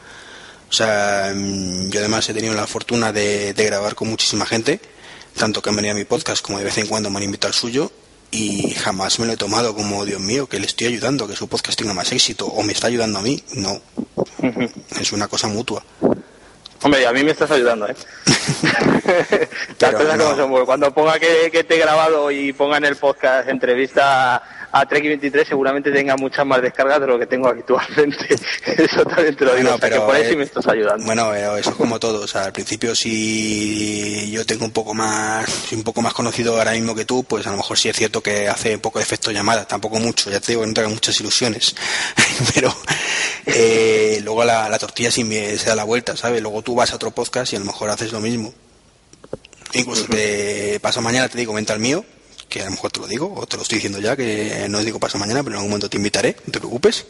O 0.70 0.72
sea, 0.72 1.32
mm, 1.34 1.90
yo 1.90 1.98
además 1.98 2.28
he 2.28 2.34
tenido 2.34 2.54
la 2.54 2.66
fortuna 2.66 3.12
de, 3.12 3.52
grabar 3.56 3.96
con 3.96 4.08
muchísima 4.08 4.46
gente, 4.46 4.80
tanto 5.36 5.60
que 5.60 5.70
han 5.70 5.76
venido 5.76 5.94
a 5.94 5.98
mi 5.98 6.04
podcast 6.04 6.42
como 6.42 6.58
de 6.58 6.64
vez 6.64 6.78
en 6.78 6.86
cuando 6.86 7.10
me 7.10 7.18
han 7.18 7.24
invitado 7.24 7.48
al 7.48 7.54
suyo 7.54 7.90
y 8.30 8.70
jamás 8.74 9.18
me 9.18 9.26
lo 9.26 9.32
he 9.32 9.36
tomado 9.36 9.74
como, 9.74 10.04
Dios 10.04 10.20
mío, 10.20 10.46
que 10.46 10.60
le 10.60 10.66
estoy 10.66 10.86
ayudando, 10.86 11.26
que 11.26 11.34
su 11.34 11.48
podcast 11.48 11.76
tenga 11.76 11.92
más 11.92 12.12
éxito 12.12 12.46
o 12.46 12.62
me 12.62 12.72
está 12.72 12.86
ayudando 12.86 13.18
a 13.18 13.22
mí. 13.22 13.42
No, 13.54 13.80
es 15.00 15.12
una 15.12 15.26
cosa 15.26 15.48
mutua. 15.48 15.82
Hombre, 16.82 17.04
a 17.04 17.12
mí 17.12 17.24
me 17.24 17.32
estás 17.32 17.50
ayudando, 17.50 17.88
¿eh? 17.88 17.96
Las 19.80 19.94
cosas 19.94 20.18
como 20.18 20.36
son. 20.36 20.64
Cuando 20.64 20.94
ponga 20.94 21.18
que, 21.18 21.50
que 21.50 21.64
te 21.64 21.74
he 21.74 21.78
grabado 21.78 22.30
y 22.30 22.52
ponga 22.52 22.78
en 22.78 22.84
el 22.84 22.96
podcast 22.96 23.48
entrevista 23.48 24.42
a 24.72 24.86
Trek 24.86 25.02
23 25.02 25.48
seguramente 25.48 25.90
tenga 25.90 26.16
muchas 26.16 26.46
más 26.46 26.62
descargas 26.62 27.00
de 27.00 27.06
lo 27.06 27.18
que 27.18 27.26
tengo 27.26 27.48
actualmente. 27.48 28.36
eso 28.66 29.04
también 29.04 29.36
te 29.36 29.44
lo 29.44 29.54
digo, 29.54 29.76
pero, 29.80 30.06
por 30.06 30.16
eso 30.16 30.36
me 30.36 30.44
estás 30.44 30.66
ayudando. 30.66 31.04
Bueno, 31.04 31.34
eso 31.34 31.70
es 31.70 31.76
como 31.76 31.98
todo. 31.98 32.22
O 32.22 32.26
sea, 32.26 32.44
al 32.44 32.52
principio 32.52 32.94
si 32.94 34.30
yo 34.30 34.44
tengo 34.46 34.64
un 34.64 34.72
poco 34.72 34.94
más, 34.94 35.72
un 35.72 35.82
poco 35.82 36.02
más 36.02 36.14
conocido 36.14 36.56
ahora 36.56 36.72
mismo 36.72 36.94
que 36.94 37.04
tú, 37.04 37.24
pues 37.24 37.46
a 37.46 37.50
lo 37.50 37.56
mejor 37.56 37.78
sí 37.78 37.88
es 37.88 37.96
cierto 37.96 38.22
que 38.22 38.48
hace 38.48 38.74
un 38.74 38.80
poco 38.80 38.98
de 38.98 39.04
efecto 39.04 39.30
llamada, 39.30 39.66
tampoco 39.66 39.98
mucho, 39.98 40.30
ya 40.30 40.40
te 40.40 40.52
digo, 40.52 40.66
no 40.66 40.72
tengo 40.72 40.90
muchas 40.90 41.18
ilusiones. 41.20 41.74
pero 42.54 42.74
eh, 43.46 44.20
luego 44.22 44.44
la, 44.44 44.68
la 44.68 44.78
tortilla 44.78 45.10
sí 45.10 45.24
me, 45.24 45.56
se 45.56 45.68
da 45.68 45.74
la 45.74 45.84
vuelta, 45.84 46.16
¿sabes? 46.16 46.42
Luego 46.42 46.62
tú 46.62 46.74
vas 46.74 46.92
a 46.92 46.96
otro 46.96 47.10
podcast 47.10 47.52
y 47.52 47.56
a 47.56 47.58
lo 47.58 47.66
mejor 47.66 47.90
haces 47.90 48.12
lo 48.12 48.20
mismo 48.20 48.52
Incluso 49.72 50.06
te 50.06 50.80
pasa 50.80 51.00
mañana, 51.00 51.28
te 51.28 51.38
digo, 51.38 51.54
vente 51.54 51.72
al 51.72 51.78
mío, 51.78 52.04
que 52.50 52.60
a 52.60 52.64
lo 52.66 52.72
mejor 52.72 52.90
te 52.90 53.00
lo 53.00 53.06
digo, 53.06 53.32
o 53.34 53.46
te 53.46 53.56
lo 53.56 53.62
estoy 53.62 53.76
diciendo 53.76 54.00
ya, 54.00 54.16
que 54.16 54.66
no 54.68 54.78
os 54.78 54.84
digo 54.84 54.98
pasa 54.98 55.16
mañana, 55.16 55.42
pero 55.42 55.54
en 55.54 55.58
algún 55.58 55.70
momento 55.70 55.88
te 55.88 55.96
invitaré, 55.96 56.36
no 56.44 56.52
te 56.52 56.58
preocupes. 56.58 57.06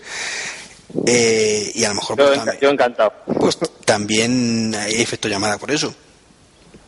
Eh, 1.06 1.72
y 1.74 1.84
a 1.84 1.88
lo 1.88 1.94
mejor 1.94 2.18
Yo, 2.18 2.26
pues, 2.26 2.38
también, 2.38 2.58
yo 2.60 2.70
encantado. 2.70 3.12
pues 3.38 3.58
también 3.84 4.74
hay 4.74 5.00
efecto 5.00 5.28
llamada 5.28 5.58
por 5.58 5.70
eso. 5.70 5.94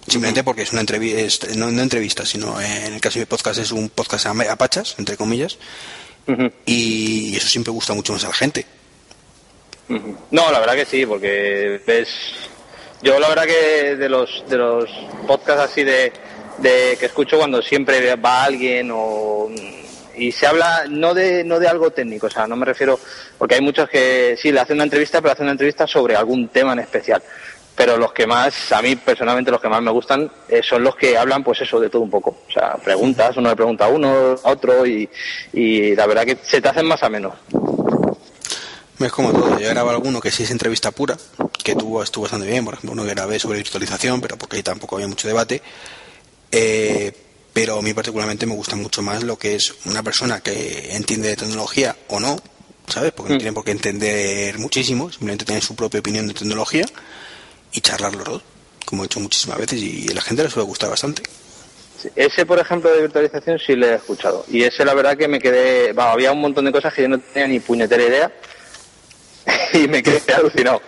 Simplemente 0.07 0.43
porque 0.43 0.63
es 0.63 0.73
una 0.73 0.81
entrevista, 0.81 1.47
no, 1.57 1.71
no 1.71 1.83
entrevista, 1.83 2.27
sino 2.27 2.61
eh, 2.61 2.87
en 2.87 2.95
el 2.95 3.01
caso 3.01 3.15
de 3.15 3.21
mi 3.21 3.27
podcast 3.27 3.61
es 3.61 3.71
un 3.71 3.89
podcast 3.89 4.27
a, 4.27 4.57
pachas, 4.57 4.97
entre 4.99 5.17
comillas, 5.17 5.59
y 6.67 7.37
eso 7.37 7.49
siempre 7.49 7.73
gusta 7.73 7.95
mucho 7.95 8.13
más 8.13 8.25
a 8.25 8.29
la 8.29 8.35
gente. 8.35 8.67
No, 10.31 10.51
la 10.51 10.59
verdad 10.59 10.75
que 10.75 10.87
sí, 10.87 11.07
porque 11.07 11.81
ves, 11.87 12.09
yo 13.01 13.19
la 13.21 13.29
verdad 13.29 13.45
que 13.47 13.97
de 13.97 14.09
los 14.09 14.45
de 14.49 14.57
los 14.57 14.91
podcasts 15.27 15.71
así 15.71 15.85
de, 15.85 16.13
de 16.59 16.97
que 16.99 17.07
escucho 17.07 17.39
cuando 17.39 17.63
siempre 17.63 18.15
va 18.17 18.45
alguien 18.45 18.91
o 18.93 19.51
y 20.15 20.31
se 20.31 20.47
habla 20.47 20.85
no 20.89 21.15
de 21.15 21.43
no 21.43 21.59
de 21.59 21.69
algo 21.69 21.91
técnico, 21.91 22.27
o 22.27 22.31
sea, 22.31 22.47
no 22.47 22.57
me 22.57 22.67
refiero 22.67 22.99
porque 23.39 23.55
hay 23.57 23.61
muchos 23.61 23.89
que 23.89 24.37
sí 24.41 24.53
le 24.53 24.61
hacen 24.61 24.77
una 24.77 24.85
entrevista, 24.85 25.21
pero 25.21 25.33
hacen 25.33 25.45
una 25.45 25.53
entrevista 25.53 25.87
sobre 25.87 26.17
algún 26.17 26.49
tema 26.49 26.73
en 26.75 26.81
especial. 26.81 27.23
Pero 27.75 27.97
los 27.97 28.13
que 28.13 28.27
más, 28.27 28.71
a 28.71 28.83
mí 28.83 28.97
personalmente 28.97 29.51
los 29.51 29.61
que 29.61 29.69
más 29.69 29.81
me 29.81 29.91
gustan 29.91 30.31
eh, 30.47 30.61
son 30.63 30.85
los 30.85 30.95
que 30.95 31.17
hablan 31.17 31.43
pues 31.43 31.63
eso 31.63 31.81
de 31.81 31.89
todo 31.89 32.03
un 32.03 32.11
poco. 32.11 32.37
O 32.47 32.53
sea, 32.53 32.75
preguntas, 32.75 33.35
uno 33.39 33.49
le 33.49 33.57
pregunta 33.57 33.87
a 33.87 33.89
uno, 33.89 34.37
a 34.45 34.51
otro 34.51 34.87
y, 34.87 35.09
y 35.55 35.97
la 35.97 36.07
verdad 36.07 36.25
que 36.25 36.37
se 36.43 36.61
te 36.61 36.69
hacen 36.69 36.87
más 36.87 37.03
a 37.03 37.09
menos. 37.09 37.33
Es 38.99 39.11
como 39.11 39.33
todo, 39.33 39.59
yo 39.59 39.69
grababa 39.69 39.93
alguno 39.93 40.21
que 40.21 40.31
sí 40.31 40.45
es 40.45 40.51
entrevista 40.51 40.93
pura, 40.93 41.17
que 41.65 41.75
tuvo, 41.75 42.03
estuvo 42.03 42.23
bastante 42.23 42.47
bien, 42.47 42.65
por 42.65 42.75
ejemplo, 42.75 42.93
uno 42.93 43.05
que 43.05 43.15
grabé 43.15 43.39
sobre 43.39 43.59
virtualización, 43.59 44.21
pero 44.21 44.37
porque 44.37 44.59
ahí 44.59 44.63
tampoco 44.63 44.97
había 44.97 45.09
mucho 45.09 45.27
debate. 45.27 45.63
Eh, 46.53 47.13
pero 47.53 47.79
a 47.79 47.83
mí 47.83 47.93
particularmente 47.93 48.47
me 48.47 48.55
gusta 48.55 48.77
mucho 48.77 49.03
más 49.03 49.23
lo 49.23 49.39
que 49.39 49.57
es 49.57 49.75
una 49.87 50.03
persona 50.03 50.41
que 50.41 50.95
entiende 50.95 51.29
de 51.29 51.37
tecnología 51.37 51.97
o 52.09 52.19
no, 52.21 52.37
¿sabes? 52.87 53.13
Porque 53.13 53.31
no 53.31 53.37
Mm. 53.37 53.39
tiene 53.39 53.53
por 53.53 53.65
qué 53.65 53.71
entender 53.73 54.59
muchísimo, 54.59 55.11
simplemente 55.11 55.45
tiene 55.45 55.61
su 55.61 55.75
propia 55.75 56.01
opinión 56.01 56.27
de 56.29 56.35
tecnología 56.35 56.85
y 57.73 57.81
charlar 57.81 58.15
los 58.15 58.25
dos, 58.25 58.43
como 58.87 59.03
he 59.03 59.07
hecho 59.07 59.21
muchísimas 59.21 59.59
veces 59.59 59.81
y 59.83 60.07
a 60.11 60.15
la 60.15 60.21
gente 60.23 60.43
le 60.45 60.51
suele 60.51 60.67
gustar 60.67 60.91
bastante. 60.91 61.23
Ese, 62.17 62.45
por 62.47 62.59
ejemplo, 62.59 62.91
de 62.91 63.03
virtualización 63.03 63.59
sí 63.59 63.77
le 63.77 63.91
he 63.91 63.95
escuchado. 63.95 64.45
Y 64.49 64.63
ese, 64.65 64.85
la 64.85 64.93
verdad, 64.95 65.17
que 65.17 65.29
me 65.29 65.39
quedé. 65.39 65.93
va, 65.93 66.11
había 66.13 66.33
un 66.33 66.41
montón 66.41 66.65
de 66.65 66.73
cosas 66.73 66.93
que 66.93 67.03
yo 67.03 67.09
no 67.09 67.21
tenía 67.21 67.47
ni 67.47 67.61
puñetera 67.61 68.03
idea. 68.03 68.33
y 69.75 69.87
me 69.89 70.03
quedé 70.03 70.21
alucinado. 70.35 70.83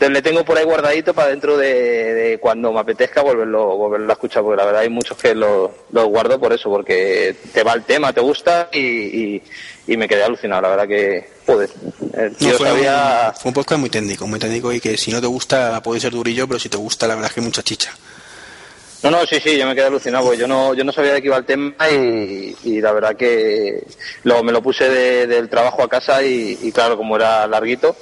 Entonces 0.00 0.14
le 0.14 0.22
tengo 0.22 0.44
por 0.46 0.56
ahí 0.56 0.64
guardadito 0.64 1.12
para 1.12 1.28
dentro 1.28 1.58
de, 1.58 1.74
de 2.14 2.38
cuando 2.38 2.72
me 2.72 2.80
apetezca 2.80 3.20
volverlo, 3.20 3.76
volverlo 3.76 4.08
a 4.08 4.14
escuchar. 4.14 4.42
Porque 4.42 4.56
la 4.56 4.64
verdad 4.64 4.80
hay 4.80 4.88
muchos 4.88 5.18
que 5.18 5.34
lo, 5.34 5.74
lo 5.92 6.06
guardo 6.06 6.40
por 6.40 6.54
eso, 6.54 6.70
porque 6.70 7.36
te 7.52 7.62
va 7.62 7.74
el 7.74 7.84
tema, 7.84 8.10
te 8.10 8.22
gusta 8.22 8.70
y, 8.72 8.78
y, 8.78 9.42
y 9.88 9.96
me 9.98 10.08
quedé 10.08 10.22
alucinado. 10.24 10.62
La 10.62 10.68
verdad 10.70 10.88
que, 10.88 11.28
joder. 11.44 11.68
El 12.14 12.32
No, 12.40 12.48
fue, 12.54 12.66
sabía. 12.68 13.32
un, 13.34 13.40
fue 13.42 13.48
un 13.50 13.54
podcast 13.54 13.78
muy 13.78 13.90
técnico, 13.90 14.26
muy 14.26 14.38
técnico 14.40 14.72
y 14.72 14.80
que 14.80 14.96
si 14.96 15.10
no 15.12 15.20
te 15.20 15.26
gusta 15.26 15.82
puede 15.82 16.00
ser 16.00 16.12
durillo, 16.12 16.48
pero 16.48 16.58
si 16.58 16.70
te 16.70 16.78
gusta 16.78 17.06
la 17.06 17.14
verdad 17.16 17.28
es 17.28 17.34
que 17.34 17.40
hay 17.40 17.46
mucha 17.46 17.62
chicha. 17.62 17.90
No, 19.02 19.10
no, 19.10 19.26
sí, 19.26 19.38
sí, 19.38 19.58
yo 19.58 19.66
me 19.66 19.74
quedé 19.74 19.84
alucinado, 19.86 20.24
porque 20.24 20.40
yo 20.40 20.46
no, 20.48 20.72
yo 20.74 20.82
no 20.84 20.92
sabía 20.92 21.12
de 21.12 21.20
qué 21.20 21.28
iba 21.28 21.36
el 21.36 21.44
tema 21.46 21.74
y, 21.90 22.56
y 22.64 22.80
la 22.80 22.92
verdad 22.92 23.16
que 23.16 23.82
lo, 24.24 24.42
me 24.42 24.52
lo 24.52 24.62
puse 24.62 24.88
de- 24.88 25.26
del 25.26 25.48
trabajo 25.50 25.82
a 25.82 25.88
casa 25.90 26.22
y, 26.22 26.58
y 26.62 26.72
claro, 26.72 26.96
como 26.98 27.16
era 27.16 27.46
larguito, 27.46 27.96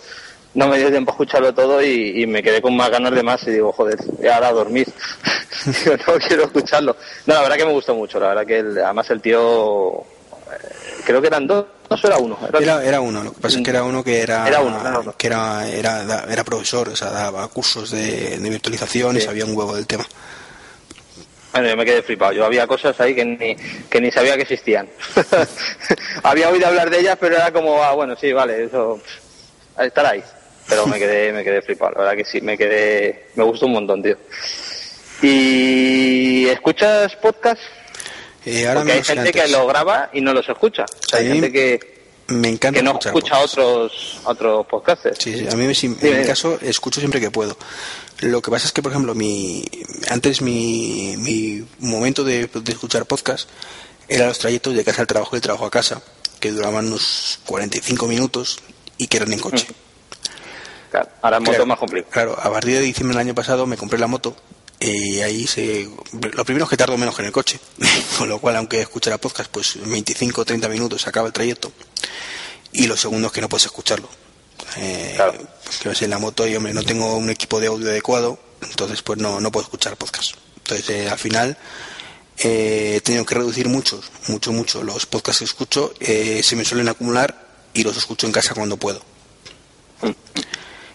no 0.54 0.68
me 0.68 0.78
dio 0.78 0.90
tiempo 0.90 1.10
a 1.10 1.14
escucharlo 1.14 1.52
todo 1.54 1.82
y, 1.82 2.22
y 2.22 2.26
me 2.26 2.42
quedé 2.42 2.60
con 2.62 2.76
más 2.76 2.90
ganas 2.90 3.12
de 3.14 3.22
más 3.22 3.42
y 3.46 3.50
digo, 3.52 3.72
joder, 3.72 3.98
y 4.22 4.26
ahora 4.26 4.48
a 4.48 4.52
dormir. 4.52 4.86
Digo, 5.84 5.96
no 6.06 6.14
quiero 6.18 6.44
escucharlo. 6.44 6.96
No, 7.26 7.34
la 7.34 7.42
verdad 7.42 7.56
que 7.56 7.64
me 7.66 7.72
gustó 7.72 7.94
mucho, 7.94 8.18
la 8.20 8.28
verdad 8.28 8.46
que 8.46 8.58
el- 8.60 8.78
además 8.78 9.10
el 9.10 9.20
tío, 9.20 10.00
eh, 10.00 10.04
creo 11.04 11.20
que 11.20 11.26
eran 11.26 11.46
dos, 11.46 11.66
no 11.90 11.96
era 12.02 12.18
uno. 12.18 12.38
Era, 12.48 12.58
Era, 12.60 12.84
era 12.84 13.00
uno, 13.00 13.22
lo 13.24 13.32
que 13.32 13.40
pasa 13.40 13.58
es 13.58 13.64
que 13.64 13.70
era 13.70 13.82
uno 13.82 14.04
que 14.04 14.20
era, 14.20 14.46
Era 14.46 14.60
uno, 14.60 15.14
que 15.16 15.26
era, 15.26 15.68
era, 15.68 16.24
era 16.30 16.44
profesor, 16.44 16.88
o 16.90 16.96
sea, 16.96 17.10
daba 17.10 17.46
cursos 17.48 17.90
de, 17.90 18.38
de 18.38 18.50
virtualización 18.50 19.16
y 19.16 19.20
sabía 19.20 19.44
un 19.44 19.56
huevo 19.56 19.74
del 19.74 19.86
tema. 19.86 20.06
Bueno, 21.52 21.68
yo 21.70 21.76
me 21.76 21.84
quedé 21.84 22.02
flipado. 22.02 22.32
Yo 22.32 22.44
había 22.44 22.66
cosas 22.66 23.00
ahí 23.00 23.14
que 23.14 23.24
ni, 23.24 23.56
que 23.88 24.00
ni 24.00 24.10
sabía 24.12 24.36
que 24.36 24.42
existían. 24.42 24.88
había 26.22 26.50
oído 26.50 26.66
hablar 26.66 26.90
de 26.90 27.00
ellas, 27.00 27.16
pero 27.18 27.36
era 27.36 27.50
como, 27.52 27.82
ah, 27.82 27.92
bueno, 27.94 28.14
sí, 28.20 28.32
vale, 28.32 28.64
eso, 28.64 29.00
pff, 29.02 29.80
estar 29.82 30.06
ahí. 30.06 30.22
Pero 30.68 30.86
me 30.86 30.98
quedé, 30.98 31.32
me 31.32 31.42
quedé 31.44 31.62
flipado. 31.62 31.92
La 31.92 32.00
verdad 32.00 32.16
que 32.16 32.24
sí, 32.24 32.40
me 32.40 32.58
quedé, 32.58 33.28
me 33.34 33.44
gustó 33.44 33.66
un 33.66 33.72
montón, 33.72 34.02
tío. 34.02 34.16
¿Y 35.22 36.46
escuchas 36.48 37.16
podcast? 37.16 37.60
Eh, 38.44 38.66
ahora 38.66 38.80
Porque 38.80 38.92
hay 38.92 39.02
gente 39.02 39.32
que 39.32 39.48
lo 39.48 39.66
graba 39.66 40.10
y 40.12 40.20
no 40.20 40.32
los 40.32 40.48
escucha. 40.48 40.84
O 40.84 41.08
sea, 41.08 41.18
hay 41.20 41.28
gente 41.28 41.52
que, 41.52 41.98
Me 42.28 42.48
encanta 42.48 42.78
que 42.78 42.84
no 42.84 42.92
escucha 42.92 43.12
podcasts. 43.12 43.58
otros, 43.58 44.20
otros 44.24 44.66
podcasters. 44.66 45.18
Sí, 45.18 45.38
sí, 45.38 45.46
a 45.50 45.56
mí 45.56 45.74
sí, 45.74 45.96
en 46.00 46.20
mi 46.20 46.26
caso 46.26 46.58
escucho 46.62 47.00
siempre 47.00 47.20
que 47.20 47.30
puedo. 47.30 47.56
Lo 48.20 48.42
que 48.42 48.50
pasa 48.50 48.66
es 48.66 48.72
que, 48.72 48.82
por 48.82 48.92
ejemplo, 48.92 49.14
mi 49.14 49.64
antes 50.08 50.40
mi, 50.42 51.14
mi 51.18 51.64
momento 51.78 52.24
de, 52.24 52.46
de 52.46 52.72
escuchar 52.72 53.06
podcast 53.06 53.48
era 54.08 54.26
los 54.26 54.38
trayectos 54.38 54.74
de 54.74 54.84
casa 54.84 55.02
al 55.02 55.06
trabajo 55.06 55.30
y 55.32 55.36
del 55.36 55.42
trabajo 55.42 55.66
a 55.66 55.70
casa, 55.70 56.02
que 56.40 56.50
duraban 56.50 56.86
unos 56.86 57.40
45 57.46 58.06
minutos 58.06 58.60
y 58.96 59.06
que 59.06 59.18
eran 59.18 59.32
en 59.32 59.40
coche. 59.40 59.66
Claro, 60.90 61.08
ahora 61.22 61.40
moto 61.40 61.50
Claro, 61.52 61.66
más 61.66 61.78
complicado. 61.78 62.10
Claro, 62.12 62.38
a 62.40 62.50
partir 62.52 62.74
de 62.74 62.80
diciembre 62.80 63.16
del 63.16 63.26
año 63.26 63.34
pasado 63.34 63.66
me 63.66 63.76
compré 63.76 63.98
la 63.98 64.06
moto 64.06 64.36
y 64.80 65.20
ahí 65.20 65.46
se... 65.46 65.88
Lo 66.32 66.44
primero 66.44 66.64
es 66.64 66.70
que 66.70 66.76
tardo 66.76 66.96
menos 66.96 67.14
que 67.16 67.22
en 67.22 67.26
el 67.26 67.32
coche, 67.32 67.58
con 68.18 68.28
lo 68.28 68.38
cual 68.38 68.56
aunque 68.56 68.80
escuchara 68.80 69.18
podcast, 69.18 69.50
pues 69.50 69.78
25 69.84 70.40
o 70.40 70.44
30 70.44 70.68
minutos 70.68 71.02
se 71.02 71.08
acaba 71.08 71.26
el 71.26 71.32
trayecto. 71.32 71.72
Y 72.72 72.86
lo 72.86 72.96
segundo 72.96 73.26
es 73.28 73.32
que 73.32 73.40
no 73.40 73.48
puedes 73.48 73.64
escucharlo. 73.66 74.08
Eh, 74.76 75.12
Claro. 75.16 75.38
que 75.82 75.88
ves 75.88 76.02
en 76.02 76.10
la 76.10 76.18
moto 76.18 76.46
y 76.46 76.54
hombre, 76.56 76.74
no 76.74 76.82
tengo 76.82 77.16
un 77.16 77.30
equipo 77.30 77.60
de 77.60 77.68
audio 77.68 77.88
adecuado, 77.88 78.38
entonces 78.62 79.02
pues 79.02 79.18
no, 79.18 79.40
no 79.40 79.50
puedo 79.52 79.64
escuchar 79.64 79.96
podcast. 79.96 80.34
Entonces 80.58 80.88
eh, 80.90 81.08
al 81.08 81.18
final 81.18 81.56
eh, 82.38 82.94
he 82.96 83.00
tenido 83.00 83.24
que 83.24 83.34
reducir 83.34 83.68
muchos, 83.68 84.10
mucho, 84.28 84.52
mucho 84.52 84.82
los 84.82 85.06
podcasts 85.06 85.38
que 85.40 85.44
escucho, 85.46 85.92
eh, 86.00 86.40
se 86.44 86.56
me 86.56 86.64
suelen 86.64 86.88
acumular 86.88 87.46
y 87.74 87.82
los 87.82 87.96
escucho 87.96 88.26
en 88.26 88.32
casa 88.32 88.54
cuando 88.54 88.76
puedo. 88.76 89.02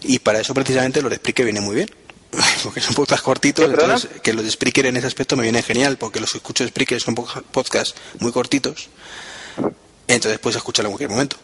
Y 0.04 0.18
para 0.20 0.40
eso 0.40 0.54
precisamente 0.54 1.00
los 1.02 1.10
de 1.10 1.16
Spreaker 1.16 1.44
viene 1.44 1.60
muy 1.60 1.74
bien. 1.76 1.90
Porque 2.64 2.80
son 2.80 2.94
podcasts 2.94 3.22
cortitos, 3.24 3.64
entonces 3.84 4.20
que 4.22 4.32
los 4.32 4.44
de 4.44 4.50
Spreaker 4.50 4.86
en 4.86 4.96
ese 4.96 5.06
aspecto 5.06 5.36
me 5.36 5.42
vienen 5.44 5.62
genial, 5.62 5.96
porque 5.98 6.18
los 6.20 6.32
que 6.32 6.38
escucho 6.38 6.64
de 6.64 6.70
Spreaker 6.70 7.00
son 7.00 7.14
po- 7.14 7.28
podcasts 7.52 7.94
muy 8.18 8.32
cortitos, 8.32 8.88
entonces 10.08 10.38
puedes 10.40 10.56
escucharlo 10.56 10.88
en 10.88 10.92
cualquier 10.94 11.10
momento. 11.10 11.36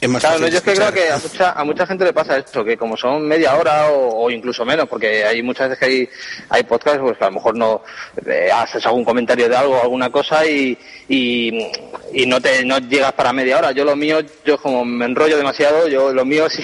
Es 0.00 0.08
más 0.08 0.22
Claro, 0.22 0.40
no, 0.40 0.48
yo 0.48 0.58
es 0.58 0.62
que 0.62 0.74
creo 0.74 0.92
que 0.92 1.10
a 1.10 1.18
mucha, 1.18 1.52
a 1.52 1.64
mucha 1.64 1.86
gente 1.86 2.04
le 2.04 2.12
pasa 2.12 2.36
esto, 2.36 2.64
que 2.64 2.76
como 2.76 2.96
son 2.96 3.26
media 3.26 3.56
hora 3.56 3.88
o, 3.90 4.24
o 4.24 4.30
incluso 4.30 4.64
menos, 4.64 4.88
porque 4.88 5.24
hay 5.24 5.42
muchas 5.42 5.70
veces 5.70 5.78
que 5.78 5.86
hay, 5.86 6.08
hay 6.50 6.62
podcasts 6.64 7.00
pues, 7.00 7.16
que 7.16 7.24
a 7.24 7.28
lo 7.28 7.34
mejor 7.34 7.56
no 7.56 7.82
eh, 8.26 8.50
haces 8.52 8.84
algún 8.84 9.04
comentario 9.04 9.48
de 9.48 9.56
algo, 9.56 9.80
alguna 9.80 10.10
cosa 10.10 10.44
y, 10.46 10.76
y, 11.08 11.66
y 12.12 12.26
no 12.26 12.40
te 12.40 12.64
no 12.64 12.78
llegas 12.78 13.12
para 13.12 13.32
media 13.32 13.58
hora. 13.58 13.72
Yo 13.72 13.84
lo 13.84 13.96
mío, 13.96 14.20
yo 14.44 14.58
como 14.58 14.84
me 14.84 15.06
enrollo 15.06 15.36
demasiado, 15.36 15.88
yo 15.88 16.12
lo 16.12 16.24
mío 16.24 16.48
sí 16.50 16.62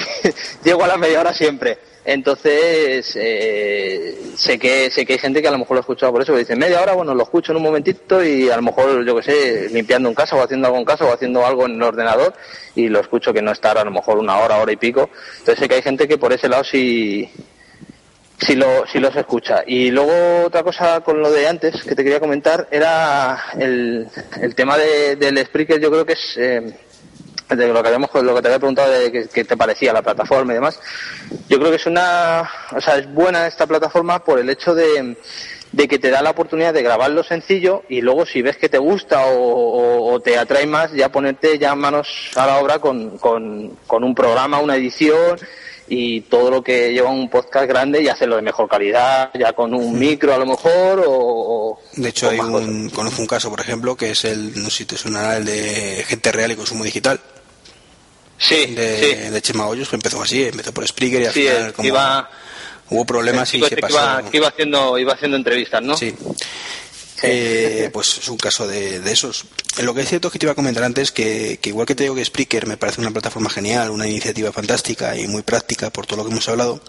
llego 0.63 0.85
a 0.85 0.89
la 0.89 0.97
media 0.97 1.21
hora 1.21 1.33
siempre. 1.33 1.79
Entonces, 2.05 3.13
eh, 3.15 4.33
sé 4.37 4.59
que 4.59 4.91
sé 4.91 5.07
que 5.07 5.13
hay 5.13 5.19
gente 5.21 5.41
que 5.41 5.47
a 5.47 5.53
lo 5.53 5.59
mejor 5.59 5.77
lo 5.77 5.79
ha 5.79 5.83
escuchado 5.83 6.11
por 6.11 6.21
eso, 6.21 6.33
que 6.33 6.41
dice 6.41 6.57
media 6.57 6.83
hora, 6.83 6.95
bueno, 6.95 7.15
lo 7.15 7.23
escucho 7.23 7.53
en 7.53 7.59
un 7.59 7.63
momentito 7.63 8.25
y 8.25 8.51
a 8.51 8.57
lo 8.57 8.63
mejor, 8.63 9.07
yo 9.07 9.15
que 9.15 9.23
sé, 9.23 9.69
limpiando 9.71 10.09
en 10.09 10.15
casa 10.17 10.35
o 10.35 10.43
haciendo 10.43 10.67
algo 10.67 10.79
en 10.79 10.85
casa 10.85 11.05
o 11.05 11.13
haciendo 11.13 11.47
algo 11.47 11.67
en 11.67 11.77
el 11.77 11.83
ordenador 11.83 12.35
y 12.75 12.89
lo 12.89 12.99
escucho 12.99 13.33
que 13.33 13.41
no 13.41 13.53
estar 13.53 13.79
a 13.79 13.85
lo 13.85 13.93
mejor 13.93 14.19
una 14.19 14.37
hora, 14.39 14.57
hora 14.59 14.73
y 14.73 14.77
pico. 14.77 15.11
Entonces 15.39 15.61
sé 15.61 15.69
que 15.69 15.77
hay 15.77 15.83
gente 15.83 16.09
que 16.09 16.19
por 16.19 16.33
ese 16.33 16.49
lado 16.49 16.65
sí, 16.65 17.31
sí, 18.41 18.57
lo, 18.57 18.85
sí 18.89 18.99
los 18.99 19.15
escucha. 19.15 19.63
Y 19.65 19.93
luego 19.93 20.47
otra 20.47 20.65
cosa 20.65 21.03
con 21.03 21.21
lo 21.21 21.31
de 21.31 21.47
antes 21.47 21.85
que 21.85 21.95
te 21.95 22.03
quería 22.03 22.19
comentar 22.19 22.67
era 22.73 23.45
el, 23.57 24.09
el 24.41 24.55
tema 24.57 24.77
de, 24.77 25.15
del 25.15 25.39
Spreaker, 25.39 25.81
yo 25.81 25.91
creo 25.91 26.05
que 26.05 26.15
es... 26.15 26.37
eh, 26.37 26.75
de 27.57 27.69
lo 27.69 27.83
que 27.83 27.89
habíamos 27.89 28.11
lo 28.15 28.35
que 28.35 28.43
te 28.43 28.49
había 28.49 28.59
preguntado 28.59 28.91
de 28.93 29.11
qué, 29.13 29.29
qué 29.33 29.45
te 29.45 29.57
parecía 29.57 29.93
la 29.93 30.03
plataforma 30.03 30.53
y 30.53 30.57
demás 30.57 30.79
yo 31.49 31.59
creo 31.59 31.71
que 31.71 31.77
es 31.77 31.87
una 31.87 32.49
o 32.77 32.81
sea 32.81 32.99
es 32.99 33.13
buena 33.13 33.47
esta 33.47 33.67
plataforma 33.67 34.25
por 34.25 34.39
el 34.39 34.49
hecho 34.51 34.75
de, 34.75 35.17
de 35.73 35.89
que 35.89 35.99
te 35.99 36.11
da 36.11 36.23
la 36.23 36.31
oportunidad 36.31 36.73
de 36.75 36.83
grabarlo 36.83 37.23
sencillo 37.25 37.83
y 37.89 38.01
luego 38.01 38.27
si 38.27 38.43
ves 38.43 38.57
que 38.57 38.69
te 38.69 38.79
gusta 38.79 39.27
o, 39.27 39.39
o- 39.39 40.13
o 40.13 40.21
te 40.21 40.37
atrae 40.39 40.67
más 40.67 40.93
ya 40.93 41.11
ponerte 41.11 41.59
ya 41.59 41.75
manos 41.75 42.31
a 42.37 42.47
la 42.47 42.59
obra 42.59 42.79
con, 42.79 43.19
con, 43.19 43.77
con 43.87 44.05
un 44.05 44.15
programa 44.15 44.59
una 44.61 44.77
edición 44.77 45.39
y 45.89 46.23
todo 46.23 46.49
lo 46.51 46.63
que 46.63 46.93
lleva 46.93 47.11
un 47.11 47.29
podcast 47.29 47.67
grande 47.67 48.01
y 48.01 48.09
hacerlo 48.09 48.37
de 48.37 48.43
mejor 48.43 48.69
calidad 48.69 49.31
ya 49.35 49.53
con 49.53 49.75
un 49.75 49.99
micro 49.99 50.33
a 50.33 50.39
lo 50.39 50.47
mejor 50.47 51.03
o, 51.07 51.79
De 51.97 52.09
hecho, 52.09 52.31
hay 52.31 52.39
un, 52.39 52.89
conozco 52.89 53.21
un 53.21 53.27
caso, 53.27 53.51
por 53.51 53.61
ejemplo, 53.61 53.95
que 53.97 54.13
es 54.13 54.25
el, 54.25 54.63
no 54.63 54.71
sé 54.71 54.79
si 54.79 54.85
te 54.87 54.97
sonará, 54.97 55.37
el 55.37 55.45
de 55.45 56.05
gente 56.07 56.33
real 56.33 56.53
y 56.53 56.57
consumo 56.57 56.85
digital, 56.85 57.21
sí 58.43 58.67
de, 58.75 58.99
sí 59.25 59.31
de 59.31 59.43
Chema 59.43 59.67
Hoyos, 59.67 59.89
que 59.89 59.97
empezó 59.97 60.23
así, 60.23 60.45
empezó 60.45 60.73
por 60.73 60.87
Spreaker 60.87 61.23
y 61.23 61.27
al 61.27 61.33
Sí, 61.33 61.41
final 61.43 61.69
eh, 61.69 61.73
como 61.73 61.89
iba- 61.89 62.31
Hubo 62.91 63.07
problemas 63.07 63.49
y 63.55 63.59
se 63.59 63.65
este 63.65 63.77
que 63.77 63.81
pasó. 63.83 63.95
iba, 63.95 64.31
que 64.31 64.37
iba 64.37 64.49
haciendo, 64.49 64.99
iba 64.99 65.13
haciendo 65.15 65.37
entrevistas, 65.39 65.81
¿no? 65.83 65.97
Sí. 65.97 66.15
Eh, 67.23 67.89
pues 67.93 68.19
es 68.19 68.29
un 68.29 68.37
caso 68.37 68.67
de, 68.67 69.01
de 69.01 69.13
esos. 69.13 69.45
Lo 69.81 69.95
que 69.95 70.03
es 70.03 70.09
cierto 70.09 70.29
es 70.29 70.33
que 70.33 70.39
te 70.39 70.45
iba 70.47 70.53
a 70.53 70.57
comentar 70.57 70.83
antes 70.83 71.13
que, 71.13 71.59
que 71.63 71.69
igual 71.71 71.87
que 71.87 71.95
te 71.95 72.03
digo 72.03 72.15
que 72.17 72.25
Spreaker 72.25 72.67
me 72.67 72.77
parece 72.77 73.01
una 73.01 73.11
plataforma 73.13 73.49
genial, 73.49 73.91
una 73.91 74.07
iniciativa 74.09 74.53
fantástica 74.53 75.17
y 75.17 75.27
muy 75.29 75.43
práctica 75.43 75.89
por 75.91 76.05
todo 76.07 76.19
lo 76.19 76.25
que 76.25 76.33
hemos 76.33 76.49
hablado, 76.49 76.83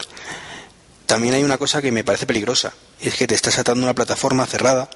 también 1.05 1.35
hay 1.35 1.43
una 1.43 1.57
cosa 1.59 1.81
que 1.81 1.91
me 1.91 2.03
parece 2.03 2.25
peligrosa, 2.25 2.73
y 2.99 3.07
es 3.09 3.15
que 3.15 3.27
te 3.27 3.35
estás 3.35 3.59
atando 3.59 3.83
una 3.83 3.93
plataforma 3.93 4.45
cerrada 4.47 4.89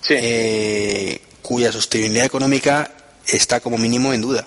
Sí. 0.00 0.14
eh, 0.16 1.20
cuya 1.42 1.72
sostenibilidad 1.72 2.24
económica 2.26 2.92
está 3.26 3.60
como 3.60 3.76
mínimo 3.78 4.12
en 4.14 4.20
duda. 4.20 4.46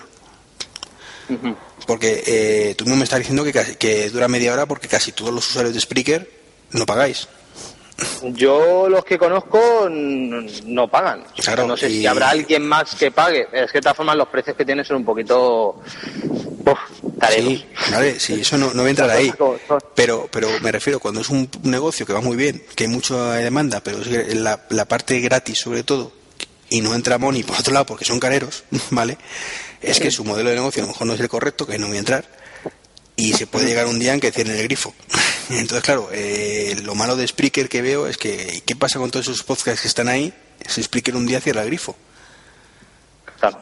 Porque 1.86 2.22
eh, 2.26 2.74
tú 2.76 2.84
mismo 2.84 2.96
me 2.98 3.04
estás 3.04 3.18
diciendo 3.20 3.44
que, 3.44 4.10
dura 4.10 4.28
media 4.28 4.52
hora 4.52 4.66
porque 4.66 4.88
casi 4.88 5.12
todos 5.12 5.32
los 5.32 5.48
usuarios 5.48 5.74
de 5.74 5.80
Spreaker 5.80 6.30
no 6.72 6.86
pagáis. 6.86 7.28
Yo 8.22 8.88
los 8.88 9.04
que 9.04 9.18
conozco 9.18 9.88
no 9.90 10.88
pagan. 10.88 11.24
Claro, 11.36 11.66
no 11.66 11.76
sé 11.76 11.90
y- 11.90 12.00
si 12.00 12.06
habrá 12.06 12.30
alguien 12.30 12.66
más 12.66 12.94
que 12.94 13.10
pague. 13.10 13.48
Es 13.52 13.72
que 13.72 13.78
de 13.78 13.82
todas 13.82 13.96
formas 13.96 14.16
los 14.16 14.28
precios 14.28 14.56
que 14.56 14.64
tienen 14.64 14.84
son 14.84 14.98
un 14.98 15.04
poquito... 15.04 15.80
Uf. 16.64 16.78
Sí, 17.30 17.66
vale, 17.90 18.20
sí, 18.20 18.40
eso 18.40 18.56
no, 18.56 18.66
no 18.74 18.82
voy 18.82 18.88
a 18.88 18.90
entrar 18.90 19.10
ahí. 19.10 19.32
Pero, 19.96 20.28
pero 20.30 20.48
me 20.60 20.70
refiero, 20.70 21.00
cuando 21.00 21.20
es 21.22 21.28
un 21.30 21.48
negocio 21.64 22.06
que 22.06 22.12
va 22.12 22.20
muy 22.20 22.36
bien, 22.36 22.62
que 22.76 22.84
hay 22.84 22.90
mucha 22.90 23.32
demanda, 23.32 23.80
pero 23.82 24.00
es 24.00 24.34
la, 24.36 24.60
la 24.68 24.84
parte 24.84 25.18
gratis 25.18 25.58
sobre 25.58 25.82
todo, 25.82 26.12
y 26.70 26.80
no 26.80 26.94
entra 26.94 27.18
Money 27.18 27.42
por 27.42 27.58
otro 27.58 27.72
lado 27.72 27.86
porque 27.86 28.04
son 28.04 28.20
careros, 28.20 28.62
¿vale? 28.90 29.18
Es 29.80 30.00
que 30.00 30.10
su 30.10 30.24
modelo 30.24 30.50
de 30.50 30.56
negocio 30.56 30.82
a 30.82 30.86
lo 30.86 30.92
mejor 30.92 31.06
no 31.06 31.14
es 31.14 31.20
el 31.20 31.28
correcto, 31.28 31.66
que 31.66 31.78
no 31.78 31.86
voy 31.88 31.96
a 31.96 32.00
entrar, 32.00 32.24
y 33.16 33.32
se 33.32 33.46
puede 33.46 33.66
llegar 33.66 33.86
un 33.86 33.98
día 33.98 34.14
en 34.14 34.20
que 34.20 34.32
cierren 34.32 34.56
el 34.56 34.62
grifo. 34.64 34.94
Entonces, 35.50 35.82
claro, 35.82 36.08
eh, 36.12 36.76
lo 36.82 36.94
malo 36.94 37.16
de 37.16 37.26
Spreaker 37.26 37.68
que 37.68 37.82
veo 37.82 38.06
es 38.06 38.16
que, 38.16 38.62
¿qué 38.66 38.76
pasa 38.76 38.98
con 38.98 39.10
todos 39.10 39.26
esos 39.26 39.42
podcasts 39.42 39.82
que 39.82 39.88
están 39.88 40.08
ahí? 40.08 40.32
Si 40.66 40.82
Spreaker 40.82 41.16
un 41.16 41.26
día 41.26 41.40
cierra 41.40 41.62
el 41.62 41.68
grifo. 41.68 41.96
Claro. 43.40 43.58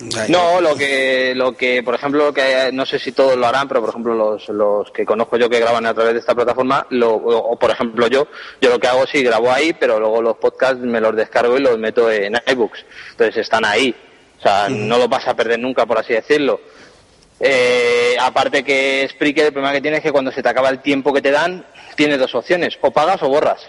O 0.00 0.30
No, 0.30 0.60
lo 0.60 0.76
que, 0.76 1.34
lo 1.34 1.54
que, 1.56 1.82
por 1.82 1.94
ejemplo, 1.94 2.26
lo 2.26 2.32
que 2.32 2.70
no 2.72 2.86
sé 2.86 2.98
si 2.98 3.12
todos 3.12 3.36
lo 3.36 3.46
harán, 3.46 3.68
pero 3.68 3.80
por 3.80 3.90
ejemplo 3.90 4.14
los, 4.14 4.48
los 4.48 4.90
que 4.92 5.04
conozco 5.04 5.36
yo 5.36 5.50
que 5.50 5.60
graban 5.60 5.84
a 5.84 5.92
través 5.92 6.14
de 6.14 6.20
esta 6.20 6.34
plataforma, 6.34 6.86
lo, 6.90 7.14
o 7.14 7.58
por 7.58 7.70
ejemplo 7.70 8.06
yo, 8.06 8.26
yo 8.60 8.70
lo 8.70 8.78
que 8.78 8.88
hago 8.88 9.06
sí 9.06 9.22
grabo 9.22 9.52
ahí, 9.52 9.74
pero 9.74 10.00
luego 10.00 10.22
los 10.22 10.36
podcasts 10.38 10.80
me 10.80 11.00
los 11.00 11.14
descargo 11.14 11.56
y 11.58 11.60
los 11.60 11.78
meto 11.78 12.10
en 12.10 12.34
iBooks. 12.46 12.84
Entonces 13.10 13.36
están 13.38 13.64
ahí. 13.64 13.94
O 14.40 14.42
sea, 14.42 14.68
no 14.70 14.96
los 14.96 15.08
vas 15.08 15.28
a 15.28 15.36
perder 15.36 15.58
nunca, 15.58 15.84
por 15.84 15.98
así 15.98 16.14
decirlo. 16.14 16.60
Eh, 17.38 18.16
aparte 18.18 18.64
que 18.64 19.06
Spreaker, 19.10 19.46
el 19.46 19.52
problema 19.52 19.74
que 19.74 19.82
tiene 19.82 19.98
es 19.98 20.02
que 20.02 20.12
cuando 20.12 20.32
se 20.32 20.42
te 20.42 20.48
acaba 20.48 20.70
el 20.70 20.80
tiempo 20.80 21.12
que 21.12 21.20
te 21.20 21.30
dan, 21.30 21.64
tienes 21.94 22.18
dos 22.18 22.34
opciones, 22.34 22.78
o 22.80 22.90
pagas 22.90 23.22
o 23.22 23.28
borras. 23.28 23.60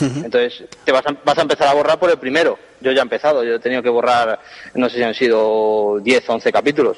Entonces, 0.00 0.64
te 0.84 0.92
vas 0.92 1.04
a, 1.06 1.16
vas 1.24 1.38
a 1.38 1.42
empezar 1.42 1.66
a 1.66 1.74
borrar 1.74 1.98
por 1.98 2.10
el 2.10 2.18
primero. 2.18 2.58
Yo 2.80 2.92
ya 2.92 3.00
he 3.00 3.02
empezado, 3.02 3.42
yo 3.42 3.56
he 3.56 3.58
tenido 3.58 3.82
que 3.82 3.88
borrar, 3.88 4.38
no 4.74 4.88
sé 4.88 4.96
si 4.98 5.02
han 5.02 5.14
sido 5.14 5.98
10 6.00 6.28
o 6.28 6.32
11 6.34 6.52
capítulos 6.52 6.96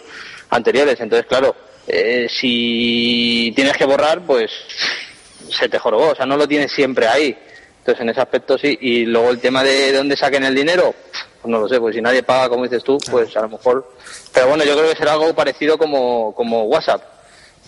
anteriores. 0.51 1.01
Entonces, 1.01 1.27
claro, 1.27 1.55
eh, 1.87 2.27
si 2.29 3.53
tienes 3.55 3.77
que 3.77 3.85
borrar, 3.85 4.21
pues 4.23 4.51
se 5.51 5.69
te 5.69 5.79
jorobó, 5.79 6.09
o 6.11 6.15
sea, 6.15 6.27
no 6.27 6.37
lo 6.37 6.47
tienes 6.47 6.73
siempre 6.73 7.07
ahí. 7.07 7.37
Entonces, 7.79 8.03
en 8.03 8.11
ese 8.11 8.21
aspecto 8.21 8.59
sí. 8.59 8.77
Y 8.81 9.07
luego 9.07 9.31
el 9.31 9.41
tema 9.41 9.65
de 9.65 9.93
dónde 9.93 10.17
saquen 10.17 10.45
el 10.45 10.55
dinero, 10.55 10.95
no 11.45 11.61
lo 11.61 11.69
sé, 11.69 11.81
pues 11.81 11.95
si 11.95 12.01
nadie 12.01 12.23
paga, 12.23 12.49
como 12.49 12.65
dices 12.65 12.85
tú, 12.85 12.99
pues 13.11 13.37
a 13.37 13.43
lo 13.43 13.49
mejor. 13.51 13.91
Pero 14.33 14.49
bueno, 14.49 14.65
yo 14.65 14.75
creo 14.77 14.91
que 14.91 14.97
será 14.97 15.13
algo 15.13 15.35
parecido 15.35 15.77
como, 15.79 16.35
como 16.35 16.65
WhatsApp. 16.65 17.03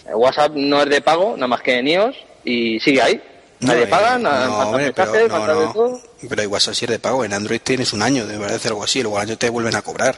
Eh, 0.07 0.15
WhatsApp 0.15 0.53
no 0.55 0.83
es 0.83 0.89
de 0.89 1.01
pago, 1.01 1.35
nada 1.35 1.49
más 1.49 1.63
que 1.63 1.79
en 1.79 1.89
iOS, 1.89 2.17
y 2.45 2.81
sigue 2.81 3.03
ahí. 3.03 3.23
Nadie 3.61 3.87
paga, 3.87 4.19
nada, 4.19 4.47
no, 4.47 4.51
manda 4.51 4.67
hombre, 4.67 4.85
mensajes, 4.85 5.23
pero, 5.31 5.47
no, 5.47 5.73
todo. 5.73 6.01
Pero 6.29 6.41
hay 6.43 6.47
WhatsApp 6.47 6.75
si 6.75 6.85
es 6.85 6.91
de 6.91 6.99
pago. 6.99 7.25
En 7.25 7.33
Android 7.33 7.61
tienes 7.63 7.93
un 7.93 8.03
año, 8.03 8.27
de 8.27 8.37
verdad, 8.37 8.57
hacer 8.57 8.73
algo 8.73 8.85
así. 8.85 9.03
Luego 9.03 9.19
al 9.19 9.29
año 9.29 9.39
te 9.39 9.49
vuelven 9.49 9.75
a 9.75 9.83
cobrar. 9.83 10.15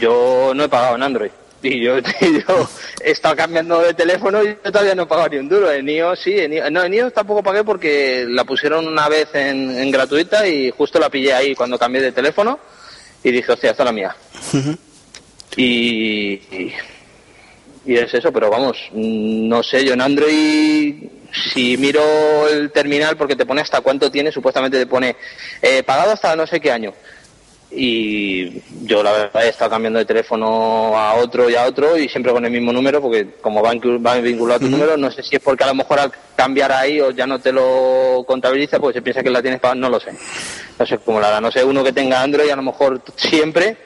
Yo 0.00 0.52
no 0.54 0.64
he 0.64 0.68
pagado 0.68 0.96
en 0.96 1.02
Android. 1.02 1.30
Y 1.64 1.80
yo, 1.80 1.98
yo 2.20 2.68
he 3.02 3.10
estado 3.12 3.34
cambiando 3.34 3.80
de 3.80 3.94
teléfono 3.94 4.42
y 4.42 4.48
yo 4.48 4.70
todavía 4.70 4.94
no 4.94 5.04
he 5.04 5.06
pagado 5.06 5.30
ni 5.30 5.38
un 5.38 5.48
duro. 5.48 5.72
En 5.72 5.88
iOS 5.88 6.20
sí, 6.20 6.38
en 6.38 6.52
iOS, 6.52 6.70
no, 6.70 6.84
en 6.84 6.92
iOS 6.92 7.14
tampoco 7.14 7.42
pagué 7.42 7.64
porque 7.64 8.26
la 8.28 8.44
pusieron 8.44 8.86
una 8.86 9.08
vez 9.08 9.28
en, 9.34 9.70
en 9.78 9.90
gratuita 9.90 10.46
y 10.46 10.70
justo 10.70 10.98
la 10.98 11.08
pillé 11.08 11.32
ahí 11.32 11.54
cuando 11.54 11.78
cambié 11.78 12.02
de 12.02 12.12
teléfono 12.12 12.58
y 13.22 13.30
dije, 13.30 13.50
hostia, 13.50 13.70
esta 13.70 13.82
es 13.82 13.86
la 13.86 13.92
mía. 13.92 14.14
y, 15.56 15.64
y, 15.64 16.74
y 17.86 17.96
es 17.96 18.12
eso, 18.12 18.30
pero 18.30 18.50
vamos, 18.50 18.76
no 18.92 19.62
sé, 19.62 19.84
yo 19.84 19.94
en 19.94 20.02
Android, 20.02 20.94
si 21.32 21.76
miro 21.78 22.46
el 22.48 22.70
terminal, 22.70 23.16
porque 23.16 23.36
te 23.36 23.46
pone 23.46 23.62
hasta 23.62 23.80
cuánto 23.80 24.10
tiene, 24.10 24.30
supuestamente 24.30 24.78
te 24.78 24.86
pone 24.86 25.16
eh, 25.62 25.82
pagado 25.82 26.12
hasta 26.12 26.36
no 26.36 26.46
sé 26.46 26.60
qué 26.60 26.70
año. 26.70 26.92
Y 27.76 28.62
yo 28.84 29.02
la 29.02 29.12
verdad 29.12 29.44
he 29.44 29.48
estado 29.48 29.70
cambiando 29.70 29.98
de 29.98 30.04
teléfono 30.04 30.96
a 30.96 31.14
otro 31.14 31.48
y 31.50 31.54
a 31.56 31.64
otro 31.64 31.96
y 31.98 32.08
siempre 32.08 32.32
con 32.32 32.44
el 32.44 32.50
mismo 32.50 32.72
número, 32.72 33.00
porque 33.00 33.26
como 33.40 33.62
va, 33.62 33.74
inclu- 33.74 34.04
va 34.04 34.14
vinculado 34.20 34.56
a 34.56 34.60
tu 34.60 34.68
número, 34.70 34.96
no 34.96 35.10
sé 35.10 35.22
si 35.22 35.36
es 35.36 35.42
porque 35.42 35.64
a 35.64 35.68
lo 35.68 35.74
mejor 35.74 35.98
al 36.00 36.12
cambiar 36.36 36.72
ahí 36.72 37.00
o 37.00 37.10
ya 37.10 37.26
no 37.26 37.38
te 37.40 37.52
lo 37.52 38.24
contabiliza, 38.26 38.78
pues 38.78 38.94
se 38.94 39.02
piensa 39.02 39.22
que 39.22 39.30
la 39.30 39.42
tienes 39.42 39.60
pagada, 39.60 39.80
no 39.80 39.88
lo 39.88 39.98
sé. 40.00 40.12
No 40.78 40.86
sé 40.86 40.98
cómo 40.98 41.20
la 41.20 41.28
hará, 41.28 41.40
no 41.40 41.50
sé, 41.50 41.64
uno 41.64 41.82
que 41.84 41.92
tenga 41.92 42.22
Android 42.22 42.50
a 42.50 42.56
lo 42.56 42.62
mejor 42.62 43.00
siempre, 43.16 43.76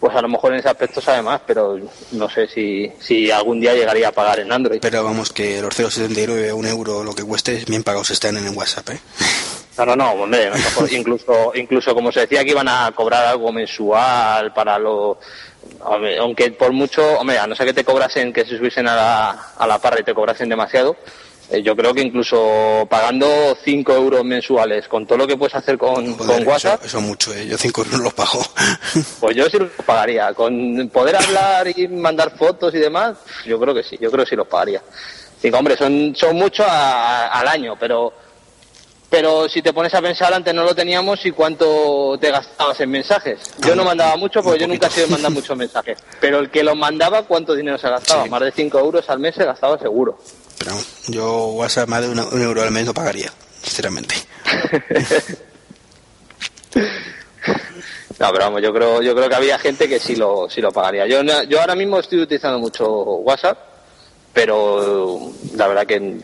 pues 0.00 0.14
a 0.16 0.20
lo 0.22 0.28
mejor 0.28 0.52
en 0.52 0.58
ese 0.58 0.68
aspecto 0.68 1.00
sabe 1.00 1.22
más, 1.22 1.40
pero 1.46 1.78
no 2.12 2.28
sé 2.28 2.48
si, 2.48 2.90
si 3.00 3.30
algún 3.30 3.60
día 3.60 3.72
llegaría 3.74 4.08
a 4.08 4.12
pagar 4.12 4.40
en 4.40 4.50
Android. 4.52 4.80
Pero 4.80 5.04
vamos, 5.04 5.32
que 5.32 5.60
los 5.62 5.78
0,79, 5.78 6.52
un 6.52 6.66
euro, 6.66 7.04
lo 7.04 7.14
que 7.14 7.22
cueste, 7.22 7.62
bien 7.68 7.82
pagados 7.84 8.10
están 8.10 8.36
en 8.36 8.46
el 8.48 8.56
WhatsApp, 8.56 8.90
¿eh? 8.90 9.00
No, 9.78 9.86
no, 9.86 9.96
no, 9.96 10.12
hombre, 10.12 10.50
incluso, 10.90 11.52
incluso 11.54 11.94
como 11.94 12.12
se 12.12 12.20
decía 12.20 12.44
que 12.44 12.50
iban 12.50 12.68
a 12.68 12.92
cobrar 12.94 13.26
algo 13.26 13.52
mensual 13.52 14.52
para 14.52 14.78
lo... 14.78 15.18
hombre, 15.80 16.18
aunque 16.18 16.52
por 16.52 16.72
mucho, 16.72 17.18
hombre, 17.18 17.38
a 17.38 17.46
no 17.46 17.54
ser 17.54 17.66
que 17.66 17.72
te 17.72 17.84
cobrasen, 17.84 18.32
que 18.32 18.44
se 18.44 18.58
subiesen 18.58 18.86
a 18.86 18.94
la, 18.94 19.30
a 19.56 19.66
la 19.66 19.78
parra 19.78 20.00
y 20.00 20.04
te 20.04 20.14
cobrasen 20.14 20.48
demasiado, 20.48 20.96
eh, 21.52 21.62
yo 21.62 21.76
creo 21.76 21.92
que 21.92 22.00
incluso 22.00 22.86
pagando 22.88 23.26
5 23.62 23.92
euros 23.92 24.24
mensuales 24.24 24.88
con 24.88 25.06
todo 25.06 25.18
lo 25.18 25.26
que 25.26 25.36
puedes 25.36 25.54
hacer 25.54 25.76
con, 25.76 26.16
Joder, 26.16 26.36
con 26.36 26.48
WhatsApp, 26.48 26.80
Eso, 26.80 26.86
eso 26.86 26.98
es 26.98 27.04
mucho, 27.04 27.34
¿eh? 27.34 27.46
Yo 27.46 27.58
5 27.58 27.84
euros 27.84 28.00
los 28.00 28.14
pago. 28.14 28.42
pues 29.20 29.36
yo 29.36 29.48
sí 29.50 29.58
los 29.58 29.70
pagaría. 29.84 30.32
Con 30.32 30.88
poder 30.90 31.16
hablar 31.16 31.68
y 31.76 31.88
mandar 31.88 32.36
fotos 32.38 32.74
y 32.74 32.78
demás, 32.78 33.18
yo 33.44 33.60
creo 33.60 33.74
que 33.74 33.82
sí, 33.82 33.98
yo 34.00 34.10
creo 34.10 34.24
que 34.24 34.30
sí 34.30 34.36
los 34.36 34.46
pagaría. 34.46 34.82
Digo, 35.42 35.58
hombre, 35.58 35.76
son, 35.76 36.14
son 36.16 36.36
muchos 36.36 36.66
al 36.66 37.48
año, 37.48 37.74
pero 37.78 38.14
pero 39.12 39.46
si 39.46 39.60
te 39.60 39.74
pones 39.74 39.92
a 39.92 40.00
pensar, 40.00 40.32
antes 40.32 40.54
no 40.54 40.64
lo 40.64 40.74
teníamos 40.74 41.24
y 41.26 41.32
cuánto 41.32 42.16
te 42.18 42.30
gastabas 42.30 42.80
en 42.80 42.90
mensajes. 42.90 43.38
Yo 43.58 43.76
no 43.76 43.84
mandaba 43.84 44.16
mucho 44.16 44.42
porque 44.42 44.60
yo 44.60 44.66
nunca 44.66 44.86
he 44.86 44.90
sido 44.90 45.08
mandar 45.08 45.30
muchos 45.30 45.54
mensajes. 45.54 45.98
Pero 46.18 46.38
el 46.38 46.50
que 46.50 46.62
los 46.64 46.74
mandaba, 46.74 47.22
¿cuánto 47.24 47.54
dinero 47.54 47.76
se 47.76 47.90
gastaba? 47.90 48.24
Sí. 48.24 48.30
Más 48.30 48.40
de 48.40 48.52
5 48.52 48.78
euros 48.78 49.06
al 49.10 49.18
mes 49.18 49.34
se 49.34 49.44
gastaba 49.44 49.78
seguro. 49.78 50.16
Pero 50.58 50.72
yo 51.08 51.46
WhatsApp 51.48 51.90
más 51.90 52.00
de 52.00 52.08
una- 52.08 52.24
un 52.24 52.40
euro 52.40 52.62
al 52.62 52.70
mes 52.70 52.86
no 52.86 52.94
pagaría, 52.94 53.30
sinceramente. 53.62 54.14
No, 58.18 58.30
pero 58.30 58.44
vamos, 58.44 58.62
yo 58.62 58.72
creo, 58.72 59.02
yo 59.02 59.14
creo 59.16 59.28
que 59.28 59.34
había 59.34 59.58
gente 59.58 59.88
que 59.88 59.98
sí 59.98 60.14
lo, 60.14 60.48
sí 60.48 60.60
lo 60.60 60.70
pagaría. 60.70 61.06
Yo, 61.08 61.22
yo 61.48 61.60
ahora 61.60 61.74
mismo 61.74 61.98
estoy 61.98 62.20
utilizando 62.20 62.58
mucho 62.58 62.86
WhatsApp, 62.88 63.58
pero 64.32 65.32
la 65.56 65.66
verdad 65.66 65.86
que 65.86 66.18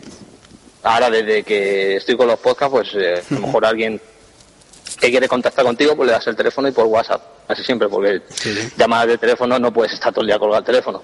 ahora 0.83 1.09
desde 1.09 1.43
que 1.43 1.97
estoy 1.97 2.15
con 2.17 2.27
los 2.27 2.39
podcasts, 2.39 2.71
pues 2.71 2.89
eh, 2.95 3.21
a 3.29 3.33
lo 3.33 3.39
mejor 3.41 3.65
alguien 3.65 3.99
que 4.99 5.09
quiere 5.09 5.27
contactar 5.27 5.63
contigo, 5.65 5.95
pues 5.95 6.07
le 6.07 6.13
das 6.13 6.27
el 6.27 6.35
teléfono 6.35 6.67
y 6.67 6.71
por 6.71 6.85
WhatsApp, 6.85 7.21
así 7.47 7.63
siempre, 7.63 7.87
porque 7.87 8.21
Sí, 8.29 8.53
sí. 8.53 8.69
llamadas 8.77 9.07
de 9.07 9.17
teléfono 9.17 9.57
no 9.59 9.71
puedes 9.71 9.93
estar 9.93 10.11
todo 10.11 10.21
el 10.21 10.27
día 10.27 10.39
colgado 10.39 10.59
el 10.59 10.65
teléfono. 10.65 11.03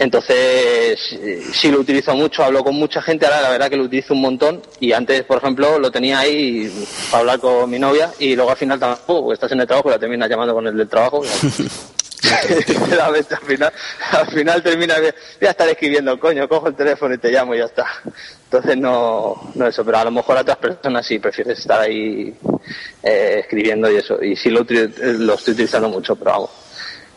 Entonces, 0.00 0.96
eh, 1.12 1.42
sí 1.52 1.72
lo 1.72 1.80
utilizo 1.80 2.14
mucho, 2.14 2.44
hablo 2.44 2.62
con 2.62 2.76
mucha 2.76 3.02
gente, 3.02 3.26
ahora 3.26 3.40
la 3.40 3.50
verdad 3.50 3.68
que 3.68 3.76
lo 3.76 3.82
utilizo 3.82 4.14
un 4.14 4.20
montón 4.20 4.62
y 4.78 4.92
antes, 4.92 5.24
por 5.24 5.38
ejemplo, 5.38 5.76
lo 5.80 5.90
tenía 5.90 6.20
ahí 6.20 6.72
para 7.10 7.20
hablar 7.22 7.40
con 7.40 7.68
mi 7.68 7.80
novia 7.80 8.12
y 8.20 8.36
luego 8.36 8.52
al 8.52 8.56
final 8.56 8.78
tampoco, 8.78 9.22
porque 9.22 9.34
estás 9.34 9.50
en 9.50 9.60
el 9.60 9.66
trabajo 9.66 9.88
y 9.88 9.92
la 9.92 9.98
terminas 9.98 10.30
llamando 10.30 10.54
con 10.54 10.66
el 10.68 10.76
del 10.76 10.88
trabajo. 10.88 11.22
Al, 13.00 13.46
final, 13.46 13.72
al 14.12 14.26
final 14.28 14.62
termina, 14.62 14.94
voy 14.98 15.46
a 15.46 15.50
estar 15.50 15.68
escribiendo, 15.68 16.18
coño, 16.18 16.48
cojo 16.48 16.68
el 16.68 16.74
teléfono 16.74 17.14
y 17.14 17.18
te 17.18 17.30
llamo 17.30 17.54
y 17.54 17.58
ya 17.58 17.66
está. 17.66 17.86
Entonces 18.44 18.76
no, 18.76 19.50
no 19.54 19.66
eso, 19.66 19.84
pero 19.84 19.98
a 19.98 20.04
lo 20.04 20.10
mejor 20.10 20.36
a 20.36 20.40
otras 20.40 20.56
personas 20.56 21.06
sí 21.06 21.18
prefieres 21.18 21.58
estar 21.58 21.80
ahí 21.80 22.34
eh, 23.02 23.36
escribiendo 23.40 23.90
y 23.90 23.96
eso. 23.96 24.22
Y 24.22 24.34
sí 24.36 24.50
lo, 24.50 24.64
util- 24.64 24.92
lo 24.98 25.34
estoy 25.34 25.54
utilizando 25.54 25.88
mucho, 25.88 26.16
pero 26.16 26.30
vamos. 26.32 26.50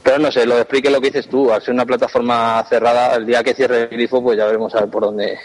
Pero 0.03 0.19
no 0.19 0.31
sé, 0.31 0.45
lo 0.45 0.57
explique 0.57 0.89
lo 0.89 0.99
que 1.01 1.07
dices 1.11 1.27
tú, 1.29 1.51
al 1.51 1.61
ser 1.61 1.73
una 1.73 1.85
plataforma 1.85 2.63
cerrada, 2.69 3.15
el 3.15 3.25
día 3.25 3.43
que 3.43 3.53
cierre 3.53 3.83
el 3.83 3.87
grifo, 3.87 4.21
pues 4.21 4.37
ya 4.37 4.45
veremos 4.45 4.73
a 4.75 4.81
ver 4.81 4.89
por 4.89 5.03
dónde 5.03 5.37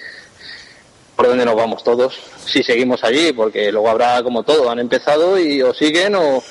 por 1.14 1.28
dónde 1.28 1.46
nos 1.46 1.56
vamos 1.56 1.82
todos, 1.82 2.14
si 2.44 2.62
seguimos 2.62 3.02
allí, 3.02 3.32
porque 3.32 3.72
luego 3.72 3.88
habrá 3.88 4.22
como 4.22 4.42
todo, 4.42 4.70
han 4.70 4.78
empezado 4.80 5.38
y 5.38 5.62
o 5.62 5.72
siguen 5.72 6.14
o, 6.14 6.42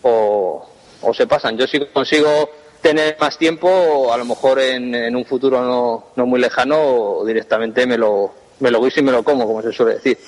o, 0.00 0.66
o 1.02 1.12
se 1.12 1.26
pasan. 1.26 1.56
Yo 1.58 1.66
si 1.66 1.80
consigo 1.86 2.50
tener 2.80 3.16
más 3.20 3.38
tiempo, 3.38 4.12
a 4.12 4.16
lo 4.16 4.24
mejor 4.24 4.58
en, 4.60 4.94
en 4.94 5.14
un 5.14 5.24
futuro 5.24 5.62
no, 5.62 6.06
no 6.16 6.26
muy 6.26 6.40
lejano, 6.40 7.24
directamente 7.24 7.86
me 7.86 7.96
lo, 7.96 8.32
me 8.60 8.70
lo 8.70 8.82
guiso 8.82 9.00
y 9.00 9.02
me 9.04 9.12
lo 9.12 9.22
como, 9.22 9.46
como 9.46 9.62
se 9.62 9.72
suele 9.72 9.94
decir. 9.94 10.18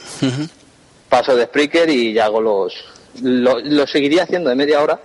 Paso 1.09 1.37
de 1.37 1.45
Spreaker 1.45 1.89
y 1.91 2.13
ya 2.13 2.27
hago 2.27 2.41
los... 2.41 2.75
Lo, 3.23 3.61
lo 3.61 3.87
seguiría 3.87 4.25
haciendo 4.25 4.51
de 4.51 4.57
media 4.57 4.83
hora, 4.83 4.99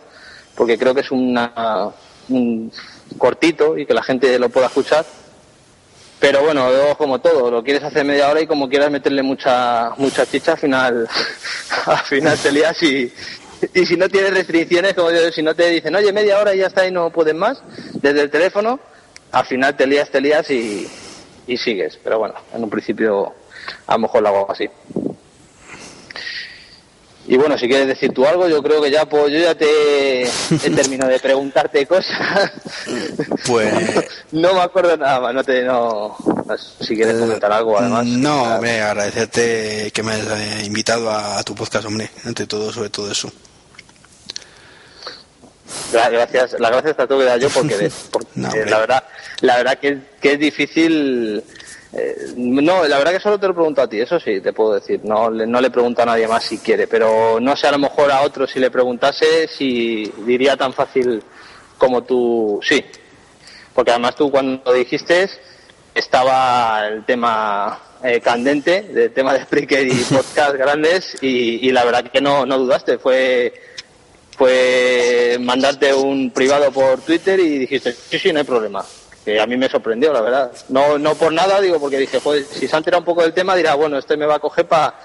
porque 0.56 0.80
creo 0.80 0.96
que 0.96 1.02
es 1.02 1.12
una, 1.12 1.92
un 2.30 2.72
cortito 3.18 3.78
y 3.78 3.86
que 3.86 3.94
la 3.94 4.02
gente 4.02 4.38
lo 4.40 4.50
pueda 4.50 4.68
escuchar. 4.68 5.06
Pero 6.20 6.42
bueno, 6.42 6.70
luego 6.70 6.98
como 6.98 7.20
todo, 7.20 7.50
lo 7.50 7.64
quieres 7.64 7.84
hacer 7.84 8.04
media 8.04 8.30
hora 8.30 8.42
y 8.42 8.48
como 8.48 8.68
quieras 8.68 8.92
meterle 8.92 9.24
mucha 9.24 9.92
mucha 9.98 10.26
chicha, 10.26 10.54
al 10.54 10.58
final, 10.58 11.08
al 11.86 11.98
final 12.00 12.38
te 12.38 12.52
lías 12.52 12.84
y, 12.84 13.14
y 13.74 13.86
si 13.86 13.98
no 13.98 14.10
tienes 14.10 14.34
restricciones, 14.34 14.94
como 14.94 15.12
yo, 15.12 15.32
si 15.32 15.42
no 15.42 15.56
te 15.56 15.70
dicen, 15.70 15.96
oye, 15.96 16.12
media 16.14 16.40
hora 16.40 16.54
y 16.56 16.60
ya 16.60 16.68
está 16.68 16.88
y 16.88 16.92
no 16.92 17.10
pueden 17.12 17.38
más, 17.38 17.62
desde 17.94 18.22
el 18.22 18.30
teléfono, 18.30 18.80
al 19.32 19.46
final 19.46 19.76
te 19.76 19.88
lías, 19.88 20.10
te 20.10 20.22
lías 20.22 20.50
y, 20.50 20.88
y 21.48 21.58
sigues. 21.58 22.00
Pero 22.04 22.20
bueno, 22.20 22.36
en 22.54 22.64
un 22.64 22.70
principio 22.70 23.34
a 23.88 23.94
lo 23.94 24.00
mejor 24.00 24.24
lo 24.24 24.30
hago 24.30 24.52
así. 24.52 24.70
Y 27.28 27.38
bueno, 27.38 27.60
si 27.60 27.68
quieres 27.68 27.86
decir 27.86 28.12
tú 28.12 28.26
algo, 28.26 28.48
yo 28.48 28.64
creo 28.64 28.82
que 28.82 28.90
ya 28.90 29.06
pues 29.06 29.32
yo 29.32 29.38
ya 29.38 29.54
te 29.54 30.24
he 30.24 30.70
terminado 30.76 31.12
de 31.12 31.20
preguntarte 31.20 31.86
cosas. 31.86 32.52
Pues 33.46 33.72
no 34.32 34.56
me 34.56 34.62
acuerdo 34.62 34.98
nada 34.98 35.20
más, 35.20 35.36
no 35.36 35.44
te 35.44 35.62
no, 35.62 36.18
si 36.80 36.96
quieres 36.96 37.20
comentar 37.20 37.52
algo 37.52 37.78
además. 37.78 38.08
Eh, 38.08 38.10
no, 38.18 38.56
hombre, 38.56 38.82
agradecerte 38.82 39.92
que 39.94 40.02
me 40.02 40.14
hayas 40.14 40.40
eh, 40.40 40.66
invitado 40.66 41.12
a, 41.12 41.38
a 41.38 41.44
tu 41.44 41.54
podcast, 41.54 41.86
hombre, 41.86 42.10
ante 42.26 42.48
todo, 42.48 42.74
sobre 42.74 42.90
todo 42.90 43.12
eso. 43.12 43.32
Gra- 45.92 46.10
Gracias, 46.12 46.56
las 46.60 46.72
gracias 46.72 47.00
a 47.00 47.08
tú 47.08 47.18
que 47.20 47.26
da 47.26 47.38
yo 47.38 47.50
porque, 47.50 47.92
porque 48.12 48.28
No, 48.36 48.48
hombre. 48.50 48.70
la 48.70 48.80
verdad, 48.80 49.04
la 49.42 49.58
verdad 49.58 49.78
que, 49.80 49.98
que 50.22 50.34
es 50.34 50.40
difícil. 50.40 51.44
eh, 51.94 52.16
no, 52.36 52.86
la 52.88 52.98
verdad 52.98 53.14
que 53.14 53.20
solo 53.20 53.40
te 53.40 53.48
lo 53.48 53.54
pregunto 53.54 53.82
a 53.82 53.88
ti, 53.90 54.00
eso 54.00 54.20
sí, 54.20 54.42
te 54.42 54.54
puedo 54.54 54.76
decir. 54.76 55.02
No, 55.04 55.30
le- 55.30 55.48
no 55.48 55.60
le 55.62 55.70
pregunto 55.72 56.02
a 56.02 56.06
nadie 56.06 56.28
más 56.28 56.44
si 56.44 56.58
quiere, 56.60 56.88
pero 56.88 57.40
no 57.40 57.56
sé 57.56 57.68
a 57.68 57.72
lo 57.72 57.80
mejor 57.80 58.12
a 58.12 58.22
otro 58.22 58.46
si 58.48 58.60
le 58.60 58.70
preguntase 58.72 59.48
si 59.48 60.12
diría 60.26 60.56
tan 60.58 60.74
fácil 60.74 61.24
como 61.78 62.04
tú, 62.04 62.60
sí. 62.64 62.84
Porque 63.74 63.92
además 63.92 64.16
tú 64.16 64.30
cuando 64.30 64.74
dijiste 64.74 65.30
estaba 65.96 66.88
el 66.88 67.06
tema 67.06 67.80
eh, 68.04 68.20
candente, 68.22 68.82
del 68.84 69.12
tema 69.14 69.34
de 69.34 69.44
Spreaker 69.44 69.88
y 69.88 69.92
podcast 70.10 70.56
grandes 70.56 71.18
y, 71.22 71.68
y 71.68 71.72
la 71.72 71.84
verdad 71.84 72.12
que 72.12 72.22
no, 72.22 72.46
no 72.46 72.58
dudaste, 72.58 72.98
fue 72.98 73.54
fue 74.40 75.38
mandarte 75.42 75.94
un 75.94 76.32
privado 76.32 76.72
por 76.72 77.02
Twitter 77.02 77.38
y 77.42 77.60
dijiste, 77.60 77.92
sí, 77.92 78.18
sí, 78.18 78.32
no 78.32 78.40
hay 78.40 78.46
problema. 78.46 78.86
Que 79.26 79.38
a 79.38 79.46
mí 79.46 79.58
me 79.58 79.68
sorprendió, 79.68 80.14
la 80.14 80.22
verdad. 80.22 80.52
No, 80.70 80.98
no 80.98 81.14
por 81.16 81.34
nada, 81.34 81.60
digo, 81.60 81.78
porque 81.78 81.98
dije, 81.98 82.22
joder, 82.22 82.46
si 82.46 82.66
se 82.66 82.74
ha 82.74 82.78
enterado 82.78 83.02
un 83.02 83.06
poco 83.06 83.22
del 83.22 83.34
tema, 83.34 83.54
dirá, 83.54 83.76
bueno, 83.76 83.98
este 83.98 84.16
me 84.16 84.26
va 84.26 84.36
a 84.36 84.40
coger 84.40 84.66
para 84.66 84.96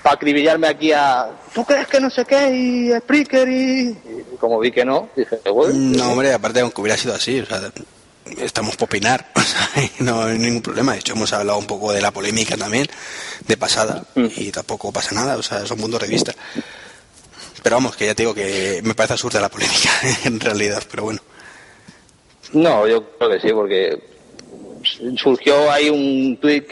pa 0.00 0.12
acribillarme 0.12 0.68
aquí 0.68 0.92
a, 0.92 1.28
¿tú 1.52 1.64
crees 1.64 1.88
que 1.88 2.00
no 2.00 2.08
sé 2.08 2.24
qué? 2.24 2.50
Y 2.54 2.96
Spreaker 3.00 3.48
y... 3.48 3.88
y 3.90 4.36
como 4.38 4.60
vi 4.60 4.70
que 4.70 4.84
no, 4.84 5.08
dije, 5.16 5.40
bueno, 5.50 5.74
No, 5.74 6.12
hombre, 6.12 6.32
aparte, 6.32 6.60
aunque 6.60 6.80
hubiera 6.80 6.96
sido 6.96 7.16
así, 7.16 7.40
o 7.40 7.46
sea, 7.46 7.60
estamos 8.38 8.76
por 8.76 8.86
opinar, 8.86 9.26
o 9.34 9.40
sea, 9.40 9.68
no 9.98 10.22
hay 10.22 10.38
ningún 10.38 10.62
problema. 10.62 10.92
De 10.92 11.00
hecho, 11.00 11.14
hemos 11.14 11.32
hablado 11.32 11.58
un 11.58 11.66
poco 11.66 11.92
de 11.92 12.00
la 12.00 12.12
polémica 12.12 12.56
también, 12.56 12.86
de 13.44 13.56
pasada, 13.56 14.04
y 14.14 14.52
tampoco 14.52 14.92
pasa 14.92 15.16
nada, 15.16 15.36
o 15.36 15.42
sea, 15.42 15.66
son 15.66 15.78
puntos 15.78 16.00
de 16.00 16.06
vista. 16.06 16.32
Pero 17.62 17.76
vamos, 17.76 17.96
que 17.96 18.06
ya 18.06 18.14
te 18.14 18.22
digo 18.22 18.34
que 18.34 18.80
me 18.84 18.94
parece 18.94 19.14
absurda 19.14 19.40
la 19.40 19.48
polémica, 19.48 19.90
en 20.24 20.38
realidad, 20.40 20.82
pero 20.90 21.04
bueno. 21.04 21.20
No, 22.52 22.86
yo 22.86 23.04
creo 23.18 23.30
que 23.30 23.40
sí, 23.40 23.52
porque 23.52 23.98
surgió 25.16 25.70
ahí 25.70 25.90
un 25.90 26.38
tweet 26.40 26.66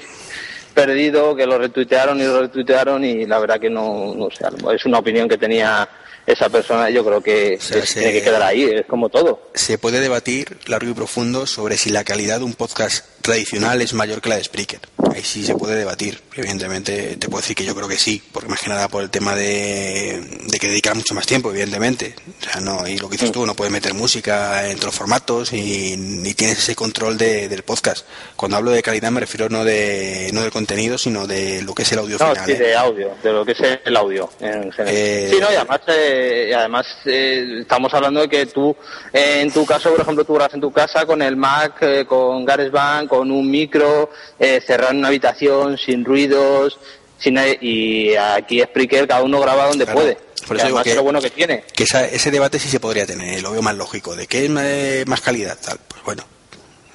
perdido 0.75 1.35
que 1.35 1.47
lo 1.47 1.59
retuitearon 1.59 2.21
y 2.21 2.25
lo 2.25 2.41
retuitearon 2.43 3.05
y 3.05 3.25
la 3.27 3.39
verdad 3.39 3.59
que 3.61 3.71
no, 3.71 4.15
no 4.15 4.29
sé, 4.31 4.45
es 4.75 4.85
una 4.85 4.99
opinión 4.99 5.29
que 5.29 5.39
tenía 5.39 5.89
esa 6.27 6.49
persona, 6.49 6.91
yo 6.91 7.05
creo 7.05 7.23
que, 7.23 7.57
sea, 7.61 7.81
que 7.81 7.87
se- 7.87 8.01
tiene 8.01 8.13
que 8.15 8.23
quedar 8.23 8.43
ahí, 8.43 8.65
es 8.65 8.87
como 8.87 9.09
todo. 9.09 9.51
Se 9.55 9.79
puede 9.79 10.01
debatir 10.01 10.59
largo 10.67 10.91
y 10.91 10.95
profundo 10.95 11.47
sobre 11.47 11.77
si 11.77 11.91
la 11.91 12.05
calidad 12.05 12.39
de 12.39 12.45
un 12.45 12.55
podcast 12.55 13.05
tradicional 13.27 13.83
es 13.83 13.93
mayor 13.93 14.21
que 14.23 14.29
la 14.29 14.37
de 14.37 14.45
Spreaker. 14.45 14.81
Ahí 15.15 15.23
sí 15.23 15.45
se 15.45 15.55
puede 15.55 15.77
debatir. 15.77 16.21
Evidentemente, 16.35 17.17
te 17.17 17.29
puedo 17.29 17.41
decir 17.41 17.57
que 17.57 17.65
yo 17.65 17.75
creo 17.75 17.89
que 17.89 17.99
sí, 17.99 18.23
porque 18.33 18.49
más 18.49 18.61
que 18.61 18.69
nada 18.69 18.89
por 18.89 19.03
el 19.03 19.11
tema 19.11 19.35
de, 19.35 20.21
de 20.47 20.59
que 20.59 20.69
dedicar 20.69 20.95
mucho 20.95 21.15
más 21.15 21.27
tiempo, 21.27 21.51
evidentemente. 21.51 22.15
O 22.41 22.45
sea, 22.45 22.61
no, 22.61 22.87
y 22.87 22.99
lo 22.99 23.09
que 23.09 23.15
dices 23.17 23.33
tú, 23.33 23.45
no 23.47 23.55
puedes 23.55 23.73
meter 23.73 23.95
música 23.95 24.67
en 24.69 24.75
todos 24.77 24.87
los 24.87 24.95
formatos 24.95 25.53
y 25.53 25.97
ni 25.97 26.35
tienes 26.35 26.59
ese 26.59 26.75
control 26.75 27.17
de- 27.19 27.49
del 27.49 27.63
podcast. 27.63 28.07
Cuando 28.37 28.57
hablo 28.59 28.71
de 28.71 28.83
calidad 28.83 29.11
me 29.11 29.21
refiero 29.21 29.49
no 29.49 29.65
de 29.65 30.31
no 30.33 30.43
del 30.43 30.51
contenido, 30.53 30.99
sino 30.99 31.27
de 31.27 31.63
lo 31.63 31.75
que 31.75 31.83
es 31.83 31.93
el 31.93 31.99
audio 32.01 32.19
No, 32.19 32.31
final. 32.31 32.47
sí, 32.47 32.53
¿eh? 32.53 32.57
de 32.59 32.77
audio, 32.77 33.11
de 33.23 33.33
lo 33.33 33.45
que 33.45 33.53
es 33.53 33.59
el 33.85 33.97
audio 33.97 34.31
en 34.41 34.71
general. 34.73 34.95
Eh, 34.97 35.29
Sí, 35.33 35.39
no, 35.41 35.51
y 35.51 35.55
además, 35.57 35.81
eh, 35.89 36.47
y 36.51 36.53
además 36.53 36.87
estamos 37.07 37.93
hablando 37.95 38.21
de 38.21 38.29
que 38.29 38.47
tú, 38.47 38.77
en 39.13 39.51
tu 39.51 39.65
caso, 39.65 39.91
por 39.91 40.01
ejemplo, 40.01 40.25
tú 40.25 40.35
grabas 40.35 40.55
en 40.55 40.61
tu 40.61 40.71
casa 40.73 41.07
con 41.07 41.23
el 41.23 41.37
Mac, 41.37 42.07
con 42.07 42.45
GarageBand, 42.45 43.09
con 43.09 43.16
un 43.21 43.51
micro, 43.51 44.11
eh, 44.39 44.61
cerrado 44.67 44.93
en 44.93 44.99
una 44.99 45.09
habitación, 45.09 45.79
sin 45.79 46.05
ruidos, 46.05 46.79
sin 47.19 47.39
y 47.61 48.15
aquí 48.15 48.61
Spreaker 48.63 49.09
cada 49.09 49.23
uno 49.23 49.41
graba 49.41 49.67
donde 49.69 49.85
Claro, 49.85 50.01
puede. 50.01 50.19
por 50.47 50.57
eso 50.57 50.67
digo 50.67 50.83
que- 50.83 50.91
es 50.91 50.97
lo 50.97 51.03
bueno 51.03 51.21
que 51.21 51.31
tiene. 51.31 51.65
que 51.75 51.85
esa- 51.85 52.07
ese 52.07 52.31
debate 52.31 52.59
sí 52.59 52.69
se 52.69 52.79
podría 52.81 53.07
tener, 53.07 53.43
lo 53.43 53.53
veo 53.53 53.63
más 53.63 53.75
lógico, 53.77 54.15
de 54.15 54.27
qué 54.27 54.45
es 54.45 54.51
más, 54.51 54.65
más 55.07 55.21
calidad, 55.21 55.57
tal, 55.65 55.79
pues 55.89 56.03
bueno. 56.05 56.25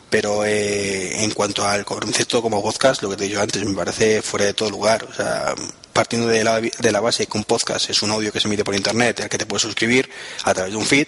Pero 0.10 0.44
eh, 0.46 1.24
en 1.24 1.32
cuanto 1.32 1.66
al 1.66 1.86
concepto 1.86 2.42
como 2.42 2.62
podcast, 2.62 3.02
lo 3.02 3.10
que 3.10 3.16
te 3.16 3.24
he 3.24 3.28
dicho 3.30 3.40
antes, 3.42 3.64
me 3.64 3.74
parece 3.74 4.22
fuera 4.22 4.46
de 4.46 4.54
todo 4.54 4.70
lugar. 4.70 5.06
O 5.06 5.14
sea, 5.14 5.56
partiendo 5.94 6.28
de 6.28 6.44
la, 6.44 6.60
de 6.60 6.92
la 6.92 7.00
base 7.00 7.28
que 7.28 7.38
un 7.38 7.46
podcast 7.46 7.90
es 7.90 8.02
un 8.02 8.12
audio 8.12 8.30
que 8.32 8.42
se 8.42 8.48
emite 8.50 8.66
por 8.66 8.76
internet, 8.76 9.22
al 9.22 9.30
que 9.30 9.38
te 9.38 9.46
puedes 9.46 9.62
suscribir 9.62 10.10
a 10.44 10.54
través 10.54 10.74
de 10.74 10.78
un 10.78 10.86
feed, 10.86 11.08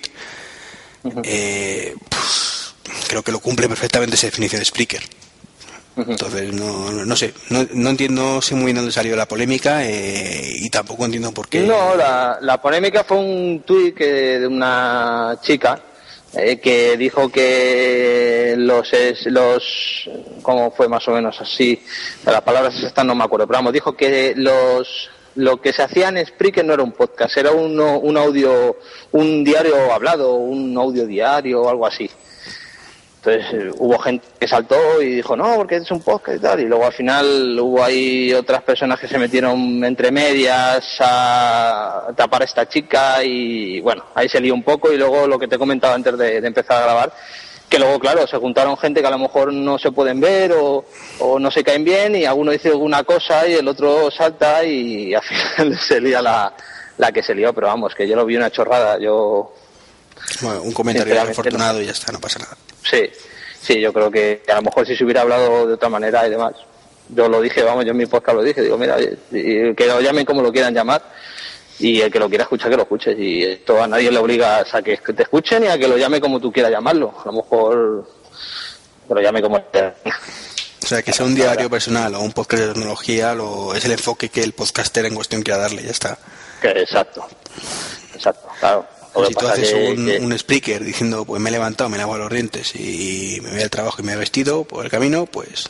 eh, 1.24 1.96
pues, 2.10 2.53
creo 3.08 3.24
que 3.24 3.32
lo 3.32 3.40
cumple 3.40 3.68
perfectamente 3.68 4.16
esa 4.16 4.28
definición 4.28 4.60
de 4.60 4.66
Spreaker. 4.66 5.02
Entonces, 5.96 6.52
no, 6.54 6.92
no, 6.92 7.16
sé, 7.16 7.34
no, 7.50 7.68
no 7.74 7.90
entiendo 7.92 8.42
si 8.42 8.56
muy 8.56 8.66
bien 8.66 8.78
dónde 8.78 8.92
salió 8.92 9.16
la 9.16 9.28
polémica 9.28 9.86
eh, 9.86 10.54
y 10.56 10.70
tampoco 10.72 11.06
entiendo 11.06 11.32
por 11.32 11.48
qué. 11.48 11.62
No, 11.62 11.96
la, 11.96 12.40
la 12.42 12.60
polémica 12.60 13.04
fue 13.04 13.18
un 13.18 13.62
tuit 13.64 13.96
de 13.98 14.48
una 14.48 15.38
chica 15.44 15.80
eh, 16.36 16.60
que 16.60 16.98
dijo 16.98 17.30
que 17.30 18.56
los, 18.58 18.90
los, 19.26 20.10
¿cómo 20.42 20.72
fue 20.72 20.90
más 20.90 21.08
o 21.08 21.12
menos 21.12 21.40
así? 21.40 21.84
Las 22.26 22.42
palabras 22.42 22.74
exactas 22.74 23.06
no 23.06 23.14
me 23.14 23.24
acuerdo, 23.24 23.46
pero 23.46 23.60
vamos, 23.60 23.74
dijo 23.74 23.96
que 23.96 24.34
los, 24.36 25.12
lo 25.36 25.62
que 25.62 25.72
se 25.74 25.84
hacía 25.84 26.10
en 26.10 26.26
Spreaker 26.26 26.66
no 26.66 26.74
era 26.74 26.82
un 26.82 26.94
podcast, 26.94 27.38
era 27.38 27.52
un, 27.52 27.80
un 27.80 28.18
audio, 28.18 28.78
un 29.12 29.44
diario 29.44 29.94
hablado, 29.94 30.34
un 30.34 30.76
audio 30.76 31.06
diario 31.06 31.62
o 31.62 31.70
algo 31.70 31.86
así. 31.86 32.10
Entonces 33.26 33.74
hubo 33.78 33.98
gente 34.00 34.26
que 34.38 34.48
saltó 34.50 35.02
y 35.02 35.16
dijo, 35.16 35.38
no, 35.38 35.56
porque 35.56 35.78
es 35.78 35.90
un 35.92 36.02
podcast 36.02 36.38
y 36.38 36.42
tal. 36.42 36.60
Y 36.60 36.66
luego 36.66 36.86
al 36.86 36.92
final 36.92 37.58
hubo 37.58 37.82
ahí 37.82 38.34
otras 38.34 38.64
personas 38.64 39.00
que 39.00 39.08
se 39.08 39.18
metieron 39.18 39.82
entre 39.86 40.12
medias 40.12 40.98
a 41.00 42.08
tapar 42.18 42.42
a 42.42 42.46
esta 42.46 42.68
chica 42.68 43.24
y 43.24 43.80
bueno, 43.80 44.04
ahí 44.14 44.28
se 44.28 44.42
lió 44.42 44.54
un 44.54 44.64
poco 44.64 44.92
y 44.92 44.98
luego 44.98 45.26
lo 45.26 45.40
que 45.40 45.48
te 45.48 45.56
he 45.56 45.60
comentado 45.60 45.94
antes 45.94 46.18
de, 46.18 46.42
de 46.42 46.48
empezar 46.48 46.82
a 46.82 46.84
grabar, 46.84 47.14
que 47.70 47.80
luego, 47.80 47.98
claro, 47.98 48.28
se 48.28 48.38
juntaron 48.38 48.76
gente 48.76 49.00
que 49.00 49.08
a 49.08 49.12
lo 49.12 49.20
mejor 49.20 49.54
no 49.54 49.80
se 49.80 49.94
pueden 49.94 50.20
ver 50.20 50.52
o, 50.52 50.84
o 51.20 51.40
no 51.40 51.50
se 51.50 51.64
caen 51.64 51.86
bien 51.86 52.18
y 52.18 52.26
alguno 52.26 52.52
dice 52.52 52.70
alguna 52.70 53.06
cosa 53.06 53.48
y 53.48 53.54
el 53.54 53.68
otro 53.70 54.12
salta 54.12 54.66
y 54.66 55.14
al 55.14 55.24
final 55.56 55.78
se 55.80 56.02
lía 56.02 56.22
la, 56.22 56.54
la 56.98 57.12
que 57.14 57.24
se 57.24 57.34
lió. 57.34 57.54
Pero 57.54 57.68
vamos, 57.68 57.96
que 57.96 58.06
yo 58.06 58.18
lo 58.18 58.26
vi 58.26 58.36
una 58.36 58.52
chorrada. 58.52 59.00
Yo 59.00 59.54
Bueno, 60.42 60.62
un 60.64 60.72
comentario 60.74 61.14
Sinceramente, 61.14 61.32
afortunado 61.42 61.82
y 61.82 61.86
ya 61.86 61.92
está, 61.92 62.12
no 62.12 62.20
pasa 62.20 62.40
nada. 62.40 62.58
Sí, 62.90 63.10
sí, 63.62 63.80
yo 63.80 63.92
creo 63.94 64.10
que 64.12 64.44
a 64.50 64.56
lo 64.56 64.62
mejor 64.64 64.86
si 64.88 64.96
se 64.96 65.04
hubiera 65.04 65.22
hablado 65.22 65.68
de 65.68 65.74
otra 65.74 65.90
manera 65.90 66.26
y 66.28 66.30
demás. 66.30 66.54
Yo 67.10 67.28
lo 67.28 67.42
dije, 67.42 67.62
vamos, 67.64 67.84
yo 67.86 67.92
en 67.92 67.98
mi 67.98 68.06
podcast 68.06 68.36
lo 68.38 68.44
dije, 68.44 68.62
digo, 68.62 68.78
mira, 68.78 68.98
y- 69.00 69.18
y 69.32 69.76
que 69.76 69.86
lo 69.88 70.00
llamen 70.02 70.26
como 70.26 70.42
lo 70.42 70.52
quieran 70.52 70.74
llamar 70.74 71.04
y 71.80 72.00
el 72.02 72.12
que 72.12 72.18
lo 72.20 72.30
quiera 72.30 72.44
escuchar, 72.44 72.70
que 72.70 72.78
lo 72.78 72.84
escuche. 72.84 73.12
Y 73.18 73.44
esto 73.44 73.82
a 73.84 73.88
nadie 73.88 74.10
le 74.12 74.18
obliga 74.20 74.60
a 74.72 74.82
que 74.82 74.98
te 74.98 75.24
escuchen 75.24 75.62
ni 75.64 75.68
a 75.68 75.78
que 75.78 75.88
lo 75.88 75.98
llame 75.98 76.22
como 76.22 76.40
tú 76.40 76.52
quieras 76.52 76.72
llamarlo. 76.72 77.14
A 77.22 77.26
lo 77.26 77.34
mejor 77.34 78.08
que 79.08 79.14
lo 79.14 79.22
llame 79.22 79.42
como. 79.42 79.58
O 79.58 80.86
sea, 80.86 81.02
que 81.02 81.14
sea 81.14 81.26
un 81.26 81.36
diario 81.36 81.70
personal 81.70 82.14
o 82.16 82.22
un 82.22 82.32
podcast 82.34 82.64
de 82.64 82.74
tecnología, 82.74 83.34
lo, 83.34 83.74
es 83.74 83.86
el 83.86 83.92
enfoque 83.94 84.30
que 84.30 84.44
el 84.44 84.54
podcaster 84.54 85.06
en 85.06 85.16
cuestión 85.16 85.42
quiera 85.42 85.60
darle, 85.60 85.84
ya 85.84 85.92
está. 85.92 86.18
Exacto, 86.62 87.26
exacto, 88.14 88.48
claro. 88.60 88.86
Lo 89.22 89.28
si 89.28 89.34
tú 89.36 89.48
haces 89.48 89.72
que- 89.72 89.92
un, 89.92 90.06
que- 90.06 90.20
un 90.20 90.34
speaker 90.34 90.84
diciendo, 90.84 91.26
pues 91.26 91.42
me 91.42 91.50
he 91.50 91.52
levantado, 91.52 91.90
me 91.90 91.98
lavo 91.98 92.18
los 92.18 92.32
dientes 92.32 92.74
y 92.76 93.40
me 93.42 93.52
voy 93.52 93.62
al 93.62 93.70
trabajo 93.70 93.98
y 94.02 94.04
me 94.06 94.14
he 94.14 94.16
vestido 94.18 94.64
por 94.64 94.84
el 94.86 94.92
camino, 94.92 95.26
pues, 95.26 95.70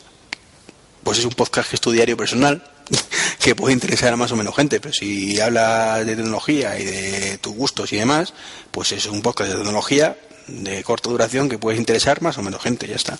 pues 1.02 1.18
es 1.18 1.24
un 1.24 1.32
podcast 1.34 1.68
que 1.70 1.76
es 1.76 1.80
tu 1.80 1.90
diario 1.90 2.16
personal, 2.16 2.62
que 3.40 3.54
puede 3.54 3.72
interesar 3.74 4.12
a 4.12 4.16
más 4.16 4.32
o 4.32 4.36
menos 4.36 4.54
gente, 4.56 4.80
pero 4.80 4.94
si 4.94 5.40
hablas 5.40 6.04
de 6.06 6.16
tecnología 6.16 6.78
y 6.78 6.84
de 6.84 7.38
tus 7.38 7.54
gustos 7.54 7.92
y 7.92 7.96
demás, 7.96 8.32
pues 8.70 8.92
es 8.92 9.06
un 9.06 9.20
podcast 9.22 9.50
de 9.50 9.56
tecnología 9.56 10.16
de 10.46 10.82
corta 10.84 11.08
duración 11.10 11.48
que 11.48 11.58
puede 11.58 11.78
interesar 11.78 12.20
más 12.22 12.36
o 12.38 12.42
menos 12.42 12.62
gente, 12.62 12.86
ya 12.86 12.96
está. 12.96 13.18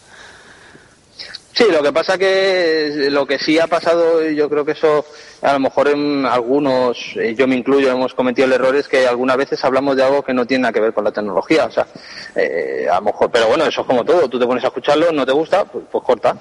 Sí, 1.55 1.67
lo 1.71 1.85
que 1.85 1.93
pasa 1.93 2.19
que 2.19 3.07
lo 3.11 3.25
que 3.25 3.39
sí 3.39 3.61
ha 3.61 3.69
pasado, 3.69 4.29
y 4.29 4.35
yo 4.35 4.51
creo 4.51 4.65
que 4.65 4.73
eso 4.73 5.05
a 5.41 5.53
lo 5.53 5.61
mejor 5.61 5.87
en 5.87 6.27
algunos, 6.27 6.99
eh, 7.15 7.33
yo 7.37 7.47
me 7.47 7.55
incluyo, 7.55 7.93
hemos 7.93 8.13
cometido 8.13 8.47
el 8.47 8.55
error 8.55 8.75
es 8.75 8.89
que 8.89 9.07
algunas 9.07 9.37
veces 9.37 9.65
hablamos 9.65 9.95
de 9.95 10.03
algo 10.03 10.25
que 10.25 10.35
no 10.35 10.47
tiene 10.47 10.63
nada 10.63 10.73
que 10.73 10.81
ver 10.81 10.93
con 10.93 11.05
la 11.05 11.13
tecnología, 11.13 11.67
o 11.67 11.71
sea, 11.71 11.87
eh, 12.35 12.89
a 12.91 12.97
lo 12.97 13.03
mejor, 13.03 13.31
pero 13.31 13.47
bueno, 13.47 13.65
eso 13.67 13.83
es 13.83 13.87
como 13.87 14.05
todo, 14.05 14.29
tú 14.29 14.41
te 14.41 14.47
pones 14.47 14.65
a 14.65 14.69
escucharlo, 14.69 15.13
no 15.13 15.25
te 15.25 15.31
gusta, 15.31 15.65
pues, 15.65 15.85
pues 15.93 16.03
corta. 16.03 16.37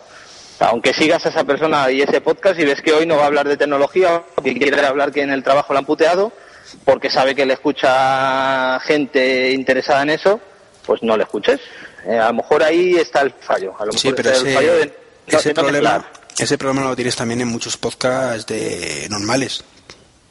aunque 0.61 0.93
sigas 0.95 1.23
a 1.27 1.29
esa 1.29 1.43
persona 1.43 1.91
y 1.91 2.01
ese 2.01 2.19
podcast 2.21 2.59
y 2.59 2.65
ves 2.65 2.81
que 2.81 2.93
hoy 2.93 3.05
no 3.05 3.17
va 3.17 3.23
a 3.23 3.27
hablar 3.27 3.47
de 3.47 3.57
tecnología, 3.57 4.23
que 4.43 4.55
quiere 4.55 4.83
hablar 4.83 5.11
que 5.11 5.21
en 5.21 5.29
el 5.29 5.43
trabajo 5.43 5.73
lo 5.73 5.79
han 5.79 5.85
puteado, 5.85 6.31
porque 6.85 7.11
sabe 7.11 7.35
que 7.35 7.45
le 7.45 7.53
escucha 7.53 8.79
gente 8.79 9.51
interesada 9.51 10.01
en 10.01 10.09
eso, 10.09 10.39
pues 10.87 11.03
no 11.03 11.15
le 11.17 11.23
escuches. 11.23 11.59
Eh, 12.07 12.17
a 12.17 12.29
lo 12.29 12.33
mejor 12.33 12.63
ahí 12.63 12.95
está 12.95 13.21
el 13.21 13.31
fallo. 13.31 13.73
A 13.79 13.85
lo 13.85 13.91
sí, 13.93 14.11
pero 14.15 14.31
el 14.31 14.53
fallo 14.53 14.75
de 14.75 15.02
ese 15.27 15.53
problema, 15.53 16.05
ese 16.37 16.57
problema 16.57 16.89
lo 16.89 16.95
tienes 16.95 17.15
también 17.15 17.41
en 17.41 17.47
muchos 17.47 17.77
podcasts 17.77 18.45
de 18.47 19.07
normales. 19.09 19.63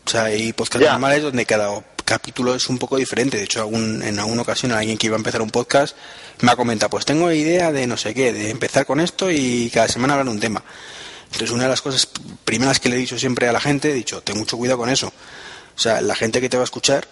O 0.05 0.11
sea, 0.11 0.25
hay 0.25 0.53
podcasts 0.53 0.89
normales 0.89 1.23
donde 1.23 1.47
cada 1.47 1.83
capítulo 2.05 2.55
es 2.55 2.69
un 2.69 2.79
poco 2.79 2.97
diferente. 2.97 3.37
De 3.37 3.45
hecho, 3.45 3.69
en 3.73 4.19
alguna 4.19 4.43
ocasión 4.43 4.73
alguien 4.73 4.99
que 4.99 5.07
iba 5.07 5.17
a 5.17 5.19
empezar 5.19 5.41
un 5.43 5.51
podcast 5.51 5.97
me 6.41 6.51
ha 6.51 6.57
comentado, 6.57 6.91
pues 6.91 7.05
tengo 7.05 7.31
idea 7.31 7.73
de 7.73 7.87
no 7.87 7.97
sé 7.97 8.15
qué, 8.15 8.33
de 8.33 8.51
empezar 8.51 8.85
con 8.85 9.01
esto 9.01 9.31
y 9.31 9.71
cada 9.73 9.89
semana 9.89 10.15
hablar 10.15 10.29
un 10.29 10.41
tema. 10.41 10.63
Entonces, 11.27 11.51
una 11.51 11.65
de 11.65 11.71
las 11.71 11.81
cosas 11.81 12.09
primeras 12.45 12.79
que 12.79 12.89
le 12.89 12.97
he 12.97 12.99
dicho 12.99 13.19
siempre 13.19 13.49
a 13.49 13.53
la 13.53 13.61
gente, 13.61 13.91
he 13.91 13.95
dicho, 13.95 14.23
ten 14.23 14.37
mucho 14.37 14.59
cuidado 14.59 14.79
con 14.79 14.91
eso. 14.91 15.09
O 15.75 15.79
sea, 15.79 16.01
la 16.03 16.15
gente 16.15 16.41
que 16.41 16.49
te 16.49 16.57
va 16.57 16.63
a 16.63 16.65
escuchar, 16.65 17.09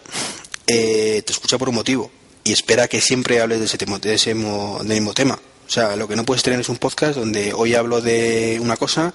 eh, 0.67 1.23
te 1.25 1.33
escucha 1.33 1.57
por 1.57 1.69
un 1.71 1.77
motivo 1.77 2.11
y 2.45 2.53
espera 2.53 2.89
que 2.89 3.01
siempre 3.01 3.41
hables 3.41 3.61
de 3.61 3.65
ese, 3.65 3.79
tema, 3.79 3.99
de 3.99 4.15
ese 4.15 4.35
del 4.35 4.87
mismo 4.87 5.15
tema. 5.15 5.39
O 5.71 5.73
sea, 5.73 5.95
lo 5.95 6.09
que 6.09 6.17
no 6.17 6.25
puedes 6.25 6.43
tener 6.43 6.59
es 6.59 6.69
un 6.69 6.79
podcast 6.79 7.15
donde 7.15 7.53
hoy 7.53 7.77
hablo 7.77 8.01
de 8.01 8.59
una 8.61 8.77
cosa, 8.77 9.15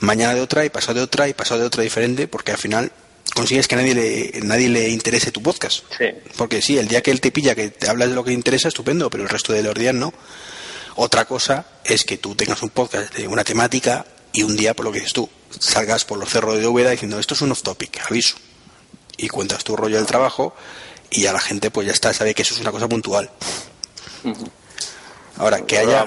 mañana 0.00 0.34
de 0.34 0.42
otra 0.42 0.66
y 0.66 0.68
pasado 0.68 0.98
de 0.98 1.00
otra 1.00 1.28
y 1.28 1.32
pasado 1.32 1.62
de 1.62 1.66
otra 1.66 1.82
diferente, 1.82 2.28
porque 2.28 2.52
al 2.52 2.58
final 2.58 2.92
consigues 3.34 3.66
que 3.66 3.74
a 3.74 3.78
nadie 3.78 3.94
le, 3.94 4.40
nadie 4.42 4.68
le 4.68 4.90
interese 4.90 5.32
tu 5.32 5.42
podcast. 5.42 5.82
Sí. 5.96 6.04
Porque 6.36 6.60
sí, 6.60 6.76
el 6.76 6.88
día 6.88 7.02
que 7.02 7.10
él 7.10 7.22
te 7.22 7.32
pilla 7.32 7.54
que 7.54 7.70
te 7.70 7.88
hablas 7.88 8.10
de 8.10 8.16
lo 8.16 8.22
que 8.22 8.32
te 8.32 8.34
interesa, 8.34 8.68
estupendo, 8.68 9.08
pero 9.08 9.22
el 9.22 9.30
resto 9.30 9.54
de 9.54 9.62
los 9.62 9.74
días 9.74 9.94
no. 9.94 10.12
Otra 10.96 11.24
cosa 11.24 11.64
es 11.84 12.04
que 12.04 12.18
tú 12.18 12.34
tengas 12.34 12.62
un 12.62 12.68
podcast 12.68 13.14
de 13.14 13.26
una 13.26 13.42
temática 13.42 14.04
y 14.30 14.42
un 14.42 14.58
día, 14.58 14.74
por 14.74 14.84
lo 14.84 14.92
que 14.92 14.98
dices 14.98 15.14
tú, 15.14 15.30
salgas 15.58 16.04
por 16.04 16.18
los 16.18 16.28
cerros 16.28 16.58
de 16.58 16.66
Úbeda 16.66 16.90
diciendo 16.90 17.18
esto 17.18 17.32
es 17.32 17.40
un 17.40 17.50
off 17.52 17.62
topic, 17.62 18.02
aviso. 18.10 18.36
Y 19.16 19.28
cuentas 19.28 19.64
tu 19.64 19.74
rollo 19.74 19.96
del 19.96 20.04
trabajo 20.04 20.54
y 21.08 21.22
ya 21.22 21.32
la 21.32 21.40
gente 21.40 21.70
pues 21.70 21.86
ya 21.86 21.94
está, 21.94 22.12
sabe 22.12 22.34
que 22.34 22.42
eso 22.42 22.52
es 22.52 22.60
una 22.60 22.72
cosa 22.72 22.90
puntual. 22.90 23.30
Ahora, 25.38 25.60
que 25.60 25.78
haya... 25.78 26.06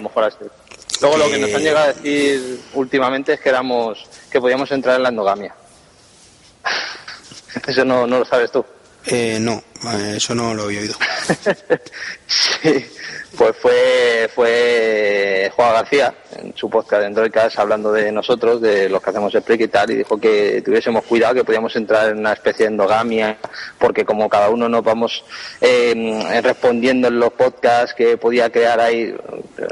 Luego 0.99 1.17
lo 1.17 1.29
que 1.29 1.37
nos 1.37 1.53
han 1.53 1.61
llegado 1.61 1.89
a 1.89 1.93
decir 1.93 2.59
últimamente 2.73 3.33
es 3.33 3.39
que 3.39 3.49
éramos 3.49 4.05
que 4.31 4.39
podíamos 4.41 4.71
entrar 4.71 4.95
en 4.95 5.03
la 5.03 5.09
endogamia. 5.09 5.53
Eso 7.67 7.85
no, 7.85 8.07
no 8.07 8.19
lo 8.19 8.25
sabes 8.25 8.51
tú. 8.51 8.65
Eh, 9.05 9.37
no, 9.39 9.63
eh, 9.93 10.15
eso 10.17 10.35
no 10.35 10.53
lo 10.53 10.63
había 10.63 10.81
oído. 10.81 10.95
sí, 12.27 12.85
pues 13.37 13.55
fue, 13.57 14.29
fue 14.33 15.51
Juan 15.55 15.73
García 15.73 16.13
en 16.37 16.55
su 16.55 16.69
podcast 16.69 17.01
de 17.01 17.07
Androidcast 17.07 17.59
hablando 17.59 17.91
de 17.91 18.11
nosotros, 18.11 18.59
de 18.59 18.89
los 18.89 19.01
que 19.01 19.11
hacemos 19.11 19.33
Spreak 19.33 19.61
y 19.61 19.67
tal, 19.67 19.91
y 19.91 19.95
dijo 19.95 20.19
que 20.19 20.61
tuviésemos 20.65 21.05
cuidado, 21.05 21.35
que 21.35 21.43
podíamos 21.43 21.75
entrar 21.75 22.09
en 22.09 22.17
una 22.17 22.33
especie 22.33 22.65
de 22.65 22.71
endogamia, 22.71 23.37
porque 23.77 24.05
como 24.05 24.27
cada 24.27 24.49
uno 24.49 24.67
nos 24.67 24.83
vamos 24.83 25.23
eh, 25.61 26.41
respondiendo 26.41 27.09
en 27.09 27.19
los 27.19 27.31
podcasts 27.33 27.93
que 27.93 28.17
podía 28.17 28.51
crear 28.51 28.79
ahí, 28.79 29.15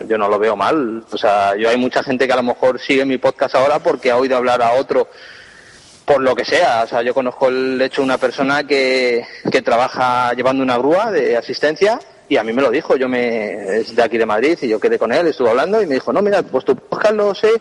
yo 0.08 0.18
no 0.18 0.30
lo 0.30 0.38
veo 0.38 0.56
mal. 0.56 1.04
O 1.12 1.18
sea, 1.18 1.56
yo 1.56 1.70
hay 1.70 1.78
mucha 1.78 2.04
gente 2.04 2.28
que 2.28 2.34
a 2.34 2.38
lo 2.38 2.44
mejor 2.44 2.80
sigue 2.80 3.04
mi 3.06 3.18
podcast 3.18 3.56
ahora 3.56 3.80
porque 3.80 4.12
ha 4.12 4.18
oído 4.18 4.38
hablar 4.38 4.62
a 4.62 4.74
otro 4.74 5.10
por 6.06 6.22
lo 6.22 6.36
que 6.36 6.46
sea. 6.46 6.84
O 6.84 6.88
sea, 6.88 7.02
yo 7.02 7.16
conozco 7.16 7.48
el 7.48 7.82
hecho 7.82 8.02
de 8.02 8.06
una 8.06 8.20
persona 8.20 8.64
que, 8.64 9.26
que 9.52 9.62
trabaja 9.64 10.34
llevando 10.34 10.62
una 10.62 10.78
grúa 10.78 11.12
de 11.12 11.36
asistencia 11.36 12.00
y 12.28 12.38
a 12.38 12.44
mí 12.44 12.54
me 12.54 12.62
lo 12.62 12.72
dijo, 12.72 12.96
yo 12.96 13.08
me 13.08 13.80
es 13.80 13.96
de 13.96 14.04
aquí 14.04 14.18
de 14.18 14.26
Madrid 14.26 14.58
y 14.62 14.68
yo 14.68 14.80
quedé 14.80 14.98
con 14.98 15.14
él, 15.14 15.28
estuve 15.28 15.50
hablando 15.50 15.82
y 15.82 15.86
me 15.86 15.96
dijo, 15.96 16.12
no, 16.12 16.22
mira, 16.22 16.42
pues 16.44 16.66
tu 16.66 16.76
podcast 16.76 17.14
lo 17.14 17.36
sé, 17.36 17.52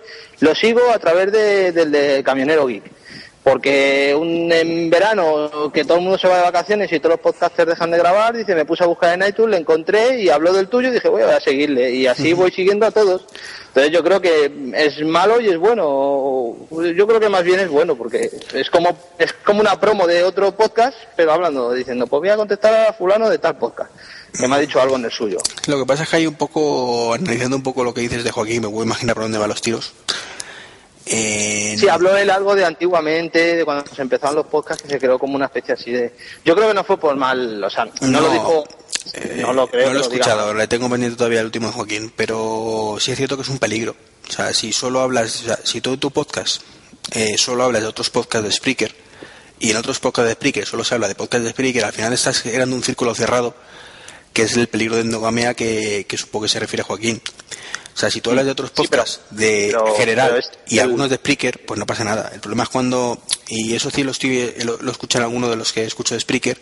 lo 0.41 0.55
sigo 0.55 0.81
a 0.93 0.99
través 0.99 1.33
de, 1.33 1.73
del 1.73 1.93
de 1.93 2.23
Camionero 2.25 2.67
Geek. 2.67 2.94
Porque 3.45 4.17
un, 4.19 4.51
en 4.51 4.89
verano 4.89 5.71
que 5.73 5.85
todo 5.85 5.99
el 5.99 6.03
mundo 6.05 6.19
se 6.19 6.27
va 6.27 6.39
de 6.39 6.45
vacaciones 6.45 6.91
y 6.91 6.99
todos 6.99 7.17
los 7.17 7.21
podcasters 7.21 7.69
dejan 7.69 7.91
de 7.91 7.99
grabar, 7.99 8.35
dice, 8.35 8.55
me 8.55 8.65
puse 8.65 8.85
a 8.85 8.87
buscar 8.87 9.13
en 9.13 9.29
iTunes, 9.29 9.51
le 9.51 9.59
encontré 9.59 10.23
y 10.23 10.31
habló 10.31 10.55
del 10.55 10.69
tuyo 10.69 10.89
y 10.89 10.93
dije, 10.93 11.11
voy 11.11 11.23
a 11.23 11.39
seguirle. 11.41 11.93
Y 11.93 12.07
así 12.07 12.33
voy 12.33 12.51
siguiendo 12.51 12.87
a 12.87 12.91
todos. 12.91 13.27
Entonces 13.69 13.93
yo 13.93 14.03
creo 14.03 14.21
que 14.21 14.51
es 14.75 15.05
malo 15.05 15.43
y 15.43 15.49
es 15.49 15.59
bueno. 15.59 16.57
Yo 16.97 17.07
creo 17.07 17.21
que 17.21 17.29
más 17.29 17.45
bien 17.45 17.61
es 17.61 17.69
bueno 17.69 17.97
porque 17.97 18.31
es 18.55 18.71
como 18.71 18.97
es 19.19 19.33
como 19.45 19.61
una 19.61 19.79
promo 19.79 20.07
de 20.07 20.25
otro 20.25 20.53
podcast, 20.53 20.97
pero 21.15 21.33
hablando, 21.33 21.73
diciendo, 21.73 22.07
pues 22.07 22.21
voy 22.21 22.31
a 22.31 22.37
contestar 22.37 22.89
a 22.89 22.93
fulano 22.95 23.29
de 23.29 23.39
tal 23.39 23.59
podcast 23.59 23.91
que 24.39 24.49
me 24.49 24.57
ha 24.57 24.59
dicho 24.59 24.81
algo 24.81 24.97
en 24.97 25.05
el 25.05 25.11
suyo. 25.11 25.39
Lo 25.67 25.79
que 25.79 25.87
pasa 25.87 26.03
es 26.03 26.09
que 26.09 26.17
hay 26.17 26.27
un 26.27 26.35
poco, 26.35 27.15
analizando 27.15 27.57
un 27.57 27.63
poco 27.63 27.85
lo 27.85 27.95
que 27.95 28.01
dices 28.01 28.25
de 28.25 28.31
Joaquín, 28.31 28.63
me 28.63 28.69
puedo 28.69 28.85
imaginar 28.85 29.15
por 29.15 29.25
dónde 29.25 29.39
van 29.39 29.49
los 29.49 29.63
tiros. 29.63 29.93
Eh, 31.07 31.77
sí, 31.79 31.89
habló 31.89 32.17
él 32.17 32.31
algo 32.31 32.55
de 32.55 32.65
antiguamente, 32.65 33.57
de 33.57 33.65
cuando 33.65 33.85
se 33.95 34.01
empezaron 34.01 34.37
los 34.37 34.47
podcasts, 34.47 34.83
que 34.83 34.89
se 34.89 34.99
creó 34.99 35.19
como 35.19 35.37
una 35.37 35.47
especie 35.47 35.75
así 35.75 35.93
de... 35.93 36.15
Yo 36.45 36.55
creo 36.55 36.69
que 36.69 36.75
no 36.75 36.85
fue 36.85 36.99
por 36.99 37.15
mal, 37.17 37.63
o 37.63 37.71
sea, 37.71 37.87
no, 38.01 38.21
lo 38.21 38.31
dijo 38.31 38.65
eh, 39.13 39.39
no 39.43 39.53
lo 39.53 39.67
creo. 39.67 39.89
No 39.89 39.95
lo 39.95 39.99
he 39.99 40.03
escuchado, 40.03 40.55
le 40.55 40.67
tengo 40.67 40.89
pendiente 40.89 41.17
todavía 41.17 41.41
el 41.41 41.47
último 41.47 41.67
de 41.67 41.75
Joaquín, 41.75 42.13
pero 42.17 42.97
sí 42.99 43.13
es 43.13 43.19
cierto 43.19 43.37
que 43.37 43.43
es 43.43 43.49
un 43.49 43.59
peligro. 43.59 43.95
O 44.29 44.33
sea, 44.33 44.53
si 44.55 44.73
solo 44.73 45.01
hablas, 45.01 45.43
o 45.43 45.45
sea, 45.45 45.59
si 45.63 45.81
todo 45.81 45.99
tu 45.99 46.11
podcast 46.11 46.63
eh, 47.13 47.37
solo 47.37 47.65
hablas 47.65 47.83
de 47.83 47.89
otros 47.89 48.09
podcasts 48.09 48.49
de 48.49 48.53
Spreaker 48.53 48.95
y 49.61 49.71
en 49.71 49.77
otros 49.77 50.01
podcasts 50.01 50.29
de 50.29 50.35
Spreaker 50.35 50.67
solo 50.67 50.85
se 50.85 50.95
habla 50.95 51.09
de 51.09 51.15
podcasts 51.15 51.45
de 51.45 51.51
Spreaker, 51.51 51.85
al 51.85 51.93
final 51.93 52.13
estás 52.15 52.41
generando 52.41 52.75
un 52.75 52.83
círculo 52.83 53.15
cerrado 53.15 53.55
que 54.33 54.43
es 54.43 54.57
el 54.57 54.67
peligro 54.67 54.97
de 54.97 55.03
endogamia 55.03 55.55
que, 55.55 56.07
que 56.09 56.17
supongo 56.17 56.45
que 56.45 56.49
se 56.49 56.59
refiere 56.59 56.83
a 56.83 56.87
Joaquín. 56.87 57.21
O 57.95 57.97
sea, 57.97 58.11
si 58.11 58.21
tú 58.21 58.31
hablas 58.31 58.45
de 58.45 58.51
otros 58.51 58.71
podcasts 58.71 59.21
de 59.31 59.77
general 59.97 60.43
y 60.67 60.81
algunos 60.81 61.11
de 61.11 61.17
Spreaker, 61.17 61.65
pues 61.65 61.79
no 61.79 61.87
pasa 61.87 62.03
nada. 62.03 62.31
El 62.35 62.41
problema 62.41 62.65
es 62.65 62.69
cuando, 62.69 63.23
y 63.49 63.75
eso 63.75 63.89
sí 63.91 64.03
lo, 64.03 64.11
estoy, 64.11 64.53
lo, 64.65 64.79
lo 64.83 64.91
escuchan 64.91 65.23
algunos 65.23 65.51
de 65.51 65.57
los 65.57 65.73
que 65.73 65.85
escucho 65.85 66.15
de 66.15 66.21
Spreaker, 66.21 66.61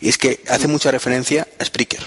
y 0.00 0.08
es 0.08 0.18
que 0.18 0.42
hace 0.48 0.66
mucha 0.66 0.90
referencia 0.90 1.46
a 1.60 1.64
Spreaker. 1.64 2.00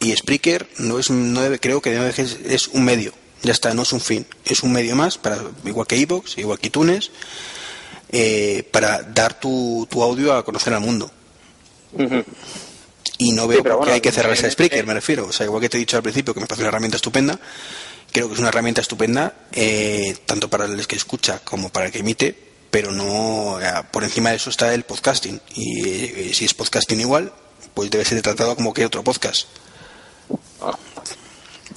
Y 0.00 0.14
Spreaker 0.14 0.68
no 0.78 0.98
es, 0.98 1.10
no 1.10 1.40
debe, 1.40 1.58
creo 1.58 1.80
que 1.80 1.90
debe, 1.90 2.10
es, 2.10 2.38
es 2.44 2.68
un 2.68 2.84
medio. 2.84 3.12
Ya 3.42 3.52
está, 3.52 3.72
no 3.74 3.82
es 3.82 3.92
un 3.92 4.00
fin. 4.00 4.26
Es 4.44 4.62
un 4.62 4.72
medio 4.72 4.94
más, 4.96 5.18
para 5.18 5.38
igual 5.64 5.86
que 5.86 5.96
Evox, 5.96 6.36
igual 6.38 6.58
que 6.58 6.68
iTunes, 6.68 7.10
eh, 8.10 8.68
para 8.70 9.02
dar 9.02 9.40
tu, 9.40 9.86
tu, 9.90 10.02
audio 10.02 10.34
a 10.34 10.44
conocer 10.44 10.74
al 10.74 10.80
mundo. 10.80 11.10
Y 13.18 13.32
no 13.32 13.48
veo 13.48 13.62
que 13.80 13.90
hay 13.90 14.00
que 14.00 14.12
cerrarse 14.12 14.46
a 14.46 14.50
Spreaker, 14.50 14.86
me 14.86 14.94
refiero. 14.94 15.26
O 15.26 15.32
sea, 15.32 15.46
igual 15.46 15.62
que 15.62 15.68
te 15.68 15.78
he 15.78 15.80
dicho 15.80 15.96
al 15.96 16.02
principio 16.02 16.34
que 16.34 16.40
me 16.40 16.46
parece 16.46 16.62
una 16.62 16.68
herramienta 16.68 16.96
estupenda, 16.96 17.38
creo 18.12 18.28
que 18.28 18.34
es 18.34 18.40
una 18.40 18.48
herramienta 18.48 18.80
estupenda 18.80 19.34
eh, 19.52 20.16
tanto 20.26 20.48
para 20.48 20.64
el 20.64 20.86
que 20.86 20.96
escucha 20.96 21.40
como 21.40 21.68
para 21.70 21.86
el 21.86 21.92
que 21.92 22.00
emite, 22.00 22.36
pero 22.70 22.92
no 22.92 23.58
por 23.90 24.04
encima 24.04 24.30
de 24.30 24.36
eso 24.36 24.50
está 24.50 24.72
el 24.74 24.84
podcasting. 24.84 25.40
Y 25.54 25.88
eh, 25.88 26.30
si 26.34 26.44
es 26.44 26.54
podcasting 26.54 27.00
igual 27.00 27.32
pues 27.74 27.90
debe 27.90 28.04
ser 28.04 28.22
tratado 28.22 28.56
como 28.56 28.72
que 28.72 28.86
otro 28.86 29.04
podcast 29.04 29.46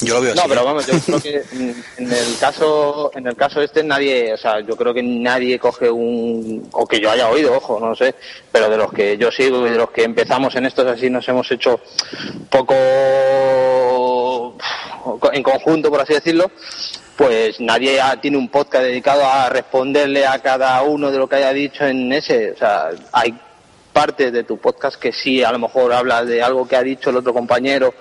yo 0.01 0.15
lo 0.15 0.21
veo 0.21 0.35
no 0.35 0.43
pero 0.47 0.61
¿eh? 0.61 0.65
vamos 0.65 0.87
yo 0.87 0.99
creo 0.99 1.21
que 1.21 1.43
en, 1.97 2.11
el 2.11 2.37
caso 2.39 3.11
en 3.13 3.27
el 3.27 3.35
caso 3.35 3.61
este 3.61 3.83
nadie 3.83 4.33
o 4.33 4.37
sea 4.37 4.61
yo 4.61 4.75
creo 4.75 4.93
que 4.93 5.03
nadie 5.03 5.59
coge 5.59 5.89
un 5.89 6.67
o 6.71 6.85
que 6.85 6.99
yo 6.99 7.11
haya 7.11 7.29
oído 7.29 7.55
ojo 7.55 7.79
no 7.79 7.95
sé 7.95 8.15
pero 8.51 8.69
de 8.69 8.77
los 8.77 8.91
que 8.91 9.17
yo 9.17 9.31
sigo 9.31 9.67
y 9.67 9.71
de 9.71 9.77
los 9.77 9.91
que 9.91 10.03
empezamos 10.03 10.55
en 10.55 10.65
estos 10.65 10.85
así 10.87 11.09
nos 11.09 11.27
hemos 11.27 11.51
hecho 11.51 11.79
poco 12.49 12.75
en 15.33 15.43
conjunto 15.43 15.89
por 15.89 16.01
así 16.01 16.13
decirlo 16.13 16.49
pues 17.19 17.59
nadie 17.59 17.99
tiene 18.21 18.37
un 18.37 18.47
podcast 18.47 18.85
dedicado 18.85 19.25
a 19.25 19.49
responderle 19.49 20.25
a 20.25 20.39
cada 20.39 20.81
uno 20.83 21.11
de 21.11 21.17
lo 21.17 21.27
que 21.27 21.35
haya 21.35 21.51
dicho 21.51 21.85
en 21.85 22.13
ese. 22.13 22.53
O 22.53 22.57
sea, 22.57 22.91
hay 23.11 23.37
parte 23.91 24.31
de 24.31 24.45
tu 24.45 24.57
podcast 24.57 24.97
que 24.97 25.11
sí, 25.11 25.43
a 25.43 25.51
lo 25.51 25.59
mejor 25.59 25.91
habla 25.91 26.23
de 26.23 26.41
algo 26.41 26.65
que 26.65 26.77
ha 26.77 26.81
dicho 26.81 27.09
el 27.09 27.17
otro 27.17 27.33
compañero 27.33 27.93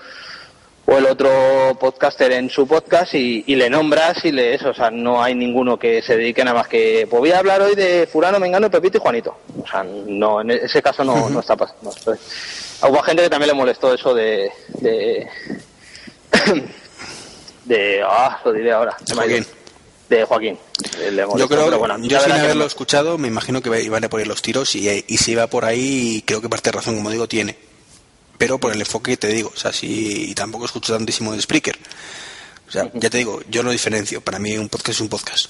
o 0.90 0.96
el 0.96 1.04
otro 1.04 1.76
podcaster 1.78 2.32
en 2.32 2.48
su 2.48 2.66
podcast 2.66 3.12
y, 3.12 3.42
le 3.44 3.68
nombras 3.68 4.24
y 4.24 4.32
le 4.32 4.54
eso, 4.54 4.70
o 4.70 4.74
sea, 4.74 4.90
no 4.90 5.22
hay 5.22 5.34
ninguno 5.34 5.78
que 5.78 6.00
se 6.00 6.16
dedique 6.16 6.42
nada 6.42 6.60
más 6.60 6.68
que, 6.68 7.06
pues 7.10 7.20
voy 7.20 7.30
a 7.30 7.40
hablar 7.40 7.60
hoy 7.60 7.74
de 7.74 8.08
Furano, 8.10 8.40
Mengano, 8.40 8.70
Pepito 8.70 8.96
y 8.96 9.00
Juanito. 9.00 9.36
O 9.62 9.66
sea, 9.66 9.82
no, 9.84 10.40
en 10.40 10.52
ese 10.52 10.80
caso 10.80 11.04
no, 11.04 11.28
no 11.28 11.40
está 11.40 11.56
pasando. 11.56 11.90
hubo 11.90 13.02
gente 13.02 13.22
que 13.22 13.28
también 13.28 13.48
le 13.48 13.54
molestó 13.54 13.92
eso 13.92 14.14
de, 14.14 14.50
de 14.80 15.28
de 17.66 18.02
ah 18.02 18.40
lo 18.42 18.52
diré 18.54 18.72
ahora 18.72 18.96
de 19.04 19.14
Joaquín, 19.14 19.46
de 20.08 20.24
Joaquín. 20.24 20.58
yo 21.36 21.48
creo 21.48 21.78
bueno, 21.78 21.98
yo 21.98 22.18
sin 22.18 22.32
haberlo 22.32 22.64
escuchado 22.64 23.18
me 23.18 23.28
imagino 23.28 23.60
que 23.60 23.82
iban 23.82 24.04
a 24.04 24.08
poner 24.08 24.26
los 24.26 24.40
tiros 24.40 24.74
y, 24.74 25.04
y 25.06 25.18
si 25.18 25.34
va 25.34 25.48
por 25.48 25.66
ahí 25.66 26.22
creo 26.26 26.40
que 26.40 26.48
parte 26.48 26.70
de 26.70 26.76
razón 26.78 26.96
como 26.96 27.10
digo 27.10 27.28
tiene 27.28 27.67
pero 28.38 28.58
por 28.58 28.72
el 28.72 28.80
enfoque 28.80 29.12
que 29.12 29.16
te 29.16 29.28
digo, 29.28 29.52
o 29.54 29.58
sea, 29.58 29.72
si 29.72 30.32
tampoco 30.34 30.64
escucho 30.64 30.94
tantísimo 30.96 31.32
de 31.32 31.42
Spreaker. 31.42 31.78
O 32.68 32.70
sea, 32.70 32.90
ya 32.94 33.10
te 33.10 33.18
digo, 33.18 33.42
yo 33.50 33.62
lo 33.62 33.70
diferencio, 33.70 34.20
para 34.20 34.38
mí 34.38 34.56
un 34.56 34.68
podcast 34.68 34.90
es 34.90 35.00
un 35.00 35.08
podcast. 35.08 35.46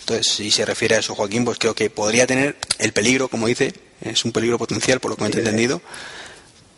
Entonces, 0.00 0.26
si 0.26 0.50
se 0.50 0.64
refiere 0.64 0.96
a 0.96 0.98
eso, 0.98 1.14
Joaquín, 1.14 1.44
pues 1.44 1.58
creo 1.58 1.74
que 1.74 1.90
podría 1.90 2.26
tener 2.26 2.56
el 2.78 2.92
peligro, 2.92 3.28
como 3.28 3.46
dice, 3.46 3.72
es 4.00 4.24
un 4.24 4.32
peligro 4.32 4.58
potencial, 4.58 5.00
por 5.00 5.10
lo 5.10 5.16
que 5.16 5.24
me 5.24 5.30
he 5.30 5.38
entendido, 5.38 5.80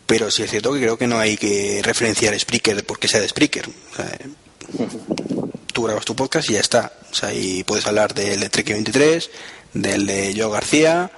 pero 0.06 0.30
sí 0.30 0.42
es 0.42 0.50
cierto 0.50 0.72
que 0.72 0.80
creo 0.80 0.98
que 0.98 1.06
no 1.06 1.18
hay 1.18 1.36
que 1.36 1.80
referenciar 1.82 2.38
Spreaker 2.38 2.84
porque 2.84 3.08
sea 3.08 3.20
de 3.20 3.28
Spreaker. 3.28 3.68
O 3.68 3.96
sea, 3.96 4.18
tú 5.72 5.82
grabas 5.82 6.04
tu 6.04 6.14
podcast 6.14 6.48
y 6.50 6.54
ya 6.54 6.60
está. 6.60 6.92
O 7.10 7.14
sea, 7.14 7.32
y 7.32 7.64
puedes 7.64 7.86
hablar 7.86 8.14
del 8.14 8.40
de 8.40 8.48
Trek 8.48 8.68
23, 8.68 9.30
del 9.72 10.06
de 10.06 10.34
Joe 10.36 10.52
García, 10.52 11.10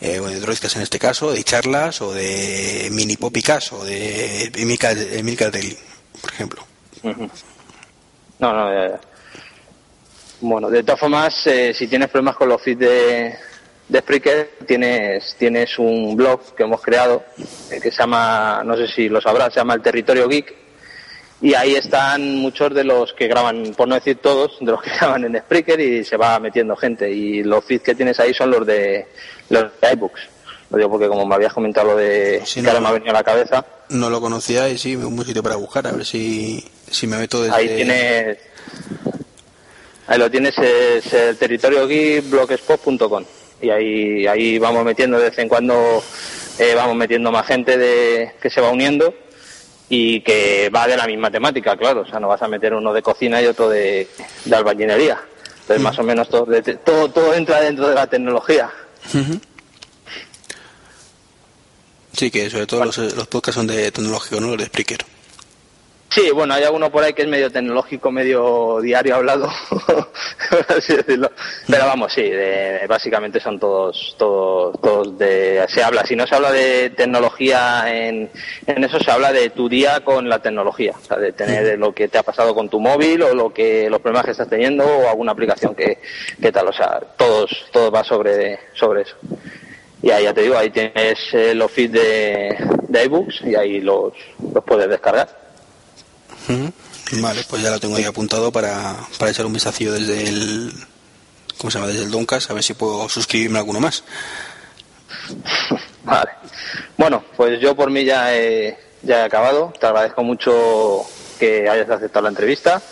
eh, 0.00 0.20
o 0.20 0.26
de 0.26 0.40
Droidcast 0.40 0.76
en 0.76 0.82
este 0.82 0.98
caso, 0.98 1.32
de 1.32 1.42
charlas, 1.44 2.00
o 2.00 2.12
de 2.12 2.88
mini 2.92 3.16
popicas, 3.16 3.72
o 3.72 3.84
de 3.84 4.50
Emilcar 4.56 5.50
Daily, 5.50 5.76
por 6.20 6.32
ejemplo. 6.32 6.66
No, 8.38 8.52
no, 8.52 8.98
bueno, 10.40 10.68
de 10.68 10.82
todas 10.82 11.00
formas, 11.00 11.46
eh, 11.46 11.72
si 11.72 11.88
tienes 11.88 12.10
problemas 12.10 12.36
con 12.36 12.48
los 12.48 12.60
feeds 12.60 12.80
de, 12.80 13.34
de 13.88 13.98
Spreaker, 14.00 14.58
tienes, 14.66 15.34
tienes 15.38 15.78
un 15.78 16.14
blog 16.14 16.54
que 16.54 16.64
hemos 16.64 16.82
creado 16.82 17.24
eh, 17.70 17.80
que 17.80 17.90
se 17.90 17.98
llama, 17.98 18.62
no 18.64 18.76
sé 18.76 18.86
si 18.88 19.08
lo 19.08 19.20
sabrás, 19.20 19.54
se 19.54 19.60
llama 19.60 19.74
El 19.74 19.82
Territorio 19.82 20.28
Geek. 20.28 20.65
Y 21.40 21.54
ahí 21.54 21.74
están 21.74 22.36
muchos 22.36 22.74
de 22.74 22.84
los 22.84 23.12
que 23.12 23.28
graban, 23.28 23.74
por 23.76 23.86
no 23.86 23.94
decir 23.94 24.18
todos, 24.18 24.58
de 24.60 24.66
los 24.72 24.82
que 24.82 24.90
graban 25.00 25.24
en 25.24 25.38
Spreaker 25.38 25.78
y 25.80 26.04
se 26.04 26.16
va 26.16 26.38
metiendo 26.38 26.76
gente. 26.76 27.10
Y 27.10 27.42
los 27.42 27.64
feeds 27.64 27.84
que 27.84 27.94
tienes 27.94 28.18
ahí 28.20 28.32
son 28.32 28.50
los 28.50 28.66
de, 28.66 29.06
los 29.50 29.64
de 29.80 29.92
iBooks. 29.92 30.20
Lo 30.70 30.78
digo 30.78 30.90
porque 30.90 31.08
como 31.08 31.26
me 31.26 31.34
habías 31.34 31.52
comentado 31.52 31.88
lo 31.88 31.96
de 31.96 32.42
Sí, 32.44 32.60
que 32.60 32.62
no, 32.62 32.70
ahora 32.70 32.80
me 32.80 32.88
ha 32.88 32.92
venido 32.92 33.10
a 33.10 33.14
la 33.14 33.22
cabeza, 33.22 33.64
No 33.90 34.10
lo 34.10 34.20
conocía 34.20 34.68
y 34.68 34.78
sí, 34.78 34.96
un 34.96 35.24
sitio 35.24 35.42
para 35.42 35.56
buscar, 35.56 35.86
a 35.86 35.92
ver 35.92 36.04
si, 36.04 36.64
si 36.90 37.06
me 37.06 37.16
meto 37.18 37.40
desde... 37.42 37.54
ahí 37.54 37.68
tienes, 37.68 38.38
ahí 40.08 40.18
lo 40.18 40.28
tienes, 40.28 40.58
es 40.58 41.12
el 41.12 41.36
territorio 41.36 41.86
geek 41.86 42.28
blogspot.com 42.28 43.24
y 43.62 43.70
ahí, 43.70 44.26
ahí 44.26 44.58
vamos 44.58 44.84
metiendo 44.84 45.18
de 45.18 45.30
vez 45.30 45.38
en 45.38 45.48
cuando, 45.48 46.02
eh, 46.58 46.74
vamos 46.74 46.96
metiendo 46.96 47.30
más 47.30 47.46
gente 47.46 47.78
de, 47.78 48.32
que 48.42 48.50
se 48.50 48.60
va 48.60 48.70
uniendo 48.70 49.14
y 49.88 50.20
que 50.22 50.68
va 50.74 50.86
de 50.86 50.96
la 50.96 51.06
misma 51.06 51.30
temática, 51.30 51.76
claro, 51.76 52.00
o 52.02 52.06
sea, 52.06 52.18
no 52.20 52.28
vas 52.28 52.42
a 52.42 52.48
meter 52.48 52.74
uno 52.74 52.92
de 52.92 53.02
cocina 53.02 53.40
y 53.40 53.46
otro 53.46 53.68
de, 53.68 54.08
de 54.44 54.56
albañilería. 54.56 55.20
Entonces, 55.60 55.82
más 55.82 55.98
o 55.98 56.02
menos 56.02 56.28
todo, 56.28 56.44
de- 56.46 56.62
todo, 56.76 57.08
todo 57.10 57.34
entra 57.34 57.60
dentro 57.60 57.88
de 57.88 57.94
la 57.94 58.06
tecnología. 58.06 58.70
Sí, 62.12 62.30
que 62.30 62.48
sobre 62.50 62.66
todo 62.66 62.84
los, 62.84 62.96
los 62.98 63.26
podcasts 63.26 63.56
son 63.56 63.66
de 63.66 63.90
tecnológico, 63.92 64.40
¿no? 64.40 64.48
Los 64.48 64.58
de 64.58 64.66
Spreaker. 64.66 64.98
Sí, 66.08 66.30
bueno, 66.30 66.54
hay 66.54 66.62
alguno 66.64 66.90
por 66.90 67.02
ahí 67.02 67.12
que 67.12 67.22
es 67.22 67.28
medio 67.28 67.50
tecnológico, 67.50 68.10
medio 68.10 68.80
diario 68.80 69.16
hablado, 69.16 69.50
por 69.68 70.66
así 70.78 70.96
decirlo. 70.96 71.30
Pero 71.68 71.84
vamos, 71.84 72.12
sí, 72.12 72.22
de- 72.22 72.86
básicamente 72.88 73.38
son 73.40 73.58
todos, 73.58 74.14
todos, 74.16 74.80
todos 74.80 75.18
de, 75.18 75.66
se 75.68 75.82
habla, 75.82 76.06
si 76.06 76.16
no 76.16 76.26
se 76.26 76.34
habla 76.36 76.52
de 76.52 76.90
tecnología 76.90 77.84
en, 77.92 78.30
en 78.66 78.84
eso, 78.84 78.98
se 79.00 79.10
habla 79.10 79.32
de 79.32 79.50
tu 79.50 79.68
día 79.68 80.00
con 80.04 80.28
la 80.28 80.38
tecnología, 80.40 80.94
o 80.96 81.04
sea, 81.04 81.18
de 81.18 81.32
tener 81.32 81.78
lo 81.78 81.92
que 81.92 82.08
te 82.08 82.16
ha 82.18 82.22
pasado 82.22 82.54
con 82.54 82.70
tu 82.70 82.80
móvil 82.80 83.22
o 83.22 83.34
lo 83.34 83.52
que, 83.52 83.90
los 83.90 84.00
problemas 84.00 84.24
que 84.24 84.30
estás 84.30 84.48
teniendo 84.48 84.84
o 84.86 85.08
alguna 85.10 85.32
aplicación 85.32 85.74
que, 85.74 85.98
que 86.40 86.52
tal, 86.52 86.68
o 86.68 86.72
sea, 86.72 86.98
todos, 87.18 87.50
todo 87.72 87.90
va 87.90 88.04
sobre, 88.04 88.58
sobre 88.74 89.02
eso. 89.02 89.16
Y 90.02 90.10
ahí 90.12 90.24
ya 90.24 90.32
te 90.32 90.42
digo, 90.42 90.56
ahí 90.56 90.70
tienes 90.70 91.18
eh, 91.32 91.52
los 91.54 91.70
feeds 91.70 91.92
de, 91.92 92.56
de 92.88 93.04
iBooks 93.04 93.42
y 93.42 93.54
ahí 93.56 93.80
los, 93.80 94.12
los 94.54 94.64
puedes 94.64 94.88
descargar. 94.88 95.45
Ujú. 96.48 96.72
Vale, 97.22 97.44
pues 97.48 97.62
ya 97.62 97.70
lo 97.70 97.80
tengo 97.80 97.96
ahí 97.96 98.04
apuntado 98.04 98.50
para, 98.50 98.96
para 99.18 99.30
echar 99.30 99.46
un 99.46 99.52
vistacillo 99.52 99.92
desde 99.92 100.28
el... 100.28 100.72
¿Cómo 101.58 101.70
se 101.70 101.78
llama? 101.78 101.90
Desde 101.90 102.04
el 102.04 102.10
Doncas, 102.10 102.50
a 102.50 102.54
ver 102.54 102.62
si 102.62 102.74
puedo 102.74 103.08
suscribirme 103.08 103.58
a 103.58 103.60
alguno 103.60 103.80
más. 103.80 104.04
Vale. 106.04 106.30
Bueno, 106.96 107.24
pues 107.36 107.60
yo 107.60 107.74
por 107.74 107.90
mí 107.90 108.04
ya 108.04 108.34
he, 108.36 108.78
ya 109.02 109.20
he 109.20 109.24
acabado. 109.24 109.72
Te 109.78 109.86
agradezco 109.86 110.22
mucho 110.22 111.04
que 111.38 111.68
hayas 111.68 111.88
aceptado 111.90 112.24
la 112.24 112.30
entrevista 112.30 112.82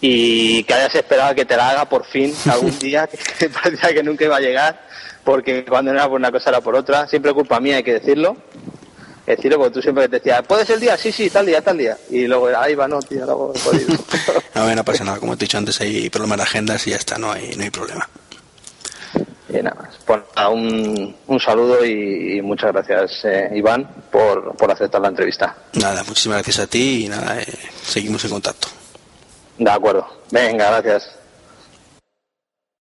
y 0.00 0.62
que 0.64 0.74
hayas 0.74 0.94
esperado 0.94 1.34
que 1.34 1.44
te 1.44 1.56
la 1.56 1.70
haga 1.70 1.84
por 1.88 2.04
fin 2.06 2.34
algún 2.50 2.78
día, 2.78 3.06
que 3.06 3.48
parecía 3.62 3.92
que 3.92 4.02
nunca 4.02 4.24
iba 4.24 4.36
a 4.36 4.40
llegar, 4.40 4.80
porque 5.24 5.64
cuando 5.64 5.92
no 5.92 5.98
era 5.98 6.08
por 6.08 6.18
una 6.18 6.30
cosa 6.32 6.50
era 6.50 6.60
por 6.60 6.74
otra. 6.74 7.06
Siempre 7.08 7.32
culpa 7.34 7.60
mía, 7.60 7.76
hay 7.76 7.82
que 7.82 7.94
decirlo. 7.94 8.36
Decirlo 9.28 9.58
porque 9.58 9.74
tú 9.74 9.82
siempre 9.82 10.08
te 10.08 10.16
decías, 10.16 10.42
¿puedes 10.46 10.70
el 10.70 10.80
día? 10.80 10.96
Sí, 10.96 11.12
sí, 11.12 11.28
tal 11.28 11.44
día, 11.44 11.60
tal 11.60 11.76
día. 11.76 11.98
Y 12.08 12.26
luego, 12.26 12.48
ahí 12.56 12.74
va, 12.74 12.88
no, 12.88 12.98
tío, 13.00 13.26
no 13.26 13.52
he 13.54 13.58
podido. 13.58 13.98
No, 14.54 14.74
no 14.74 14.84
pasa 14.84 15.04
nada, 15.04 15.20
como 15.20 15.36
te 15.36 15.44
he 15.44 15.46
dicho 15.46 15.58
antes, 15.58 15.80
hay 15.80 16.08
problemas 16.10 16.38
de 16.38 16.42
agendas 16.44 16.86
y 16.86 16.90
ya 16.90 16.96
está, 16.96 17.16
no 17.18 17.30
hay, 17.30 17.54
no 17.54 17.62
hay 17.62 17.70
problema. 17.70 18.08
Y 19.50 19.62
nada 19.62 19.76
más. 19.76 19.94
Pues 20.04 20.20
nada, 20.34 20.48
un, 20.48 21.14
un 21.26 21.40
saludo 21.40 21.84
y, 21.84 22.38
y 22.38 22.42
muchas 22.42 22.72
gracias, 22.72 23.24
eh, 23.24 23.50
Iván, 23.54 23.86
por, 24.10 24.56
por 24.56 24.72
aceptar 24.72 25.00
la 25.00 25.08
entrevista. 25.08 25.54
Nada, 25.74 26.02
muchísimas 26.04 26.38
gracias 26.38 26.58
a 26.60 26.66
ti 26.66 27.04
y 27.04 27.08
nada, 27.08 27.40
eh, 27.40 27.46
seguimos 27.84 28.24
en 28.24 28.30
contacto. 28.30 28.68
De 29.58 29.70
acuerdo. 29.70 30.06
Venga, 30.30 30.70
gracias. 30.80 31.17